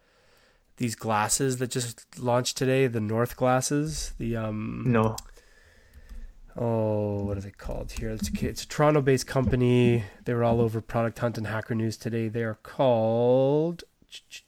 these 0.78 0.94
glasses 0.94 1.58
that 1.58 1.72
just 1.72 2.20
launched 2.20 2.56
today 2.56 2.86
the 2.86 3.00
north 3.02 3.36
glasses 3.36 4.14
the 4.20 4.36
um 4.38 4.84
No. 4.86 5.16
Oh 6.56 7.24
what 7.24 7.38
are 7.38 7.42
they 7.42 7.50
called 7.52 7.92
here 7.94 8.10
it's 8.12 8.30
a, 8.30 8.48
it's 8.48 8.64
a 8.64 8.68
toronto 8.68 9.02
based 9.02 9.26
company 9.26 10.04
they 10.26 10.34
were 10.34 10.44
all 10.44 10.62
over 10.62 10.82
product 10.82 11.18
hunt 11.20 11.38
and 11.38 11.48
hacker 11.48 11.74
news 11.74 11.98
today 11.98 12.28
they 12.28 12.44
are 12.44 12.60
called 12.62 13.84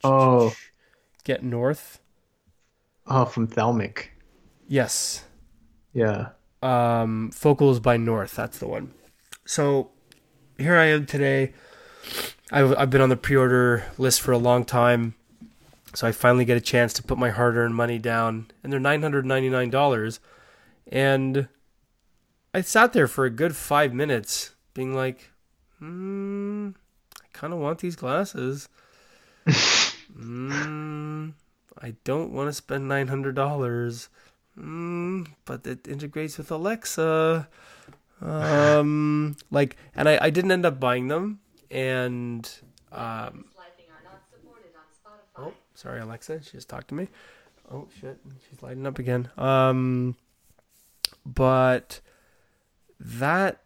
Oh. 0.03 0.53
get 1.23 1.43
north 1.43 1.99
Oh, 3.07 3.25
from 3.25 3.47
Thalmic. 3.47 4.11
yes 4.67 5.23
Yeah. 5.93 6.29
um, 6.63 7.31
Focals 7.31 7.79
by 7.79 7.97
North. 7.97 8.35
That's 8.35 8.57
the 8.57 8.67
one. 8.67 8.93
So 9.45 9.91
here 10.57 10.75
I 10.75 10.85
am 10.85 11.05
today. 11.05 11.53
I've, 12.51 12.75
I've 12.77 12.89
been 12.89 13.01
on 13.01 13.09
the 13.09 13.15
pre-order 13.17 13.85
list 13.99 14.21
for 14.21 14.31
a 14.31 14.37
long 14.39 14.65
time, 14.65 15.13
so 15.93 16.07
I 16.07 16.11
finally 16.11 16.45
get 16.45 16.57
a 16.57 16.61
chance 16.61 16.93
to 16.93 17.03
put 17.03 17.17
my 17.19 17.29
hard-earned 17.29 17.75
money 17.75 17.97
down, 17.99 18.47
and 18.63 18.73
they're 18.73 18.79
nine 18.79 19.01
hundred 19.03 19.25
ninety-nine 19.25 19.69
dollars. 19.69 20.19
And 20.91 21.47
I 22.55 22.61
sat 22.61 22.93
there 22.93 23.09
for 23.09 23.25
a 23.25 23.29
good 23.29 23.53
five 23.53 23.93
minutes, 23.93 24.55
being 24.73 24.95
like, 24.95 25.29
hmm, 25.79 26.69
I 27.21 27.27
kind 27.33 27.51
of 27.51 27.59
want 27.59 27.79
these 27.79 27.97
glasses. 27.97 28.69
Hmm, 30.15 31.31
I 31.81 31.95
don't 32.05 32.31
want 32.31 32.47
to 32.47 32.53
spend 32.53 32.87
nine 32.87 33.09
hundred 33.09 33.35
dollars. 33.35 34.07
Mm, 34.57 35.27
but 35.43 35.67
it 35.67 35.89
integrates 35.89 36.37
with 36.37 36.49
Alexa. 36.51 37.49
Um, 38.21 39.35
like, 39.51 39.75
and 39.93 40.07
I, 40.07 40.17
I 40.21 40.29
didn't 40.29 40.53
end 40.53 40.65
up 40.65 40.79
buying 40.79 41.09
them. 41.09 41.41
And, 41.69 42.49
um, 42.93 43.43
Lighting 43.57 43.91
are 43.91 44.03
not 44.05 44.21
supported 44.31 44.71
on 44.77 44.87
Spotify. 44.95 45.49
oh, 45.49 45.53
sorry, 45.73 45.99
Alexa, 45.99 46.41
she 46.43 46.51
just 46.51 46.69
talked 46.69 46.87
to 46.89 46.95
me. 46.95 47.09
Oh, 47.69 47.89
shit, 47.99 48.17
she's 48.47 48.63
lighting 48.63 48.87
up 48.87 48.99
again. 48.99 49.27
Um, 49.37 50.15
but 51.25 51.99
that 53.05 53.61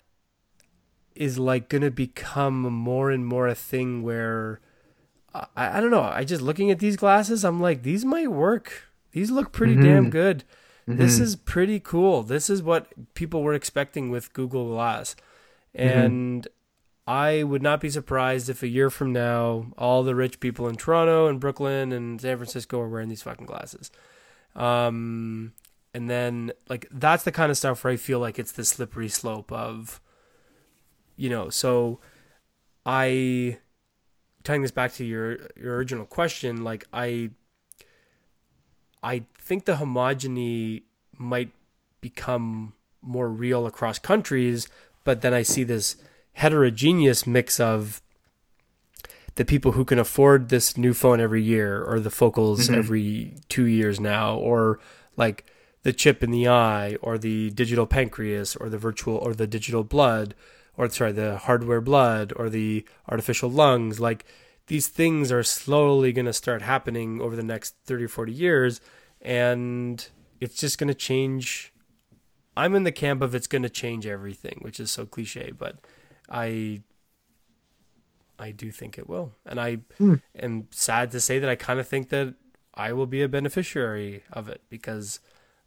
is 1.15 1.39
like 1.39 1.69
going 1.69 1.81
to 1.81 1.91
become 1.91 2.61
more 2.61 3.09
and 3.09 3.25
more 3.25 3.47
a 3.47 3.55
thing 3.55 4.03
where 4.03 4.59
I, 5.33 5.77
I 5.77 5.81
don't 5.81 5.91
know. 5.91 6.03
I 6.03 6.23
just 6.23 6.41
looking 6.41 6.71
at 6.71 6.79
these 6.79 6.95
glasses, 6.95 7.43
I'm 7.43 7.61
like, 7.61 7.83
these 7.83 8.05
might 8.05 8.31
work. 8.31 8.83
These 9.11 9.31
look 9.31 9.51
pretty 9.51 9.73
mm-hmm. 9.73 9.83
damn 9.83 10.09
good. 10.09 10.43
This 10.87 11.15
mm-hmm. 11.15 11.23
is 11.23 11.35
pretty 11.35 11.79
cool. 11.79 12.23
This 12.23 12.49
is 12.49 12.63
what 12.63 13.13
people 13.13 13.43
were 13.43 13.53
expecting 13.53 14.09
with 14.09 14.33
Google 14.33 14.69
Glass. 14.69 15.15
Mm-hmm. 15.77 15.99
And 15.99 16.47
I 17.05 17.43
would 17.43 17.61
not 17.61 17.79
be 17.79 17.89
surprised 17.89 18.49
if 18.49 18.63
a 18.63 18.67
year 18.67 18.89
from 18.89 19.13
now, 19.13 19.67
all 19.77 20.03
the 20.03 20.15
rich 20.15 20.39
people 20.39 20.67
in 20.67 20.75
Toronto 20.77 21.27
and 21.27 21.39
Brooklyn 21.39 21.91
and 21.91 22.19
San 22.19 22.37
Francisco 22.37 22.79
are 22.79 22.89
wearing 22.89 23.09
these 23.09 23.21
fucking 23.21 23.45
glasses. 23.45 23.91
Um, 24.55 25.53
and 25.93 26.09
then, 26.09 26.51
like, 26.67 26.87
that's 26.91 27.23
the 27.23 27.31
kind 27.31 27.49
of 27.49 27.57
stuff 27.57 27.83
where 27.83 27.93
I 27.93 27.97
feel 27.97 28.19
like 28.19 28.37
it's 28.37 28.51
the 28.51 28.65
slippery 28.65 29.09
slope 29.09 29.51
of, 29.51 29.99
you 31.15 31.29
know, 31.29 31.49
so 31.49 31.99
I 32.85 33.57
tying 34.43 34.61
this 34.61 34.71
back 34.71 34.93
to 34.93 35.05
your 35.05 35.37
your 35.55 35.75
original 35.75 36.05
question, 36.05 36.63
like 36.63 36.85
I 36.93 37.31
I 39.03 39.23
think 39.37 39.65
the 39.65 39.75
homogeny 39.75 40.83
might 41.17 41.51
become 42.01 42.73
more 43.01 43.29
real 43.29 43.65
across 43.65 43.99
countries, 43.99 44.67
but 45.03 45.21
then 45.21 45.33
I 45.33 45.43
see 45.43 45.63
this 45.63 45.97
heterogeneous 46.33 47.25
mix 47.25 47.59
of 47.59 48.01
the 49.35 49.45
people 49.45 49.73
who 49.73 49.85
can 49.85 49.99
afford 49.99 50.49
this 50.49 50.77
new 50.77 50.93
phone 50.93 51.21
every 51.21 51.41
year 51.41 51.83
or 51.83 51.99
the 51.99 52.09
focals 52.09 52.67
mm-hmm. 52.67 52.79
every 52.79 53.35
two 53.47 53.65
years 53.65 53.99
now 53.99 54.35
or 54.35 54.79
like 55.15 55.45
the 55.83 55.93
chip 55.93 56.23
in 56.23 56.31
the 56.31 56.47
eye 56.47 56.97
or 57.01 57.17
the 57.17 57.49
digital 57.51 57.85
pancreas 57.85 58.55
or 58.55 58.69
the 58.69 58.77
virtual 58.77 59.15
or 59.15 59.33
the 59.33 59.47
digital 59.47 59.83
blood 59.83 60.35
or 60.77 60.89
sorry 60.89 61.11
the 61.11 61.37
hardware 61.37 61.81
blood 61.81 62.33
or 62.35 62.49
the 62.49 62.85
artificial 63.07 63.49
lungs 63.49 63.99
like 63.99 64.25
these 64.67 64.87
things 64.87 65.31
are 65.31 65.43
slowly 65.43 66.13
going 66.13 66.25
to 66.25 66.33
start 66.33 66.61
happening 66.61 67.19
over 67.21 67.35
the 67.35 67.43
next 67.43 67.75
30 67.85 68.05
or 68.05 68.07
40 68.07 68.31
years 68.31 68.81
and 69.21 70.07
it's 70.39 70.55
just 70.55 70.77
going 70.77 70.87
to 70.87 70.93
change. 70.93 71.73
I'm 72.55 72.75
in 72.75 72.83
the 72.83 72.91
camp 72.91 73.21
of 73.21 73.35
it's 73.35 73.47
going 73.47 73.63
to 73.63 73.69
change 73.69 74.05
everything 74.05 74.59
which 74.61 74.79
is 74.79 74.91
so 74.91 75.05
cliche 75.05 75.51
but 75.57 75.77
i 76.29 76.81
i 78.37 78.51
do 78.51 78.71
think 78.71 78.97
it 78.97 79.09
will. 79.09 79.33
And 79.45 79.59
i 79.59 79.75
hmm. 79.97 80.15
am 80.37 80.67
sad 80.71 81.11
to 81.11 81.19
say 81.19 81.39
that 81.39 81.49
i 81.49 81.55
kind 81.55 81.79
of 81.79 81.87
think 81.87 82.09
that 82.09 82.35
i 82.75 82.93
will 82.93 83.07
be 83.07 83.21
a 83.21 83.29
beneficiary 83.29 84.23
of 84.31 84.49
it 84.49 84.61
because 84.69 85.19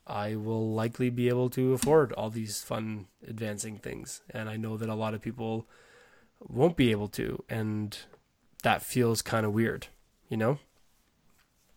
i 0.06 0.34
will 0.34 0.72
likely 0.72 1.10
be 1.10 1.28
able 1.28 1.48
to 1.50 1.72
afford 1.72 2.12
all 2.12 2.30
these 2.30 2.62
fun 2.62 3.06
advancing 3.26 3.78
things 3.78 4.22
and 4.30 4.48
i 4.48 4.56
know 4.56 4.76
that 4.76 4.88
a 4.88 4.94
lot 4.94 5.14
of 5.14 5.20
people 5.20 5.66
won't 6.40 6.76
be 6.76 6.90
able 6.90 7.08
to 7.08 7.42
and 7.48 7.98
that 8.62 8.82
feels 8.82 9.22
kind 9.22 9.46
of 9.46 9.52
weird 9.52 9.86
you 10.28 10.36
know 10.36 10.58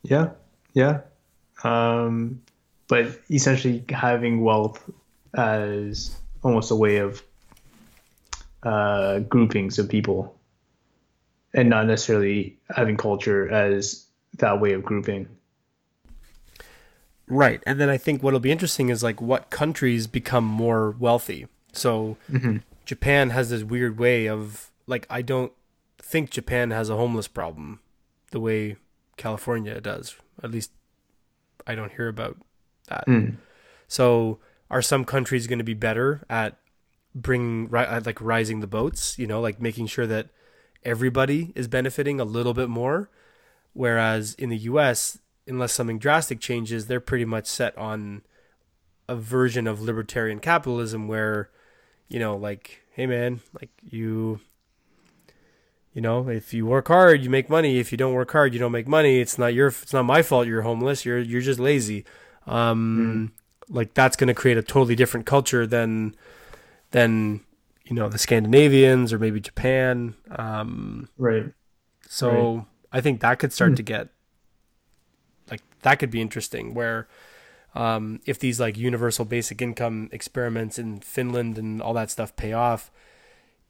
Yeah, 0.04 0.30
yeah. 0.74 1.02
Um, 1.64 2.42
but 2.88 3.20
essentially, 3.30 3.84
having 3.90 4.42
wealth 4.42 4.88
as 5.36 6.16
almost 6.44 6.70
a 6.72 6.76
way 6.76 6.98
of 6.98 7.24
uh, 8.64 9.20
groupings 9.20 9.80
of 9.80 9.90
people, 9.90 10.38
and 11.54 11.70
not 11.70 11.88
necessarily 11.88 12.58
having 12.70 12.98
culture 12.98 13.50
as 13.50 14.06
that 14.38 14.62
way 14.62 14.74
of 14.74 14.84
grouping. 14.84 15.28
Right. 17.28 17.62
And 17.66 17.80
then 17.80 17.90
I 17.90 17.98
think 17.98 18.22
what'll 18.22 18.40
be 18.40 18.52
interesting 18.52 18.90
is 18.90 19.04
like 19.04 19.22
what 19.22 19.50
countries 19.50 20.08
become 20.08 20.46
more 20.46 20.92
wealthy. 20.92 21.48
So 21.74 22.18
Mm-hmm. 22.32 22.58
Japan 22.86 23.32
has 23.32 23.50
this 23.50 23.64
weird 23.64 23.98
way 23.98 24.28
of 24.28 24.72
like 24.88 25.08
I 25.10 25.22
don't 25.22 25.52
think 25.98 26.30
Japan 26.30 26.72
has 26.72 26.90
a 26.90 26.96
homeless 26.96 27.28
problem 27.28 27.80
the 28.32 28.40
way 28.40 28.78
California 29.18 29.82
does. 29.82 30.16
At 30.44 30.52
least 30.52 30.72
I 31.66 31.76
don't 31.76 31.92
hear 31.92 32.08
about 32.08 32.38
that. 32.88 33.08
Mm. 33.08 33.38
So 33.88 34.40
are 34.70 34.82
some 34.82 35.04
countries 35.04 35.48
going 35.48 35.60
to 35.60 35.66
be 35.66 35.74
better 35.74 36.24
at 36.30 36.58
bringing 37.14 37.74
at, 37.76 38.06
like 38.06 38.22
rising 38.22 38.60
the 38.60 38.68
boats, 38.68 39.18
you 39.18 39.26
know, 39.26 39.42
like 39.42 39.60
making 39.60 39.88
sure 39.88 40.06
that 40.06 40.30
everybody 40.84 41.52
is 41.56 41.68
benefiting 41.68 42.20
a 42.20 42.26
little 42.26 42.54
bit 42.54 42.70
more 42.70 43.10
whereas 43.74 44.36
in 44.36 44.50
the 44.50 44.58
US 44.58 45.20
unless 45.48 45.74
something 45.74 46.00
drastic 46.00 46.40
changes, 46.40 46.88
they're 46.88 47.00
pretty 47.00 47.26
much 47.26 47.46
set 47.46 47.78
on 47.78 48.22
a 49.08 49.16
version 49.16 49.68
of 49.68 49.82
libertarian 49.82 50.40
capitalism 50.40 51.08
where 51.08 51.50
you 52.08 52.20
know, 52.20 52.36
like, 52.36 52.84
hey 52.92 53.08
man, 53.08 53.42
like 53.60 53.72
you 53.84 54.40
you 55.94 56.02
know, 56.02 56.28
if 56.28 56.54
you 56.54 56.66
work 56.66 56.90
hard, 56.90 57.24
you 57.24 57.30
make 57.30 57.50
money. 57.50 57.80
If 57.80 57.92
you 57.92 57.98
don't 57.98 58.14
work 58.14 58.32
hard, 58.32 58.54
you 58.54 58.60
don't 58.60 58.74
make 58.74 58.88
money. 58.88 59.20
It's 59.20 59.38
not 59.38 59.54
your 59.54 59.68
it's 59.68 59.94
not 59.94 60.04
my 60.04 60.22
fault 60.22 60.48
you're 60.48 60.62
homeless. 60.62 61.06
You're 61.06 61.20
you're 61.20 61.42
just 61.42 61.60
lazy. 61.60 62.06
Um 62.48 63.32
like 63.70 63.94
that's 63.94 64.16
going 64.16 64.28
to 64.28 64.34
create 64.36 64.58
a 64.58 64.62
totally 64.62 64.96
different 64.96 65.26
culture 65.26 65.66
than 65.66 66.16
than 66.92 67.42
you 67.86 67.96
know, 67.96 68.10
the 68.10 68.18
Scandinavians 68.18 69.14
or 69.14 69.20
maybe 69.20 69.40
Japan. 69.40 70.16
Um 70.32 71.10
Right. 71.18 71.46
so 72.08 72.66
I 72.92 73.02
think 73.02 73.22
that 73.22 73.40
could 73.40 73.54
start 73.54 73.76
to 73.78 73.84
get 73.84 74.10
that 75.86 76.00
could 76.00 76.10
be 76.10 76.20
interesting 76.20 76.74
where 76.74 77.08
um, 77.76 78.20
if 78.26 78.40
these 78.40 78.60
like 78.60 78.76
universal 78.76 79.24
basic 79.24 79.62
income 79.62 80.10
experiments 80.12 80.80
in 80.80 81.00
Finland 81.00 81.60
and 81.60 81.80
all 81.80 81.94
that 81.94 82.10
stuff 82.10 82.36
pay 82.36 82.54
off 82.54 82.90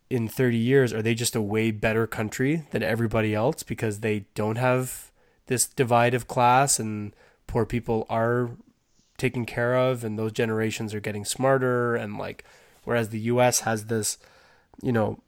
in 0.09 0.29
30 0.29 0.57
years, 0.57 0.93
are 0.93 1.01
they 1.01 1.13
just 1.13 1.35
a 1.35 1.41
way 1.41 1.71
better 1.71 2.07
country 2.07 2.63
than 2.71 2.81
everybody 2.81 3.35
else 3.35 3.63
because 3.63 3.99
they 3.99 4.25
don't 4.33 4.55
have 4.55 5.11
this 5.47 5.67
divide 5.67 6.13
of 6.13 6.25
class 6.25 6.79
and 6.79 7.13
poor 7.47 7.65
people 7.65 8.05
are 8.09 8.51
taken 9.17 9.45
care 9.45 9.75
of 9.75 10.05
and 10.05 10.17
those 10.17 10.31
generations 10.31 10.93
are 10.93 11.01
getting 11.01 11.25
smarter 11.25 11.95
and 11.95 12.17
like 12.17 12.45
whereas 12.85 13.09
the 13.09 13.19
US 13.19 13.61
has 13.61 13.85
this 13.85 14.17
you 14.81 14.93
know 14.93 15.19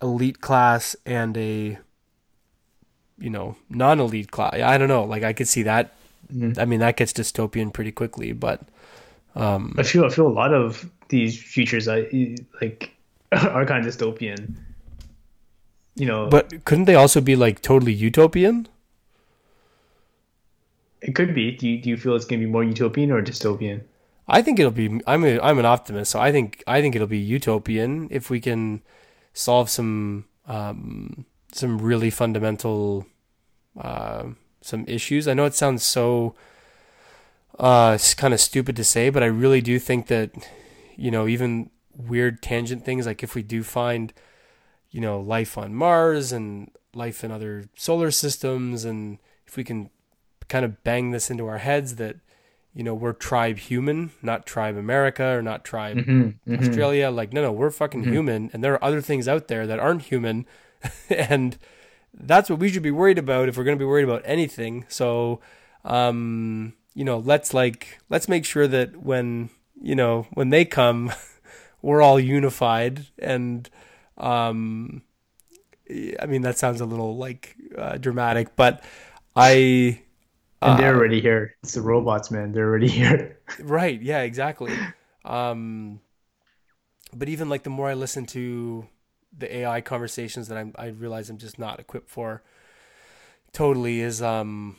elite 0.00 0.40
class 0.40 0.94
and 1.04 1.36
a 1.36 1.78
you 3.18 3.30
know 3.30 3.56
non-elite 3.68 4.30
class? 4.30 4.54
I 4.54 4.78
don't 4.78 4.88
know. 4.88 5.04
Like 5.04 5.24
i 5.24 5.32
could 5.32 5.48
see 5.48 5.64
that 5.64 5.94
Mhm. 6.32 6.58
i 6.58 6.64
mean 6.64 6.80
that 6.80 6.96
gets 6.96 7.12
dystopian 7.12 7.72
pretty 7.72 7.92
quickly 7.92 8.32
but 8.32 8.62
um 9.34 9.74
I 9.78 9.82
feel 9.82 10.04
I 10.04 10.08
feel 10.08 10.26
a 10.26 10.36
lot 10.42 10.52
of 10.54 10.88
these 11.08 11.40
futures 11.40 11.88
I 11.88 12.06
like 12.60 12.94
are 13.32 13.64
kind 13.66 13.86
of 13.86 13.94
dystopian. 13.94 14.54
You 15.94 16.06
know, 16.06 16.28
but 16.28 16.64
couldn't 16.64 16.86
they 16.86 16.94
also 16.94 17.20
be 17.20 17.36
like 17.36 17.60
totally 17.60 17.92
utopian 17.92 18.68
it 21.02 21.14
could 21.14 21.34
be. 21.34 21.50
Do 21.52 21.68
you, 21.68 21.82
do 21.82 21.90
you 21.90 21.96
feel 21.96 22.14
it's 22.14 22.24
going 22.24 22.40
to 22.40 22.46
be 22.46 22.52
more 22.52 22.64
utopian 22.64 23.10
or 23.10 23.22
dystopian? 23.22 23.82
i 24.28 24.40
think 24.40 24.58
it'll 24.58 24.70
be 24.70 25.00
i'm 25.06 25.24
a, 25.24 25.38
i'm 25.40 25.58
an 25.58 25.66
optimist 25.66 26.12
so 26.12 26.20
i 26.20 26.30
think 26.30 26.62
i 26.66 26.80
think 26.80 26.94
it'll 26.94 27.06
be 27.08 27.18
utopian 27.18 28.08
if 28.10 28.30
we 28.30 28.40
can 28.40 28.80
solve 29.34 29.68
some 29.68 30.24
um 30.46 31.24
some 31.52 31.78
really 31.78 32.08
fundamental 32.08 33.04
uh 33.80 34.24
some 34.64 34.84
issues 34.88 35.26
i 35.28 35.34
know 35.34 35.44
it 35.44 35.54
sounds 35.54 35.82
so 35.82 36.34
uh 37.58 37.92
it's 37.94 38.14
kind 38.14 38.32
of 38.32 38.40
stupid 38.40 38.74
to 38.76 38.84
say 38.84 39.10
but 39.10 39.22
i 39.22 39.26
really 39.26 39.60
do 39.60 39.78
think 39.78 40.06
that 40.06 40.30
you 40.96 41.10
know 41.10 41.26
even 41.28 41.70
weird 41.96 42.42
tangent 42.42 42.84
things 42.84 43.06
like 43.06 43.22
if 43.22 43.34
we 43.34 43.42
do 43.42 43.62
find 43.62 44.12
you 44.90 45.00
know 45.00 45.20
life 45.20 45.58
on 45.58 45.74
mars 45.74 46.32
and 46.32 46.70
life 46.94 47.22
in 47.24 47.30
other 47.30 47.64
solar 47.76 48.10
systems 48.10 48.84
and 48.84 49.18
if 49.46 49.56
we 49.56 49.64
can 49.64 49.90
kind 50.48 50.64
of 50.64 50.82
bang 50.84 51.10
this 51.10 51.30
into 51.30 51.46
our 51.46 51.58
heads 51.58 51.96
that 51.96 52.16
you 52.74 52.82
know 52.82 52.94
we're 52.94 53.12
tribe 53.12 53.58
human 53.58 54.10
not 54.22 54.46
tribe 54.46 54.76
america 54.76 55.24
or 55.36 55.42
not 55.42 55.64
tribe 55.64 55.98
Mm-hmm. 55.98 56.58
Australia. 56.58 57.10
Like, 57.10 57.32
no, 57.32 57.42
no, 57.42 57.52
we're 57.52 57.70
fucking 57.70 58.04
human, 58.04 58.50
and 58.52 58.64
there 58.64 58.72
are 58.74 58.84
other 58.84 59.00
things 59.00 59.28
out 59.28 59.48
there 59.48 59.66
that 59.66 59.78
aren't 59.78 60.02
human, 60.02 60.46
and 61.10 61.56
that's 62.14 62.50
what 62.50 62.58
we 62.58 62.68
should 62.68 62.82
be 62.82 62.90
worried 62.90 63.18
about 63.18 63.48
if 63.48 63.56
we're 63.56 63.64
going 63.64 63.76
to 63.76 63.82
be 63.82 63.88
worried 63.88 64.04
about 64.04 64.22
anything. 64.24 64.84
So, 64.88 65.40
um, 65.84 66.74
you 66.94 67.04
know, 67.04 67.18
let's 67.18 67.54
like 67.54 67.98
let's 68.08 68.28
make 68.28 68.44
sure 68.44 68.66
that 68.68 68.96
when 68.96 69.50
you 69.80 69.94
know 69.94 70.26
when 70.34 70.50
they 70.50 70.64
come, 70.64 71.12
we're 71.82 72.02
all 72.02 72.20
unified, 72.20 73.06
and 73.18 73.68
um, 74.18 75.02
I 75.88 76.26
mean 76.26 76.42
that 76.42 76.58
sounds 76.58 76.80
a 76.80 76.86
little 76.86 77.16
like 77.16 77.56
uh, 77.76 77.96
dramatic, 77.96 78.56
but 78.56 78.82
I. 79.34 80.02
And 80.64 80.78
they're 80.78 80.94
uh, 80.94 80.98
already 80.98 81.20
here. 81.20 81.56
It's 81.64 81.74
the 81.74 81.82
robots, 81.82 82.30
man. 82.30 82.52
They're 82.52 82.68
already 82.68 82.88
here. 82.88 83.38
Right. 83.60 84.00
Yeah, 84.00 84.20
exactly. 84.22 84.72
Um, 85.24 86.00
but 87.12 87.28
even 87.28 87.48
like 87.48 87.64
the 87.64 87.70
more 87.70 87.88
I 87.88 87.94
listen 87.94 88.26
to 88.26 88.86
the 89.36 89.56
AI 89.58 89.80
conversations 89.80 90.48
that 90.48 90.58
I'm, 90.58 90.72
I 90.76 90.88
realize 90.88 91.30
I'm 91.30 91.38
just 91.38 91.58
not 91.58 91.80
equipped 91.80 92.10
for 92.10 92.42
totally 93.52 94.00
is, 94.00 94.22
um, 94.22 94.76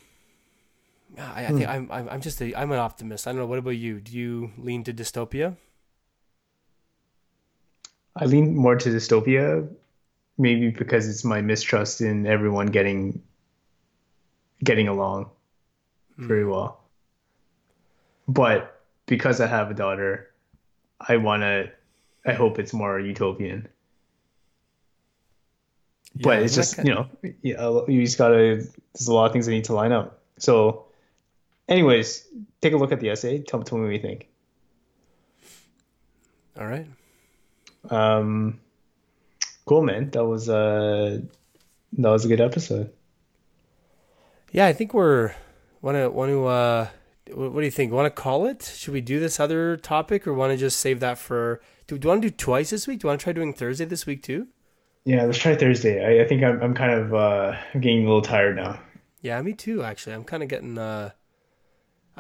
I, 1.18 1.46
I 1.46 1.52
think 1.52 1.70
I'm, 1.70 1.90
I'm, 1.92 2.10
I'm 2.10 2.22
just 2.22 2.42
a, 2.42 2.56
I'm 2.56 2.72
an 2.72 2.80
optimist. 2.80 3.28
I 3.28 3.32
don't 3.32 3.40
know. 3.40 3.46
What 3.46 3.60
about 3.60 3.72
you? 3.72 4.00
Do 4.00 4.18
you 4.18 4.52
lean 4.58 4.84
to 4.86 4.94
dystopia? 4.94 5.56
I 8.16 8.26
lean 8.26 8.56
more 8.56 8.76
to 8.76 8.90
dystopia, 8.90 9.68
maybe 10.38 10.70
because 10.70 11.08
it's 11.08 11.24
my 11.24 11.42
mistrust 11.42 12.02
in 12.02 12.26
everyone 12.28 12.68
getting 12.68 13.22
getting 14.64 14.88
along 14.88 15.30
very 16.18 16.46
well. 16.46 16.80
But 18.28 18.82
because 19.06 19.42
I 19.42 19.48
have 19.48 19.70
a 19.72 19.74
daughter, 19.74 20.32
I 21.00 21.18
want 21.18 21.42
to. 21.42 21.72
I 22.26 22.34
hope 22.34 22.58
it's 22.60 22.74
more 22.74 23.00
utopian. 23.00 23.68
But 26.16 26.44
it's 26.44 26.56
just 26.56 26.78
you 26.78 26.94
know, 26.94 27.08
yeah, 27.42 27.82
you 27.88 28.06
just 28.06 28.18
gotta. 28.18 28.68
There's 28.94 29.08
a 29.08 29.14
lot 29.14 29.26
of 29.26 29.34
things 29.34 29.48
that 29.48 29.52
need 29.52 29.66
to 29.66 29.74
line 29.74 29.92
up. 29.92 30.20
So, 30.38 30.86
anyways, 31.68 32.28
take 32.62 32.74
a 32.74 32.78
look 32.78 32.92
at 32.92 33.00
the 33.00 33.10
essay. 33.10 33.40
Tell, 33.40 33.64
tell 33.64 33.80
me 33.80 33.86
what 33.86 33.94
you 33.94 34.02
think. 34.02 34.28
All 36.60 36.68
right. 36.68 36.86
Um, 37.90 38.60
cool, 39.66 39.82
man. 39.82 40.12
That 40.12 40.26
was 40.26 40.50
uh, 40.50 41.22
that 41.94 42.10
was 42.10 42.26
a 42.26 42.28
good 42.28 42.42
episode. 42.42 42.92
Yeah, 44.52 44.68
I 44.68 44.74
think 44.74 44.94
we're 44.94 45.34
want 45.82 45.98
to 45.98 46.10
want 46.10 46.30
to. 46.30 46.46
Uh, 46.46 46.88
what, 47.32 47.54
what 47.54 47.62
do 47.62 47.66
you 47.66 47.72
think? 47.72 47.92
Want 47.92 48.06
to 48.06 48.22
call 48.22 48.46
it? 48.46 48.72
Should 48.76 48.94
we 48.94 49.02
do 49.02 49.20
this 49.20 49.40
other 49.40 49.78
topic, 49.78 50.28
or 50.28 50.34
want 50.34 50.52
to 50.52 50.58
just 50.58 50.80
save 50.80 51.00
that 51.00 51.18
for? 51.18 51.60
Do, 51.88 51.98
do 51.98 52.06
you 52.06 52.10
want 52.10 52.22
to 52.22 52.30
do 52.30 52.36
twice 52.36 52.70
this 52.70 52.88
week? 52.88 53.00
Do 53.00 53.06
you 53.06 53.10
want 53.10 53.20
to 53.20 53.24
try 53.24 53.34
doing 53.34 53.54
Thursday 53.54 53.86
this 53.86 54.06
week 54.06 54.22
too? 54.22 54.48
Yeah, 55.06 55.26
let's 55.26 55.38
try 55.38 55.56
Thursday. 55.56 56.04
I, 56.04 56.24
I 56.24 56.28
think 56.28 56.44
I'm 56.44 56.62
I'm 56.62 56.74
kind 56.74 56.92
of 56.92 57.14
uh 57.14 57.56
getting 57.74 58.04
a 58.04 58.08
little 58.08 58.22
tired 58.22 58.56
now. 58.56 58.80
Yeah, 59.22 59.42
me 59.42 59.54
too. 59.54 59.84
Actually, 59.84 60.16
I'm 60.16 60.24
kind 60.24 60.44
of 60.44 60.50
getting. 60.50 60.78
Uh, 60.78 61.12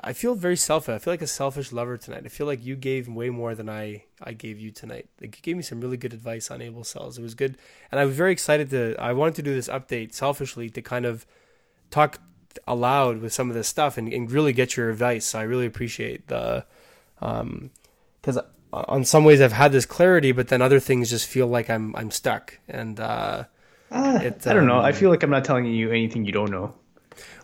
I 0.02 0.14
feel 0.14 0.34
very 0.34 0.58
selfish. 0.58 0.94
I 0.94 0.98
feel 0.98 1.14
like 1.14 1.22
a 1.22 1.28
selfish 1.28 1.72
lover 1.72 1.98
tonight. 1.98 2.24
I 2.26 2.30
feel 2.30 2.48
like 2.48 2.66
you 2.66 2.76
gave 2.76 3.08
way 3.08 3.30
more 3.30 3.56
than 3.56 3.70
I 3.70 4.06
I 4.22 4.34
gave 4.34 4.60
you 4.60 4.72
tonight. 4.72 5.08
Like 5.22 5.38
you 5.38 5.42
gave 5.42 5.56
me 5.56 5.64
some 5.64 5.82
really 5.82 5.98
good 5.98 6.14
advice 6.14 6.50
on 6.50 6.62
able 6.62 6.84
cells. 6.84 7.18
It 7.18 7.22
was 7.22 7.36
good, 7.36 7.58
and 7.92 8.00
I 8.00 8.06
was 8.06 8.16
very 8.16 8.32
excited 8.32 8.70
to. 8.72 8.96
I 9.00 9.14
wanted 9.14 9.36
to 9.36 9.44
do 9.44 9.54
this 9.54 9.68
update 9.68 10.14
selfishly 10.14 10.70
to 10.72 10.82
kind 10.82 11.06
of 11.06 11.26
talk 11.92 12.20
aloud 12.68 13.20
with 13.22 13.34
some 13.34 13.50
of 13.50 13.56
this 13.56 13.68
stuff 13.68 13.98
and, 13.98 14.12
and 14.12 14.32
really 14.32 14.54
get 14.54 14.78
your 14.78 14.90
advice. 14.90 15.26
So 15.26 15.40
I 15.40 15.44
really 15.44 15.66
appreciate 15.66 16.28
the, 16.28 16.66
um, 17.22 17.72
because 18.22 18.40
on 18.88 19.06
some 19.06 19.24
ways 19.24 19.42
I've 19.42 19.54
had 19.54 19.72
this 19.72 19.86
clarity, 19.86 20.32
but 20.32 20.48
then 20.48 20.62
other 20.62 20.80
things 20.80 21.10
just 21.10 21.28
feel 21.28 21.48
like 21.48 21.70
I'm 21.70 21.96
I'm 21.96 22.12
stuck. 22.12 22.60
And 22.68 23.00
uh, 23.00 23.46
Ah, 23.94 24.20
It, 24.20 24.48
I 24.48 24.54
don't 24.54 24.66
know. 24.66 24.80
I 24.80 24.90
um, 24.90 24.96
feel 24.96 25.12
like 25.12 25.22
I'm 25.22 25.30
not 25.30 25.46
telling 25.46 25.66
you 25.66 25.92
anything 25.92 26.26
you 26.26 26.32
don't 26.32 26.50
know. 26.50 26.74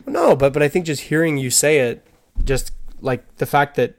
No, 0.08 0.36
but 0.36 0.52
but 0.52 0.64
I 0.64 0.68
think 0.68 0.86
just 0.86 1.04
hearing 1.04 1.38
you 1.38 1.52
say 1.52 1.80
it, 1.80 2.06
just 2.44 2.72
like 3.02 3.38
the 3.38 3.46
fact 3.46 3.76
that 3.76 3.96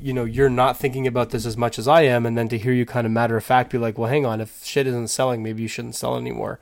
you 0.00 0.12
know 0.12 0.24
you're 0.24 0.48
not 0.48 0.76
thinking 0.76 1.06
about 1.08 1.30
this 1.30 1.44
as 1.44 1.56
much 1.56 1.78
as 1.78 1.88
I 1.88 2.02
am, 2.02 2.24
and 2.24 2.38
then 2.38 2.48
to 2.50 2.58
hear 2.58 2.72
you 2.72 2.86
kind 2.86 3.04
of 3.04 3.12
matter 3.12 3.36
of 3.36 3.44
fact 3.44 3.72
be 3.72 3.78
like, 3.78 3.98
well, 3.98 4.08
hang 4.08 4.24
on, 4.24 4.40
if 4.40 4.64
shit 4.64 4.86
isn't 4.86 5.08
selling, 5.08 5.42
maybe 5.42 5.62
you 5.62 5.68
shouldn't 5.68 5.96
sell 5.96 6.16
anymore. 6.16 6.60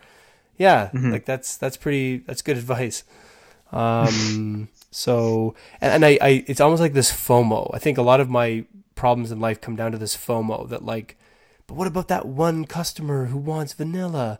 Yeah, 0.56 0.88
like 0.94 1.26
that's 1.26 1.58
that's 1.58 1.76
pretty 1.76 2.18
that's 2.18 2.40
good 2.40 2.56
advice. 2.56 3.04
Um, 3.72 4.68
so 4.90 5.54
and, 5.82 5.92
and 5.92 6.04
I, 6.06 6.18
I 6.22 6.44
it's 6.46 6.60
almost 6.60 6.80
like 6.80 6.94
this 6.94 7.12
FOMO. 7.12 7.70
I 7.74 7.78
think 7.78 7.98
a 7.98 8.02
lot 8.02 8.20
of 8.20 8.30
my 8.30 8.64
problems 9.00 9.32
in 9.32 9.40
life 9.40 9.62
come 9.62 9.76
down 9.76 9.92
to 9.92 9.98
this 9.98 10.14
FOMO 10.14 10.68
that 10.68 10.84
like, 10.84 11.16
but 11.66 11.74
what 11.74 11.86
about 11.86 12.08
that 12.08 12.26
one 12.26 12.66
customer 12.66 13.26
who 13.26 13.38
wants 13.38 13.72
vanilla? 13.72 14.38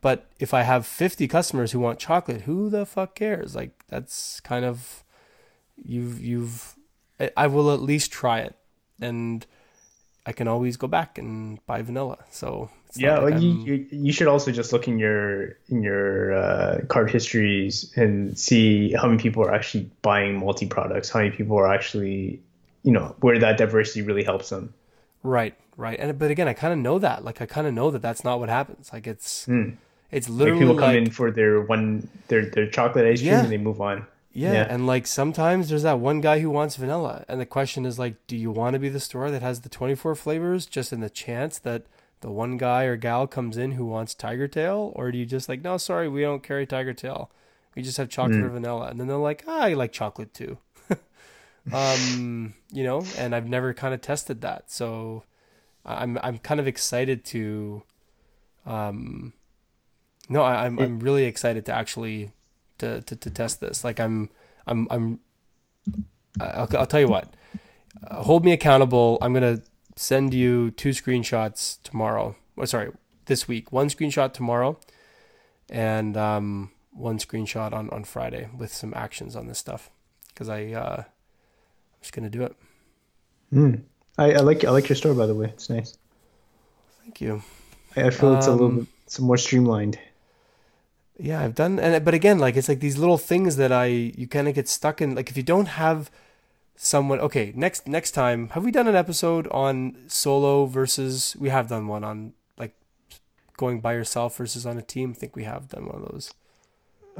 But 0.00 0.26
if 0.40 0.52
I 0.52 0.62
have 0.62 0.84
50 0.84 1.28
customers 1.28 1.70
who 1.70 1.78
want 1.78 2.00
chocolate, 2.00 2.42
who 2.42 2.68
the 2.68 2.84
fuck 2.84 3.14
cares? 3.14 3.54
Like 3.54 3.84
that's 3.88 4.40
kind 4.40 4.64
of 4.64 5.04
you've 5.76 6.20
you've 6.20 6.74
I, 7.36 7.46
will 7.46 7.72
at 7.72 7.82
least 7.82 8.10
try 8.10 8.40
it, 8.40 8.56
and 9.00 9.46
I 10.26 10.32
can 10.32 10.48
always 10.48 10.76
go 10.76 10.88
back 10.88 11.18
and 11.18 11.64
buy 11.66 11.82
vanilla. 11.82 12.18
So 12.30 12.70
it's 12.88 12.98
Yeah, 12.98 13.18
like 13.18 13.34
well, 13.34 13.42
you, 13.42 13.50
you 13.50 13.86
you 13.90 14.12
should 14.12 14.26
also 14.26 14.50
just 14.50 14.72
look 14.72 14.88
in 14.88 14.98
your 14.98 15.56
in 15.68 15.82
your 15.82 16.34
uh, 16.34 16.80
card 16.88 17.10
histories 17.10 17.92
and 17.96 18.36
see 18.36 18.92
how 18.92 19.06
many 19.06 19.22
people 19.22 19.42
are 19.44 19.54
actually 19.54 19.88
buying 20.02 20.38
multi 20.38 20.66
products, 20.66 21.10
how 21.10 21.20
many 21.20 21.30
people 21.30 21.56
are 21.58 21.72
actually, 21.72 22.42
you 22.82 22.92
know, 22.92 23.14
where 23.20 23.38
that 23.38 23.58
diversity 23.58 24.02
really 24.02 24.24
helps 24.24 24.48
them. 24.50 24.74
right, 25.22 25.54
right. 25.76 25.98
And 26.00 26.18
but 26.18 26.30
again, 26.30 26.48
I 26.48 26.52
kind 26.54 26.72
of 26.72 26.78
know 26.78 26.98
that. 26.98 27.24
Like 27.24 27.40
I 27.42 27.46
kind 27.46 27.66
of 27.66 27.74
know 27.74 27.90
that 27.90 28.02
that's 28.02 28.24
not 28.24 28.40
what 28.40 28.48
happens. 28.48 28.90
Like 28.92 29.06
it's 29.06 29.46
it's 30.10 30.28
Like 30.28 30.38
literally 30.38 30.60
people 30.60 30.74
come 30.76 30.88
like, 30.88 30.96
in 30.96 31.10
for 31.10 31.30
their 31.30 31.60
one 31.60 32.08
their 32.28 32.46
their 32.46 32.68
chocolate 32.68 33.06
ice 33.06 33.20
cream 33.20 33.32
Yeah. 33.32 33.42
and 33.42 33.52
they 33.52 33.58
move 33.58 33.80
on. 33.80 34.06
Yeah, 34.32 34.52
Yeah. 34.52 34.66
and 34.70 34.86
like 34.86 35.06
sometimes 35.06 35.68
there's 35.68 35.82
that 35.82 35.98
one 35.98 36.20
guy 36.20 36.38
who 36.40 36.50
wants 36.50 36.76
vanilla, 36.76 37.24
and 37.28 37.40
the 37.40 37.46
question 37.46 37.84
is 37.84 37.98
like, 37.98 38.14
do 38.28 38.36
you 38.36 38.50
want 38.52 38.74
to 38.74 38.78
be 38.78 38.88
the 38.88 39.00
store 39.00 39.30
that 39.30 39.42
has 39.42 39.60
the 39.62 39.68
24 39.68 40.14
flavors 40.14 40.66
just 40.66 40.92
in 40.92 41.00
the 41.00 41.10
chance 41.10 41.58
that 41.58 41.82
the 42.20 42.30
one 42.30 42.56
guy 42.56 42.84
or 42.84 42.96
gal 42.96 43.26
comes 43.26 43.56
in 43.56 43.72
who 43.72 43.84
wants 43.86 44.14
tiger 44.14 44.46
tail, 44.46 44.92
or 44.94 45.10
do 45.10 45.18
you 45.18 45.26
just 45.26 45.48
like, 45.48 45.62
no, 45.62 45.76
sorry, 45.78 46.08
we 46.08 46.20
don't 46.22 46.42
carry 46.44 46.64
tiger 46.66 46.92
tail, 46.94 47.28
we 47.74 47.82
just 47.82 47.96
have 47.96 48.08
chocolate 48.08 48.40
or 48.42 48.48
vanilla, 48.50 48.86
and 48.88 49.00
then 49.00 49.08
they're 49.08 49.16
like, 49.16 49.42
ah, 49.48 49.62
I 49.62 49.72
like 49.72 49.90
chocolate 49.90 50.32
too, 50.32 50.58
um, 51.72 52.54
you 52.72 52.84
know, 52.84 53.04
and 53.18 53.34
I've 53.34 53.48
never 53.48 53.74
kind 53.74 53.94
of 53.94 54.00
tested 54.00 54.40
that, 54.42 54.70
so 54.70 55.24
I'm 55.84 56.18
I'm 56.22 56.38
kind 56.38 56.60
of 56.60 56.66
excited 56.66 57.24
to, 57.26 57.82
um, 58.66 59.32
no, 60.28 60.42
I, 60.42 60.66
I'm 60.66 60.78
I'm 60.78 61.00
really 61.00 61.24
excited 61.24 61.66
to 61.66 61.72
actually 61.72 62.32
to, 62.80 63.00
to, 63.02 63.16
to 63.16 63.30
test 63.30 63.60
this. 63.60 63.84
Like 63.84 64.00
I'm, 64.00 64.30
I'm, 64.66 64.88
I'm, 64.90 65.20
I'll, 66.40 66.68
I'll 66.76 66.86
tell 66.86 67.00
you 67.00 67.08
what, 67.08 67.34
uh, 68.06 68.22
hold 68.22 68.44
me 68.44 68.52
accountable. 68.52 69.18
I'm 69.22 69.32
going 69.32 69.56
to 69.56 69.62
send 69.96 70.34
you 70.34 70.70
two 70.72 70.90
screenshots 70.90 71.78
tomorrow. 71.82 72.36
Oh, 72.58 72.64
sorry, 72.64 72.90
this 73.26 73.46
week, 73.46 73.72
one 73.72 73.88
screenshot 73.88 74.32
tomorrow 74.32 74.78
and, 75.68 76.16
um, 76.16 76.72
one 76.92 77.18
screenshot 77.18 77.72
on, 77.72 77.88
on 77.90 78.04
Friday 78.04 78.48
with 78.56 78.72
some 78.72 78.92
actions 78.96 79.36
on 79.36 79.46
this 79.46 79.58
stuff. 79.58 79.90
Cause 80.34 80.48
I, 80.48 80.72
uh, 80.72 81.04
just 82.00 82.12
going 82.12 82.30
to 82.30 82.30
do 82.30 82.44
it. 82.44 82.56
I, 84.18 84.32
I 84.32 84.40
like 84.40 84.64
I 84.64 84.70
like 84.70 84.88
your 84.88 84.96
store 84.96 85.14
by 85.14 85.26
the 85.26 85.34
way. 85.34 85.46
It's 85.48 85.70
nice. 85.70 85.96
Thank 87.02 87.20
you. 87.20 87.42
I, 87.96 88.04
I 88.06 88.10
feel 88.10 88.34
it's 88.34 88.46
a 88.46 88.52
little 88.52 88.66
Um, 88.66 88.78
bit 88.80 88.86
it's 89.06 89.18
more 89.20 89.36
streamlined. 89.36 89.98
Yeah, 91.18 91.42
I've 91.42 91.54
done, 91.54 91.78
and 91.78 92.02
but 92.04 92.14
again, 92.14 92.38
like 92.38 92.56
it's 92.56 92.68
like 92.68 92.80
these 92.80 92.96
little 92.96 93.18
things 93.18 93.56
that 93.56 93.72
I 93.72 93.86
you 93.86 94.26
kind 94.26 94.48
of 94.48 94.54
get 94.54 94.68
stuck 94.68 95.02
in. 95.02 95.14
Like 95.14 95.28
if 95.30 95.36
you 95.36 95.42
don't 95.42 95.66
have 95.66 96.10
someone, 96.76 97.20
okay, 97.20 97.52
next 97.54 97.86
next 97.86 98.12
time, 98.12 98.48
have 98.50 98.64
we 98.64 98.70
done 98.70 98.88
an 98.88 98.96
episode 98.96 99.46
on 99.48 99.96
solo 100.08 100.64
versus? 100.66 101.36
We 101.38 101.50
have 101.50 101.68
done 101.68 101.88
one 101.88 102.04
on 102.04 102.32
like 102.56 102.74
going 103.58 103.80
by 103.80 103.92
yourself 103.94 104.36
versus 104.38 104.64
on 104.64 104.78
a 104.78 104.82
team. 104.82 105.10
I 105.10 105.14
think 105.14 105.36
we 105.36 105.44
have 105.44 105.68
done 105.68 105.86
one 105.86 106.02
of 106.02 106.10
those. 106.12 106.32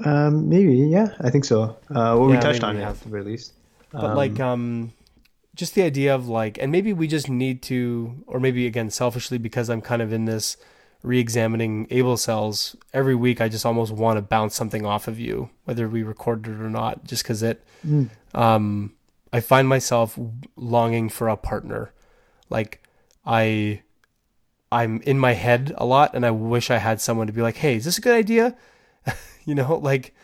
Um, 0.04 0.48
maybe 0.48 0.74
yeah, 0.76 1.08
I 1.20 1.28
think 1.28 1.44
so. 1.44 1.76
Uh, 1.90 2.16
well, 2.16 2.26
we 2.26 2.38
touched 2.38 2.64
on 2.64 2.76
we 2.76 2.80
it 2.80 2.84
have. 2.84 2.96
at 2.96 3.02
the 3.02 3.08
very 3.10 3.24
least. 3.24 3.52
But 3.92 4.16
like 4.16 4.38
um, 4.40 4.92
just 5.54 5.74
the 5.74 5.82
idea 5.82 6.14
of 6.14 6.28
like, 6.28 6.58
and 6.58 6.70
maybe 6.70 6.92
we 6.92 7.06
just 7.06 7.28
need 7.28 7.62
to, 7.62 8.22
or 8.26 8.40
maybe 8.40 8.66
again 8.66 8.90
selfishly 8.90 9.38
because 9.38 9.68
I'm 9.68 9.80
kind 9.80 10.02
of 10.02 10.12
in 10.12 10.24
this 10.26 10.56
re-examining 11.02 11.86
able 11.90 12.14
cells 12.16 12.76
every 12.92 13.14
week 13.14 13.40
i 13.40 13.48
just 13.48 13.64
almost 13.64 13.90
want 13.90 14.18
to 14.18 14.20
bounce 14.20 14.54
something 14.54 14.84
off 14.84 15.08
of 15.08 15.18
you 15.18 15.48
whether 15.64 15.88
we 15.88 16.02
recorded 16.02 16.52
it 16.52 16.60
or 16.60 16.68
not 16.68 17.02
just 17.04 17.22
because 17.22 17.42
it 17.42 17.64
um 18.34 18.92
i 19.32 19.40
find 19.40 19.66
myself 19.66 20.18
longing 20.56 21.08
for 21.08 21.28
a 21.28 21.38
partner. 21.38 21.90
Like 22.50 22.82
i 23.24 23.80
i'm 24.70 25.00
in 25.02 25.18
my 25.18 25.32
head 25.32 25.72
a 25.78 25.86
lot 25.86 26.14
and 26.14 26.26
i 26.26 26.30
wish 26.30 26.70
i 26.70 26.76
had 26.76 27.00
someone 27.00 27.26
to 27.26 27.32
be 27.32 27.40
like 27.40 27.56
hey 27.56 27.76
is 27.76 27.86
this 27.86 27.96
a 27.98 28.02
good 28.02 28.14
idea? 28.14 28.56
You 29.46 29.54
know 29.54 29.76
like 29.76 30.14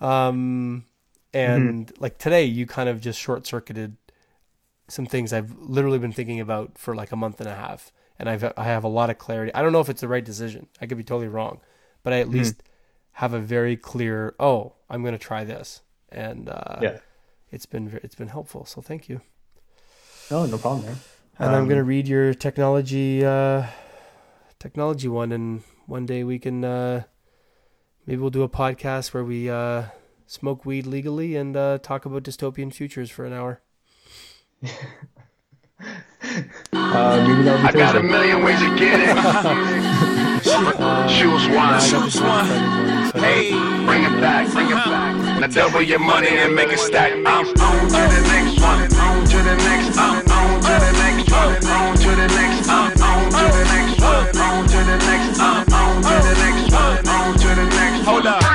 um 0.00 0.84
and 1.32 1.92
like 2.00 2.18
today 2.18 2.44
you 2.44 2.66
kind 2.66 2.88
of 2.88 3.00
just 3.00 3.18
short 3.20 3.46
circuited 3.46 3.96
some 4.88 5.06
things 5.06 5.32
I've 5.32 5.54
literally 5.58 5.98
been 5.98 6.12
thinking 6.12 6.40
about 6.40 6.76
for 6.76 6.94
like 6.96 7.12
a 7.12 7.16
month 7.16 7.40
and 7.40 7.48
a 7.48 7.54
half, 7.54 7.92
and 8.18 8.28
I've 8.28 8.44
I 8.56 8.64
have 8.64 8.84
a 8.84 8.88
lot 8.88 9.10
of 9.10 9.18
clarity. 9.18 9.54
I 9.54 9.62
don't 9.62 9.72
know 9.72 9.80
if 9.80 9.88
it's 9.88 10.00
the 10.00 10.08
right 10.08 10.24
decision. 10.24 10.66
I 10.80 10.86
could 10.86 10.98
be 10.98 11.04
totally 11.04 11.28
wrong, 11.28 11.60
but 12.02 12.12
I 12.12 12.20
at 12.20 12.28
least 12.28 12.62
have 13.12 13.32
a 13.32 13.38
very 13.38 13.76
clear. 13.76 14.34
Oh, 14.40 14.72
I'm 14.88 15.02
going 15.02 15.12
to 15.12 15.18
try 15.18 15.44
this, 15.44 15.82
and 16.10 16.48
uh, 16.48 16.78
Yeah. 16.82 16.98
it's 17.52 17.66
been 17.66 18.00
it's 18.02 18.14
been 18.16 18.28
helpful. 18.28 18.64
So 18.64 18.80
thank 18.80 19.08
you. 19.08 19.20
No, 20.30 20.46
no 20.46 20.58
problem, 20.58 20.86
man. 20.86 20.96
And 21.38 21.50
I'm 21.56 21.62
Um, 21.62 21.68
going 21.68 21.78
to 21.78 21.84
read 21.84 22.06
your 22.08 22.34
technology 22.34 23.24
uh, 23.24 23.66
technology 24.58 25.08
one, 25.08 25.32
and 25.32 25.62
one 25.86 26.06
day 26.06 26.24
we 26.24 26.38
can 26.38 26.64
uh, 26.64 27.04
maybe 28.06 28.20
we'll 28.20 28.30
do 28.30 28.42
a 28.42 28.48
podcast 28.48 29.14
where 29.14 29.24
we 29.24 29.48
uh, 29.48 29.84
smoke 30.30 30.64
weed 30.64 30.86
legally 30.86 31.34
and 31.34 31.56
uh, 31.56 31.78
talk 31.78 32.04
about 32.04 32.22
dystopian 32.22 32.72
futures 32.72 33.10
for 33.10 33.24
an 33.24 33.32
hour. 33.32 33.60
Uh, 36.72 37.24
maybe 37.26 37.42
that'll 37.42 37.62
be 37.62 37.68
I 37.68 37.72
got 37.72 37.96
a 37.96 38.02
million 38.02 38.44
ways 38.44 38.60
to 38.60 38.76
get 38.78 39.00
it. 39.00 39.16
Choose 41.10 41.48
one. 41.48 41.80
Choose 41.80 42.20
one. 42.20 42.44
Hey, 43.16 43.50
bring 43.84 44.04
it 44.04 44.20
back, 44.20 44.48
bring 44.52 44.66
it 44.66 44.74
back. 44.74 45.40
Now 45.40 45.46
double 45.48 45.82
your 45.82 45.98
money 45.98 46.28
and 46.28 46.54
make 46.54 46.68
it 46.68 46.78
stack. 46.78 47.10
I'm 47.12 47.26
on 47.26 47.46
to 47.46 47.52
the 47.56 48.20
next 48.28 48.60
one. 48.60 48.82
On 49.00 49.24
to 49.24 49.36
the 49.36 49.56
next. 49.56 49.98
I'm 49.98 50.22
on 50.30 50.60
to 50.60 50.68
the 50.68 50.92
next 51.00 51.32
one. 51.32 51.66
On 51.66 51.96
to 51.96 52.10
the 52.10 52.28
next. 52.28 52.68
I'm 52.68 52.92
on 53.02 53.30
to 53.30 53.38
the 53.50 53.64
next 53.72 54.00
one. 54.00 54.36
On 54.36 54.66
to 54.68 54.76
the 54.76 54.96
next. 55.08 55.40
I'm 55.40 55.66
on 55.72 56.02
to 56.02 56.20
the 56.22 56.34
next 56.38 56.72
one. 56.72 57.08
On 57.08 57.34
to 57.34 57.48
the 57.48 57.64
next. 57.64 58.04
Hold 58.04 58.26
up. 58.26 58.49